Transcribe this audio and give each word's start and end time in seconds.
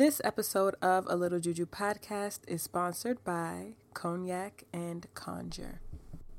This 0.00 0.18
episode 0.24 0.76
of 0.80 1.04
A 1.10 1.14
Little 1.14 1.40
Juju 1.40 1.66
podcast 1.66 2.38
is 2.48 2.62
sponsored 2.62 3.22
by 3.22 3.74
Cognac 3.92 4.64
and 4.72 5.06
Conjure. 5.12 5.82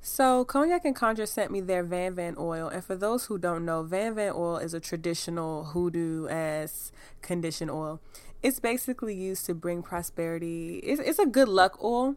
So, 0.02 0.44
Cognac 0.44 0.84
and 0.84 0.96
Conjure 0.96 1.28
sent 1.28 1.52
me 1.52 1.62
their 1.62 1.84
Van 1.84 2.16
Van 2.16 2.34
oil, 2.40 2.70
and 2.70 2.84
for 2.84 2.96
those 2.96 3.26
who 3.26 3.38
don't 3.38 3.64
know, 3.64 3.84
Van 3.84 4.16
Van 4.16 4.34
oil 4.36 4.58
is 4.58 4.74
a 4.74 4.80
traditional 4.80 5.66
hoodoo 5.66 6.28
ass 6.28 6.92
condition 7.22 7.70
oil. 7.70 8.02
It's 8.42 8.60
basically 8.60 9.14
used 9.14 9.46
to 9.46 9.54
bring 9.54 9.84
prosperity. 9.84 10.80
It's, 10.80 11.00
it's 11.00 11.20
a 11.20 11.28
good 11.28 11.48
luck 11.48 11.84
oil, 11.84 12.16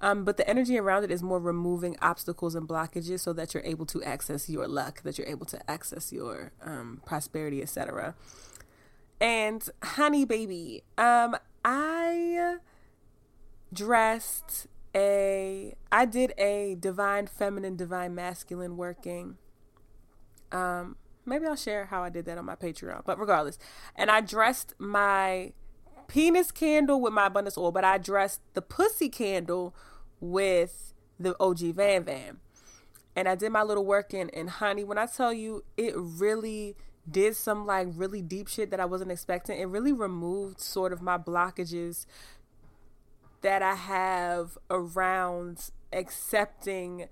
um, 0.00 0.24
but 0.24 0.38
the 0.38 0.48
energy 0.48 0.78
around 0.78 1.04
it 1.04 1.10
is 1.10 1.22
more 1.22 1.40
removing 1.40 1.98
obstacles 2.00 2.54
and 2.54 2.66
blockages 2.66 3.20
so 3.20 3.34
that 3.34 3.52
you're 3.52 3.62
able 3.64 3.84
to 3.84 4.02
access 4.02 4.48
your 4.48 4.66
luck, 4.66 5.02
that 5.02 5.18
you're 5.18 5.28
able 5.28 5.44
to 5.44 5.70
access 5.70 6.10
your 6.10 6.52
um, 6.62 7.02
prosperity, 7.04 7.60
etc. 7.60 8.14
And 9.20 9.68
honey 9.82 10.24
baby, 10.24 10.84
um, 10.98 11.36
I 11.64 12.56
dressed 13.72 14.66
a 14.94 15.74
I 15.92 16.04
did 16.06 16.32
a 16.38 16.76
divine 16.78 17.26
feminine, 17.26 17.76
divine 17.76 18.14
masculine 18.14 18.76
working. 18.76 19.36
Um, 20.52 20.96
maybe 21.24 21.46
I'll 21.46 21.56
share 21.56 21.86
how 21.86 22.02
I 22.02 22.08
did 22.08 22.24
that 22.26 22.38
on 22.38 22.44
my 22.44 22.56
Patreon. 22.56 23.02
But 23.04 23.18
regardless, 23.18 23.58
and 23.94 24.10
I 24.10 24.20
dressed 24.20 24.74
my 24.78 25.52
penis 26.08 26.50
candle 26.50 27.00
with 27.00 27.12
my 27.12 27.26
abundance 27.26 27.58
oil, 27.58 27.72
but 27.72 27.84
I 27.84 27.98
dressed 27.98 28.40
the 28.54 28.62
pussy 28.62 29.08
candle 29.08 29.74
with 30.20 30.94
the 31.18 31.36
OG 31.40 31.58
Van 31.74 32.04
Van. 32.04 32.38
And 33.14 33.28
I 33.28 33.34
did 33.34 33.50
my 33.50 33.62
little 33.62 33.84
work 33.84 34.12
in 34.12 34.30
and 34.30 34.50
honey, 34.50 34.84
when 34.84 34.98
I 34.98 35.06
tell 35.06 35.32
you 35.32 35.64
it 35.76 35.94
really 35.96 36.76
did 37.10 37.36
some 37.36 37.66
like 37.66 37.88
really 37.92 38.22
deep 38.22 38.48
shit 38.48 38.70
that 38.70 38.80
I 38.80 38.84
wasn't 38.84 39.10
expecting. 39.10 39.58
It 39.58 39.64
really 39.64 39.92
removed 39.92 40.60
sort 40.60 40.92
of 40.92 41.00
my 41.02 41.18
blockages 41.18 42.06
that 43.42 43.62
I 43.62 43.74
have 43.74 44.58
around 44.70 45.70
accepting 45.92 47.08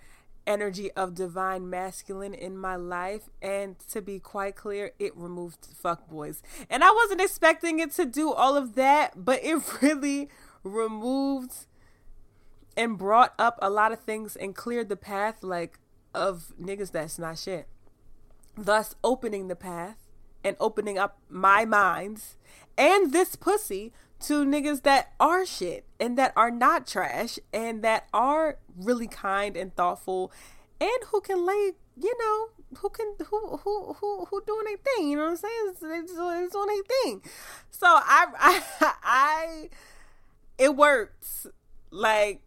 energy 0.47 0.91
of 0.93 1.15
divine 1.15 1.71
masculine 1.71 2.35
in 2.35 2.57
my 2.57 2.77
life 2.77 3.31
and 3.41 3.79
to 3.79 4.03
be 4.03 4.19
quite 4.19 4.55
clear 4.55 4.93
it 4.99 5.17
removed 5.17 5.67
fuck 5.75 6.07
boys 6.09 6.43
and 6.69 6.85
i 6.85 6.91
wasn't 6.91 7.19
expecting 7.19 7.79
it 7.79 7.91
to 7.91 8.05
do 8.05 8.31
all 8.31 8.55
of 8.55 8.75
that 8.75 9.25
but 9.25 9.43
it 9.43 9.59
really 9.83 10.29
removed 10.63 11.67
and 12.77 12.99
brought 12.99 13.33
up 13.39 13.59
a 13.63 13.71
lot 13.71 13.91
of 13.91 14.01
things 14.01 14.37
and 14.37 14.55
cleared 14.55 14.91
the 14.91 14.97
path 14.97 15.43
like 15.43 15.79
of 16.15 16.53
niggas 16.61 16.93
that's 16.93 17.19
not 17.19 17.39
shit 17.39 17.67
thus 18.57 18.95
opening 19.03 19.49
the 19.49 19.57
path 19.57 19.97
and 20.43 20.57
opening 20.61 20.99
up 20.99 21.19
my 21.29 21.65
minds 21.65 22.37
and 22.77 23.13
this 23.13 23.37
pussy 23.37 23.93
to 24.21 24.45
niggas 24.45 24.83
that 24.83 25.13
are 25.21 25.45
shit 25.45 25.85
and 26.01 26.17
that 26.19 26.33
are 26.37 26.51
not 26.51 26.87
trash 26.87 27.39
and 27.53 27.83
that 27.83 28.07
are 28.13 28.59
really 28.77 29.07
kind 29.07 29.57
and 29.57 29.75
thoughtful 29.75 30.33
and 30.81 30.91
who 31.09 31.21
can 31.21 31.45
lay, 31.47 31.73
you 31.97 32.15
know, 32.19 32.79
who 32.79 32.89
can 32.89 33.15
who 33.27 33.59
who 33.59 33.95
who 33.95 34.25
who 34.25 34.43
doing 34.45 34.67
a 34.75 34.77
thing, 34.77 35.11
you 35.11 35.17
know 35.17 35.25
what 35.25 35.31
I'm 35.31 35.37
saying? 35.37 35.67
It's, 35.69 35.83
it's, 35.83 36.13
it's 36.13 36.53
doing 36.53 36.83
a 36.83 37.03
thing. 37.03 37.23
So 37.71 37.87
I 37.87 38.27
I 38.81 38.93
I 39.03 39.69
it 40.59 40.77
works. 40.77 41.47
Like 41.91 42.43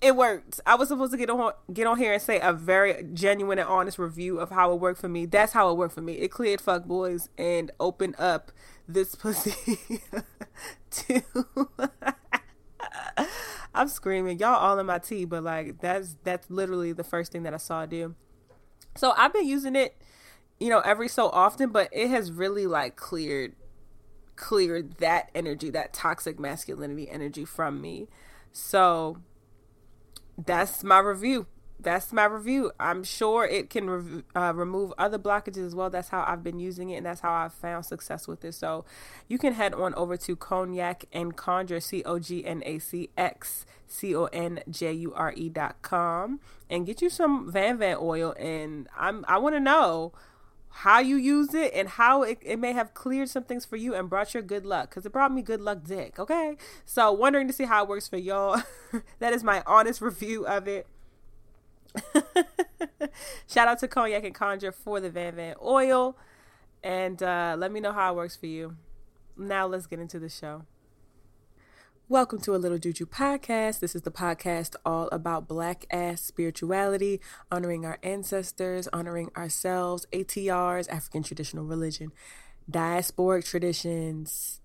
it 0.00 0.14
worked. 0.14 0.60
I 0.66 0.74
was 0.74 0.88
supposed 0.88 1.12
to 1.12 1.18
get 1.18 1.30
on 1.30 1.52
get 1.72 1.86
on 1.86 1.98
here 1.98 2.12
and 2.12 2.22
say 2.22 2.38
a 2.40 2.52
very 2.52 3.04
genuine 3.14 3.58
and 3.58 3.68
honest 3.68 3.98
review 3.98 4.38
of 4.38 4.50
how 4.50 4.72
it 4.72 4.76
worked 4.76 5.00
for 5.00 5.08
me. 5.08 5.26
That's 5.26 5.52
how 5.52 5.70
it 5.70 5.74
worked 5.74 5.94
for 5.94 6.02
me. 6.02 6.14
It 6.14 6.30
cleared 6.30 6.60
fuck 6.60 6.84
boys 6.84 7.28
and 7.38 7.70
opened 7.80 8.16
up 8.18 8.52
this 8.86 9.14
pussy 9.16 10.02
to 10.90 11.22
I'm 13.74 13.88
screaming. 13.88 14.38
Y'all 14.38 14.54
all 14.54 14.78
in 14.78 14.86
my 14.86 14.98
tea, 14.98 15.24
but 15.24 15.42
like 15.42 15.80
that's 15.80 16.16
that's 16.24 16.50
literally 16.50 16.92
the 16.92 17.04
first 17.04 17.32
thing 17.32 17.42
that 17.44 17.54
I 17.54 17.58
saw 17.58 17.86
do. 17.86 18.14
So 18.96 19.12
I've 19.16 19.32
been 19.32 19.46
using 19.46 19.76
it, 19.76 19.96
you 20.58 20.70
know, 20.70 20.80
every 20.80 21.08
so 21.08 21.28
often, 21.28 21.70
but 21.70 21.88
it 21.92 22.08
has 22.08 22.32
really 22.32 22.66
like 22.66 22.96
cleared 22.96 23.54
cleared 24.36 24.98
that 24.98 25.30
energy, 25.34 25.70
that 25.70 25.94
toxic 25.94 26.38
masculinity 26.38 27.08
energy 27.08 27.46
from 27.46 27.80
me. 27.80 28.08
So 28.52 29.18
that's 30.38 30.84
my 30.84 30.98
review. 30.98 31.46
That's 31.78 32.12
my 32.12 32.24
review. 32.24 32.72
I'm 32.80 33.04
sure 33.04 33.44
it 33.44 33.68
can 33.68 33.88
re- 33.88 34.22
uh, 34.34 34.52
remove 34.54 34.94
other 34.96 35.18
blockages 35.18 35.64
as 35.64 35.74
well. 35.74 35.90
That's 35.90 36.08
how 36.08 36.24
I've 36.26 36.42
been 36.42 36.58
using 36.58 36.88
it, 36.90 36.96
and 36.96 37.06
that's 37.06 37.20
how 37.20 37.32
I've 37.32 37.52
found 37.52 37.84
success 37.84 38.26
with 38.26 38.44
it. 38.44 38.54
So 38.54 38.84
you 39.28 39.38
can 39.38 39.52
head 39.52 39.74
on 39.74 39.94
over 39.94 40.16
to 40.16 40.36
Cognac 40.36 41.04
and 41.12 41.36
Conjure, 41.36 41.80
C 41.80 42.02
O 42.04 42.18
G 42.18 42.44
N 42.46 42.62
A 42.64 42.78
C 42.78 43.10
X 43.16 43.66
C 43.86 44.16
O 44.16 44.24
N 44.26 44.60
J 44.70 44.92
U 44.92 45.12
R 45.14 45.32
E 45.36 45.48
dot 45.50 45.76
com, 45.82 46.40
and 46.70 46.86
get 46.86 47.02
you 47.02 47.10
some 47.10 47.52
Van 47.52 47.78
Van 47.78 47.98
oil. 48.00 48.34
And 48.38 48.88
I'm 48.96 49.24
I 49.28 49.36
want 49.38 49.54
to 49.54 49.60
know 49.60 50.12
how 50.80 50.98
you 50.98 51.16
use 51.16 51.54
it 51.54 51.72
and 51.74 51.88
how 51.88 52.22
it, 52.22 52.38
it 52.42 52.58
may 52.58 52.72
have 52.72 52.92
cleared 52.92 53.30
some 53.30 53.42
things 53.44 53.64
for 53.64 53.76
you 53.76 53.94
and 53.94 54.10
brought 54.10 54.34
your 54.34 54.42
good 54.42 54.66
luck 54.66 54.90
because 54.90 55.06
it 55.06 55.12
brought 55.12 55.32
me 55.32 55.40
good 55.40 55.60
luck 55.60 55.78
dick 55.84 56.18
okay? 56.18 56.56
So 56.84 57.10
wondering 57.12 57.46
to 57.46 57.52
see 57.52 57.64
how 57.64 57.82
it 57.84 57.88
works 57.88 58.08
for 58.08 58.18
y'all. 58.18 58.62
That 59.18 59.32
is 59.32 59.42
my 59.42 59.62
honest 59.66 60.00
review 60.00 60.46
of 60.46 60.68
it. 60.68 60.86
Shout 63.48 63.68
out 63.68 63.78
to 63.80 63.88
cognac 63.88 64.24
and 64.24 64.34
conjure 64.34 64.72
for 64.72 65.00
the 65.00 65.10
van 65.10 65.34
van 65.34 65.56
oil. 65.62 66.16
And 66.82 67.22
uh, 67.22 67.56
let 67.58 67.72
me 67.72 67.80
know 67.80 67.92
how 67.92 68.12
it 68.12 68.16
works 68.16 68.36
for 68.36 68.46
you. 68.46 68.76
Now 69.36 69.66
let's 69.66 69.86
get 69.86 69.98
into 69.98 70.18
the 70.18 70.28
show 70.28 70.64
Welcome 72.08 72.38
to 72.42 72.54
a 72.54 72.56
Little 72.56 72.78
Juju 72.78 73.06
podcast. 73.06 73.80
This 73.80 73.96
is 73.96 74.02
the 74.02 74.12
podcast 74.12 74.76
all 74.84 75.08
about 75.08 75.48
black 75.48 75.86
ass 75.90 76.22
spirituality, 76.22 77.20
honoring 77.50 77.84
our 77.84 77.98
ancestors, 78.00 78.86
honoring 78.92 79.32
ourselves, 79.36 80.06
ATRs, 80.12 80.88
African 80.88 81.24
traditional 81.24 81.64
religion, 81.64 82.12
diasporic 82.70 83.44
traditions. 83.44 84.60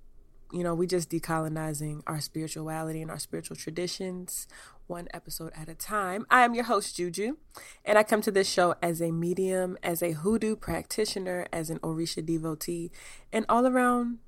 You 0.53 0.63
know, 0.63 0.75
we 0.75 0.85
just 0.85 1.09
decolonizing 1.09 2.03
our 2.05 2.21
spirituality 2.21 3.01
and 3.01 3.09
our 3.09 3.17
spiritual 3.17 3.55
traditions 3.55 4.47
one 4.85 5.07
episode 5.11 5.51
at 5.55 5.67
a 5.67 5.73
time. 5.73 6.27
I 6.29 6.43
am 6.43 6.53
your 6.53 6.65
host, 6.65 6.95
Juju, 6.95 7.37
and 7.83 7.97
I 7.97 8.03
come 8.03 8.21
to 8.21 8.31
this 8.31 8.47
show 8.47 8.75
as 8.83 9.01
a 9.01 9.09
medium, 9.09 9.79
as 9.81 10.03
a 10.03 10.11
hoodoo 10.11 10.55
practitioner, 10.55 11.47
as 11.51 11.71
an 11.71 11.79
Orisha 11.79 12.23
devotee, 12.23 12.91
and 13.33 13.47
all 13.49 13.65
around 13.65 14.19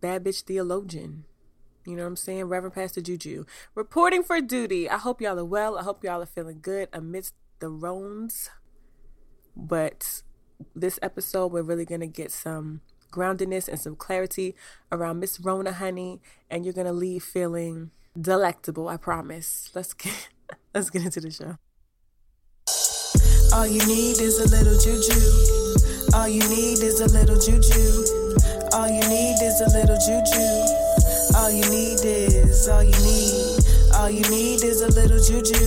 bad 0.00 0.22
bitch 0.22 0.42
theologian. 0.42 1.24
You 1.86 1.96
know 1.96 2.02
what 2.02 2.08
I'm 2.08 2.16
saying? 2.16 2.44
Reverend 2.44 2.74
Pastor 2.74 3.00
Juju. 3.00 3.44
Reporting 3.74 4.22
for 4.22 4.40
duty. 4.40 4.88
I 4.88 4.98
hope 4.98 5.20
y'all 5.20 5.38
are 5.38 5.44
well. 5.44 5.78
I 5.78 5.82
hope 5.82 6.02
y'all 6.02 6.22
are 6.22 6.26
feeling 6.26 6.60
good 6.62 6.88
amidst 6.92 7.34
the 7.58 7.68
roans. 7.68 8.50
But 9.56 10.22
this 10.74 10.98
episode, 11.02 11.52
we're 11.52 11.62
really 11.62 11.84
going 11.84 12.00
to 12.00 12.06
get 12.06 12.32
some 12.32 12.80
groundedness 13.12 13.68
and 13.68 13.78
some 13.78 13.96
clarity 13.96 14.54
around 14.90 15.20
Miss 15.20 15.38
Rona 15.38 15.72
Honey. 15.72 16.20
And 16.50 16.64
you're 16.64 16.74
going 16.74 16.86
to 16.86 16.92
leave 16.92 17.22
feeling 17.22 17.90
delectable, 18.18 18.88
I 18.88 18.96
promise. 18.96 19.70
Let's 19.74 19.92
get, 19.92 20.30
let's 20.74 20.90
get 20.90 21.04
into 21.04 21.20
the 21.20 21.30
show. 21.30 21.58
All 23.52 23.66
you 23.66 23.86
need 23.86 24.20
is 24.20 24.40
a 24.40 24.48
little 24.48 24.78
juju. 24.80 26.14
All 26.14 26.28
you 26.28 26.40
need 26.48 26.82
is 26.82 27.00
a 27.00 27.06
little 27.06 27.38
juju. 27.38 28.24
All 28.72 28.88
you 28.88 29.06
need 29.08 29.38
is 29.42 29.60
a 29.60 29.68
little 29.78 29.98
juju. 29.98 30.73
All 31.36 31.50
you 31.50 31.66
need 31.70 31.98
is, 32.04 32.68
all 32.68 32.82
you 32.82 32.94
need, 33.02 33.58
all 33.94 34.08
you 34.08 34.22
need 34.30 34.62
is 34.62 34.82
a 34.82 34.88
little 34.94 35.18
juju. 35.18 35.58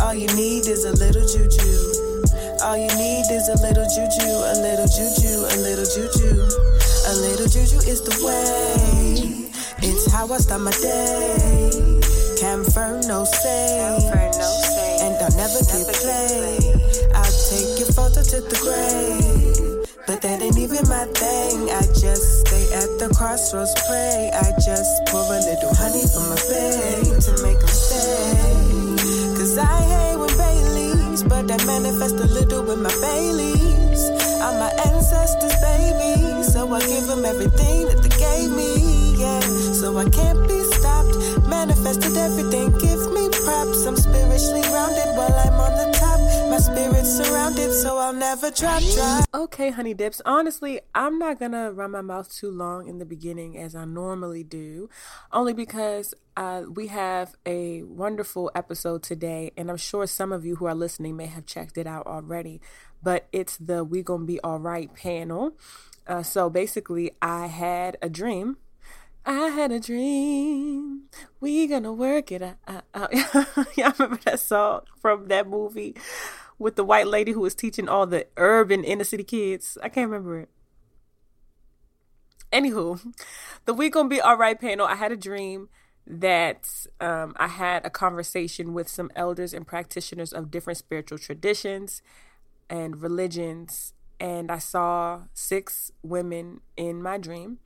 All 0.00 0.14
you 0.14 0.28
need 0.36 0.66
is 0.66 0.84
a 0.84 0.92
little 0.92 1.26
juju. 1.26 1.98
All 2.62 2.76
you 2.76 2.86
need 2.96 3.26
is 3.30 3.48
a 3.48 3.58
little 3.62 3.86
juju, 3.90 4.30
a 4.30 4.54
little 4.62 4.86
juju, 4.86 5.46
a 5.50 5.56
little 5.66 5.84
juju. 5.84 6.30
A 7.08 7.14
little 7.14 7.48
juju 7.48 7.78
is 7.90 8.02
the 8.02 8.14
way. 8.24 9.50
It's 9.82 10.10
how 10.12 10.30
I 10.32 10.38
start 10.38 10.60
my 10.60 10.70
day. 10.72 11.70
Confirm 12.38 13.00
no 13.08 13.24
say. 13.24 13.78
And 15.00 15.16
I'll 15.16 15.36
never 15.36 15.58
get 15.64 15.86
played. 15.94 17.14
I'll 17.14 17.34
take 17.50 17.78
your 17.80 17.90
photo 17.92 18.22
to 18.22 18.40
the 18.42 18.58
grave. 18.62 19.37
But 20.08 20.22
that 20.22 20.40
ain't 20.40 20.56
even 20.56 20.88
my 20.88 21.04
thing. 21.12 21.68
I 21.68 21.84
just 21.92 22.48
stay 22.48 22.64
at 22.72 22.88
the 22.96 23.12
crossroads, 23.12 23.76
pray. 23.84 24.32
I 24.32 24.56
just 24.56 25.04
pour 25.12 25.20
a 25.20 25.36
little 25.36 25.76
honey 25.76 26.00
from 26.08 26.32
my 26.32 26.40
babe 26.48 27.20
to 27.28 27.32
make 27.44 27.60
them 27.60 27.68
stay. 27.68 29.36
Cause 29.36 29.58
I 29.60 29.68
hate 29.68 30.16
when 30.16 30.32
Baileys, 30.32 31.22
but 31.28 31.44
I 31.52 31.60
manifest 31.68 32.16
a 32.24 32.24
little 32.24 32.64
with 32.64 32.80
my 32.80 32.88
Baileys. 33.04 34.08
I'm 34.40 34.56
my 34.56 34.72
ancestors, 34.88 35.52
baby. 35.60 36.40
So 36.40 36.64
I 36.72 36.80
give 36.88 37.04
them 37.04 37.28
everything 37.28 37.92
that 37.92 38.00
they 38.00 38.14
gave 38.16 38.48
me, 38.48 39.20
yeah. 39.20 39.44
So 39.76 39.92
I 39.92 40.08
can't 40.08 40.40
be 40.48 40.56
stopped. 40.72 41.20
Manifested 41.52 42.16
everything, 42.16 42.72
give 42.80 43.07
I'm 43.48 43.96
spiritually 43.96 44.60
while 44.68 45.34
I'm 45.34 45.54
on 45.54 45.72
the 45.78 45.96
top. 45.98 46.20
My 46.50 46.58
spirit's 46.58 47.16
surrounded, 47.16 47.72
so 47.72 47.96
I'll 47.96 48.12
never 48.12 48.50
drop, 48.50 48.82
drop. 48.94 49.24
Okay, 49.34 49.70
honey 49.70 49.94
dips. 49.94 50.20
Honestly, 50.26 50.80
I'm 50.94 51.18
not 51.18 51.38
gonna 51.38 51.72
run 51.72 51.92
my 51.92 52.02
mouth 52.02 52.34
too 52.34 52.50
long 52.50 52.88
in 52.88 52.98
the 52.98 53.04
beginning 53.06 53.56
as 53.56 53.74
I 53.74 53.84
normally 53.84 54.44
do, 54.44 54.90
only 55.32 55.54
because 55.54 56.14
uh, 56.36 56.64
we 56.72 56.88
have 56.88 57.34
a 57.46 57.82
wonderful 57.84 58.50
episode 58.54 59.02
today, 59.02 59.52
and 59.56 59.70
I'm 59.70 59.76
sure 59.76 60.06
some 60.06 60.32
of 60.32 60.44
you 60.44 60.56
who 60.56 60.66
are 60.66 60.74
listening 60.74 61.16
may 61.16 61.26
have 61.26 61.46
checked 61.46 61.78
it 61.78 61.86
out 61.86 62.06
already. 62.06 62.60
But 63.02 63.28
it's 63.32 63.56
the 63.56 63.84
"We 63.84 64.02
Gonna 64.02 64.24
Be 64.24 64.40
All 64.40 64.58
Right" 64.58 64.92
panel. 64.94 65.56
Uh, 66.06 66.22
so 66.22 66.50
basically, 66.50 67.12
I 67.22 67.46
had 67.46 67.96
a 68.02 68.08
dream. 68.08 68.56
I 69.28 69.48
had 69.48 69.70
a 69.72 69.78
dream. 69.78 71.02
We 71.38 71.66
gonna 71.66 71.92
work 71.92 72.32
it 72.32 72.42
out. 72.42 72.84
Y'all 73.76 73.92
remember 73.98 74.18
that 74.24 74.40
song 74.40 74.80
from 75.02 75.28
that 75.28 75.46
movie 75.46 75.94
with 76.58 76.76
the 76.76 76.84
white 76.84 77.06
lady 77.06 77.32
who 77.32 77.40
was 77.40 77.54
teaching 77.54 77.90
all 77.90 78.06
the 78.06 78.26
urban 78.38 78.84
inner 78.84 79.04
city 79.04 79.24
kids? 79.24 79.76
I 79.82 79.90
can't 79.90 80.10
remember 80.10 80.40
it. 80.40 80.48
Anywho, 82.50 83.14
the 83.66 83.74
We 83.74 83.90
Gonna 83.90 84.08
Be 84.08 84.18
All 84.18 84.38
Right 84.38 84.58
panel, 84.58 84.86
I 84.86 84.94
had 84.94 85.12
a 85.12 85.16
dream 85.16 85.68
that 86.06 86.86
um, 86.98 87.34
I 87.36 87.48
had 87.48 87.84
a 87.84 87.90
conversation 87.90 88.72
with 88.72 88.88
some 88.88 89.10
elders 89.14 89.52
and 89.52 89.66
practitioners 89.66 90.32
of 90.32 90.50
different 90.50 90.78
spiritual 90.78 91.18
traditions 91.18 92.00
and 92.70 93.02
religions. 93.02 93.92
And 94.18 94.50
I 94.50 94.58
saw 94.58 95.24
six 95.34 95.92
women 96.02 96.62
in 96.78 97.02
my 97.02 97.18
dream. 97.18 97.58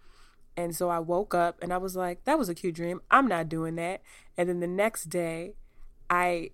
And 0.56 0.76
so 0.76 0.90
I 0.90 0.98
woke 0.98 1.34
up 1.34 1.58
and 1.62 1.72
I 1.72 1.78
was 1.78 1.96
like, 1.96 2.24
that 2.24 2.38
was 2.38 2.48
a 2.48 2.54
cute 2.54 2.74
dream. 2.74 3.00
I'm 3.10 3.26
not 3.26 3.48
doing 3.48 3.76
that. 3.76 4.02
And 4.36 4.48
then 4.48 4.60
the 4.60 4.66
next 4.66 5.04
day, 5.04 5.54
I 6.10 6.50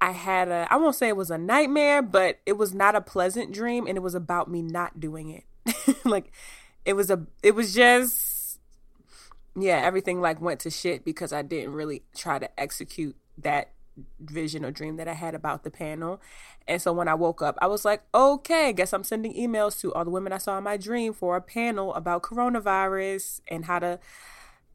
I 0.00 0.12
had 0.12 0.48
a 0.48 0.66
I 0.70 0.76
won't 0.76 0.94
say 0.94 1.08
it 1.08 1.16
was 1.16 1.30
a 1.30 1.38
nightmare, 1.38 2.02
but 2.02 2.40
it 2.46 2.54
was 2.54 2.74
not 2.74 2.94
a 2.94 3.00
pleasant 3.00 3.52
dream 3.52 3.86
and 3.86 3.96
it 3.96 4.02
was 4.02 4.14
about 4.14 4.50
me 4.50 4.62
not 4.62 5.00
doing 5.00 5.30
it. 5.30 5.44
like 6.04 6.32
it 6.84 6.94
was 6.94 7.10
a 7.10 7.26
it 7.42 7.54
was 7.54 7.74
just 7.74 8.58
yeah, 9.58 9.80
everything 9.82 10.20
like 10.20 10.40
went 10.40 10.60
to 10.60 10.70
shit 10.70 11.04
because 11.04 11.32
I 11.32 11.42
didn't 11.42 11.72
really 11.72 12.02
try 12.14 12.38
to 12.38 12.60
execute 12.60 13.16
that 13.38 13.72
vision 14.20 14.64
or 14.64 14.70
dream 14.70 14.96
that 14.96 15.08
I 15.08 15.14
had 15.14 15.34
about 15.34 15.64
the 15.64 15.70
panel. 15.70 16.20
And 16.68 16.80
so 16.80 16.92
when 16.92 17.08
I 17.08 17.14
woke 17.14 17.42
up, 17.42 17.56
I 17.60 17.66
was 17.66 17.84
like, 17.84 18.02
okay, 18.14 18.72
guess 18.72 18.92
I'm 18.92 19.04
sending 19.04 19.34
emails 19.34 19.80
to 19.80 19.92
all 19.94 20.04
the 20.04 20.10
women 20.10 20.32
I 20.32 20.38
saw 20.38 20.58
in 20.58 20.64
my 20.64 20.76
dream 20.76 21.12
for 21.12 21.36
a 21.36 21.40
panel 21.40 21.94
about 21.94 22.22
coronavirus 22.22 23.40
and 23.48 23.66
how 23.66 23.78
to 23.78 23.98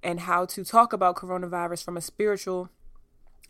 and 0.04 0.22
how 0.22 0.46
to 0.46 0.64
talk 0.64 0.94
about 0.94 1.16
coronavirus 1.16 1.84
from 1.84 1.96
a 1.96 2.02
spiritual 2.02 2.70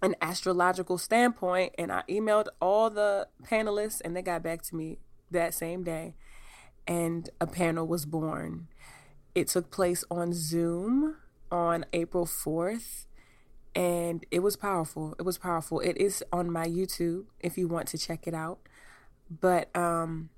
and 0.02 0.16
astrological 0.22 0.98
standpoint. 0.98 1.74
And 1.78 1.92
I 1.92 2.04
emailed 2.10 2.48
all 2.62 2.90
the 2.90 3.28
panelists 3.44 4.02
and 4.04 4.16
they 4.16 4.22
got 4.22 4.44
back 4.44 4.62
to 4.64 4.76
me 4.76 4.98
that 5.30 5.54
same 5.54 5.84
day. 5.84 6.16
And 6.88 7.30
a 7.40 7.48
panel 7.48 7.88
was 7.88 8.06
born. 8.06 8.68
It 9.34 9.48
took 9.48 9.72
place 9.72 10.04
on 10.12 10.34
Zoom 10.34 11.16
on 11.52 11.86
April 11.94 12.26
4th 12.26 13.06
and 13.76 14.26
it 14.32 14.40
was 14.40 14.56
powerful. 14.56 15.16
It 15.18 15.24
was 15.24 15.38
powerful. 15.38 15.80
It 15.80 15.98
is 15.98 16.24
on 16.32 16.52
my 16.52 16.68
YouTube 16.68 17.26
if 17.40 17.58
you 17.58 17.68
want 17.68 17.88
to 17.90 17.98
check 17.98 18.28
it 18.28 18.34
out. 18.34 18.60
But 19.30 19.76
um 19.76 20.30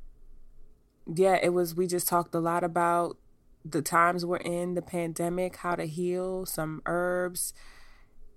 yeah, 1.14 1.40
it 1.42 1.50
was 1.50 1.76
we 1.76 1.88
just 1.88 2.08
talked 2.08 2.34
a 2.36 2.40
lot 2.40 2.64
about 2.64 3.18
the 3.66 3.82
times 3.82 4.26
we're 4.26 4.38
in, 4.38 4.76
the 4.76 4.82
pandemic, 4.82 5.58
how 5.58 5.76
to 5.76 5.86
heal, 5.86 6.46
some 6.46 6.82
herbs, 6.86 7.54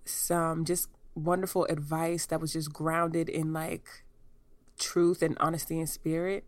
some 0.05 0.65
just 0.65 0.89
wonderful 1.15 1.65
advice 1.67 2.27
that 2.27 2.41
was 2.41 2.53
just 2.53 2.73
grounded 2.73 3.29
in 3.29 3.53
like 3.53 4.05
truth 4.79 5.23
and 5.23 5.37
honesty 5.41 5.79
and 5.79 5.89
spirit. 5.89 6.45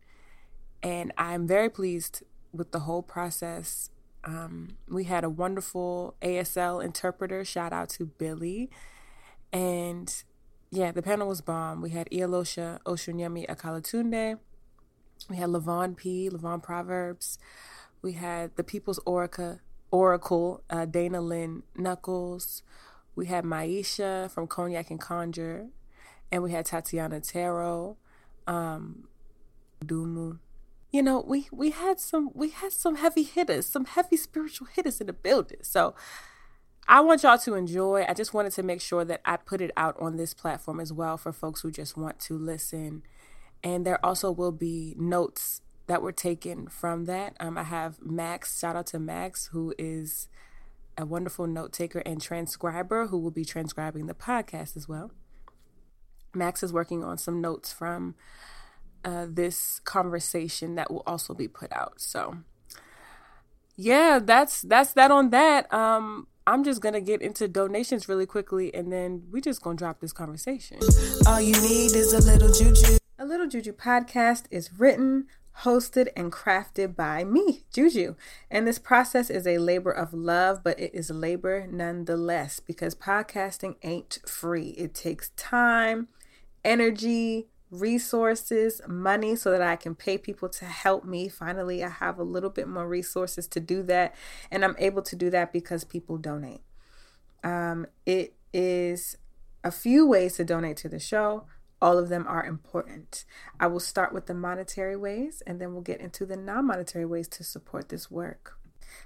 And 0.83 1.13
I'm 1.19 1.47
very 1.47 1.69
pleased 1.69 2.23
with 2.53 2.71
the 2.73 2.81
whole 2.81 3.03
process. 3.03 3.91
Um, 4.29 4.77
we 4.87 5.05
had 5.05 5.25
a 5.25 5.31
wonderful 5.31 6.15
ASL 6.21 6.85
interpreter. 6.85 7.47
Shout 7.47 7.73
out 7.73 7.89
to 7.91 8.05
Billy. 8.05 8.69
And 9.55 10.15
yeah, 10.71 10.93
the 10.93 11.01
panel 11.01 11.29
was 11.29 11.41
bomb. 11.41 11.81
We 11.81 11.91
had 11.91 12.11
Ialosha 12.11 12.79
Oshunyemi 12.83 13.49
Akalatunde. 13.49 14.39
We 15.31 15.37
had 15.37 15.49
Lyvonne 15.49 15.95
P, 15.95 16.29
Lyvonne 16.29 16.61
Proverbs. 16.61 17.39
We 18.03 18.13
had 18.13 18.55
the 18.57 18.65
People's 18.65 19.01
Oracle, 19.07 19.61
Oracle 19.91 20.63
uh, 20.69 20.85
Dayna 20.85 21.27
Lynn 21.27 21.63
Nuckolls. 21.75 22.61
We 23.17 23.27
had 23.27 23.45
Myesha 23.45 24.31
from 24.31 24.47
Cognac 24.47 24.91
and 24.91 25.01
Conjure. 25.01 25.69
And 26.31 26.43
we 26.43 26.53
had 26.53 26.67
Tatianna 26.67 27.27
Tarot, 27.27 27.97
um, 28.47 29.09
Dumu, 29.83 30.39
you 30.91 31.03
know, 31.03 31.23
we 31.27 31.49
we 31.53 31.71
had 31.71 32.01
some 32.01 32.31
we 32.35 32.51
had 32.51 32.73
some 32.73 32.97
heavy 32.97 33.23
hitters, 33.23 33.67
some 33.67 33.85
heavy 33.85 34.17
spiritual 34.17 34.69
hitters 34.69 35.01
in 35.01 35.07
the 35.07 35.13
building. 35.13 35.59
So 35.63 35.95
I 36.87 37.01
want 37.01 37.23
y'all 37.23 37.39
to 37.39 37.55
enjoy. 37.55 38.07
I 38.09 38.15
just 38.15 38.33
wanted 38.33 38.53
to 38.53 38.63
make 38.63 38.81
sure 38.81 39.05
that 39.05 39.21
I 39.25 39.37
put 39.37 39.61
it 39.61 39.71
out 39.77 39.97
on 40.01 40.17
this 40.17 40.33
platform 40.33 40.81
as 40.81 40.93
well 40.93 41.19
for 41.19 41.33
folks 41.33 41.61
who 41.61 41.71
just 41.71 41.97
want 41.97 42.19
to 42.21 42.39
listen. 42.39 43.03
And 43.63 43.85
there 43.85 44.05
also 44.05 44.31
will 44.31 44.53
be 44.53 44.95
notes 44.97 45.61
that 45.87 46.01
were 46.01 46.13
taken 46.13 46.69
from 46.69 47.05
that. 47.05 47.37
Um, 47.41 47.59
I 47.59 47.65
have 47.65 48.01
Max, 48.01 48.59
shout 48.59 48.77
out 48.77 48.87
to 48.89 48.99
Max, 48.99 49.49
who 49.49 49.75
is 49.79 50.29
a 50.97 51.05
wonderful 51.05 51.47
note 51.47 51.73
taker 51.73 52.01
and 52.01 52.21
transcriber 52.21 53.09
who 53.09 53.19
will 53.19 53.31
be 53.31 53.45
transcribing 53.45 54.07
the 54.07 54.15
podcast 54.15 54.77
as 54.77 54.89
well. 54.89 55.11
Max 56.35 56.63
is 56.63 56.73
working 56.73 57.05
on 57.05 57.19
some 57.19 57.41
notes 57.41 57.73
from 57.73 58.15
uh, 59.05 59.27
this 59.29 59.81
conversation 59.85 60.75
that 60.75 60.91
will 60.91 61.03
also 61.07 61.35
be 61.35 61.49
put 61.49 61.73
out. 61.73 62.01
So, 62.01 62.39
yeah, 63.77 64.19
that's 64.23 64.63
that's 64.63 64.93
that 64.95 65.11
on 65.11 65.31
that. 65.31 65.73
Um, 65.73 66.27
I'm 66.47 66.65
just 66.65 66.81
gonna 66.81 67.01
get 67.01 67.23
into 67.23 67.49
donations 67.49 68.09
really 68.09 68.27
quickly, 68.27 68.75
and 68.75 68.93
then 68.93 69.25
we 69.31 69.41
just 69.41 69.63
gonna 69.63 69.77
drop 69.77 70.01
this 70.01 70.13
conversation. 70.13 70.79
All 71.27 71.41
you 71.41 71.53
need 71.61 71.95
is 71.95 72.13
a 72.13 72.21
little 72.21 72.53
juju. 72.53 72.99
A 73.21 73.25
Little 73.27 73.49
Juju 73.49 73.73
podcast 73.73 74.45
is 74.49 74.79
written, 74.79 75.27
hosted, 75.63 76.07
and 76.17 76.31
crafted 76.31 76.95
by 76.95 77.25
me, 77.25 77.65
Juju. 77.73 78.15
And 78.49 78.65
this 78.65 78.79
process 78.79 79.29
is 79.29 79.45
a 79.45 79.59
labor 79.59 79.91
of 79.91 80.15
love, 80.15 80.63
but 80.63 80.79
it 80.79 80.95
is 80.95 81.11
labor 81.11 81.67
nonetheless 81.69 82.61
because 82.61 82.95
podcasting 82.95 83.75
ain't 83.83 84.21
free. 84.25 84.69
It 84.79 84.95
takes 84.95 85.31
time, 85.31 86.07
energy, 86.65 87.49
resources, 87.71 88.81
money, 88.87 89.37
so 89.37 89.51
that 89.51 89.63
I 89.63 89.77
can 89.77 89.95
pay 89.95 90.19
people 90.19 90.49
to 90.51 90.65
help 90.65 91.05
me. 91.05 91.29
Finally, 91.29 91.85
I 91.85 91.89
have 91.89 92.19
a 92.19 92.25
little 92.25 92.51
bit 92.51 92.69
more 92.69 92.89
resources 92.89 93.47
to 93.49 93.61
do 93.61 93.83
that. 93.85 94.15
And 94.51 94.65
I'm 94.65 94.77
able 94.79 95.03
to 95.03 95.17
do 95.17 95.31
that 95.31 95.53
because 95.53 95.85
people 95.85 96.17
donate. 96.17 96.63
Um, 97.45 97.87
it 98.07 98.35
is 98.53 99.17
a 99.63 99.71
few 99.71 100.07
ways 100.07 100.37
to 100.37 100.45
donate 100.45 100.77
to 100.79 100.89
the 100.89 100.99
show. 100.99 101.45
All 101.81 101.99
of 101.99 102.09
them 102.09 102.27
are 102.27 102.45
important. 102.45 103.25
I 103.61 103.69
will 103.69 103.81
start 103.81 104.13
with 104.13 104.27
the 104.27 104.35
monetary 104.35 104.97
ways 104.97 105.43
and 105.47 105.61
then 105.61 105.73
we'll 105.73 105.83
get 105.83 106.01
into 106.01 106.27
the 106.27 106.37
non 106.37 106.67
monetary 106.67 107.05
ways 107.05 107.29
to 107.29 107.45
support 107.45 107.89
this 107.89 108.11
work. 108.11 108.58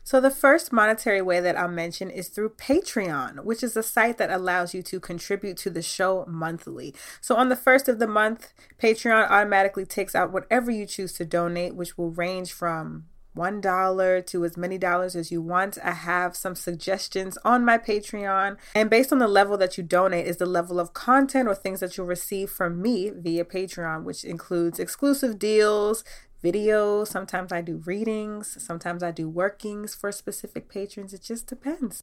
So, 0.04 0.20
the 0.20 0.30
first 0.30 0.72
monetary 0.72 1.22
way 1.22 1.40
that 1.40 1.56
I'll 1.56 1.68
mention 1.68 2.10
is 2.10 2.28
through 2.28 2.50
Patreon, 2.50 3.44
which 3.44 3.62
is 3.62 3.76
a 3.76 3.82
site 3.82 4.18
that 4.18 4.30
allows 4.30 4.74
you 4.74 4.82
to 4.82 4.98
contribute 4.98 5.56
to 5.58 5.70
the 5.70 5.82
show 5.82 6.24
monthly. 6.26 6.94
So, 7.20 7.36
on 7.36 7.48
the 7.48 7.56
first 7.56 7.88
of 7.88 8.00
the 8.00 8.08
month, 8.08 8.52
Patreon 8.82 9.30
automatically 9.30 9.86
takes 9.86 10.14
out 10.14 10.32
whatever 10.32 10.70
you 10.70 10.86
choose 10.86 11.12
to 11.14 11.24
donate, 11.24 11.76
which 11.76 11.96
will 11.96 12.10
range 12.10 12.52
from 12.52 13.04
$1 13.36 14.26
to 14.26 14.44
as 14.44 14.56
many 14.56 14.78
dollars 14.78 15.16
as 15.16 15.30
you 15.30 15.40
want. 15.40 15.78
I 15.82 15.92
have 15.92 16.36
some 16.36 16.54
suggestions 16.54 17.38
on 17.44 17.64
my 17.64 17.78
Patreon. 17.78 18.56
And 18.74 18.90
based 18.90 19.12
on 19.12 19.18
the 19.20 19.28
level 19.28 19.56
that 19.58 19.78
you 19.78 19.84
donate, 19.84 20.26
is 20.26 20.36
the 20.36 20.46
level 20.46 20.78
of 20.78 20.92
content 20.92 21.48
or 21.48 21.54
things 21.54 21.80
that 21.80 21.96
you'll 21.96 22.06
receive 22.06 22.50
from 22.50 22.82
me 22.82 23.10
via 23.14 23.44
Patreon, 23.44 24.04
which 24.04 24.24
includes 24.24 24.78
exclusive 24.78 25.38
deals, 25.38 26.04
videos. 26.42 27.08
Sometimes 27.08 27.52
I 27.52 27.60
do 27.60 27.82
readings, 27.84 28.62
sometimes 28.62 29.02
I 29.02 29.10
do 29.10 29.28
workings 29.28 29.94
for 29.94 30.12
specific 30.12 30.68
patrons. 30.68 31.12
It 31.12 31.22
just 31.22 31.46
depends. 31.46 32.02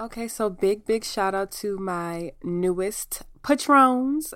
Okay, 0.00 0.28
so 0.28 0.48
big, 0.48 0.86
big 0.86 1.04
shout 1.04 1.34
out 1.34 1.50
to 1.52 1.76
my 1.76 2.32
newest 2.44 3.22
patrons. 3.42 4.32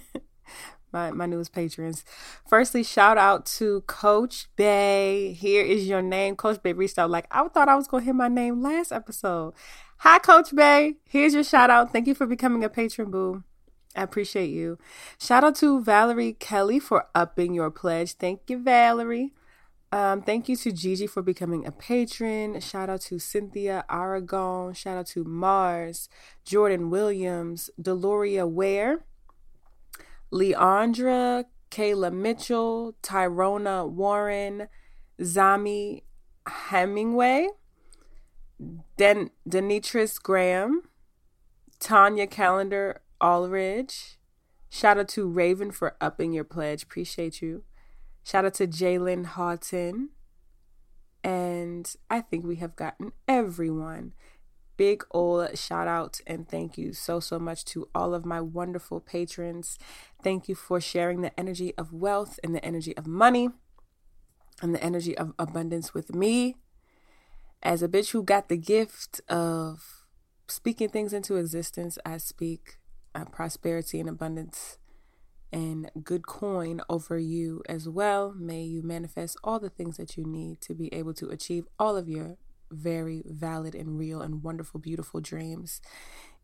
my, 0.92 1.10
my 1.10 1.26
newest 1.26 1.52
patrons. 1.52 2.04
Firstly, 2.48 2.82
shout 2.82 3.18
out 3.18 3.44
to 3.46 3.82
Coach 3.82 4.48
Bay. 4.56 5.32
Here 5.32 5.62
is 5.62 5.86
your 5.86 6.00
name. 6.00 6.34
Coach 6.34 6.62
Bay 6.62 6.72
reached 6.72 6.98
out 6.98 7.10
like, 7.10 7.26
I 7.30 7.46
thought 7.48 7.68
I 7.68 7.76
was 7.76 7.88
going 7.88 8.02
to 8.02 8.04
hear 8.06 8.14
my 8.14 8.28
name 8.28 8.62
last 8.62 8.90
episode. 8.90 9.52
Hi, 9.98 10.18
Coach 10.18 10.54
Bay. 10.54 10.94
Here's 11.04 11.34
your 11.34 11.44
shout 11.44 11.68
out. 11.68 11.92
Thank 11.92 12.06
you 12.06 12.14
for 12.14 12.26
becoming 12.26 12.64
a 12.64 12.70
patron, 12.70 13.10
boo. 13.10 13.44
I 13.96 14.02
appreciate 14.02 14.50
you. 14.50 14.78
Shout 15.18 15.42
out 15.42 15.56
to 15.56 15.82
Valerie 15.82 16.34
Kelly 16.34 16.78
for 16.78 17.06
upping 17.14 17.54
your 17.54 17.70
pledge. 17.70 18.12
Thank 18.14 18.42
you, 18.48 18.62
Valerie. 18.62 19.32
Um, 19.92 20.22
thank 20.22 20.48
you 20.48 20.54
to 20.56 20.70
Gigi 20.70 21.08
for 21.08 21.20
becoming 21.20 21.66
a 21.66 21.72
patron. 21.72 22.60
Shout 22.60 22.88
out 22.88 23.00
to 23.02 23.18
Cynthia 23.18 23.84
Aragon. 23.90 24.72
Shout 24.74 24.96
out 24.96 25.06
to 25.08 25.24
Mars, 25.24 26.08
Jordan 26.44 26.90
Williams, 26.90 27.70
Deloria 27.80 28.48
Ware, 28.48 29.04
Leandra 30.32 31.44
Kayla 31.72 32.12
Mitchell, 32.12 32.94
Tyrona 33.02 33.88
Warren, 33.90 34.68
Zami 35.20 36.02
Hemingway, 36.46 37.48
Den- 38.96 39.30
Denitris 39.48 40.22
Graham, 40.22 40.82
Tanya 41.80 42.28
Calendar 42.28 43.00
Allridge. 43.20 44.16
Shout 44.68 44.98
out 44.98 45.08
to 45.08 45.26
Raven 45.26 45.70
for 45.70 45.96
upping 46.00 46.32
your 46.32 46.44
pledge. 46.44 46.84
Appreciate 46.84 47.42
you. 47.42 47.64
Shout 48.22 48.44
out 48.44 48.54
to 48.54 48.66
Jalen 48.66 49.26
Houghton. 49.26 50.10
And 51.22 51.92
I 52.08 52.20
think 52.20 52.44
we 52.44 52.56
have 52.56 52.76
gotten 52.76 53.12
everyone. 53.26 54.12
Big 54.76 55.04
old 55.10 55.58
shout 55.58 55.86
out 55.86 56.20
and 56.26 56.48
thank 56.48 56.78
you 56.78 56.94
so, 56.94 57.20
so 57.20 57.38
much 57.38 57.66
to 57.66 57.88
all 57.94 58.14
of 58.14 58.24
my 58.24 58.40
wonderful 58.40 59.00
patrons. 59.00 59.78
Thank 60.22 60.48
you 60.48 60.54
for 60.54 60.80
sharing 60.80 61.20
the 61.20 61.38
energy 61.38 61.74
of 61.76 61.92
wealth 61.92 62.40
and 62.42 62.54
the 62.54 62.64
energy 62.64 62.96
of 62.96 63.06
money 63.06 63.50
and 64.62 64.74
the 64.74 64.82
energy 64.82 65.16
of 65.18 65.34
abundance 65.38 65.92
with 65.92 66.14
me. 66.14 66.56
As 67.62 67.82
a 67.82 67.88
bitch 67.88 68.12
who 68.12 68.22
got 68.22 68.48
the 68.48 68.56
gift 68.56 69.20
of 69.28 70.06
speaking 70.48 70.88
things 70.88 71.12
into 71.12 71.36
existence, 71.36 71.98
I 72.06 72.16
speak 72.16 72.78
uh, 73.14 73.24
prosperity 73.26 74.00
and 74.00 74.08
abundance 74.08 74.78
and 75.52 75.90
good 76.04 76.26
coin 76.26 76.80
over 76.88 77.18
you 77.18 77.62
as 77.68 77.88
well. 77.88 78.32
May 78.36 78.62
you 78.62 78.82
manifest 78.82 79.36
all 79.42 79.58
the 79.58 79.70
things 79.70 79.96
that 79.96 80.16
you 80.16 80.24
need 80.24 80.60
to 80.62 80.74
be 80.74 80.92
able 80.94 81.14
to 81.14 81.28
achieve 81.28 81.66
all 81.78 81.96
of 81.96 82.08
your 82.08 82.36
very 82.70 83.22
valid 83.26 83.74
and 83.74 83.98
real 83.98 84.22
and 84.22 84.42
wonderful, 84.42 84.78
beautiful 84.78 85.20
dreams 85.20 85.80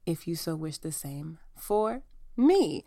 if 0.05 0.27
you 0.27 0.35
so 0.35 0.57
wish 0.57 0.79
the 0.79 0.93
same 0.93 1.39
for 1.57 2.03
me. 2.37 2.85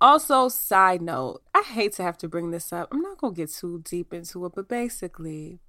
Also, 0.00 0.48
side 0.48 1.00
note, 1.00 1.42
I 1.54 1.62
hate 1.62 1.92
to 1.94 2.02
have 2.02 2.18
to 2.18 2.28
bring 2.28 2.50
this 2.50 2.72
up. 2.72 2.88
I'm 2.92 3.00
not 3.00 3.18
going 3.18 3.34
to 3.34 3.40
get 3.40 3.52
too 3.52 3.80
deep 3.84 4.12
into 4.12 4.44
it, 4.46 4.52
but 4.54 4.68
basically, 4.68 5.60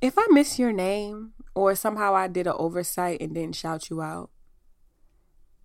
if 0.00 0.14
I 0.18 0.26
miss 0.30 0.58
your 0.58 0.72
name 0.72 1.32
or 1.54 1.74
somehow 1.76 2.14
I 2.14 2.26
did 2.26 2.46
an 2.46 2.54
oversight 2.56 3.20
and 3.20 3.34
didn't 3.34 3.54
shout 3.54 3.90
you 3.90 4.02
out, 4.02 4.30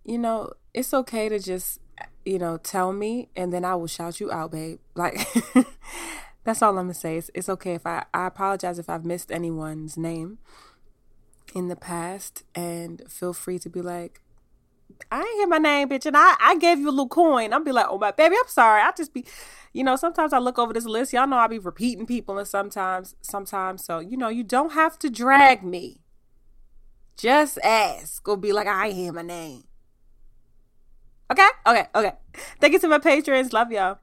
you 0.08 0.18
know, 0.18 0.52
it's 0.72 0.94
okay 0.94 1.28
to 1.28 1.38
just 1.38 1.80
you 2.24 2.38
know, 2.38 2.58
tell 2.58 2.92
me 2.92 3.30
and 3.34 3.52
then 3.52 3.64
I 3.64 3.74
will 3.74 3.86
shout 3.86 4.20
you 4.20 4.30
out, 4.30 4.52
babe. 4.52 4.78
Like 4.94 5.26
that's 6.44 6.62
all 6.62 6.76
I'm 6.78 6.84
gonna 6.84 6.94
say. 6.94 7.16
It's, 7.16 7.30
it's 7.34 7.48
okay 7.48 7.74
if 7.74 7.86
I, 7.86 8.04
I 8.12 8.26
apologize 8.26 8.78
if 8.78 8.90
I've 8.90 9.04
missed 9.04 9.32
anyone's 9.32 9.96
name 9.96 10.38
in 11.54 11.68
the 11.68 11.76
past 11.76 12.44
and 12.54 13.02
feel 13.08 13.32
free 13.32 13.58
to 13.60 13.70
be 13.70 13.80
like, 13.80 14.20
I 15.10 15.20
ain't 15.20 15.34
hear 15.36 15.46
my 15.46 15.58
name, 15.58 15.88
bitch, 15.88 16.06
and 16.06 16.16
I, 16.16 16.34
I 16.40 16.56
gave 16.58 16.78
you 16.78 16.88
a 16.88 16.90
little 16.90 17.08
coin. 17.08 17.52
I'll 17.52 17.64
be 17.64 17.72
like, 17.72 17.86
oh 17.88 17.98
my 17.98 18.10
baby, 18.10 18.36
I'm 18.38 18.48
sorry. 18.48 18.82
I 18.82 18.92
just 18.96 19.14
be 19.14 19.24
you 19.72 19.84
know, 19.84 19.96
sometimes 19.96 20.32
I 20.32 20.38
look 20.38 20.58
over 20.58 20.72
this 20.72 20.86
list. 20.86 21.12
Y'all 21.12 21.26
know 21.26 21.36
I'll 21.36 21.48
be 21.48 21.58
repeating 21.58 22.06
people 22.06 22.38
and 22.38 22.48
sometimes 22.48 23.14
sometimes 23.22 23.84
so 23.84 24.00
you 24.00 24.16
know, 24.16 24.28
you 24.28 24.44
don't 24.44 24.72
have 24.72 24.98
to 25.00 25.10
drag 25.10 25.62
me. 25.62 26.00
Just 27.16 27.58
ask. 27.64 28.22
Go 28.22 28.36
be 28.36 28.52
like, 28.52 28.66
I 28.66 28.88
ain't 28.88 28.96
hear 28.96 29.12
my 29.12 29.22
name. 29.22 29.64
Okay? 31.30 31.48
Okay, 31.66 31.86
okay. 31.94 32.12
Thank 32.60 32.72
you 32.72 32.78
to 32.80 32.88
my 32.88 32.98
patrons. 32.98 33.52
Love 33.52 33.70
y'all. 33.70 33.98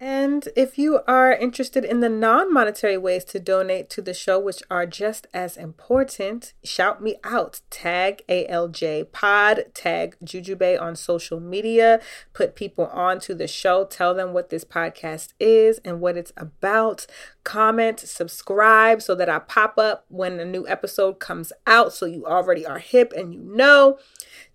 And 0.00 0.48
if 0.54 0.78
you 0.78 1.00
are 1.08 1.32
interested 1.32 1.84
in 1.84 1.98
the 1.98 2.08
non 2.08 2.52
monetary 2.54 2.96
ways 2.96 3.24
to 3.26 3.40
donate 3.40 3.90
to 3.90 4.02
the 4.02 4.14
show, 4.14 4.38
which 4.38 4.62
are 4.70 4.86
just 4.86 5.26
as 5.34 5.56
important, 5.56 6.52
shout 6.62 7.02
me 7.02 7.16
out. 7.24 7.62
Tag 7.68 8.22
ALJ 8.28 9.10
Pod, 9.10 9.64
tag 9.74 10.16
Jujubae 10.24 10.80
on 10.80 10.94
social 10.94 11.40
media, 11.40 12.00
put 12.32 12.54
people 12.54 12.86
on 12.86 13.18
to 13.20 13.34
the 13.34 13.48
show, 13.48 13.84
tell 13.84 14.14
them 14.14 14.32
what 14.32 14.50
this 14.50 14.64
podcast 14.64 15.32
is 15.40 15.78
and 15.84 16.00
what 16.00 16.16
it's 16.16 16.32
about. 16.36 17.08
Comment, 17.42 17.98
subscribe 17.98 19.02
so 19.02 19.16
that 19.16 19.28
I 19.28 19.40
pop 19.40 19.78
up 19.78 20.04
when 20.08 20.38
a 20.38 20.44
new 20.44 20.68
episode 20.68 21.18
comes 21.18 21.52
out 21.66 21.92
so 21.92 22.06
you 22.06 22.24
already 22.24 22.64
are 22.64 22.78
hip 22.78 23.12
and 23.16 23.34
you 23.34 23.40
know. 23.40 23.98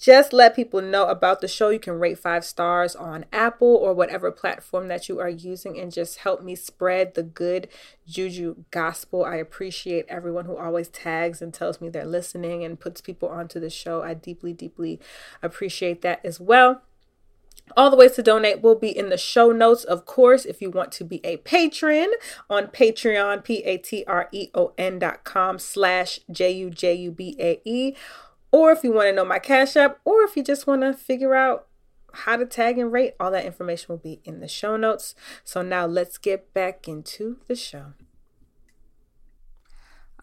Just 0.04 0.34
let 0.34 0.54
people 0.54 0.82
know 0.82 1.06
about 1.06 1.40
the 1.40 1.48
show. 1.48 1.70
You 1.70 1.80
can 1.80 1.98
rate 1.98 2.20
five 2.20 2.44
stars 2.44 2.94
on 2.94 3.24
Apple 3.32 3.74
or 3.74 3.94
whatever 3.94 4.32
platform 4.32 4.90
that 4.90 5.08
you 5.08 5.22
are 5.22 5.30
using 5.30 5.80
and 5.80 5.94
just 5.94 6.18
help 6.18 6.44
me 6.44 6.56
spread 6.56 7.14
the 7.14 7.24
good 7.24 7.70
juju 8.06 8.66
gospel. 8.70 9.24
I 9.24 9.38
appreciate 9.38 10.06
everyone 10.10 10.44
who 10.44 10.58
always 10.58 10.90
tags 10.90 11.42
and 11.42 11.54
tells 11.54 11.80
me 11.80 11.88
they're 11.88 12.04
listening 12.04 12.66
and 12.66 12.78
puts 12.78 13.00
people 13.00 13.30
onto 13.30 13.62
the 13.62 13.70
show. 13.70 14.04
I 14.04 14.14
deeply, 14.14 14.52
deeply 14.52 15.00
appreciate 15.42 16.02
that 16.02 16.20
as 16.26 16.38
well. 16.38 16.82
All 17.78 17.90
the 17.90 17.96
ways 17.96 18.12
to 18.16 18.24
donate 18.24 18.62
will 18.62 18.76
be 18.76 18.90
in 18.90 19.08
the 19.08 19.18
show 19.18 19.54
notes, 19.54 19.86
of 19.86 20.06
course, 20.06 20.44
if 20.44 20.62
you 20.62 20.70
want 20.70 20.92
to 20.92 21.06
be 21.06 21.26
a 21.26 21.38
patron 21.38 22.12
on 22.50 22.68
Patreon, 22.68 23.46
P-A-T-R-E-O-N 23.46 25.00
dot 25.00 25.24
com 25.24 25.58
slash 25.58 26.20
J-U-J-U-B-A-E 26.30 27.96
or 28.54 28.72
if 28.72 28.84
you 28.84 28.94
want 28.94 29.08
to 29.08 29.14
know 29.14 29.26
my 29.26 29.40
Cash 29.40 29.76
App, 29.76 30.00
or 30.06 30.22
if 30.22 30.38
you 30.38 30.44
just 30.44 30.68
want 30.68 30.84
to 30.84 30.94
figure 30.94 31.34
out 31.34 31.68
how 32.14 32.38
to 32.38 32.46
tag 32.46 32.78
and 32.78 32.92
rate, 32.92 33.16
all 33.20 33.32
that 33.32 33.46
information 33.46 33.88
will 33.90 33.98
be 33.98 34.22
in 34.24 34.42
the 34.42 34.48
show 34.48 34.78
notes. 34.78 35.16
So 35.44 35.64
now 35.64 35.88
let's 35.88 36.20
get 36.20 36.54
back 36.54 36.88
into 36.88 37.40
the 37.48 37.56
show. 37.56 37.94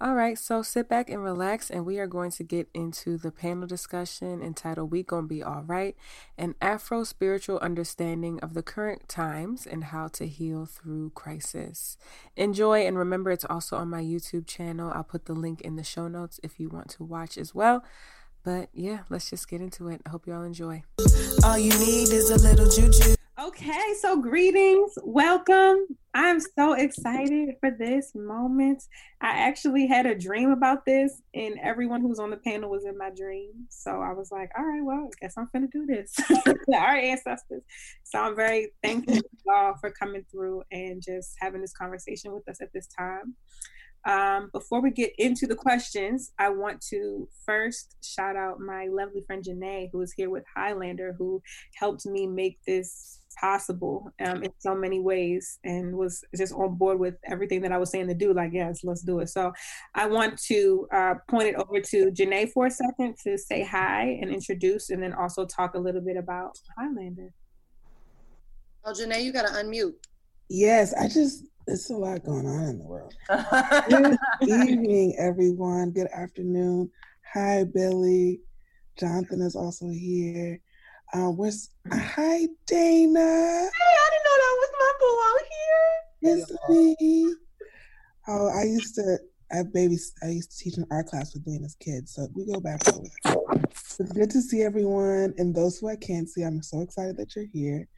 All 0.02 0.14
right, 0.14 0.38
so 0.38 0.62
sit 0.62 0.88
back 0.88 1.10
and 1.10 1.22
relax, 1.22 1.68
and 1.68 1.84
we 1.84 1.98
are 1.98 2.06
going 2.06 2.30
to 2.30 2.44
get 2.44 2.70
into 2.72 3.18
the 3.18 3.30
panel 3.30 3.66
discussion 3.66 4.40
entitled 4.40 4.90
We 4.90 5.02
Gonna 5.02 5.26
Be 5.26 5.42
All 5.42 5.62
Right 5.62 5.94
An 6.38 6.54
Afro 6.62 7.04
Spiritual 7.04 7.58
Understanding 7.58 8.40
of 8.40 8.54
the 8.54 8.62
Current 8.62 9.10
Times 9.10 9.66
and 9.66 9.84
How 9.84 10.08
to 10.08 10.26
Heal 10.26 10.64
Through 10.64 11.10
Crisis. 11.10 11.98
Enjoy, 12.34 12.86
and 12.86 12.96
remember 12.96 13.30
it's 13.30 13.44
also 13.44 13.76
on 13.76 13.90
my 13.90 14.00
YouTube 14.00 14.46
channel. 14.46 14.90
I'll 14.94 15.04
put 15.04 15.26
the 15.26 15.34
link 15.34 15.60
in 15.60 15.76
the 15.76 15.84
show 15.84 16.08
notes 16.08 16.40
if 16.42 16.58
you 16.58 16.70
want 16.70 16.88
to 16.90 17.04
watch 17.04 17.36
as 17.36 17.54
well. 17.54 17.84
But 18.42 18.68
yeah, 18.72 19.00
let's 19.10 19.28
just 19.28 19.48
get 19.48 19.60
into 19.60 19.88
it. 19.88 20.00
I 20.06 20.10
hope 20.10 20.26
y'all 20.26 20.42
enjoy. 20.42 20.82
All 21.44 21.58
you 21.58 21.70
need 21.78 22.10
is 22.10 22.30
a 22.30 22.36
little 22.36 22.68
juju. 22.68 23.14
Okay, 23.40 23.94
so 23.98 24.20
greetings, 24.20 24.98
welcome. 25.02 25.86
I'm 26.12 26.40
so 26.40 26.74
excited 26.74 27.54
for 27.58 27.70
this 27.70 28.14
moment. 28.14 28.82
I 29.22 29.30
actually 29.30 29.86
had 29.86 30.04
a 30.04 30.14
dream 30.14 30.50
about 30.50 30.84
this, 30.84 31.22
and 31.32 31.58
everyone 31.62 32.02
who 32.02 32.08
was 32.08 32.18
on 32.18 32.28
the 32.28 32.36
panel 32.36 32.68
was 32.68 32.84
in 32.84 32.98
my 32.98 33.08
dream. 33.08 33.52
So 33.70 34.02
I 34.02 34.12
was 34.12 34.30
like, 34.30 34.50
all 34.58 34.64
right, 34.64 34.84
well, 34.84 35.08
I 35.08 35.24
guess 35.24 35.34
I'm 35.38 35.48
gonna 35.54 35.68
do 35.72 35.86
this. 35.86 36.14
Our 36.74 36.96
ancestors. 36.96 37.62
So 38.04 38.18
I'm 38.18 38.36
very 38.36 38.72
thankful 38.82 39.16
to 39.16 39.24
y'all 39.46 39.74
for 39.80 39.90
coming 39.90 40.26
through 40.30 40.62
and 40.70 41.02
just 41.02 41.34
having 41.38 41.62
this 41.62 41.72
conversation 41.72 42.32
with 42.32 42.46
us 42.46 42.60
at 42.60 42.74
this 42.74 42.88
time. 42.88 43.36
Um, 44.06 44.50
before 44.52 44.80
we 44.80 44.90
get 44.90 45.12
into 45.18 45.46
the 45.46 45.54
questions, 45.54 46.32
I 46.38 46.48
want 46.48 46.80
to 46.88 47.28
first 47.44 47.96
shout 48.02 48.36
out 48.36 48.60
my 48.60 48.88
lovely 48.90 49.22
friend 49.26 49.44
Janae, 49.44 49.90
who 49.92 50.00
is 50.00 50.12
here 50.12 50.30
with 50.30 50.44
Highlander, 50.54 51.14
who 51.18 51.42
helped 51.78 52.06
me 52.06 52.26
make 52.26 52.58
this 52.66 53.18
possible 53.38 54.12
um, 54.24 54.42
in 54.42 54.50
so 54.58 54.74
many 54.74 55.00
ways 55.00 55.58
and 55.64 55.96
was 55.96 56.22
just 56.36 56.52
on 56.52 56.76
board 56.76 56.98
with 56.98 57.14
everything 57.26 57.60
that 57.62 57.72
I 57.72 57.78
was 57.78 57.90
saying 57.90 58.08
to 58.08 58.14
do. 58.14 58.32
Like, 58.32 58.52
yes, 58.52 58.80
let's 58.84 59.02
do 59.02 59.20
it. 59.20 59.28
So 59.28 59.52
I 59.94 60.06
want 60.06 60.40
to 60.44 60.88
uh, 60.92 61.14
point 61.28 61.48
it 61.48 61.54
over 61.54 61.80
to 61.80 62.10
Janae 62.10 62.50
for 62.52 62.66
a 62.66 62.70
second 62.70 63.16
to 63.24 63.36
say 63.38 63.62
hi 63.62 64.18
and 64.20 64.30
introduce, 64.30 64.90
and 64.90 65.02
then 65.02 65.12
also 65.12 65.44
talk 65.44 65.74
a 65.74 65.78
little 65.78 66.00
bit 66.00 66.16
about 66.16 66.58
Highlander. 66.78 67.32
Oh, 68.84 68.92
Janae, 68.92 69.22
you 69.22 69.32
got 69.32 69.46
to 69.46 69.52
unmute. 69.52 69.92
Yes, 70.48 70.94
I 70.94 71.06
just 71.06 71.44
it's 71.66 71.90
a 71.90 71.94
lot 71.94 72.24
going 72.24 72.46
on 72.46 72.64
in 72.64 72.78
the 72.78 72.86
world. 72.86 73.14
Good 74.40 74.68
evening, 74.68 75.16
everyone. 75.18 75.90
Good 75.90 76.08
afternoon. 76.08 76.90
Hi, 77.32 77.64
Billy. 77.64 78.40
Jonathan 78.98 79.40
is 79.42 79.56
also 79.56 79.88
here. 79.88 80.60
Uh, 81.12 81.30
where's 81.30 81.70
hi, 81.92 82.46
Dayna? 82.70 83.14
Hey, 83.14 83.94
I 83.96 84.10
didn't 84.10 84.26
know 84.26 84.36
that 84.36 84.56
was 84.58 84.70
my 84.78 84.92
boo 85.00 85.20
out 85.26 85.40
here. 85.50 86.34
It's 86.38 86.52
me. 86.68 87.34
Oh, 88.28 88.48
I 88.48 88.64
used 88.64 88.94
to. 88.96 89.18
I 89.52 89.56
have 89.56 89.72
babies. 89.72 90.12
I 90.22 90.28
used 90.28 90.52
to 90.52 90.58
teach 90.58 90.76
an 90.76 90.86
art 90.90 91.06
class 91.06 91.34
with 91.34 91.44
Dayna's 91.44 91.74
kids, 91.80 92.14
so 92.14 92.28
we 92.34 92.46
go 92.46 92.60
back. 92.60 92.82
It's 92.86 93.98
good 94.12 94.30
to 94.30 94.40
see 94.40 94.62
everyone, 94.62 95.34
and 95.38 95.54
those 95.54 95.78
who 95.78 95.88
I 95.88 95.96
can't 95.96 96.28
see. 96.28 96.42
I'm 96.42 96.62
so 96.62 96.80
excited 96.82 97.16
that 97.16 97.34
you're 97.34 97.46
here. 97.52 97.88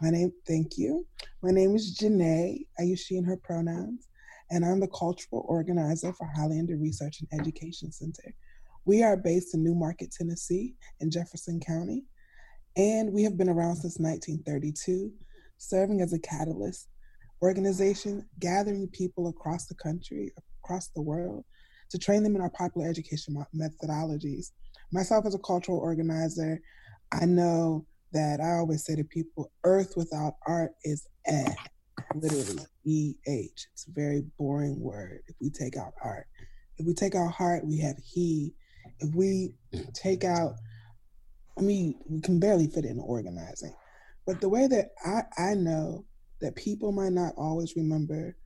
My 0.00 0.10
name, 0.10 0.32
thank 0.46 0.78
you. 0.78 1.04
My 1.42 1.50
name 1.50 1.74
is 1.74 1.98
Janae. 1.98 2.66
I 2.78 2.82
use 2.84 3.00
she 3.00 3.16
and 3.16 3.26
her 3.26 3.36
pronouns, 3.36 4.06
and 4.48 4.64
I'm 4.64 4.78
the 4.78 4.86
cultural 4.88 5.44
organizer 5.48 6.12
for 6.12 6.30
Highlander 6.36 6.76
Research 6.76 7.20
and 7.20 7.40
Education 7.40 7.90
Center. 7.90 8.32
We 8.84 9.02
are 9.02 9.16
based 9.16 9.54
in 9.54 9.64
New 9.64 9.74
Market, 9.74 10.12
Tennessee, 10.12 10.76
in 11.00 11.10
Jefferson 11.10 11.58
County, 11.58 12.04
and 12.76 13.12
we 13.12 13.24
have 13.24 13.36
been 13.36 13.48
around 13.48 13.74
since 13.74 13.98
1932, 13.98 15.12
serving 15.56 16.00
as 16.00 16.12
a 16.12 16.20
catalyst 16.20 16.86
organization, 17.42 18.24
gathering 18.38 18.86
people 18.92 19.28
across 19.28 19.66
the 19.66 19.74
country, 19.74 20.30
across 20.62 20.90
the 20.94 21.02
world, 21.02 21.44
to 21.90 21.98
train 21.98 22.22
them 22.22 22.36
in 22.36 22.40
our 22.40 22.50
popular 22.50 22.88
education 22.88 23.36
methodologies. 23.52 24.52
Myself, 24.92 25.26
as 25.26 25.34
a 25.34 25.40
cultural 25.40 25.78
organizer, 25.78 26.60
I 27.10 27.24
know 27.24 27.84
that 28.12 28.40
I 28.40 28.58
always 28.58 28.84
say 28.84 28.96
to 28.96 29.04
people, 29.04 29.50
earth 29.64 29.94
without 29.96 30.34
art 30.46 30.72
is 30.84 31.06
eh, 31.26 31.52
literally 32.14 32.64
E 32.84 33.14
H. 33.26 33.66
It's 33.72 33.86
a 33.86 33.92
very 33.92 34.24
boring 34.38 34.80
word 34.80 35.20
if 35.26 35.36
we 35.40 35.50
take 35.50 35.76
out 35.76 35.92
art. 36.02 36.26
If 36.78 36.86
we 36.86 36.94
take 36.94 37.14
out 37.14 37.32
heart, 37.32 37.66
we 37.66 37.78
have 37.80 37.96
he. 38.02 38.54
If 39.00 39.14
we 39.14 39.54
take 39.94 40.24
out, 40.24 40.54
I 41.58 41.62
mean, 41.62 41.96
we 42.08 42.20
can 42.20 42.38
barely 42.38 42.68
fit 42.68 42.84
in 42.84 43.00
organizing. 43.00 43.74
But 44.26 44.40
the 44.40 44.48
way 44.48 44.66
that 44.66 44.90
I, 45.04 45.22
I 45.50 45.54
know 45.54 46.04
that 46.40 46.54
people 46.54 46.92
might 46.92 47.12
not 47.12 47.34
always 47.36 47.74
remember 47.76 48.36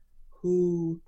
who 0.41 0.99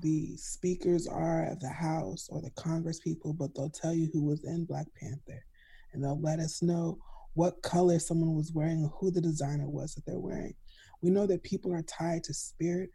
the 0.00 0.36
speakers 0.36 1.06
are 1.06 1.50
of 1.50 1.60
the 1.60 1.68
House 1.68 2.28
or 2.30 2.40
the 2.40 2.50
Congress 2.50 3.00
people, 3.00 3.32
but 3.32 3.54
they'll 3.54 3.70
tell 3.70 3.94
you 3.94 4.08
who 4.12 4.24
was 4.24 4.44
in 4.44 4.64
Black 4.64 4.86
Panther. 5.00 5.44
And 5.92 6.02
they'll 6.02 6.20
let 6.20 6.38
us 6.40 6.62
know 6.62 6.98
what 7.34 7.62
color 7.62 7.98
someone 7.98 8.34
was 8.34 8.52
wearing 8.52 8.90
who 8.98 9.10
the 9.10 9.20
designer 9.20 9.68
was 9.68 9.94
that 9.94 10.06
they're 10.06 10.18
wearing. 10.18 10.54
We 11.02 11.10
know 11.10 11.26
that 11.26 11.42
people 11.42 11.72
are 11.72 11.82
tied 11.82 12.24
to 12.24 12.34
spirit 12.34 12.90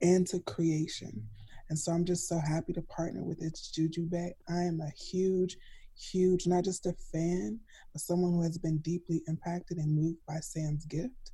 and 0.00 0.26
to 0.28 0.40
creation. 0.40 1.26
And 1.68 1.78
so 1.78 1.92
I'm 1.92 2.04
just 2.04 2.28
so 2.28 2.38
happy 2.38 2.72
to 2.72 2.82
partner 2.82 3.22
with 3.22 3.42
It's 3.42 3.70
Juju 3.70 4.06
Bae. 4.06 4.32
I 4.48 4.62
am 4.62 4.80
a 4.80 4.90
huge, 4.90 5.56
huge, 5.96 6.46
not 6.46 6.64
just 6.64 6.86
a 6.86 6.94
fan, 7.12 7.60
but 7.92 8.02
someone 8.02 8.32
who 8.32 8.42
has 8.42 8.58
been 8.58 8.78
deeply 8.78 9.22
impacted 9.28 9.78
and 9.78 9.94
moved 9.94 10.18
by 10.26 10.40
Sam's 10.40 10.84
gift. 10.86 11.32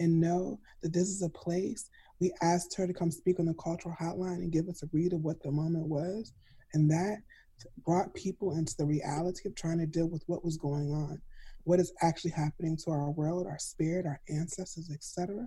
And 0.00 0.20
know 0.20 0.60
that 0.82 0.92
this 0.92 1.08
is 1.08 1.22
a 1.22 1.28
place 1.28 1.88
we 2.20 2.32
asked 2.42 2.76
her 2.76 2.86
to 2.86 2.92
come 2.92 3.10
speak 3.10 3.38
on 3.38 3.46
the 3.46 3.54
cultural 3.54 3.96
hotline 4.00 4.38
and 4.38 4.52
give 4.52 4.68
us 4.68 4.82
a 4.82 4.88
read 4.92 5.12
of 5.12 5.22
what 5.22 5.42
the 5.42 5.50
moment 5.50 5.86
was. 5.86 6.32
And 6.74 6.90
that 6.90 7.18
brought 7.84 8.14
people 8.14 8.56
into 8.56 8.74
the 8.76 8.84
reality 8.84 9.42
of 9.46 9.54
trying 9.54 9.78
to 9.78 9.86
deal 9.86 10.08
with 10.08 10.22
what 10.26 10.44
was 10.44 10.56
going 10.56 10.90
on, 10.90 11.20
what 11.68 11.80
is 11.80 11.92
actually 12.00 12.30
happening 12.30 12.78
to 12.78 12.90
our 12.90 13.10
world, 13.10 13.46
our 13.46 13.58
spirit, 13.58 14.06
our 14.06 14.18
ancestors, 14.30 14.90
etc. 14.90 15.46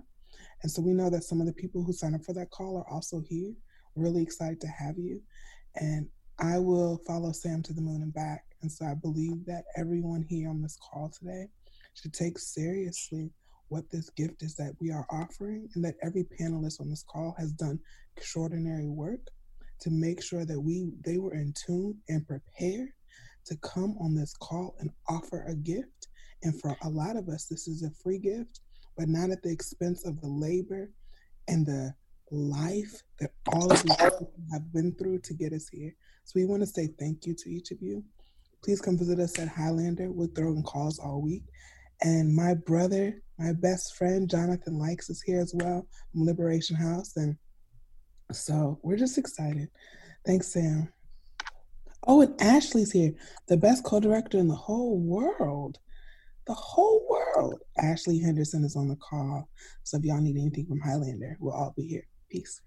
And 0.62 0.70
so 0.70 0.80
we 0.80 0.92
know 0.92 1.10
that 1.10 1.24
some 1.24 1.40
of 1.40 1.48
the 1.48 1.52
people 1.52 1.82
who 1.82 1.92
signed 1.92 2.14
up 2.14 2.24
for 2.24 2.32
that 2.34 2.50
call 2.50 2.76
are 2.76 2.88
also 2.88 3.20
here. 3.28 3.52
Really 3.96 4.22
excited 4.22 4.60
to 4.60 4.68
have 4.68 4.96
you. 4.96 5.20
And 5.74 6.06
I 6.38 6.60
will 6.60 7.00
follow 7.08 7.32
Sam 7.32 7.60
to 7.64 7.72
the 7.72 7.80
moon 7.80 8.02
and 8.02 8.14
back. 8.14 8.44
And 8.62 8.70
so 8.70 8.86
I 8.86 8.94
believe 8.94 9.44
that 9.46 9.64
everyone 9.76 10.24
here 10.28 10.48
on 10.48 10.62
this 10.62 10.78
call 10.80 11.10
today 11.10 11.48
should 11.94 12.14
take 12.14 12.38
seriously 12.38 13.32
what 13.66 13.90
this 13.90 14.08
gift 14.10 14.44
is 14.44 14.54
that 14.54 14.74
we 14.80 14.92
are 14.92 15.06
offering, 15.10 15.68
and 15.74 15.84
that 15.84 15.96
every 16.04 16.24
panelist 16.38 16.80
on 16.80 16.88
this 16.88 17.04
call 17.10 17.34
has 17.36 17.50
done 17.50 17.80
extraordinary 18.16 18.88
work 18.88 19.26
to 19.80 19.90
make 19.90 20.22
sure 20.22 20.44
that 20.44 20.60
we 20.60 20.92
they 21.04 21.18
were 21.18 21.34
in 21.34 21.52
tune 21.66 21.98
and 22.08 22.28
prepared 22.28 22.90
to 23.46 23.56
come 23.56 23.96
on 24.00 24.14
this 24.14 24.34
call 24.40 24.76
and 24.78 24.90
offer 25.08 25.44
a 25.48 25.54
gift. 25.54 26.01
And 26.42 26.60
for 26.60 26.76
a 26.82 26.88
lot 26.88 27.16
of 27.16 27.28
us, 27.28 27.46
this 27.46 27.68
is 27.68 27.82
a 27.82 27.90
free 28.02 28.18
gift, 28.18 28.60
but 28.96 29.08
not 29.08 29.30
at 29.30 29.42
the 29.42 29.50
expense 29.50 30.06
of 30.06 30.20
the 30.20 30.28
labor 30.28 30.90
and 31.48 31.64
the 31.64 31.94
life 32.30 33.02
that 33.20 33.30
all 33.52 33.70
of 33.70 33.84
people 33.84 34.32
have 34.52 34.72
been 34.72 34.94
through 34.94 35.18
to 35.20 35.34
get 35.34 35.52
us 35.52 35.68
here. 35.68 35.94
So 36.24 36.32
we 36.36 36.46
want 36.46 36.62
to 36.62 36.66
say 36.66 36.88
thank 36.98 37.26
you 37.26 37.34
to 37.34 37.50
each 37.50 37.70
of 37.70 37.82
you. 37.82 38.02
Please 38.64 38.80
come 38.80 38.96
visit 38.96 39.18
us 39.18 39.38
at 39.38 39.48
Highlander. 39.48 40.10
We're 40.10 40.28
throwing 40.28 40.62
calls 40.62 40.98
all 40.98 41.20
week. 41.20 41.42
And 42.02 42.34
my 42.34 42.54
brother, 42.54 43.22
my 43.38 43.52
best 43.52 43.96
friend, 43.96 44.28
Jonathan 44.28 44.78
Likes, 44.78 45.10
is 45.10 45.22
here 45.22 45.40
as 45.40 45.52
well 45.54 45.86
from 46.10 46.24
Liberation 46.24 46.76
House. 46.76 47.16
And 47.16 47.36
so 48.32 48.78
we're 48.82 48.96
just 48.96 49.18
excited. 49.18 49.68
Thanks, 50.26 50.52
Sam. 50.52 50.92
Oh, 52.06 52.22
and 52.22 52.40
Ashley's 52.40 52.90
here, 52.90 53.14
the 53.46 53.56
best 53.56 53.84
co 53.84 54.00
director 54.00 54.38
in 54.38 54.48
the 54.48 54.54
whole 54.54 54.98
world. 54.98 55.78
The 56.46 56.54
whole 56.54 57.06
world. 57.08 57.60
Ashley 57.78 58.18
Henderson 58.18 58.64
is 58.64 58.76
on 58.76 58.88
the 58.88 58.96
call. 58.96 59.48
So 59.84 59.96
if 59.98 60.04
y'all 60.04 60.20
need 60.20 60.36
anything 60.36 60.66
from 60.66 60.80
Highlander, 60.80 61.36
we'll 61.40 61.54
all 61.54 61.72
be 61.76 61.86
here. 61.86 62.06
Peace. 62.30 62.60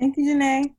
Thank 0.00 0.16
you, 0.16 0.24
Janae. 0.24 0.74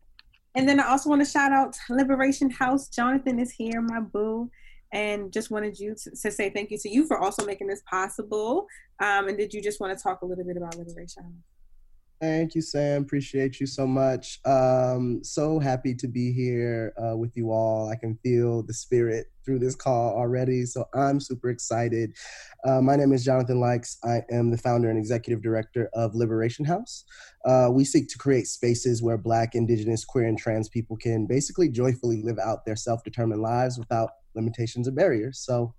And 0.56 0.68
then 0.68 0.80
I 0.80 0.88
also 0.90 1.10
want 1.10 1.24
to 1.24 1.30
shout 1.30 1.52
out 1.52 1.76
Liberation 1.90 2.50
House. 2.50 2.90
Jonathan 2.90 3.40
is 3.40 3.52
here, 3.52 3.82
my 3.82 4.00
boo 4.00 4.50
and 4.96 5.32
just 5.32 5.52
wanted 5.52 5.78
you 5.78 5.94
to, 5.94 6.12
to, 6.12 6.32
say 6.32 6.50
thank 6.50 6.72
you 6.72 6.78
to 6.78 6.90
you 6.90 7.06
for 7.06 7.20
also 7.20 7.46
making 7.46 7.68
this 7.68 7.82
possible. 7.90 8.66
Um, 9.02 9.28
and 9.28 9.38
did 9.38 9.54
you 9.54 9.62
just 9.62 9.82
want 9.82 9.96
to 9.96 10.02
talk 10.02 10.22
a 10.22 10.26
little 10.26 10.46
bit 10.46 10.56
about 10.56 10.78
liberation? 10.78 11.44
Thank 12.22 12.56
you, 12.56 12.62
Sam. 12.62 13.02
Appreciate 13.02 13.60
you 13.60 13.68
so 13.68 13.86
much. 13.86 14.40
Um, 14.46 15.22
so 15.22 15.60
happy 15.60 15.94
to 15.96 16.08
be 16.08 16.32
here 16.32 16.94
uh, 16.98 17.18
with 17.18 17.36
you 17.36 17.52
all. 17.52 17.90
I 17.90 17.98
can 17.98 18.18
feel 18.24 18.64
the 18.64 18.74
spirit 18.74 19.28
through 19.44 19.60
this 19.60 19.76
call 19.76 20.16
already. 20.16 20.66
So 20.66 20.86
I'm 20.94 21.20
super 21.20 21.50
excited. 21.50 22.16
Uh, 22.64 22.82
my 22.82 22.96
name 22.96 23.12
is 23.12 23.26
Jonathan 23.26 23.60
Likes. 23.60 23.98
I 24.04 24.22
am 24.32 24.50
the 24.50 24.58
founder 24.58 24.90
and 24.90 24.98
executive 24.98 25.44
director 25.44 25.90
of 25.94 26.16
Liberation 26.16 26.64
House. 26.64 27.04
Uh, 27.44 27.70
we 27.72 27.84
seek 27.84 28.08
to 28.08 28.18
create 28.18 28.48
spaces 28.48 29.04
where 29.04 29.18
Black, 29.18 29.54
Indigenous, 29.54 30.06
queer, 30.06 30.26
and 30.26 30.38
trans 30.38 30.70
people 30.70 30.96
can 30.96 31.28
basically 31.28 31.70
joyfully 31.70 32.22
live 32.24 32.40
out 32.40 32.66
their 32.66 32.78
self 32.78 33.04
determined 33.04 33.42
lives 33.42 33.78
without 33.78 34.10
limitations 34.36 34.88
or 34.88 34.92
barriers. 34.92 35.40
So 35.40 35.76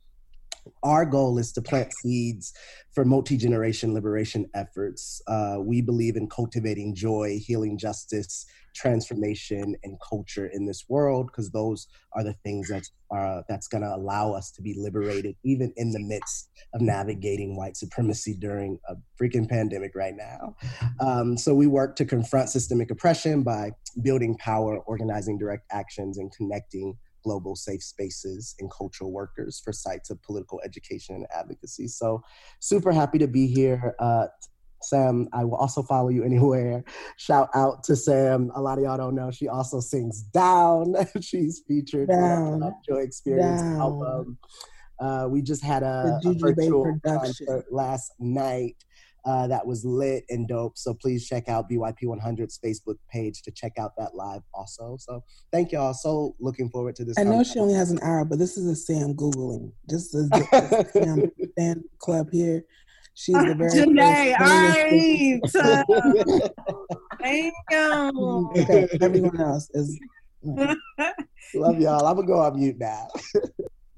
our 0.83 1.05
goal 1.05 1.39
is 1.39 1.53
to 1.53 1.63
plant 1.63 1.93
seeds 1.93 2.53
for 2.95 3.05
multi-generation 3.05 3.93
liberation 3.93 4.49
efforts. 4.55 5.21
Uh, 5.27 5.57
we 5.61 5.81
believe 5.81 6.17
in 6.17 6.29
cultivating 6.29 6.95
joy, 6.95 7.39
healing 7.45 7.77
justice, 7.77 8.47
transformation, 8.75 9.75
and 9.85 9.99
culture 10.07 10.51
in 10.53 10.67
this 10.67 10.85
world 10.89 11.27
because 11.27 11.51
those 11.51 11.89
are 12.13 12.23
the 12.23 12.35
things 12.45 12.69
that 12.69 12.85
are 13.11 13.43
that's 13.49 13.69
going 13.69 13.83
to 13.83 13.95
allow 13.95 14.33
us 14.33 14.51
to 14.53 14.63
be 14.63 14.75
liberated, 14.77 15.35
even 15.45 15.73
in 15.77 15.91
the 15.91 16.01
midst 16.01 16.51
of 16.75 16.81
navigating 16.81 17.57
white 17.57 17.77
supremacy 17.77 18.35
during 18.39 18.79
a 18.89 18.95
freaking 19.21 19.49
pandemic 19.49 19.93
right 19.95 20.15
now. 20.17 20.55
Um, 21.01 21.37
so 21.37 21.55
we 21.55 21.67
work 21.67 21.97
to 21.97 22.05
confront 22.05 22.51
systemic 22.51 22.91
oppression 22.91 23.43
by 23.43 23.73
building 24.03 24.37
power, 24.39 24.79
organizing 24.81 25.39
direct 25.39 25.65
actions, 25.71 26.19
and 26.19 26.33
connecting 26.37 26.97
global 27.27 27.55
safe 27.57 27.83
spaces 27.83 28.55
and 28.61 28.71
cultural 28.71 29.11
workers 29.21 29.61
for 29.65 29.73
sites 29.73 30.09
of 30.11 30.17
political 30.23 30.59
education 30.65 31.15
and 31.17 31.27
advocacy. 31.41 31.89
So, 31.89 32.23
super 32.61 32.93
happy 32.93 33.19
to 33.19 33.27
be 33.39 33.45
here. 33.49 33.95
Uh, 33.99 34.27
Sam, 34.83 35.29
I 35.33 35.43
will 35.45 35.57
also 35.65 35.83
follow 35.83 36.11
you 36.11 36.23
anywhere. 36.31 36.85
Shout 37.17 37.49
out 37.55 37.83
to 37.85 37.97
Sam. 37.97 38.51
A 38.55 38.61
lot 38.61 38.79
of 38.79 38.85
y'all 38.85 38.97
don't 39.05 39.17
know 39.17 39.31
she 39.33 39.49
also 39.49 39.81
sings 39.81 40.23
Down. 40.23 40.95
She's 41.21 41.63
featured 41.67 42.09
Down. 42.09 42.63
in 42.63 42.73
Joy 42.89 43.01
Experience 43.03 43.63
Down. 43.63 43.81
album. 43.81 44.39
Uh, 45.01 45.27
we 45.29 45.43
just 45.43 45.63
had 45.63 45.83
a, 45.83 46.19
The 46.23 46.31
a 46.31 46.35
virtual 46.35 46.85
production. 46.85 47.47
concert 47.47 47.65
last 47.73 48.13
night 48.21 48.77
uh, 49.27 49.47
that 49.49 49.67
was 49.67 49.85
lit 49.85 50.25
and 50.31 50.47
dope. 50.47 50.79
So 50.79 50.95
please 50.95 51.27
check 51.27 51.49
out 51.49 51.69
BYP100's 51.69 52.59
Facebook 52.65 52.97
page 53.11 53.43
to 53.43 53.51
check 53.51 53.73
out 53.79 53.93
that 53.99 54.15
live 54.15 54.43
also. 54.55 54.97
So 55.01 55.25
thank 55.53 55.73
y'all. 55.73 55.93
So 55.95 56.37
looking 56.39 56.71
forward 56.71 56.95
to 56.97 57.05
this. 57.05 57.19
I 57.19 57.25
know 57.25 57.43
she 57.43 57.59
only 57.59 57.75
has 57.75 57.91
an 57.91 57.99
hour, 58.03 58.25
but 58.25 58.39
this 58.39 58.57
is 58.57 58.67
a 58.67 58.77
Sam 58.77 59.15
Googling. 59.15 59.73
This 59.87 60.15
is 60.15 60.29
the 60.31 60.89
Sam 60.93 61.31
fan 61.57 61.83
club 61.99 62.29
here. 62.31 62.65
She's 63.15 63.35
the 63.35 63.55
very 63.55 63.71
Janae, 63.71 64.37
first 64.39 65.57
all 65.57 65.65
famous- 65.65 65.91
right. 66.39 66.51
Thank 67.19 67.55
you. 67.71 68.51
okay, 68.59 68.89
everyone 69.01 69.41
else 69.41 69.69
is 69.75 69.99
Love 71.55 71.81
y'all. 71.81 72.07
I'm 72.07 72.15
gonna 72.17 72.27
go 72.27 72.39
on 72.41 72.57
mute 72.59 72.77
now. 72.79 73.09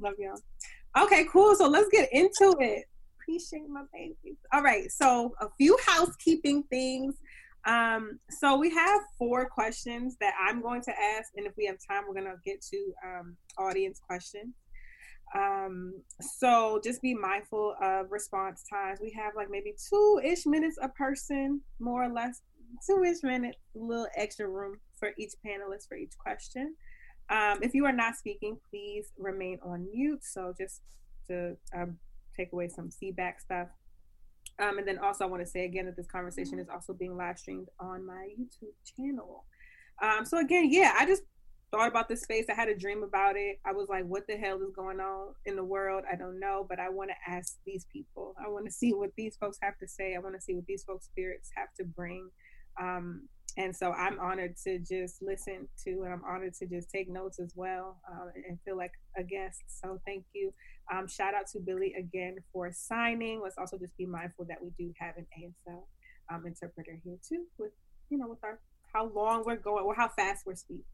Love 0.00 0.14
y'all. 0.18 0.38
Okay, 1.04 1.26
cool. 1.30 1.54
So 1.56 1.68
let's 1.68 1.88
get 1.90 2.08
into 2.12 2.54
it. 2.60 2.84
Appreciate 3.28 3.68
my 3.68 3.82
babies. 3.92 4.38
All 4.54 4.62
right. 4.62 4.90
So 4.90 5.34
a 5.42 5.48
few 5.58 5.76
housekeeping 5.84 6.62
things. 6.70 7.14
Um, 7.66 8.18
so 8.30 8.56
we 8.56 8.70
have 8.70 9.02
four 9.18 9.44
questions 9.44 10.16
that 10.22 10.32
I'm 10.40 10.62
going 10.62 10.80
to 10.80 10.92
ask, 10.98 11.32
and 11.36 11.44
if 11.44 11.52
we 11.58 11.66
have 11.66 11.76
time, 11.86 12.04
we're 12.08 12.14
gonna 12.14 12.36
get 12.42 12.62
to 12.70 12.94
um, 13.04 13.36
audience 13.58 14.00
questions. 14.00 14.54
Um, 15.34 16.00
so 16.22 16.80
just 16.82 17.02
be 17.02 17.12
mindful 17.12 17.74
of 17.82 18.10
response 18.10 18.64
times. 18.66 18.98
We 19.02 19.10
have 19.18 19.34
like 19.36 19.50
maybe 19.50 19.74
two 19.90 20.22
ish 20.24 20.46
minutes 20.46 20.78
a 20.80 20.88
person, 20.88 21.60
more 21.80 22.04
or 22.04 22.08
less, 22.08 22.40
two 22.86 23.04
ish 23.04 23.22
minutes, 23.22 23.58
a 23.76 23.78
little 23.78 24.08
extra 24.16 24.48
room 24.48 24.80
for 24.98 25.10
each 25.18 25.32
panelist 25.46 25.86
for 25.86 25.98
each 25.98 26.16
question. 26.16 26.74
Um, 27.28 27.58
if 27.60 27.74
you 27.74 27.84
are 27.84 27.92
not 27.92 28.16
speaking, 28.16 28.56
please 28.70 29.12
remain 29.18 29.58
on 29.62 29.86
mute. 29.92 30.24
So 30.24 30.54
just 30.56 30.80
to 31.26 31.58
um, 31.76 31.98
take 32.38 32.52
away 32.52 32.68
some 32.68 32.90
feedback 32.90 33.40
stuff. 33.40 33.68
Um, 34.60 34.78
and 34.78 34.88
then 34.88 34.98
also, 34.98 35.24
I 35.24 35.28
want 35.28 35.42
to 35.42 35.50
say 35.50 35.64
again 35.64 35.86
that 35.86 35.96
this 35.96 36.06
conversation 36.06 36.58
is 36.58 36.68
also 36.68 36.92
being 36.92 37.16
live 37.16 37.38
streamed 37.38 37.68
on 37.78 38.06
my 38.06 38.28
YouTube 38.38 38.74
channel. 38.96 39.44
Um, 40.02 40.24
so 40.24 40.38
again, 40.38 40.68
yeah, 40.70 40.94
I 40.98 41.06
just 41.06 41.22
thought 41.70 41.88
about 41.88 42.08
this 42.08 42.22
space. 42.22 42.46
I 42.50 42.54
had 42.54 42.68
a 42.68 42.76
dream 42.76 43.02
about 43.02 43.36
it. 43.36 43.60
I 43.64 43.72
was 43.72 43.88
like, 43.88 44.04
what 44.04 44.26
the 44.26 44.36
hell 44.36 44.60
is 44.62 44.72
going 44.74 45.00
on 45.00 45.34
in 45.44 45.54
the 45.54 45.64
world? 45.64 46.04
I 46.10 46.16
don't 46.16 46.40
know, 46.40 46.66
but 46.68 46.80
I 46.80 46.88
want 46.88 47.10
to 47.10 47.32
ask 47.32 47.56
these 47.66 47.86
people. 47.92 48.34
I 48.42 48.48
want 48.48 48.66
to 48.66 48.72
see 48.72 48.92
what 48.92 49.10
these 49.16 49.36
folks 49.36 49.58
have 49.62 49.76
to 49.78 49.88
say. 49.88 50.14
I 50.14 50.18
want 50.18 50.34
to 50.34 50.40
see 50.40 50.54
what 50.54 50.66
these 50.66 50.84
folks' 50.84 51.06
spirits 51.06 51.50
have 51.56 51.68
to 51.78 51.84
bring. 51.84 52.30
Um, 52.80 53.28
and 53.56 53.74
so 53.74 53.92
I'm 53.92 54.20
honored 54.20 54.56
to 54.64 54.78
just 54.78 55.22
listen 55.22 55.68
to, 55.84 56.02
and 56.04 56.12
I'm 56.12 56.22
honored 56.24 56.54
to 56.54 56.66
just 56.66 56.90
take 56.90 57.08
notes 57.08 57.40
as 57.40 57.52
well 57.56 58.00
uh, 58.10 58.26
and 58.48 58.58
feel 58.64 58.76
like 58.76 58.92
a 59.16 59.22
guest. 59.22 59.62
So 59.66 60.00
thank 60.06 60.24
you. 60.32 60.52
Um, 60.92 61.08
shout 61.08 61.34
out 61.34 61.48
to 61.52 61.60
Billy 61.60 61.94
again 61.98 62.36
for 62.52 62.70
signing. 62.72 63.40
Let's 63.42 63.58
also 63.58 63.78
just 63.78 63.96
be 63.96 64.06
mindful 64.06 64.44
that 64.46 64.58
we 64.62 64.70
do 64.78 64.92
have 64.98 65.16
an 65.16 65.26
ASL 65.40 65.82
um, 66.32 66.46
interpreter 66.46 66.98
here 67.02 67.16
too, 67.26 67.44
with 67.58 67.72
you 68.10 68.18
know 68.18 68.28
with 68.28 68.38
our 68.44 68.60
how 68.92 69.08
long 69.08 69.42
we're 69.44 69.56
going 69.56 69.84
or 69.84 69.94
how 69.94 70.08
fast 70.08 70.46
we're 70.46 70.54
speaking. 70.54 70.84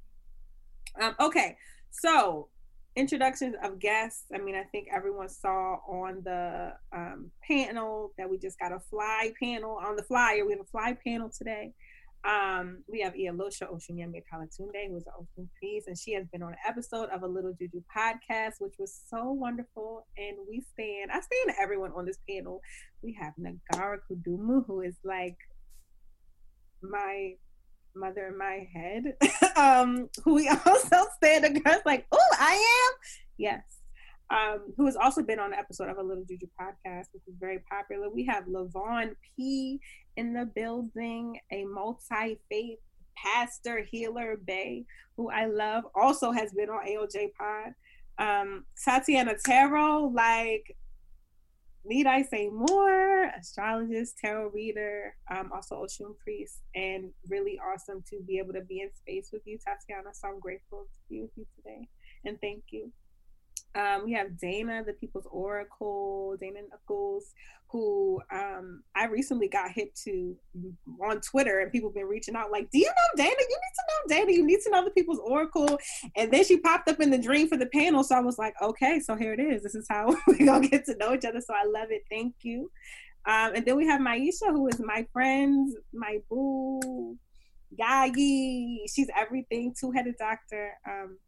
Um, 1.01 1.15
okay, 1.21 1.57
so 1.91 2.49
introductions 2.97 3.57
of 3.63 3.79
guests. 3.79 4.25
I 4.33 4.39
mean, 4.39 4.55
I 4.55 4.65
think 4.65 4.89
everyone 4.95 5.29
saw 5.29 5.77
on 5.89 6.23
the 6.25 6.73
um, 6.93 7.31
panel 7.47 8.13
that 8.19 8.29
we 8.29 8.39
just 8.39 8.59
got 8.59 8.73
a 8.73 8.79
fly 8.79 9.33
panel 9.41 9.79
on 9.85 9.97
the 9.97 10.03
flyer. 10.03 10.47
We 10.47 10.53
have 10.53 10.61
a 10.61 10.71
fly 10.71 10.97
panel 11.05 11.31
today. 11.37 11.73
Um, 12.25 12.83
we 12.89 13.01
have 13.01 13.13
Ialosha 13.13 13.71
Oshunyemi 13.71 14.23
Kalatunde, 14.33 14.89
who 14.89 14.97
is 14.97 15.05
an 15.07 15.13
Oshun 15.21 15.49
priest, 15.59 15.89
and 15.89 15.99
she 15.99 16.15
has 16.15 16.27
been 16.33 16.43
on 16.43 16.53
an 16.53 16.59
episode 16.67 17.11
of 17.11 17.23
a 17.23 17.27
Little 17.27 17.53
Juju 17.53 17.83
podcast, 17.95 18.55
which 18.61 18.75
was 18.79 18.99
so 19.09 19.31
wonderful. 19.31 20.07
And 20.17 20.39
we 20.49 20.63
stand, 20.73 21.11
I 21.11 21.21
stand 21.21 21.59
everyone 21.61 21.93
on 21.95 22.07
this 22.07 22.19
panel. 22.29 22.63
We 23.03 23.17
have 23.21 23.35
Negarra 23.39 23.99
Kudumu, 24.11 24.65
who 24.67 24.81
is 24.81 24.97
like 25.05 25.37
my 26.83 27.35
mother 27.95 28.29
in 28.29 28.39
my 28.39 28.69
head, 28.75 29.17
um, 29.57 30.09
who 30.25 30.35
we 30.35 30.49
also 30.67 31.05
stand 31.17 31.45
against, 31.45 31.85
like, 31.85 32.07
oh, 32.11 32.37
I 32.39 32.55
am. 32.55 32.99
Yes. 33.37 33.63
Um, 34.31 34.73
who 34.79 34.87
has 34.87 34.97
also 34.97 35.23
been 35.23 35.39
on 35.39 35.53
an 35.53 35.59
episode 35.59 35.91
of 35.91 35.99
a 35.99 36.03
Little 36.03 36.25
Juju 36.25 36.47
podcast, 36.59 37.09
which 37.13 37.23
is 37.29 37.35
very 37.39 37.63
popular. 37.71 38.09
We 38.09 38.25
have 38.25 38.49
Lyvonne 38.49 39.15
P 39.37 39.79
in 40.17 40.33
the 40.33 40.47
building, 40.47 41.39
a 41.51 41.65
multi 41.65 42.39
faith 42.51 42.79
pastor, 43.17 43.83
healer, 43.83 44.37
Bay, 44.45 44.85
who 45.17 45.31
I 45.31 45.47
love, 45.47 45.85
also 45.95 46.33
has 46.33 46.53
been 46.53 46.69
on 46.69 46.87
AOJ 46.87 47.31
Pod. 47.39 47.75
Um, 48.19 48.65
Tatianna 48.87 49.41
Tarot, 49.43 50.13
like, 50.15 50.77
need 51.85 52.07
I 52.07 52.23
say 52.23 52.49
more? 52.49 53.25
Astrologist, 53.25 54.19
tarot 54.19 54.51
reader, 54.51 55.15
um, 55.31 55.51
also 55.53 55.85
Oshun 55.85 56.17
priest, 56.19 56.61
and 56.75 57.11
really 57.29 57.59
awesome 57.59 58.03
to 58.11 58.21
be 58.27 58.39
able 58.39 58.53
to 58.55 58.63
be 58.63 58.81
in 58.81 58.91
space 58.95 59.31
with 59.33 59.43
you, 59.45 59.59
Tatianna. 59.59 60.15
So 60.15 60.29
I'm 60.29 60.41
grateful 60.41 60.87
to 60.93 61.01
be 61.09 61.21
with 61.23 61.31
you 61.37 61.47
today, 61.57 61.89
and 62.25 62.41
thank 62.41 62.65
you. 62.71 62.93
Um, 63.75 64.05
we 64.05 64.13
have 64.13 64.29
Dayna, 64.43 64.87
the 64.87 64.93
People's 64.93 65.27
Oracle, 65.31 66.37
Dayna 66.41 66.61
Nuckolls, 66.71 67.25
who 67.69 68.21
um, 68.31 68.85
I 68.95 69.07
recently 69.07 69.49
got 69.49 69.73
hit 69.73 69.95
to 70.05 70.37
on 71.03 71.21
Twitter, 71.21 71.59
and 71.59 71.73
people 71.73 71.91
have 71.91 71.95
been 71.95 72.07
reaching 72.07 72.37
out 72.37 72.53
like, 72.53 72.71
"Do 72.71 72.79
you 72.79 72.87
know 72.87 73.25
Dayna? 73.25 73.31
You 73.31 73.59
need 73.59 73.75
to 73.75 73.85
know 73.89 74.17
Dayna. 74.17 74.33
You 74.33 74.47
need 74.47 74.61
to 74.61 74.71
know 74.71 74.85
the 74.85 74.91
People's 74.93 75.19
Oracle." 75.19 75.79
And 76.15 76.33
then 76.33 76.45
she 76.45 76.59
popped 76.59 76.89
up 76.89 77.01
in 77.01 77.11
the 77.11 77.19
dream 77.19 77.49
for 77.49 77.57
the 77.57 77.67
panel, 77.67 78.05
so 78.05 78.15
I 78.15 78.21
was 78.21 78.39
like, 78.39 78.55
"Okay, 78.63 79.01
so 79.01 79.17
here 79.17 79.33
it 79.33 79.41
is. 79.41 79.63
This 79.65 79.75
is 79.75 79.87
how 79.89 80.15
we 80.29 80.47
gonna 80.47 80.69
get 80.69 80.85
to 80.87 80.97
know 80.97 81.15
each 81.15 81.25
other." 81.25 81.41
So 81.41 81.53
I 81.53 81.65
love 81.65 81.89
it. 81.91 82.03
Thank 82.09 82.37
you. 82.43 82.71
Um, 83.27 83.55
and 83.57 83.65
then 83.65 83.77
we 83.77 83.87
have 83.87 84.01
Myesha, 84.01 84.51
who 84.51 84.69
is 84.69 84.79
my 84.79 85.07
friend, 85.13 85.75
my 85.93 86.19
boo, 86.31 87.17
Yayi. 87.81 88.83
She's 88.95 89.09
everything. 89.17 89.75
Two-headed 89.79 90.15
doctor. 90.19 90.75
Um, 90.89 91.19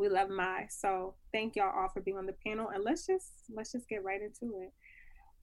we 0.00 0.08
love 0.08 0.30
my 0.30 0.66
so 0.70 1.14
thank 1.32 1.54
y'all 1.54 1.72
all 1.76 1.88
for 1.92 2.00
being 2.00 2.16
on 2.16 2.26
the 2.26 2.34
panel 2.44 2.70
and 2.74 2.82
let's 2.82 3.06
just 3.06 3.32
let's 3.54 3.70
just 3.70 3.88
get 3.88 4.02
right 4.02 4.22
into 4.22 4.60
it. 4.60 4.72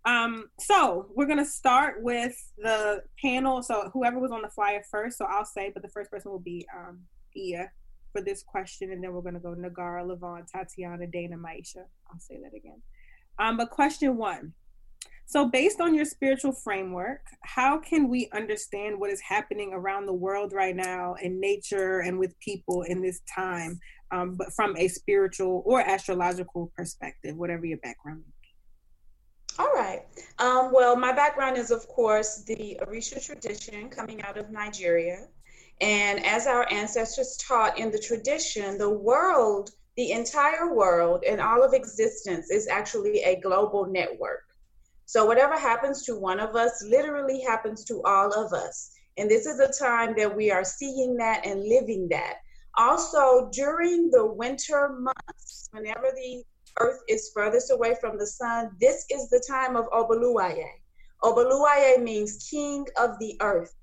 Um 0.04 0.50
so 0.60 1.12
we're 1.16 1.28
gonna 1.28 1.46
start 1.46 2.02
with 2.02 2.36
the 2.58 3.04
panel 3.24 3.62
so 3.62 3.92
whoever 3.94 4.20
was 4.20 4.32
on 4.32 4.42
the 4.42 4.50
flyer 4.50 4.84
first 4.90 5.18
so 5.18 5.26
i'll 5.26 5.46
say 5.46 5.70
but 5.74 5.84
the 5.84 5.90
first 5.90 6.10
person 6.10 6.32
will 6.32 6.40
be 6.40 6.66
um 6.76 7.02
ia 7.36 7.72
for 8.12 8.22
this 8.22 8.42
question 8.42 8.92
and 8.92 9.04
then 9.04 9.14
we're 9.14 9.22
gonna 9.22 9.40
go 9.40 9.54
negarra 9.56 10.06
lyvonne 10.06 10.46
tatianna 10.54 11.08
dayna 11.14 11.36
myesha. 11.36 11.84
I'll 12.12 12.20
say 12.20 12.40
that 12.42 12.56
again. 12.58 12.82
Um 13.38 13.58
but 13.58 13.70
question 13.70 14.18
one 14.18 14.54
so, 15.30 15.46
based 15.46 15.82
on 15.82 15.94
your 15.94 16.06
spiritual 16.06 16.54
framework, 16.54 17.20
how 17.42 17.80
can 17.80 18.08
we 18.08 18.30
understand 18.32 18.98
what 18.98 19.10
is 19.10 19.20
happening 19.20 19.74
around 19.74 20.06
the 20.06 20.14
world 20.14 20.54
right 20.54 20.74
now 20.74 21.16
in 21.16 21.42
nature 21.42 22.00
and 22.00 22.18
with 22.18 22.40
people 22.40 22.84
in 22.84 23.02
this 23.02 23.20
time, 23.36 23.78
um, 24.12 24.36
but 24.36 24.54
from 24.54 24.76
a 24.78 24.88
spiritual 24.88 25.64
or 25.66 25.82
astrological 25.82 26.72
perspective, 26.76 27.36
whatever 27.36 27.66
your 27.66 27.78
background? 27.80 28.24
All 29.60 29.74
right. 29.74 30.04
Um, 30.38 30.72
well, 30.72 30.96
my 30.96 31.12
background 31.12 31.58
is, 31.58 31.72
of 31.72 31.88
course, 31.88 32.44
the 32.44 32.80
Orisha 32.84 33.24
tradition 33.26 33.90
coming 33.90 34.22
out 34.22 34.38
of 34.38 34.52
Nigeria. 34.52 35.28
And 35.82 36.24
as 36.26 36.48
our 36.48 36.72
ancestors 36.72 37.38
taught 37.38 37.78
in 37.78 37.92
the 37.92 38.00
tradition, 38.00 38.78
the 38.78 38.90
world, 38.90 39.72
the 39.96 40.12
entire 40.12 40.74
world, 40.74 41.24
and 41.28 41.42
all 41.42 41.64
of 41.64 41.74
existence 41.74 42.52
is 42.52 42.68
actually 42.68 43.24
a 43.24 43.40
global 43.42 43.88
network. 43.88 44.44
So 45.06 45.26
whatever 45.26 45.58
happens 45.58 46.04
to 46.04 46.16
one 46.16 46.40
of 46.40 46.56
us 46.56 46.84
literally 46.88 47.42
happens 47.42 47.84
to 47.86 48.04
all 48.04 48.32
of 48.34 48.54
us. 48.54 48.92
And 49.18 49.30
this 49.30 49.46
is 49.48 49.60
a 49.60 49.72
time 49.72 50.14
that 50.18 50.36
we 50.36 50.52
are 50.52 50.64
seeing 50.64 51.16
that 51.18 51.46
and 51.46 51.64
living 51.68 52.08
that. 52.10 52.36
Also, 52.78 53.50
during 53.52 54.12
the 54.12 54.26
winter 54.26 54.90
months, 54.90 55.68
whenever 55.72 56.12
the 56.16 56.44
earth 56.80 57.00
is 57.10 57.32
furthest 57.34 57.72
away 57.72 57.96
from 58.00 58.18
the 58.20 58.28
sun, 58.28 58.70
this 58.80 59.06
is 59.10 59.30
the 59.30 59.44
time 59.50 59.76
of 59.76 59.86
Obaluaye. 59.88 60.70
Obaluaye 61.24 62.02
means 62.04 62.48
king 62.52 62.86
of 63.00 63.18
the 63.20 63.36
earth. 63.42 63.74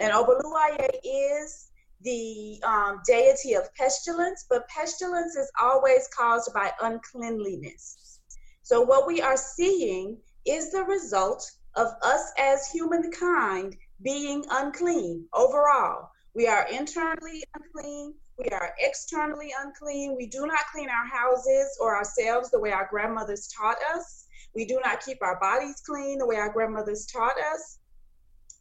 And 0.00 0.12
Obaluaye 0.12 0.88
is 1.04 1.70
the 2.00 2.60
um, 2.64 3.00
deity 3.06 3.54
of 3.54 3.72
pestilence, 3.76 4.46
but 4.50 4.68
pestilence 4.68 5.36
is 5.36 5.50
always 5.60 6.08
caused 6.08 6.52
by 6.52 6.72
uncleanliness. 6.82 8.20
So, 8.62 8.82
what 8.82 9.06
we 9.06 9.22
are 9.22 9.36
seeing 9.36 10.18
is 10.44 10.72
the 10.72 10.82
result 10.82 11.48
of 11.76 11.88
us 12.02 12.32
as 12.38 12.66
humankind 12.68 13.76
being 14.02 14.44
unclean 14.50 15.26
overall. 15.32 16.10
We 16.34 16.48
are 16.48 16.66
internally 16.68 17.44
unclean. 17.54 18.14
We 18.38 18.46
are 18.50 18.74
externally 18.80 19.52
unclean. 19.60 20.16
We 20.16 20.26
do 20.26 20.46
not 20.46 20.60
clean 20.72 20.88
our 20.88 21.06
houses 21.06 21.76
or 21.80 21.96
ourselves 21.96 22.50
the 22.50 22.58
way 22.58 22.72
our 22.72 22.88
grandmothers 22.90 23.48
taught 23.48 23.78
us. 23.94 24.26
We 24.54 24.64
do 24.64 24.80
not 24.84 25.04
keep 25.04 25.18
our 25.22 25.38
bodies 25.38 25.82
clean 25.86 26.18
the 26.18 26.26
way 26.26 26.36
our 26.36 26.52
grandmothers 26.52 27.06
taught 27.06 27.36
us. 27.52 27.78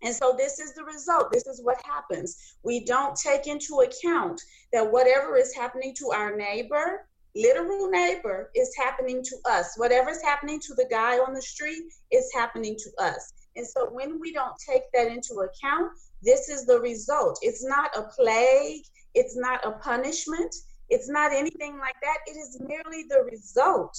And 0.04 0.14
so 0.14 0.36
this 0.38 0.60
is 0.60 0.74
the 0.74 0.84
result. 0.84 1.32
This 1.32 1.48
is 1.48 1.62
what 1.64 1.82
happens. 1.86 2.56
We 2.64 2.84
don't 2.84 3.16
take 3.16 3.48
into 3.48 3.86
account 3.86 4.42
that 4.74 4.92
whatever 4.92 5.38
is 5.38 5.56
happening 5.56 5.96
to 6.00 6.12
our 6.12 6.36
neighbor, 6.36 7.08
literal 7.36 7.90
neighbor 7.90 8.52
is 8.54 8.76
happening 8.78 9.24
to 9.24 9.38
us. 9.46 9.74
Whatever's 9.78 10.22
happening 10.22 10.60
to 10.60 10.74
the 10.76 10.88
guy 10.92 11.18
on 11.18 11.34
the 11.34 11.42
street 11.42 11.84
is 12.12 12.30
happening 12.34 12.76
to 12.78 13.04
us. 13.04 13.34
And 13.56 13.66
so 13.66 13.90
when 13.92 14.20
we 14.20 14.34
don't 14.34 14.56
take 14.58 14.84
that 14.94 15.08
into 15.08 15.36
account, 15.36 15.92
this 16.22 16.50
is 16.50 16.66
the 16.66 16.80
result. 16.80 17.40
It's 17.42 17.64
not 17.64 17.96
a 17.96 18.04
plague, 18.04 18.84
it's 19.14 19.36
not 19.36 19.66
a 19.66 19.72
punishment, 19.72 20.54
it's 20.90 21.10
not 21.10 21.34
anything 21.34 21.78
like 21.80 21.96
that. 22.02 22.18
It 22.28 22.38
is 22.38 22.60
merely 22.60 23.04
the 23.10 23.24
result 23.32 23.98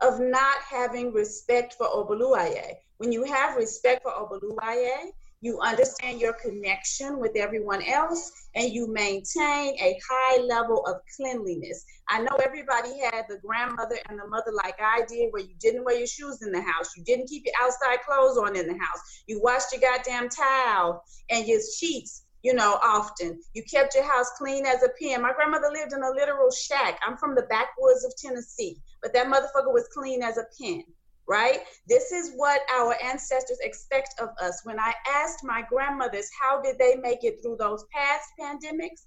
of 0.00 0.20
not 0.20 0.56
having 0.68 1.12
respect 1.12 1.74
for 1.74 1.86
Obaluaye. 1.86 2.74
When 2.98 3.12
you 3.12 3.24
have 3.24 3.56
respect 3.56 4.02
for 4.02 4.12
Obaluaye, 4.12 5.10
you 5.40 5.60
understand 5.60 6.20
your 6.20 6.32
connection 6.32 7.18
with 7.18 7.36
everyone 7.36 7.82
else, 7.82 8.32
and 8.54 8.72
you 8.72 8.86
maintain 8.86 9.74
a 9.78 10.00
high 10.08 10.40
level 10.40 10.86
of 10.86 10.96
cleanliness. 11.16 11.84
I 12.08 12.22
know 12.22 12.36
everybody 12.42 12.98
had 13.00 13.26
the 13.28 13.38
grandmother 13.44 13.96
and 14.08 14.18
the 14.18 14.26
mother 14.26 14.52
like 14.52 14.76
I 14.80 15.02
did, 15.06 15.32
where 15.32 15.42
you 15.42 15.54
didn't 15.60 15.84
wear 15.84 15.98
your 15.98 16.06
shoes 16.06 16.40
in 16.40 16.50
the 16.50 16.62
house, 16.62 16.96
you 16.96 17.04
didn't 17.04 17.28
keep 17.28 17.44
your 17.44 17.54
outside 17.62 18.02
clothes 18.06 18.38
on 18.38 18.56
in 18.56 18.66
the 18.66 18.78
house, 18.78 19.00
you 19.26 19.42
washed 19.42 19.72
your 19.72 19.82
goddamn 19.82 20.30
towel 20.30 21.02
and 21.28 21.46
your 21.46 21.60
sheets 21.78 22.23
you 22.44 22.54
know, 22.54 22.78
often. 22.84 23.40
You 23.54 23.64
kept 23.64 23.94
your 23.94 24.04
house 24.04 24.30
clean 24.38 24.66
as 24.66 24.82
a 24.82 24.90
pin. 25.00 25.22
My 25.22 25.32
grandmother 25.32 25.70
lived 25.72 25.94
in 25.94 26.02
a 26.02 26.10
literal 26.10 26.50
shack. 26.50 27.00
I'm 27.04 27.16
from 27.16 27.34
the 27.34 27.46
backwoods 27.50 28.04
of 28.04 28.14
Tennessee, 28.16 28.76
but 29.02 29.14
that 29.14 29.26
motherfucker 29.26 29.72
was 29.72 29.88
clean 29.92 30.22
as 30.22 30.38
a 30.38 30.44
pin 30.56 30.84
right? 31.26 31.60
This 31.88 32.12
is 32.12 32.32
what 32.36 32.60
our 32.70 32.94
ancestors 33.02 33.58
expect 33.62 34.14
of 34.20 34.28
us. 34.42 34.60
When 34.64 34.78
I 34.78 34.92
asked 35.10 35.42
my 35.42 35.62
grandmothers 35.70 36.28
how 36.38 36.60
did 36.60 36.78
they 36.78 36.96
make 36.96 37.24
it 37.24 37.38
through 37.42 37.56
those 37.58 37.86
past 37.90 38.28
pandemics, 38.38 39.06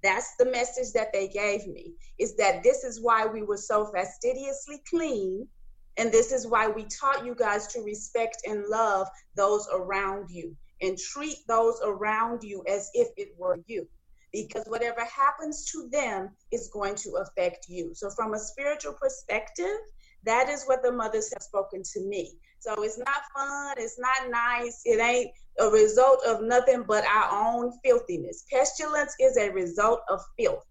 that's 0.00 0.36
the 0.36 0.44
message 0.44 0.92
that 0.92 1.12
they 1.12 1.26
gave 1.26 1.66
me 1.66 1.94
is 2.20 2.36
that 2.36 2.62
this 2.62 2.84
is 2.84 3.00
why 3.00 3.26
we 3.26 3.42
were 3.42 3.56
so 3.56 3.86
fastidiously 3.86 4.80
clean 4.88 5.48
and 5.96 6.12
this 6.12 6.30
is 6.30 6.46
why 6.46 6.68
we 6.68 6.84
taught 6.84 7.26
you 7.26 7.34
guys 7.34 7.66
to 7.68 7.80
respect 7.80 8.42
and 8.46 8.64
love 8.68 9.08
those 9.34 9.66
around 9.72 10.30
you 10.30 10.54
and 10.82 10.98
treat 10.98 11.36
those 11.48 11.80
around 11.84 12.42
you 12.42 12.64
as 12.68 12.90
if 12.94 13.08
it 13.16 13.30
were 13.38 13.58
you 13.66 13.86
because 14.32 14.64
whatever 14.66 15.04
happens 15.04 15.70
to 15.72 15.88
them 15.90 16.30
is 16.52 16.70
going 16.72 16.94
to 16.96 17.10
affect 17.22 17.66
you. 17.68 17.92
So, 17.94 18.10
from 18.10 18.34
a 18.34 18.38
spiritual 18.38 18.94
perspective, 18.94 19.78
That 20.24 20.48
is 20.48 20.64
what 20.66 20.82
the 20.82 20.92
mothers 20.92 21.32
have 21.34 21.42
spoken 21.42 21.82
to 21.94 22.00
me. 22.06 22.34
So 22.58 22.82
it's 22.82 22.98
not 22.98 23.22
fun, 23.36 23.74
it's 23.78 23.98
not 23.98 24.30
nice, 24.30 24.82
it 24.84 25.00
ain't 25.00 25.30
a 25.60 25.68
result 25.70 26.20
of 26.26 26.42
nothing 26.42 26.84
but 26.86 27.04
our 27.06 27.30
own 27.32 27.72
filthiness. 27.84 28.44
Pestilence 28.52 29.14
is 29.20 29.36
a 29.36 29.50
result 29.50 30.00
of 30.10 30.20
filth 30.38 30.64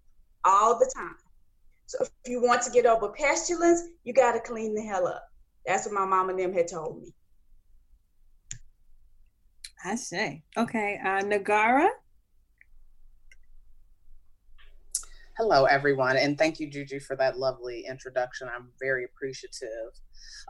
all 0.44 0.78
the 0.78 0.90
time. 0.94 1.16
So 1.86 1.98
if 2.02 2.10
you 2.26 2.42
want 2.42 2.62
to 2.62 2.70
get 2.70 2.86
over 2.86 3.10
pestilence, 3.10 3.82
you 4.04 4.12
got 4.12 4.32
to 4.32 4.40
clean 4.40 4.74
the 4.74 4.82
hell 4.82 5.06
up. 5.08 5.24
That's 5.66 5.86
what 5.86 5.94
my 5.94 6.04
mom 6.04 6.30
and 6.30 6.38
them 6.38 6.52
had 6.52 6.68
told 6.68 7.00
me. 7.02 7.14
I 9.86 9.94
say. 9.94 10.42
Okay, 10.56 10.98
uh, 11.00 11.22
Negarra. 11.22 11.88
Hello, 15.38 15.66
everyone, 15.66 16.16
and 16.16 16.36
thank 16.36 16.58
you, 16.58 16.68
Juju, 16.68 16.98
for 16.98 17.14
that 17.16 17.38
lovely 17.38 17.84
introduction. 17.88 18.48
I'm 18.48 18.70
very 18.80 19.04
appreciative 19.04 19.92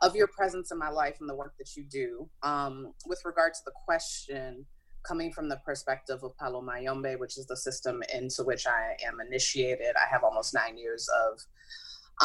of 0.00 0.16
your 0.16 0.28
presence 0.28 0.72
in 0.72 0.78
my 0.78 0.88
life 0.88 1.16
and 1.20 1.28
the 1.28 1.34
work 1.34 1.52
that 1.58 1.76
you 1.76 1.84
do. 1.84 2.30
Um, 2.42 2.94
with 3.04 3.20
regard 3.26 3.52
to 3.52 3.60
the 3.66 3.72
question, 3.84 4.64
coming 5.06 5.30
from 5.30 5.50
the 5.50 5.60
perspective 5.66 6.20
of 6.22 6.34
Palo 6.38 6.62
Mayombe, 6.62 7.16
which 7.16 7.36
is 7.36 7.44
the 7.44 7.58
system 7.58 8.02
into 8.14 8.42
which 8.42 8.66
I 8.66 8.96
am 9.06 9.18
initiated, 9.20 9.96
I 9.96 10.10
have 10.10 10.24
almost 10.24 10.54
nine 10.54 10.78
years 10.78 11.06
of 11.26 11.40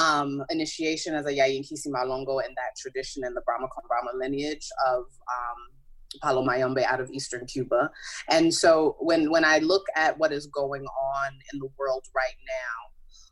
um, 0.02 0.46
initiation 0.50 1.14
as 1.14 1.26
a 1.26 1.34
Yayinkisi 1.34 1.88
Malongo 1.88 2.40
in 2.40 2.54
that 2.56 2.78
tradition 2.80 3.26
in 3.26 3.34
the 3.34 3.42
Brahma 3.42 3.68
Brahma 3.90 4.18
lineage 4.18 4.70
of 4.88 5.00
um, 5.02 5.81
Palo 6.22 6.44
Mayombe 6.44 6.84
out 6.84 7.00
of 7.00 7.10
Eastern 7.12 7.46
Cuba. 7.46 7.90
And 8.30 8.54
so 8.54 8.98
when, 9.00 9.32
when 9.32 9.46
I 9.46 9.60
look 9.60 9.86
at 9.96 10.18
what 10.18 10.32
is 10.32 10.48
going 10.48 10.84
on 10.84 11.32
in 11.54 11.60
the 11.60 11.70
world 11.78 12.06
right 12.16 12.36
now, 12.48 12.92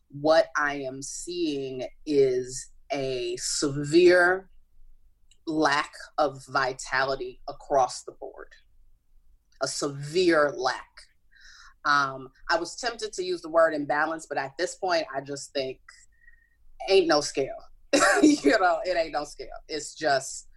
what 0.10 0.48
I 0.58 0.76
am 0.76 1.02
seeing 1.02 1.84
is 2.06 2.72
a 2.92 3.36
severe 3.38 4.50
lack 5.46 5.92
of 6.18 6.44
vitality 6.48 7.42
across 7.48 8.04
the 8.04 8.14
board, 8.14 8.50
a 9.62 9.68
severe 9.68 10.54
lack. 10.56 10.86
Um, 11.86 12.30
I 12.50 12.60
was 12.60 12.76
tempted 12.76 13.14
to 13.14 13.24
use 13.24 13.42
the 13.42 13.50
word 13.50 13.74
imbalance, 13.74 14.26
but 14.28 14.38
at 14.38 14.58
this 14.58 14.76
point, 14.76 15.06
I 15.16 15.22
just 15.22 15.54
think 15.54 15.80
ain't 16.90 17.08
no 17.08 17.22
scale. 17.22 17.56
you 18.22 18.58
know, 18.60 18.80
it 18.86 18.98
ain't 18.98 19.14
no 19.14 19.24
scale. 19.24 19.48
It's 19.68 19.96
just 19.96 20.48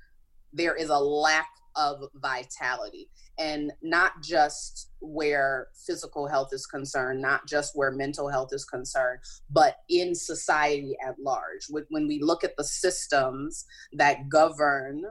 there 0.53 0.75
is 0.75 0.91
a 0.91 0.99
lack 0.99 1.49
of 1.77 2.05
vitality 2.15 3.09
and 3.39 3.73
not 3.83 4.13
just 4.23 4.91
where 5.01 5.69
physical 5.87 6.27
health 6.27 6.51
is 6.53 6.67
concerned, 6.67 7.21
not 7.21 7.47
just 7.47 7.73
where 7.75 7.91
mental 7.91 8.29
health 8.29 8.51
is 8.53 8.65
concerned, 8.65 9.21
but 9.51 9.77
in 9.89 10.15
society 10.15 10.97
at 11.07 11.19
large. 11.19 11.67
When 11.71 12.07
we 12.07 12.21
look 12.23 12.45
at 12.45 12.57
the 12.57 12.65
systems 12.65 13.65
that 13.95 14.29
govern 14.29 15.05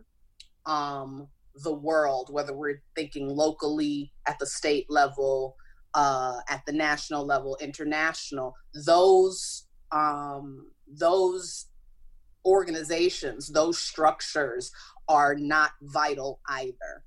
um, 0.65 1.27
the 1.63 1.73
world, 1.73 2.29
whether 2.31 2.53
we're 2.53 2.81
thinking 2.95 3.27
locally, 3.27 4.13
at 4.27 4.39
the 4.39 4.45
state 4.45 4.85
level, 4.89 5.55
uh, 5.93 6.39
at 6.49 6.61
the 6.65 6.73
national 6.73 7.25
level, 7.25 7.57
international, 7.59 8.55
those 8.85 9.65
um, 9.91 10.67
those 10.87 11.67
organizations, 12.45 13.47
those 13.49 13.77
structures 13.77 14.71
are 15.11 15.35
not 15.35 15.71
vital 15.81 16.39
either. 16.47 17.03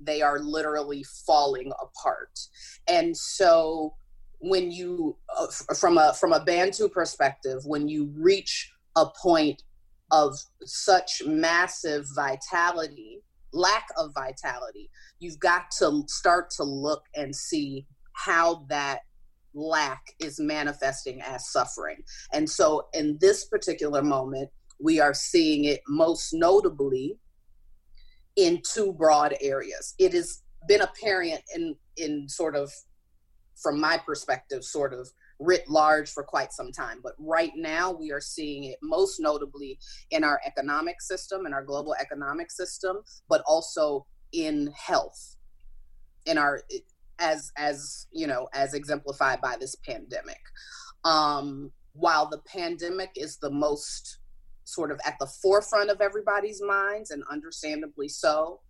They 0.00 0.22
are 0.22 0.38
literally 0.38 1.04
falling 1.26 1.72
apart. 1.82 2.38
And 2.86 3.16
so 3.16 3.94
when 4.38 4.70
you 4.70 5.16
uh, 5.36 5.48
from 5.74 5.98
a 5.98 6.14
from 6.14 6.32
a 6.32 6.44
bantu 6.44 6.88
perspective 6.88 7.60
when 7.64 7.88
you 7.88 8.08
reach 8.16 8.72
a 8.96 9.04
point 9.20 9.64
of 10.12 10.38
such 10.64 11.22
massive 11.26 12.06
vitality 12.14 13.20
lack 13.52 13.88
of 13.96 14.12
vitality 14.14 14.88
you've 15.18 15.40
got 15.40 15.64
to 15.76 16.04
start 16.06 16.50
to 16.50 16.62
look 16.62 17.02
and 17.16 17.34
see 17.34 17.84
how 18.12 18.64
that 18.68 19.00
lack 19.54 20.02
is 20.20 20.38
manifesting 20.38 21.20
as 21.22 21.50
suffering 21.50 21.96
and 22.32 22.48
so 22.48 22.86
in 22.94 23.18
this 23.20 23.46
particular 23.46 24.02
moment 24.02 24.48
we 24.78 25.00
are 25.00 25.14
seeing 25.14 25.64
it 25.64 25.80
most 25.88 26.32
notably 26.32 27.18
in 28.38 28.62
two 28.62 28.92
broad 28.92 29.34
areas. 29.42 29.94
It 29.98 30.14
has 30.14 30.42
been 30.66 30.80
apparent 30.80 31.42
in 31.54 31.74
in 31.98 32.28
sort 32.28 32.56
of 32.56 32.72
from 33.60 33.80
my 33.80 33.98
perspective, 33.98 34.64
sort 34.64 34.94
of 34.94 35.10
writ 35.40 35.68
large 35.68 36.08
for 36.10 36.22
quite 36.22 36.52
some 36.52 36.70
time. 36.70 37.00
But 37.02 37.14
right 37.18 37.50
now, 37.56 37.90
we 37.90 38.12
are 38.12 38.20
seeing 38.20 38.64
it 38.64 38.78
most 38.80 39.18
notably 39.18 39.78
in 40.12 40.22
our 40.22 40.40
economic 40.46 41.02
system, 41.02 41.44
in 41.44 41.52
our 41.52 41.64
global 41.64 41.94
economic 42.00 42.52
system, 42.52 42.98
but 43.28 43.42
also 43.46 44.06
in 44.32 44.72
health, 44.76 45.36
in 46.26 46.38
our 46.38 46.62
as 47.18 47.50
as 47.56 48.06
you 48.12 48.28
know 48.28 48.48
as 48.54 48.72
exemplified 48.72 49.40
by 49.40 49.56
this 49.58 49.74
pandemic. 49.84 50.40
Um, 51.04 51.72
while 51.94 52.28
the 52.28 52.42
pandemic 52.46 53.10
is 53.16 53.38
the 53.38 53.50
most 53.50 54.18
sort 54.68 54.92
of 54.92 55.00
at 55.06 55.16
the 55.18 55.26
forefront 55.26 55.90
of 55.90 56.02
everybody's 56.02 56.62
minds, 56.62 57.10
and 57.10 57.22
understandably 57.30 58.08
so. 58.08 58.60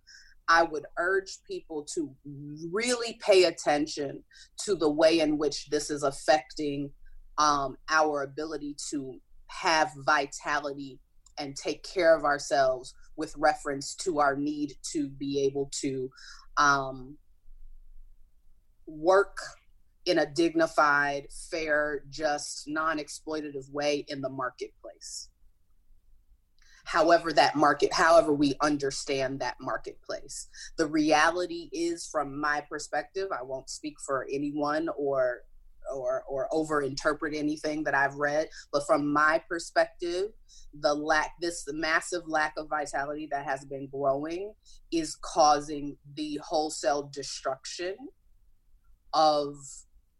I 0.47 0.63
would 0.63 0.85
urge 0.97 1.39
people 1.45 1.85
to 1.93 2.09
really 2.71 3.19
pay 3.21 3.43
attention 3.43 4.23
to 4.63 4.75
the 4.75 4.89
way 4.89 5.19
in 5.19 5.37
which 5.37 5.69
this 5.69 5.91
is 5.91 6.01
affecting 6.01 6.89
um, 7.37 7.77
our 7.89 8.23
ability 8.23 8.77
to 8.89 9.19
have 9.47 9.91
vitality 9.97 10.99
and 11.37 11.55
take 11.55 11.83
care 11.83 12.15
of 12.17 12.23
ourselves 12.23 12.95
with 13.15 13.35
reference 13.37 13.93
to 13.95 14.19
our 14.19 14.35
need 14.35 14.73
to 14.93 15.07
be 15.07 15.43
able 15.43 15.69
to 15.81 16.09
um, 16.57 17.15
work 18.87 19.37
in 20.05 20.17
a 20.17 20.25
dignified, 20.25 21.27
fair, 21.51 22.03
just, 22.09 22.67
non 22.67 22.97
exploitative 22.97 23.71
way 23.71 24.05
in 24.07 24.21
the 24.21 24.29
marketplace 24.29 25.29
however 26.89 27.31
that 27.31 27.55
market 27.55 27.93
however 27.93 28.33
we 28.33 28.55
understand 28.61 29.39
that 29.39 29.55
marketplace. 29.61 30.47
The 30.77 30.87
reality 30.87 31.69
is 31.71 32.07
from 32.11 32.39
my 32.39 32.63
perspective 32.67 33.27
i 33.31 33.43
won't 33.43 33.69
speak 33.69 33.95
for 34.05 34.27
anyone 34.31 34.89
or 34.97 35.41
or 35.93 36.23
or 36.27 36.47
over 36.51 36.81
interpret 36.81 37.33
anything 37.35 37.83
that 37.83 37.95
i've 37.95 38.15
read 38.15 38.47
but 38.71 38.85
from 38.85 39.11
my 39.11 39.41
perspective 39.47 40.25
the 40.81 40.93
lack 40.93 41.31
this 41.41 41.65
massive 41.71 42.23
lack 42.27 42.53
of 42.57 42.67
vitality 42.67 43.27
that 43.31 43.45
has 43.45 43.65
been 43.65 43.87
growing 43.87 44.53
is 44.91 45.15
causing 45.21 45.95
the 46.15 46.39
wholesale 46.43 47.09
destruction 47.13 47.95
of 49.13 49.55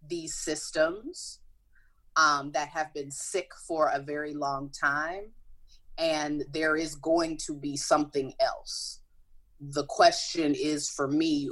these 0.08 0.36
systems 0.36 1.40
um, 2.16 2.52
that 2.52 2.70
have 2.70 2.94
been 2.94 3.12
sick 3.12 3.50
for 3.68 3.92
a 3.94 4.00
very 4.00 4.34
long 4.34 4.72
time 4.72 5.32
and 6.00 6.46
there 6.52 6.76
is 6.76 6.96
going 6.96 7.38
to 7.46 7.54
be 7.54 7.76
something 7.76 8.34
else. 8.40 9.02
The 9.60 9.86
question 9.86 10.56
is 10.56 10.90
for 10.90 11.08
me, 11.08 11.50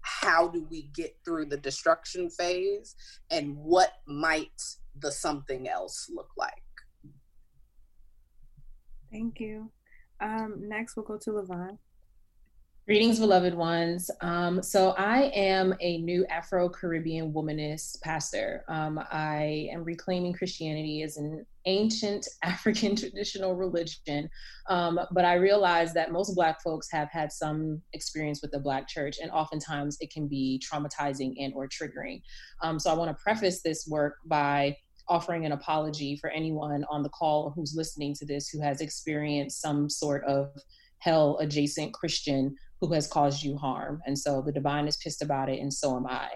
how 0.00 0.48
do 0.48 0.66
we 0.70 0.90
get 0.94 1.16
through 1.24 1.46
the 1.46 1.58
destruction 1.58 2.30
phase 2.30 2.96
and 3.30 3.56
what 3.56 3.92
might 4.06 4.50
the 4.98 5.12
something 5.12 5.68
else 5.68 6.10
look 6.12 6.30
like? 6.36 6.52
Thank 9.12 9.38
you. 9.40 9.70
Um, 10.20 10.68
next, 10.68 10.96
we'll 10.96 11.04
go 11.04 11.18
to 11.18 11.32
Lyvonne. 11.32 11.78
Greetings, 12.84 13.20
beloved 13.20 13.54
ones. 13.54 14.10
Um, 14.22 14.60
so, 14.60 14.90
I 14.98 15.30
am 15.36 15.72
a 15.80 15.98
new 15.98 16.26
Afro 16.26 16.68
Caribbean 16.68 17.32
womanist 17.32 18.00
pastor. 18.02 18.64
Um, 18.66 18.98
I 19.12 19.68
am 19.72 19.84
reclaiming 19.84 20.32
Christianity 20.32 21.02
as 21.02 21.16
an 21.16 21.46
ancient 21.64 22.26
African 22.42 22.96
traditional 22.96 23.54
religion, 23.54 24.28
um, 24.68 24.98
but 25.12 25.24
I 25.24 25.34
realize 25.34 25.94
that 25.94 26.10
most 26.10 26.34
Black 26.34 26.60
folks 26.60 26.88
have 26.90 27.08
had 27.12 27.30
some 27.30 27.80
experience 27.92 28.42
with 28.42 28.50
the 28.50 28.58
Black 28.58 28.88
church, 28.88 29.18
and 29.22 29.30
oftentimes 29.30 29.96
it 30.00 30.12
can 30.12 30.26
be 30.26 30.60
traumatizing 30.60 31.34
and 31.38 31.54
or 31.54 31.68
triggering. 31.68 32.20
Um, 32.62 32.80
so, 32.80 32.90
I 32.90 32.94
want 32.94 33.16
to 33.16 33.22
preface 33.22 33.62
this 33.62 33.86
work 33.88 34.16
by 34.26 34.76
offering 35.06 35.46
an 35.46 35.52
apology 35.52 36.16
for 36.16 36.30
anyone 36.30 36.84
on 36.90 37.04
the 37.04 37.10
call 37.10 37.52
who's 37.54 37.76
listening 37.76 38.12
to 38.14 38.26
this 38.26 38.48
who 38.48 38.60
has 38.60 38.80
experienced 38.80 39.60
some 39.60 39.88
sort 39.88 40.24
of 40.24 40.50
hell 40.98 41.38
adjacent 41.40 41.92
Christian 41.92 42.56
who 42.82 42.92
has 42.92 43.06
caused 43.06 43.44
you 43.44 43.56
harm. 43.56 44.02
And 44.06 44.18
so 44.18 44.42
the 44.42 44.52
divine 44.52 44.88
is 44.88 44.96
pissed 44.96 45.22
about 45.22 45.48
it, 45.48 45.60
and 45.60 45.72
so 45.72 45.96
am 45.96 46.06
I. 46.06 46.28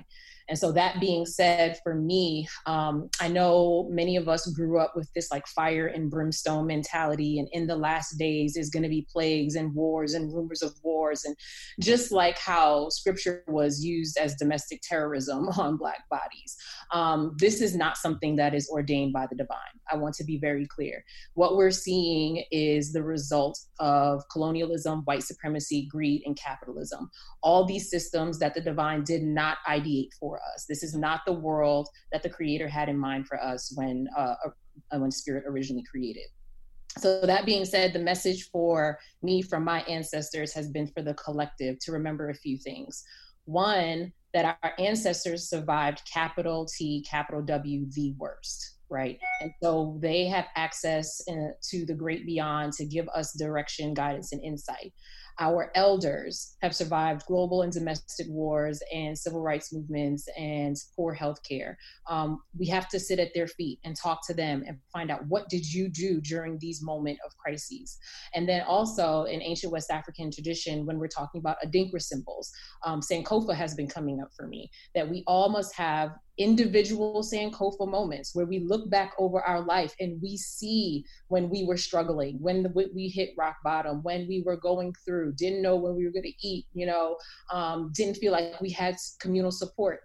And 0.48 0.58
so, 0.58 0.72
that 0.72 1.00
being 1.00 1.26
said, 1.26 1.78
for 1.82 1.94
me, 1.94 2.48
um, 2.66 3.08
I 3.20 3.28
know 3.28 3.88
many 3.90 4.16
of 4.16 4.28
us 4.28 4.46
grew 4.48 4.78
up 4.78 4.94
with 4.94 5.12
this 5.14 5.30
like 5.30 5.46
fire 5.46 5.88
and 5.88 6.10
brimstone 6.10 6.66
mentality, 6.66 7.38
and 7.38 7.48
in 7.52 7.66
the 7.66 7.76
last 7.76 8.18
days 8.18 8.56
is 8.56 8.70
going 8.70 8.82
to 8.82 8.88
be 8.88 9.06
plagues 9.10 9.56
and 9.56 9.74
wars 9.74 10.14
and 10.14 10.32
rumors 10.32 10.62
of 10.62 10.74
wars. 10.82 11.24
And 11.24 11.36
just 11.80 12.12
like 12.12 12.38
how 12.38 12.88
scripture 12.90 13.42
was 13.48 13.84
used 13.84 14.18
as 14.18 14.36
domestic 14.36 14.80
terrorism 14.82 15.48
on 15.58 15.76
Black 15.76 16.08
bodies, 16.10 16.56
um, 16.92 17.36
this 17.38 17.60
is 17.60 17.74
not 17.74 17.96
something 17.96 18.36
that 18.36 18.54
is 18.54 18.68
ordained 18.70 19.12
by 19.12 19.26
the 19.28 19.36
divine. 19.36 19.58
I 19.90 19.96
want 19.96 20.14
to 20.16 20.24
be 20.24 20.38
very 20.38 20.66
clear. 20.66 21.04
What 21.34 21.56
we're 21.56 21.70
seeing 21.70 22.44
is 22.50 22.92
the 22.92 23.02
result 23.02 23.58
of 23.78 24.22
colonialism, 24.30 25.02
white 25.04 25.22
supremacy, 25.22 25.86
greed, 25.90 26.22
and 26.24 26.36
capitalism. 26.36 27.10
All 27.42 27.64
these 27.64 27.90
systems 27.90 28.38
that 28.38 28.54
the 28.54 28.60
divine 28.60 29.04
did 29.04 29.22
not 29.22 29.58
ideate 29.68 30.10
for 30.18 30.35
us. 30.36 30.64
This 30.68 30.82
is 30.82 30.94
not 30.94 31.20
the 31.26 31.32
world 31.32 31.88
that 32.12 32.22
the 32.22 32.30
creator 32.30 32.68
had 32.68 32.88
in 32.88 32.98
mind 32.98 33.26
for 33.26 33.42
us 33.42 33.72
when 33.74 34.08
uh, 34.16 34.34
uh, 34.92 34.98
when 34.98 35.10
spirit 35.10 35.44
originally 35.46 35.84
created. 35.90 36.26
So, 36.98 37.20
that 37.22 37.44
being 37.44 37.64
said, 37.64 37.92
the 37.92 37.98
message 37.98 38.48
for 38.50 38.98
me 39.22 39.42
from 39.42 39.64
my 39.64 39.82
ancestors 39.82 40.54
has 40.54 40.70
been 40.70 40.86
for 40.86 41.02
the 41.02 41.14
collective 41.14 41.78
to 41.80 41.92
remember 41.92 42.30
a 42.30 42.34
few 42.34 42.56
things. 42.58 43.04
One, 43.44 44.12
that 44.32 44.58
our 44.62 44.72
ancestors 44.78 45.48
survived 45.48 46.02
capital 46.12 46.66
T, 46.66 47.04
capital 47.08 47.42
W, 47.42 47.86
the 47.90 48.14
worst 48.18 48.76
right? 48.88 49.18
And 49.40 49.50
so 49.62 49.98
they 50.00 50.26
have 50.26 50.46
access 50.56 51.20
in, 51.26 51.52
to 51.70 51.84
the 51.86 51.94
great 51.94 52.26
beyond 52.26 52.72
to 52.74 52.84
give 52.84 53.08
us 53.08 53.36
direction, 53.36 53.94
guidance, 53.94 54.32
and 54.32 54.42
insight. 54.42 54.92
Our 55.38 55.70
elders 55.74 56.56
have 56.62 56.74
survived 56.74 57.26
global 57.26 57.62
and 57.62 57.72
domestic 57.72 58.26
wars 58.28 58.80
and 58.92 59.18
civil 59.18 59.42
rights 59.42 59.72
movements 59.72 60.28
and 60.38 60.76
poor 60.94 61.12
health 61.12 61.42
care. 61.42 61.76
Um, 62.08 62.40
we 62.58 62.66
have 62.68 62.88
to 62.88 63.00
sit 63.00 63.18
at 63.18 63.34
their 63.34 63.46
feet 63.46 63.78
and 63.84 63.94
talk 63.96 64.26
to 64.26 64.34
them 64.34 64.64
and 64.66 64.78
find 64.92 65.10
out 65.10 65.26
what 65.28 65.48
did 65.48 65.70
you 65.70 65.88
do 65.88 66.20
during 66.20 66.58
these 66.58 66.82
moment 66.82 67.18
of 67.24 67.36
crises. 67.36 67.98
And 68.34 68.48
then 68.48 68.62
also 68.62 69.24
in 69.24 69.42
ancient 69.42 69.72
West 69.72 69.90
African 69.90 70.30
tradition, 70.30 70.86
when 70.86 70.98
we're 70.98 71.08
talking 71.08 71.38
about 71.38 71.58
Adinkra 71.64 72.00
symbols, 72.00 72.50
um, 72.84 73.00
Sankofa 73.00 73.54
has 73.54 73.74
been 73.74 73.88
coming 73.88 74.20
up 74.20 74.28
for 74.36 74.46
me, 74.46 74.70
that 74.94 75.08
we 75.08 75.22
all 75.26 75.48
must 75.48 75.74
have 75.74 76.12
individual 76.38 77.22
Sankofa 77.22 77.88
moments 77.88 78.34
where 78.34 78.46
we 78.46 78.58
look 78.58 78.90
back 78.90 79.12
over 79.18 79.40
our 79.42 79.60
life 79.60 79.94
and 80.00 80.20
we 80.20 80.36
see 80.36 81.04
when 81.28 81.48
we 81.48 81.64
were 81.64 81.76
struggling, 81.76 82.36
when 82.40 82.62
the, 82.62 82.90
we 82.94 83.08
hit 83.08 83.30
rock 83.36 83.56
bottom, 83.64 84.02
when 84.02 84.28
we 84.28 84.42
were 84.44 84.56
going 84.56 84.94
through, 85.04 85.32
didn't 85.32 85.62
know 85.62 85.76
when 85.76 85.96
we 85.96 86.04
were 86.04 86.12
going 86.12 86.22
to 86.22 86.46
eat, 86.46 86.66
you 86.74 86.86
know, 86.86 87.16
um, 87.50 87.90
didn't 87.94 88.16
feel 88.16 88.32
like 88.32 88.60
we 88.60 88.70
had 88.70 88.96
communal 89.20 89.50
support, 89.50 90.00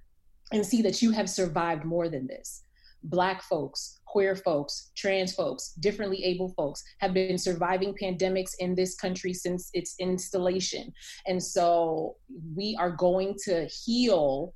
and 0.54 0.66
see 0.66 0.82
that 0.82 1.02
you 1.02 1.12
have 1.12 1.30
survived 1.30 1.86
more 1.86 2.10
than 2.10 2.28
this. 2.28 2.64
Black 3.04 3.42
folks, 3.42 4.00
queer 4.06 4.36
folks, 4.36 4.92
trans 4.96 5.34
folks, 5.34 5.74
differently 5.80 6.24
able 6.24 6.50
folks 6.50 6.84
have 7.00 7.14
been 7.14 7.38
surviving 7.38 7.96
pandemics 8.00 8.52
in 8.60 8.76
this 8.76 8.96
country 8.96 9.34
since 9.34 9.70
its 9.74 9.96
installation. 10.00 10.94
And 11.26 11.42
so 11.42 12.18
we 12.56 12.78
are 12.80 12.92
going 12.92 13.36
to 13.46 13.68
heal 13.68 14.54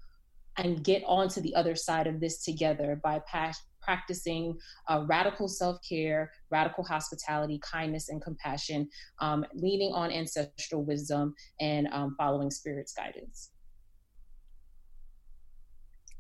and 0.58 0.84
get 0.84 1.04
onto 1.06 1.42
the 1.42 1.54
other 1.56 1.76
side 1.76 2.08
of 2.08 2.20
this 2.20 2.44
together 2.44 3.00
by 3.04 3.22
practicing 3.82 4.58
uh, 4.90 5.04
radical 5.08 5.48
self 5.48 5.78
care, 5.88 6.32
radical 6.50 6.84
hospitality, 6.84 7.60
kindness, 7.64 8.10
and 8.10 8.22
compassion, 8.22 8.90
um, 9.20 9.46
leaning 9.54 9.94
on 9.94 10.12
ancestral 10.12 10.84
wisdom, 10.84 11.34
and 11.60 11.88
um, 11.92 12.16
following 12.18 12.50
Spirit's 12.52 12.94
guidance. 12.94 13.52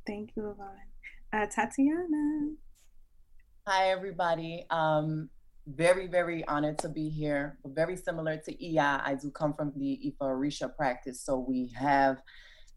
Thank 0.05 0.31
you, 0.35 0.43
Lyvonne. 0.43 0.69
Uh, 1.33 1.47
Tatianna. 1.47 2.53
Hi, 3.67 3.89
everybody. 3.89 4.65
Um, 4.69 5.29
very, 5.67 6.05
very 6.05 6.45
honored 6.47 6.77
to 6.79 6.89
be 6.89 7.09
here. 7.09 7.57
Very 7.65 7.95
similar 7.97 8.37
to 8.45 8.63
Iya, 8.63 9.01
I 9.03 9.15
do 9.15 9.31
come 9.31 9.53
from 9.53 9.73
the 9.75 9.99
Ifa 10.05 10.27
Orisha 10.27 10.75
practice, 10.75 11.21
so 11.23 11.39
we 11.39 11.73
have 11.75 12.21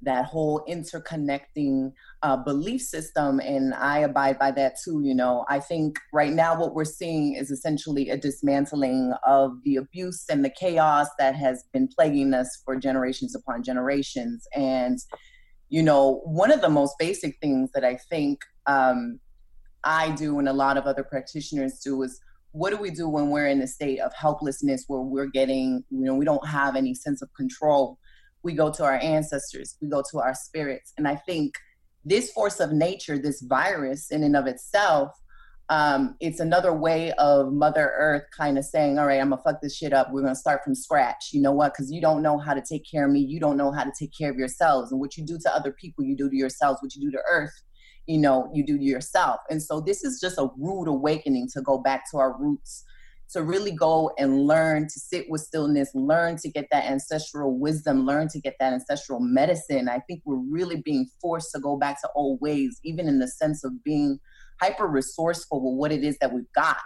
that 0.02 0.26
whole 0.26 0.64
interconnecting 0.68 1.92
uh, 2.22 2.37
belief 2.37 2.80
system 2.80 3.40
and 3.40 3.74
i 3.74 3.98
abide 3.98 4.38
by 4.38 4.50
that 4.50 4.76
too 4.82 5.00
you 5.02 5.14
know. 5.14 5.44
I 5.48 5.61
think 5.61 5.98
right 6.12 6.32
now 6.32 6.58
what 6.58 6.74
we're 6.74 6.84
seeing 6.84 7.34
is 7.34 7.50
essentially 7.50 8.11
a 8.11 8.16
dismantling 8.16 9.12
of 9.26 9.52
the 9.64 9.76
abuse 9.76 10.24
and 10.30 10.44
the 10.44 10.50
chaos 10.50 11.08
that 11.18 11.34
has 11.34 11.64
been 11.72 11.88
plaguing 11.88 12.34
us 12.34 12.62
for 12.64 12.76
generations 12.76 13.34
upon 13.34 13.62
generations. 13.62 14.46
And 14.54 14.98
you 15.68 15.82
know 15.82 16.20
one 16.24 16.50
of 16.50 16.61
the 16.61 16.68
most 16.68 16.94
basic 16.98 17.37
things 17.40 17.70
that 17.72 17.84
i 17.84 17.96
think 18.11 18.40
um, 18.66 19.20
i 19.84 20.11
do 20.12 20.38
and 20.38 20.48
a 20.48 20.52
lot 20.52 20.76
of 20.76 20.84
other 20.84 21.04
practitioners 21.04 21.80
do 21.80 22.02
is 22.02 22.20
what 22.52 22.70
do 22.70 22.76
we 22.78 22.90
do 22.90 23.08
when 23.08 23.30
we're 23.30 23.46
in 23.46 23.61
a 23.61 23.66
state 23.66 24.00
of 24.00 24.12
helplessness 24.14 24.84
where 24.88 25.00
we're 25.00 25.26
getting 25.26 25.84
you 25.90 26.04
know 26.04 26.14
we 26.14 26.24
don't 26.24 26.46
have 26.46 26.74
any 26.74 26.94
sense 26.94 27.22
of 27.22 27.28
control 27.34 27.98
we 28.42 28.55
go 28.55 28.72
to 28.72 28.85
our 28.85 28.98
ancestors, 29.03 29.77
we 29.81 29.88
go 29.88 30.03
to 30.11 30.20
our 30.20 30.35
spirits. 30.35 30.92
And 30.96 31.07
I 31.07 31.16
think 31.16 31.55
this 32.05 32.31
force 32.33 32.61
of 32.61 32.72
nature, 32.72 33.18
this 33.18 33.42
virus 33.42 34.11
in 34.11 34.22
and 34.22 34.37
of 34.37 34.46
itself, 34.46 35.12
um, 35.70 36.16
it's 36.20 36.40
another 36.40 36.72
way 36.72 37.12
of 37.18 37.53
Mother 37.53 37.92
Earth 37.98 38.24
kind 38.35 38.57
of 38.57 38.64
saying, 38.64 38.98
all 38.98 39.07
right, 39.07 39.20
I'm 39.20 39.31
gonna 39.31 39.42
fuck 39.42 39.61
this 39.61 39.77
shit 39.77 39.92
up. 39.92 40.09
We're 40.11 40.22
gonna 40.22 40.35
start 40.35 40.64
from 40.64 40.74
scratch. 40.74 41.31
You 41.33 41.42
know 41.42 41.53
what? 41.53 41.74
Because 41.74 41.92
you 41.92 42.01
don't 42.01 42.22
know 42.22 42.38
how 42.38 42.55
to 42.55 42.62
take 42.62 42.90
care 42.90 43.05
of 43.05 43.12
me. 43.12 43.20
You 43.20 43.38
don't 43.38 43.59
know 43.59 43.70
how 43.70 43.85
to 43.85 43.92
take 43.98 44.12
care 44.16 44.31
of 44.31 44.37
yourselves. 44.37 44.92
And 44.92 45.01
what 45.01 45.18
you 45.18 45.27
do 45.27 45.38
to 45.38 45.55
other 45.55 45.72
people, 45.72 46.05
you 46.05 46.16
do 46.16 46.31
to 46.31 46.37
yourselves. 46.37 46.79
What 46.81 46.94
you 46.94 47.03
do 47.03 47.11
to 47.11 47.22
Earth, 47.31 47.53
you 48.07 48.18
know, 48.18 48.51
you 48.55 48.64
do 48.64 48.79
to 48.79 48.85
yourself. 48.85 49.40
And 49.51 49.62
so 49.62 49.81
this 49.81 50.05
is 50.05 50.20
just 50.20 50.38
a 50.38 50.48
rude 50.57 50.88
awakening 50.88 51.48
to 51.53 51.61
go 51.61 51.77
back 51.77 52.11
to 52.12 52.18
our 52.18 52.38
roots 52.38 52.85
to 53.32 53.42
really 53.42 53.72
go 53.72 54.10
and 54.18 54.46
learn 54.46 54.84
to 54.84 55.00
sit 55.00 55.26
with 55.28 55.42
stillness, 55.42 55.90
learn 55.94 56.36
to 56.36 56.48
get 56.48 56.66
that 56.70 56.84
ancestral 56.84 57.58
wisdom, 57.58 58.06
learn 58.06 58.28
to 58.28 58.40
get 58.40 58.56
that 58.58 58.72
ancestral 58.72 59.20
medicine. 59.20 59.88
I 59.88 59.98
think 60.00 60.22
we're 60.24 60.42
really 60.50 60.80
being 60.82 61.08
forced 61.20 61.52
to 61.54 61.60
go 61.60 61.76
back 61.76 62.00
to 62.00 62.08
old 62.14 62.40
ways, 62.40 62.80
even 62.84 63.06
in 63.06 63.18
the 63.18 63.28
sense 63.28 63.64
of 63.64 63.84
being 63.84 64.18
hyper 64.60 64.86
resourceful 64.86 65.60
with 65.60 65.78
what 65.78 65.92
it 65.92 66.04
is 66.04 66.16
that 66.18 66.32
we've 66.32 66.52
got. 66.54 66.78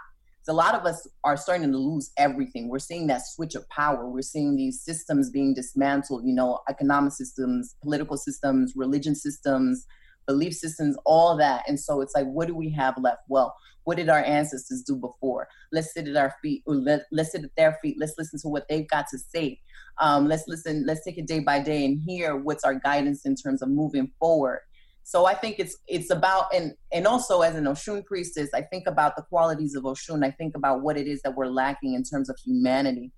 So 0.43 0.51
a 0.51 0.55
lot 0.55 0.75
of 0.75 0.85
us 0.85 1.07
are 1.23 1.37
starting 1.37 1.71
to 1.71 1.77
lose 1.77 2.11
everything. 2.17 2.67
We're 2.67 2.79
seeing 2.79 3.07
that 3.07 3.25
switch 3.25 3.55
of 3.55 3.67
power. 3.69 4.09
We're 4.09 4.21
seeing 4.21 4.57
these 4.57 4.81
systems 4.81 5.29
being 5.29 5.53
dismantled, 5.53 6.25
you 6.25 6.33
know, 6.33 6.59
economic 6.69 7.13
systems, 7.13 7.77
political 7.81 8.17
systems, 8.17 8.73
religion 8.75 9.15
systems, 9.15 9.85
belief 10.27 10.53
systems, 10.53 10.97
all 11.05 11.37
that. 11.37 11.63
And 11.67 11.79
so 11.79 12.01
it's 12.01 12.13
like, 12.13 12.25
what 12.25 12.47
do 12.47 12.55
we 12.55 12.69
have 12.71 12.95
left? 12.97 13.21
Well, 13.29 13.55
what 13.83 13.97
did 13.97 14.09
our 14.09 14.23
ancestors 14.23 14.81
do 14.81 14.95
before? 14.95 15.47
Let's 15.71 15.93
sit 15.93 16.07
at 16.07 16.15
our 16.15 16.35
feet, 16.41 16.63
or 16.65 16.75
let, 16.75 17.05
let's 17.11 17.31
sit 17.31 17.43
at 17.43 17.55
their 17.57 17.77
feet. 17.81 17.97
Let's 17.99 18.15
listen 18.17 18.39
to 18.41 18.47
what 18.47 18.67
they've 18.69 18.87
got 18.87 19.05
to 19.11 19.17
say. 19.17 19.59
Um, 19.99 20.27
let's 20.27 20.47
listen, 20.47 20.85
let's 20.85 21.03
take 21.03 21.17
it 21.17 21.27
day 21.27 21.39
by 21.39 21.59
day 21.59 21.85
and 21.85 21.99
hear 21.99 22.35
what's 22.35 22.63
our 22.63 22.75
guidance 22.75 23.25
in 23.25 23.35
terms 23.35 23.61
of 23.61 23.69
moving 23.69 24.11
forward. 24.19 24.61
So 25.03 25.25
I 25.25 25.35
think 25.35 25.59
it's 25.59 25.77
it's 25.87 26.09
about 26.09 26.45
and 26.55 26.73
and 26.93 27.05
also 27.05 27.41
as 27.41 27.55
an 27.55 27.65
Oshun 27.65 28.05
priestess, 28.05 28.49
I 28.53 28.61
think 28.61 28.87
about 28.87 29.15
the 29.17 29.21
qualities 29.23 29.75
of 29.75 29.83
Oshun. 29.83 30.25
I 30.25 30.31
think 30.31 30.55
about 30.55 30.81
what 30.81 30.97
it 30.97 31.07
is 31.07 31.21
that 31.23 31.35
we're 31.35 31.47
lacking 31.47 31.93
in 31.93 32.03
terms 32.03 32.29
of 32.29 32.37
humanity. 32.43 33.11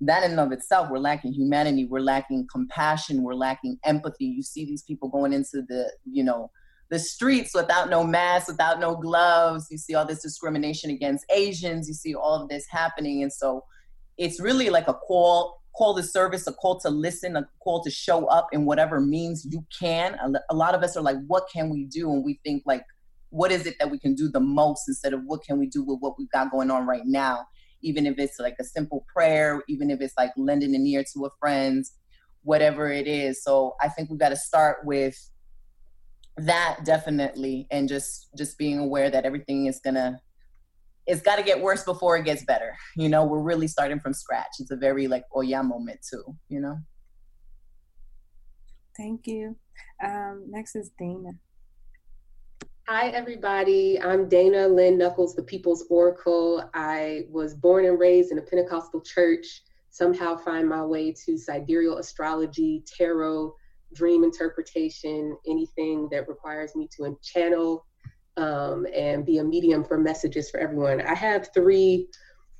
That 0.00 0.24
in 0.24 0.32
and 0.32 0.40
of 0.40 0.52
itself, 0.52 0.88
we're 0.90 0.98
lacking 0.98 1.32
humanity, 1.32 1.86
we're 1.86 2.00
lacking 2.00 2.46
compassion, 2.50 3.22
we're 3.22 3.34
lacking 3.34 3.78
empathy. 3.84 4.26
You 4.26 4.42
see 4.42 4.64
these 4.64 4.82
people 4.82 5.08
going 5.08 5.32
into 5.32 5.62
the, 5.68 5.90
you 6.04 6.22
know, 6.22 6.50
the 6.90 6.98
streets 6.98 7.52
without 7.54 7.90
no 7.90 8.04
mask, 8.04 8.48
without 8.48 8.78
no 8.80 8.96
gloves. 8.96 9.66
You 9.70 9.78
see 9.78 9.94
all 9.94 10.04
this 10.04 10.22
discrimination 10.22 10.90
against 10.90 11.24
Asians. 11.30 11.88
You 11.88 11.94
see 11.94 12.14
all 12.14 12.42
of 12.42 12.48
this 12.48 12.66
happening. 12.70 13.22
And 13.22 13.32
so 13.32 13.64
it's 14.16 14.40
really 14.40 14.70
like 14.70 14.88
a 14.88 14.94
call 14.94 15.60
call 15.76 15.94
to 15.94 16.02
service, 16.02 16.46
a 16.46 16.52
call 16.52 16.80
to 16.80 16.88
listen, 16.88 17.36
a 17.36 17.46
call 17.60 17.82
to 17.84 17.90
show 17.90 18.26
up 18.26 18.48
in 18.52 18.64
whatever 18.64 19.00
means 19.00 19.46
you 19.50 19.64
can. 19.78 20.16
A, 20.50 20.54
lot 20.54 20.74
of 20.74 20.82
us 20.82 20.96
are 20.96 21.02
like, 21.02 21.18
what 21.26 21.44
can 21.52 21.68
we 21.68 21.84
do? 21.84 22.10
And 22.10 22.24
we 22.24 22.40
think 22.44 22.62
like, 22.64 22.82
what 23.28 23.52
is 23.52 23.66
it 23.66 23.76
that 23.78 23.90
we 23.90 23.98
can 23.98 24.14
do 24.14 24.28
the 24.28 24.40
most 24.40 24.88
instead 24.88 25.12
of 25.12 25.20
what 25.26 25.44
can 25.44 25.58
we 25.58 25.66
do 25.66 25.84
with 25.84 25.98
what 26.00 26.14
we've 26.18 26.30
got 26.30 26.50
going 26.50 26.70
on 26.70 26.86
right 26.86 27.04
now? 27.04 27.44
Even 27.82 28.06
if 28.06 28.18
it's 28.18 28.40
like 28.40 28.56
a 28.58 28.64
simple 28.64 29.04
prayer, 29.12 29.62
even 29.68 29.90
if 29.90 30.00
it's 30.00 30.14
like 30.16 30.30
lending 30.38 30.74
an 30.74 30.86
ear 30.86 31.04
to 31.12 31.26
a 31.26 31.30
friend, 31.38 31.84
whatever 32.42 32.90
it 32.90 33.06
is. 33.06 33.44
So 33.44 33.74
I 33.82 33.88
think 33.88 34.08
we've 34.08 34.18
got 34.18 34.30
to 34.30 34.36
start 34.36 34.78
with 34.84 35.14
that 36.38 36.78
definitely 36.84 37.66
and 37.70 37.88
just 37.88 38.28
just 38.36 38.58
being 38.58 38.78
aware 38.78 39.10
that 39.10 39.24
everything 39.24 39.66
is 39.66 39.80
gonna 39.82 40.20
it's 41.06 41.22
got 41.22 41.36
to 41.36 41.42
get 41.44 41.62
worse 41.62 41.84
before 41.84 42.16
it 42.16 42.24
gets 42.24 42.44
better. 42.44 42.76
You 42.96 43.08
know 43.08 43.24
we're 43.24 43.42
really 43.42 43.68
starting 43.68 44.00
from 44.00 44.12
scratch. 44.12 44.56
It's 44.58 44.70
a 44.70 44.76
very 44.76 45.08
like 45.08 45.24
oh 45.34 45.40
yeah 45.40 45.62
moment 45.62 46.00
too 46.08 46.36
you 46.48 46.60
know? 46.60 46.78
Thank 48.96 49.26
you. 49.26 49.56
Um 50.04 50.44
next 50.48 50.76
is 50.76 50.90
Dayna. 51.00 51.38
Hi, 52.88 53.08
everybody. 53.08 54.00
I'm 54.00 54.28
Dayna 54.28 54.72
Lynn 54.72 54.96
Nuckolls, 54.96 55.34
the 55.34 55.42
People's 55.42 55.86
Oracle. 55.90 56.70
I 56.72 57.24
was 57.30 57.52
born 57.52 57.84
and 57.84 57.98
raised 57.98 58.30
in 58.30 58.38
a 58.38 58.42
Pentecostal 58.42 59.00
church, 59.00 59.62
somehow 59.90 60.36
find 60.36 60.68
my 60.68 60.84
way 60.84 61.12
to 61.24 61.36
sidereal 61.36 61.98
astrology, 61.98 62.84
tarot, 62.86 63.52
dream 63.94 64.24
interpretation, 64.24 65.36
anything 65.48 66.08
that 66.10 66.28
requires 66.28 66.74
me 66.74 66.88
to 66.96 67.16
channel 67.22 67.86
um, 68.36 68.86
and 68.94 69.24
be 69.24 69.38
a 69.38 69.44
medium 69.44 69.84
for 69.84 69.98
messages 69.98 70.50
for 70.50 70.60
everyone. 70.60 71.00
I 71.00 71.14
have 71.14 71.48
three 71.54 72.08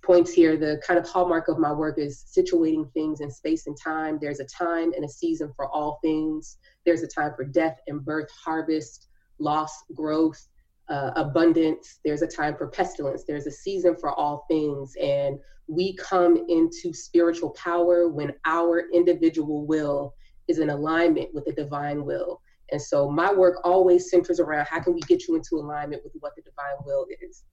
points 0.02 0.32
here. 0.32 0.56
The 0.56 0.80
kind 0.86 0.98
of 0.98 1.06
hallmark 1.06 1.48
of 1.48 1.58
my 1.58 1.72
work 1.72 1.98
is 1.98 2.24
situating 2.36 2.90
things 2.92 3.20
in 3.20 3.30
space 3.30 3.66
and 3.66 3.76
time. 3.82 4.18
There's 4.20 4.40
a 4.40 4.46
time 4.46 4.92
and 4.94 5.04
a 5.04 5.08
season 5.08 5.52
for 5.56 5.68
all 5.68 5.98
things. 6.02 6.58
There's 6.84 7.02
a 7.02 7.08
time 7.08 7.32
for 7.36 7.44
death 7.44 7.78
and 7.88 8.04
birth, 8.04 8.28
harvest, 8.30 9.08
loss, 9.38 9.72
growth, 9.94 10.48
uh, 10.88 11.10
abundance. 11.16 11.98
There's 12.04 12.22
a 12.22 12.26
time 12.26 12.56
for 12.56 12.68
pestilence. 12.68 13.24
There's 13.26 13.46
a 13.46 13.50
season 13.50 13.96
for 13.96 14.12
all 14.12 14.46
things. 14.48 14.94
And 15.02 15.38
we 15.66 15.96
come 15.96 16.36
into 16.48 16.92
spiritual 16.92 17.50
power 17.50 18.08
when 18.08 18.32
our 18.44 18.84
individual 18.94 19.66
will 19.66 20.14
is 20.48 20.58
in 20.58 20.70
alignment 20.70 21.34
with 21.34 21.44
the 21.44 21.52
divine 21.52 22.04
will. 22.04 22.40
And 22.72 22.82
so 22.82 23.10
my 23.10 23.32
work 23.32 23.60
always 23.64 24.10
centers 24.10 24.40
around 24.40 24.66
how 24.66 24.80
can 24.80 24.94
we 24.94 25.00
get 25.02 25.28
you 25.28 25.36
into 25.36 25.56
alignment 25.56 26.02
with 26.02 26.12
what 26.20 26.34
the 26.34 26.42
divine 26.42 26.84
will 26.84 27.06
is. 27.22 27.44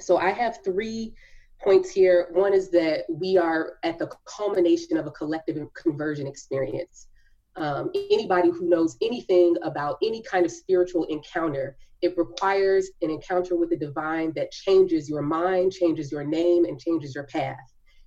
So 0.00 0.16
I 0.16 0.30
have 0.30 0.58
three 0.64 1.14
points 1.60 1.90
here. 1.90 2.28
One 2.32 2.54
is 2.54 2.70
that 2.70 3.04
we 3.08 3.36
are 3.36 3.74
at 3.82 3.98
the 3.98 4.10
culmination 4.24 4.96
of 4.96 5.06
a 5.06 5.10
collective 5.10 5.58
conversion 5.74 6.26
experience. 6.26 7.08
Um, 7.56 7.90
anybody 7.94 8.50
who 8.50 8.68
knows 8.68 8.96
anything 9.02 9.56
about 9.62 9.98
any 10.02 10.22
kind 10.22 10.46
of 10.46 10.52
spiritual 10.52 11.04
encounter, 11.04 11.76
it 12.00 12.16
requires 12.16 12.90
an 13.02 13.10
encounter 13.10 13.56
with 13.56 13.70
the 13.70 13.76
divine 13.76 14.32
that 14.36 14.52
changes 14.52 15.08
your 15.08 15.22
mind, 15.22 15.72
changes 15.72 16.12
your 16.12 16.24
name, 16.24 16.64
and 16.64 16.80
changes 16.80 17.14
your 17.14 17.24
path. 17.24 17.56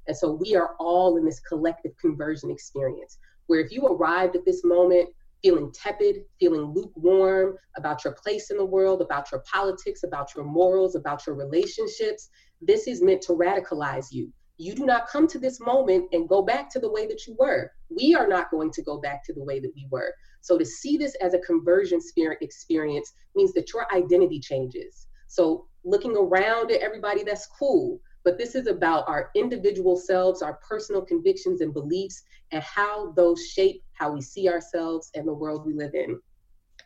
And 0.07 0.15
so 0.15 0.31
we 0.31 0.55
are 0.55 0.75
all 0.79 1.17
in 1.17 1.25
this 1.25 1.41
collective 1.41 1.91
conversion 1.99 2.49
experience 2.49 3.17
where 3.51 3.59
if 3.59 3.69
you 3.69 3.85
arrived 3.85 4.37
at 4.37 4.45
this 4.45 4.63
moment 4.63 5.09
feeling 5.43 5.73
tepid, 5.73 6.21
feeling 6.39 6.71
lukewarm 6.73 7.57
about 7.75 8.01
your 8.05 8.13
place 8.13 8.49
in 8.49 8.55
the 8.55 8.63
world, 8.63 9.01
about 9.01 9.29
your 9.29 9.43
politics, 9.51 10.03
about 10.03 10.33
your 10.33 10.45
morals, 10.45 10.95
about 10.95 11.27
your 11.27 11.35
relationships, 11.35 12.29
this 12.61 12.87
is 12.87 13.01
meant 13.01 13.21
to 13.21 13.33
radicalize 13.33 14.05
you. 14.09 14.31
You 14.55 14.73
do 14.73 14.85
not 14.85 15.09
come 15.09 15.27
to 15.27 15.37
this 15.37 15.59
moment 15.59 16.05
and 16.13 16.29
go 16.29 16.41
back 16.41 16.69
to 16.69 16.79
the 16.79 16.89
way 16.89 17.07
that 17.07 17.27
you 17.27 17.35
were. 17.37 17.69
We 17.89 18.15
are 18.15 18.27
not 18.27 18.51
going 18.51 18.71
to 18.71 18.83
go 18.83 19.01
back 19.01 19.21
to 19.25 19.33
the 19.33 19.43
way 19.43 19.59
that 19.59 19.73
we 19.75 19.85
were. 19.91 20.13
So 20.39 20.57
to 20.57 20.65
see 20.65 20.95
this 20.95 21.15
as 21.15 21.33
a 21.33 21.39
conversion 21.39 21.99
spirit 21.99 22.37
experience 22.39 23.11
means 23.35 23.51
that 23.55 23.73
your 23.73 23.85
identity 23.93 24.39
changes. 24.39 25.07
So 25.27 25.67
looking 25.83 26.15
around 26.15 26.71
at 26.71 26.79
everybody, 26.79 27.23
that's 27.23 27.47
cool. 27.47 27.99
But 28.23 28.37
this 28.37 28.55
is 28.55 28.67
about 28.67 29.07
our 29.07 29.31
individual 29.35 29.95
selves, 29.95 30.41
our 30.41 30.59
personal 30.67 31.01
convictions 31.01 31.61
and 31.61 31.73
beliefs, 31.73 32.23
and 32.51 32.61
how 32.61 33.11
those 33.13 33.47
shape 33.47 33.83
how 33.93 34.11
we 34.11 34.21
see 34.21 34.47
ourselves 34.47 35.09
and 35.15 35.27
the 35.27 35.33
world 35.33 35.65
we 35.65 35.73
live 35.73 35.95
in. 35.95 36.19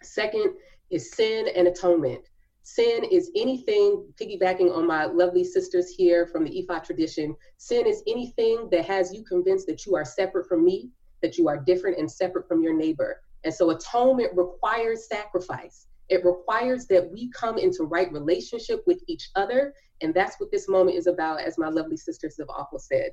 Second 0.01 0.53
is 0.89 1.11
sin 1.11 1.47
and 1.55 1.67
atonement. 1.67 2.21
Sin 2.63 3.03
is 3.11 3.31
anything, 3.35 4.05
piggybacking 4.19 4.75
on 4.75 4.87
my 4.87 5.05
lovely 5.05 5.43
sisters 5.43 5.89
here 5.89 6.25
from 6.25 6.45
the 6.45 6.63
Ifa 6.63 6.83
tradition, 6.83 7.35
sin 7.57 7.85
is 7.85 8.01
anything 8.07 8.69
that 8.71 8.85
has 8.85 9.13
you 9.13 9.23
convinced 9.23 9.67
that 9.67 9.85
you 9.85 9.95
are 9.95 10.03
separate 10.03 10.47
from 10.47 10.65
me, 10.65 10.89
that 11.21 11.37
you 11.37 11.47
are 11.47 11.57
different 11.57 11.99
and 11.99 12.09
separate 12.09 12.47
from 12.47 12.63
your 12.63 12.73
neighbor. 12.73 13.21
And 13.43 13.53
so 13.53 13.69
atonement 13.69 14.31
requires 14.35 15.07
sacrifice. 15.07 15.85
It 16.09 16.25
requires 16.25 16.87
that 16.87 17.11
we 17.11 17.29
come 17.29 17.57
into 17.57 17.83
right 17.83 18.11
relationship 18.11 18.83
with 18.87 19.01
each 19.07 19.29
other. 19.35 19.73
And 20.01 20.13
that's 20.13 20.39
what 20.39 20.51
this 20.51 20.67
moment 20.67 20.97
is 20.97 21.07
about, 21.07 21.41
as 21.41 21.57
my 21.57 21.69
lovely 21.69 21.97
sisters 21.97 22.37
have 22.37 22.49
also 22.49 22.77
said. 22.77 23.11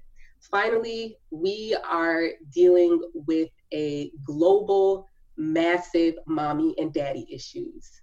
Finally, 0.50 1.16
we 1.30 1.76
are 1.88 2.30
dealing 2.52 3.00
with 3.14 3.48
a 3.72 4.10
global, 4.24 5.08
massive 5.36 6.14
mommy 6.26 6.74
and 6.78 6.92
daddy 6.92 7.26
issues, 7.30 8.02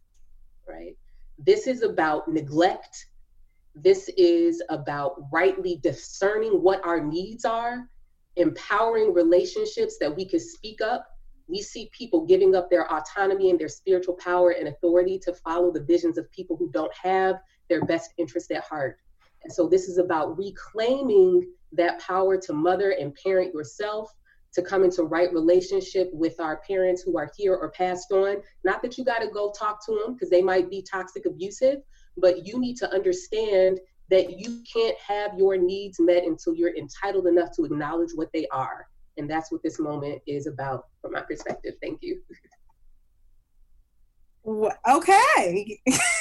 right? 0.67 0.95
This 1.37 1.67
is 1.67 1.83
about 1.83 2.27
neglect. 2.31 3.07
This 3.75 4.09
is 4.17 4.63
about 4.69 5.15
rightly 5.31 5.79
discerning 5.83 6.63
what 6.63 6.85
our 6.85 7.03
needs 7.03 7.43
are, 7.43 7.89
empowering 8.37 9.13
relationships 9.13 9.97
that 9.99 10.15
we 10.15 10.25
can 10.25 10.39
speak 10.39 10.81
up. 10.81 11.05
We 11.47 11.61
see 11.61 11.89
people 11.91 12.25
giving 12.25 12.55
up 12.55 12.69
their 12.69 12.91
autonomy 12.91 13.49
and 13.49 13.59
their 13.59 13.67
spiritual 13.67 14.15
power 14.15 14.51
and 14.51 14.69
authority 14.69 15.19
to 15.19 15.33
follow 15.33 15.71
the 15.71 15.83
visions 15.83 16.17
of 16.17 16.31
people 16.31 16.55
who 16.55 16.71
don't 16.71 16.93
have 16.95 17.35
their 17.69 17.85
best 17.85 18.11
interest 18.17 18.51
at 18.51 18.63
heart. 18.63 18.99
And 19.43 19.53
so 19.53 19.67
this 19.67 19.87
is 19.87 19.97
about 19.97 20.37
reclaiming 20.37 21.49
that 21.73 21.99
power 21.99 22.37
to 22.37 22.53
mother 22.53 22.91
and 22.91 23.15
parent 23.15 23.53
yourself, 23.53 24.13
to 24.53 24.61
come 24.61 24.83
into 24.83 25.03
right 25.03 25.31
relationship 25.31 26.09
with 26.11 26.39
our 26.39 26.57
parents 26.67 27.03
who 27.03 27.17
are 27.17 27.31
here 27.37 27.55
or 27.55 27.69
passed 27.71 28.11
on. 28.11 28.37
Not 28.63 28.81
that 28.81 28.97
you 28.97 29.05
got 29.05 29.19
to 29.19 29.29
go 29.29 29.53
talk 29.57 29.85
to 29.85 30.01
them 30.03 30.13
because 30.13 30.29
they 30.29 30.41
might 30.41 30.69
be 30.69 30.81
toxic 30.81 31.25
abusive, 31.25 31.81
but 32.17 32.45
you 32.45 32.59
need 32.59 32.75
to 32.77 32.91
understand 32.91 33.79
that 34.09 34.39
you 34.39 34.63
can't 34.71 34.97
have 34.97 35.37
your 35.37 35.55
needs 35.55 35.99
met 35.99 36.23
until 36.23 36.55
you're 36.55 36.75
entitled 36.75 37.27
enough 37.27 37.51
to 37.55 37.65
acknowledge 37.65 38.09
what 38.15 38.29
they 38.33 38.47
are. 38.47 38.87
And 39.17 39.29
that's 39.29 39.51
what 39.51 39.61
this 39.61 39.79
moment 39.79 40.21
is 40.25 40.47
about 40.47 40.87
from 41.01 41.11
my 41.11 41.21
perspective. 41.21 41.75
Thank 41.81 41.99
you. 42.01 42.19
Okay. 44.87 45.79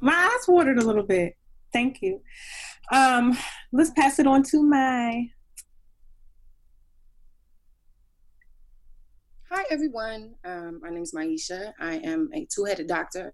my 0.00 0.12
eyes 0.12 0.48
watered 0.48 0.78
a 0.78 0.84
little 0.84 1.02
bit. 1.02 1.36
Thank 1.72 2.02
you. 2.02 2.20
Um, 2.92 3.36
let's 3.72 3.90
pass 3.90 4.18
it 4.18 4.26
on 4.26 4.42
to 4.44 4.62
my. 4.62 5.28
Hi, 9.50 9.64
everyone. 9.70 10.34
Um, 10.44 10.80
my 10.82 10.90
name 10.90 11.02
is 11.02 11.14
Myesha. 11.14 11.72
I 11.80 11.94
am 11.96 12.30
a 12.34 12.46
two 12.52 12.64
headed 12.64 12.88
doctor. 12.88 13.32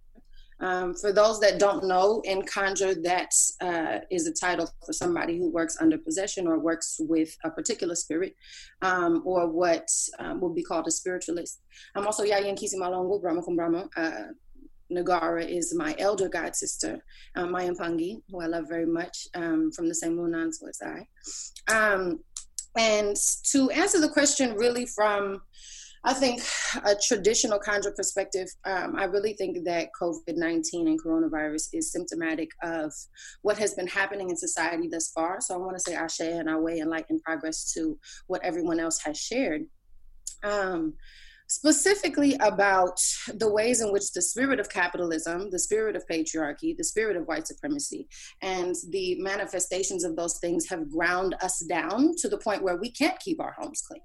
Um, 0.61 0.95
for 0.95 1.13
those 1.13 1.41
that 1.41 1.59
don't 1.59 1.85
know, 1.85 2.23
in 2.25 2.43
Conjure, 2.43 2.95
that 3.03 3.31
uh, 3.61 3.99
is 4.13 4.29
a 4.29 4.33
title 4.33 4.71
for 4.87 4.93
somebody 4.93 5.37
who 5.37 5.51
works 5.51 5.77
under 5.81 5.99
possession 5.99 6.47
or 6.47 6.61
works 6.61 6.99
with 7.01 7.37
a 7.43 7.51
particular 7.51 7.97
spirit, 7.97 8.37
um, 8.81 9.23
or 9.25 9.49
what 9.49 9.89
um, 10.21 10.41
would 10.41 10.55
be 10.55 10.63
called 10.63 10.87
a 10.87 10.93
spiritualist. 10.93 11.61
I'm 11.97 12.07
also 12.07 12.25
Yayi 12.25 12.53
Nkisi 12.53 12.77
Malongo 12.77 13.21
Brahma 13.21 13.43
Kumbrahma. 13.43 13.89
Uh, 13.97 14.33
Negarra 14.93 15.49
is 15.49 15.74
my 15.74 15.95
elder 15.99 16.28
god 16.28 16.55
sister, 16.55 17.03
um, 17.36 17.53
Pangi, 17.53 18.22
who 18.30 18.40
I 18.40 18.47
love 18.47 18.64
very 18.68 18.86
much, 18.86 19.26
um, 19.34 19.70
from 19.72 19.88
the 19.88 19.95
same 19.95 20.16
Lunans 20.16 20.57
as 20.68 20.80
I. 20.84 21.07
Um, 21.72 22.20
and 22.76 23.16
to 23.53 23.70
answer 23.70 24.01
the 24.01 24.09
question, 24.09 24.55
really 24.55 24.86
from 24.86 25.40
I 26.05 26.14
think 26.14 26.43
a 26.84 26.97
traditional 26.97 27.61
conjure 27.61 27.93
perspective, 27.93 28.49
um, 28.64 28.97
I 28.97 29.05
really 29.05 29.34
think 29.34 29.64
that 29.64 29.90
COVID 30.01 30.36
19 30.36 30.88
and 30.88 31.01
coronavirus 31.01 31.68
is 31.72 31.93
symptomatic 31.93 32.51
of 32.62 32.93
what 33.43 33.57
has 33.59 33.74
been 33.74 33.86
happening 33.86 34.28
in 34.28 34.36
society 34.36 34.88
thus 34.90 35.12
far. 35.12 35.40
So 35.40 35.55
I 35.55 35.59
want 35.59 35.76
to 35.76 35.80
say 35.80 35.95
Ashe 35.95 36.20
and 36.20 36.49
our 36.49 36.61
way 36.61 36.80
and 36.80 36.90
light 36.90 37.07
in 37.09 37.20
progress 37.20 37.72
to 37.74 37.99
what 38.26 38.43
everyone 38.43 38.80
else 38.80 38.99
has 39.05 39.16
shared. 39.16 39.62
Um, 40.43 40.95
specifically 41.53 42.34
about 42.40 42.98
the 43.34 43.50
ways 43.50 43.80
in 43.80 43.92
which 43.92 44.12
the 44.12 44.22
spirit 44.22 44.59
of 44.59 44.68
capitalism, 44.68 45.50
the 45.50 45.59
spirit 45.59 45.96
of 45.96 46.07
patriarchy, 46.07 46.76
the 46.76 46.84
spirit 46.84 47.16
of 47.16 47.26
white 47.26 47.46
supremacy, 47.46 48.09
and 48.40 48.74
the 48.90 49.20
manifestations 49.20 50.05
of 50.05 50.16
those 50.16 50.38
things 50.38 50.68
have 50.68 50.90
ground 50.90 51.34
us 51.42 51.61
down 51.68 52.14
to 52.16 52.28
the 52.28 52.38
point 52.38 52.62
where 52.62 52.76
we 52.76 52.90
can't 52.90 53.18
keep 53.20 53.40
our 53.40 53.55
homes 53.59 53.82
clean 53.82 54.03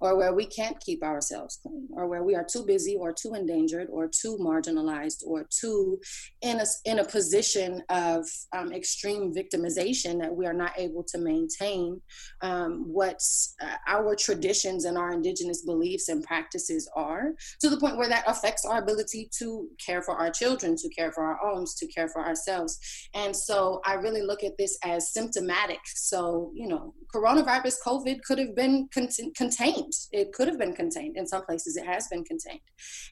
or 0.00 0.16
where 0.16 0.34
we 0.34 0.46
can't 0.46 0.78
keep 0.80 1.02
ourselves 1.02 1.58
clean, 1.62 1.88
or 1.92 2.06
where 2.06 2.22
we 2.22 2.34
are 2.34 2.44
too 2.44 2.64
busy 2.64 2.96
or 2.96 3.12
too 3.12 3.34
endangered 3.34 3.88
or 3.90 4.08
too 4.08 4.36
marginalized 4.40 5.22
or 5.26 5.46
too 5.50 6.00
in 6.42 6.60
a, 6.60 6.64
in 6.84 6.98
a 7.00 7.04
position 7.04 7.82
of 7.88 8.26
um, 8.56 8.72
extreme 8.72 9.32
victimization 9.34 10.18
that 10.20 10.34
we 10.34 10.46
are 10.46 10.52
not 10.52 10.72
able 10.78 11.04
to 11.04 11.18
maintain 11.18 12.00
um, 12.42 12.84
what 12.86 13.20
uh, 13.62 13.76
our 13.88 14.14
traditions 14.14 14.84
and 14.84 14.96
our 14.96 15.12
indigenous 15.12 15.62
beliefs 15.62 16.08
and 16.08 16.24
practices 16.24 16.90
are 16.94 17.34
to 17.60 17.68
the 17.68 17.76
point 17.78 17.96
where 17.96 18.08
that 18.08 18.24
affects 18.26 18.64
our 18.64 18.78
ability 18.82 19.28
to 19.38 19.68
care 19.84 20.02
for 20.02 20.14
our 20.14 20.30
children, 20.30 20.76
to 20.76 20.88
care 20.90 21.12
for 21.12 21.24
our 21.24 21.38
homes, 21.42 21.74
to 21.74 21.86
care 21.86 22.08
for 22.08 22.24
ourselves. 22.26 22.78
And 23.14 23.34
so 23.34 23.80
I 23.84 23.94
really 23.94 24.22
look 24.22 24.44
at 24.44 24.56
this 24.58 24.78
as 24.84 25.12
symptomatic. 25.12 25.80
So, 25.84 26.52
you 26.54 26.68
know, 26.68 26.94
coronavirus, 27.14 27.76
COVID 27.86 28.22
could 28.22 28.38
have 28.38 28.54
been 28.54 28.88
contained 28.92 29.34
contained. 29.72 29.92
It 30.12 30.32
could 30.32 30.48
have 30.48 30.58
been 30.58 30.74
contained. 30.74 31.16
In 31.16 31.26
some 31.26 31.44
places, 31.44 31.76
it 31.76 31.86
has 31.86 32.08
been 32.08 32.24
contained. 32.24 32.60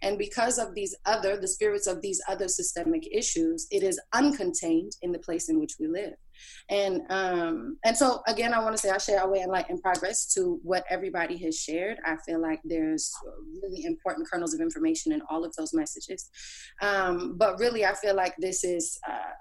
And 0.03 0.19
because 0.19 0.59
of 0.59 0.75
these 0.75 0.97
other, 1.07 1.37
the 1.37 1.49
spirits 1.49 1.87
of 1.87 2.03
these 2.03 2.21
other 2.29 2.49
systemic 2.49 3.09
issues, 3.13 3.67
it 3.71 3.83
is 3.83 4.01
uncontained 4.15 4.93
in 5.03 5.13
the 5.13 5.19
place 5.19 5.49
in 5.49 5.61
which 5.61 5.75
we 5.81 5.89
live. 5.89 6.15
And 6.71 7.03
um, 7.11 7.79
and 7.85 7.97
so 7.97 8.23
again, 8.29 8.55
I 8.55 8.63
want 8.63 8.77
to 8.77 8.81
say 8.81 8.91
I 8.91 8.99
share 8.99 9.21
our 9.21 9.31
way 9.31 9.41
and 9.41 9.51
light 9.51 9.69
and 9.71 9.83
progress 9.83 10.33
to 10.35 10.61
what 10.63 10.85
everybody 10.89 11.37
has 11.39 11.59
shared. 11.59 11.99
I 12.05 12.17
feel 12.25 12.41
like 12.41 12.61
there's 12.65 13.13
really 13.61 13.85
important 13.85 14.29
kernels 14.31 14.55
of 14.55 14.61
information 14.61 15.13
in 15.13 15.21
all 15.29 15.45
of 15.45 15.53
those 15.57 15.75
messages. 15.75 16.31
Um, 16.81 17.37
but 17.37 17.59
really, 17.59 17.85
I 17.85 17.95
feel 17.95 18.15
like 18.15 18.35
this 18.39 18.65
is. 18.65 18.99
Uh, 19.09 19.33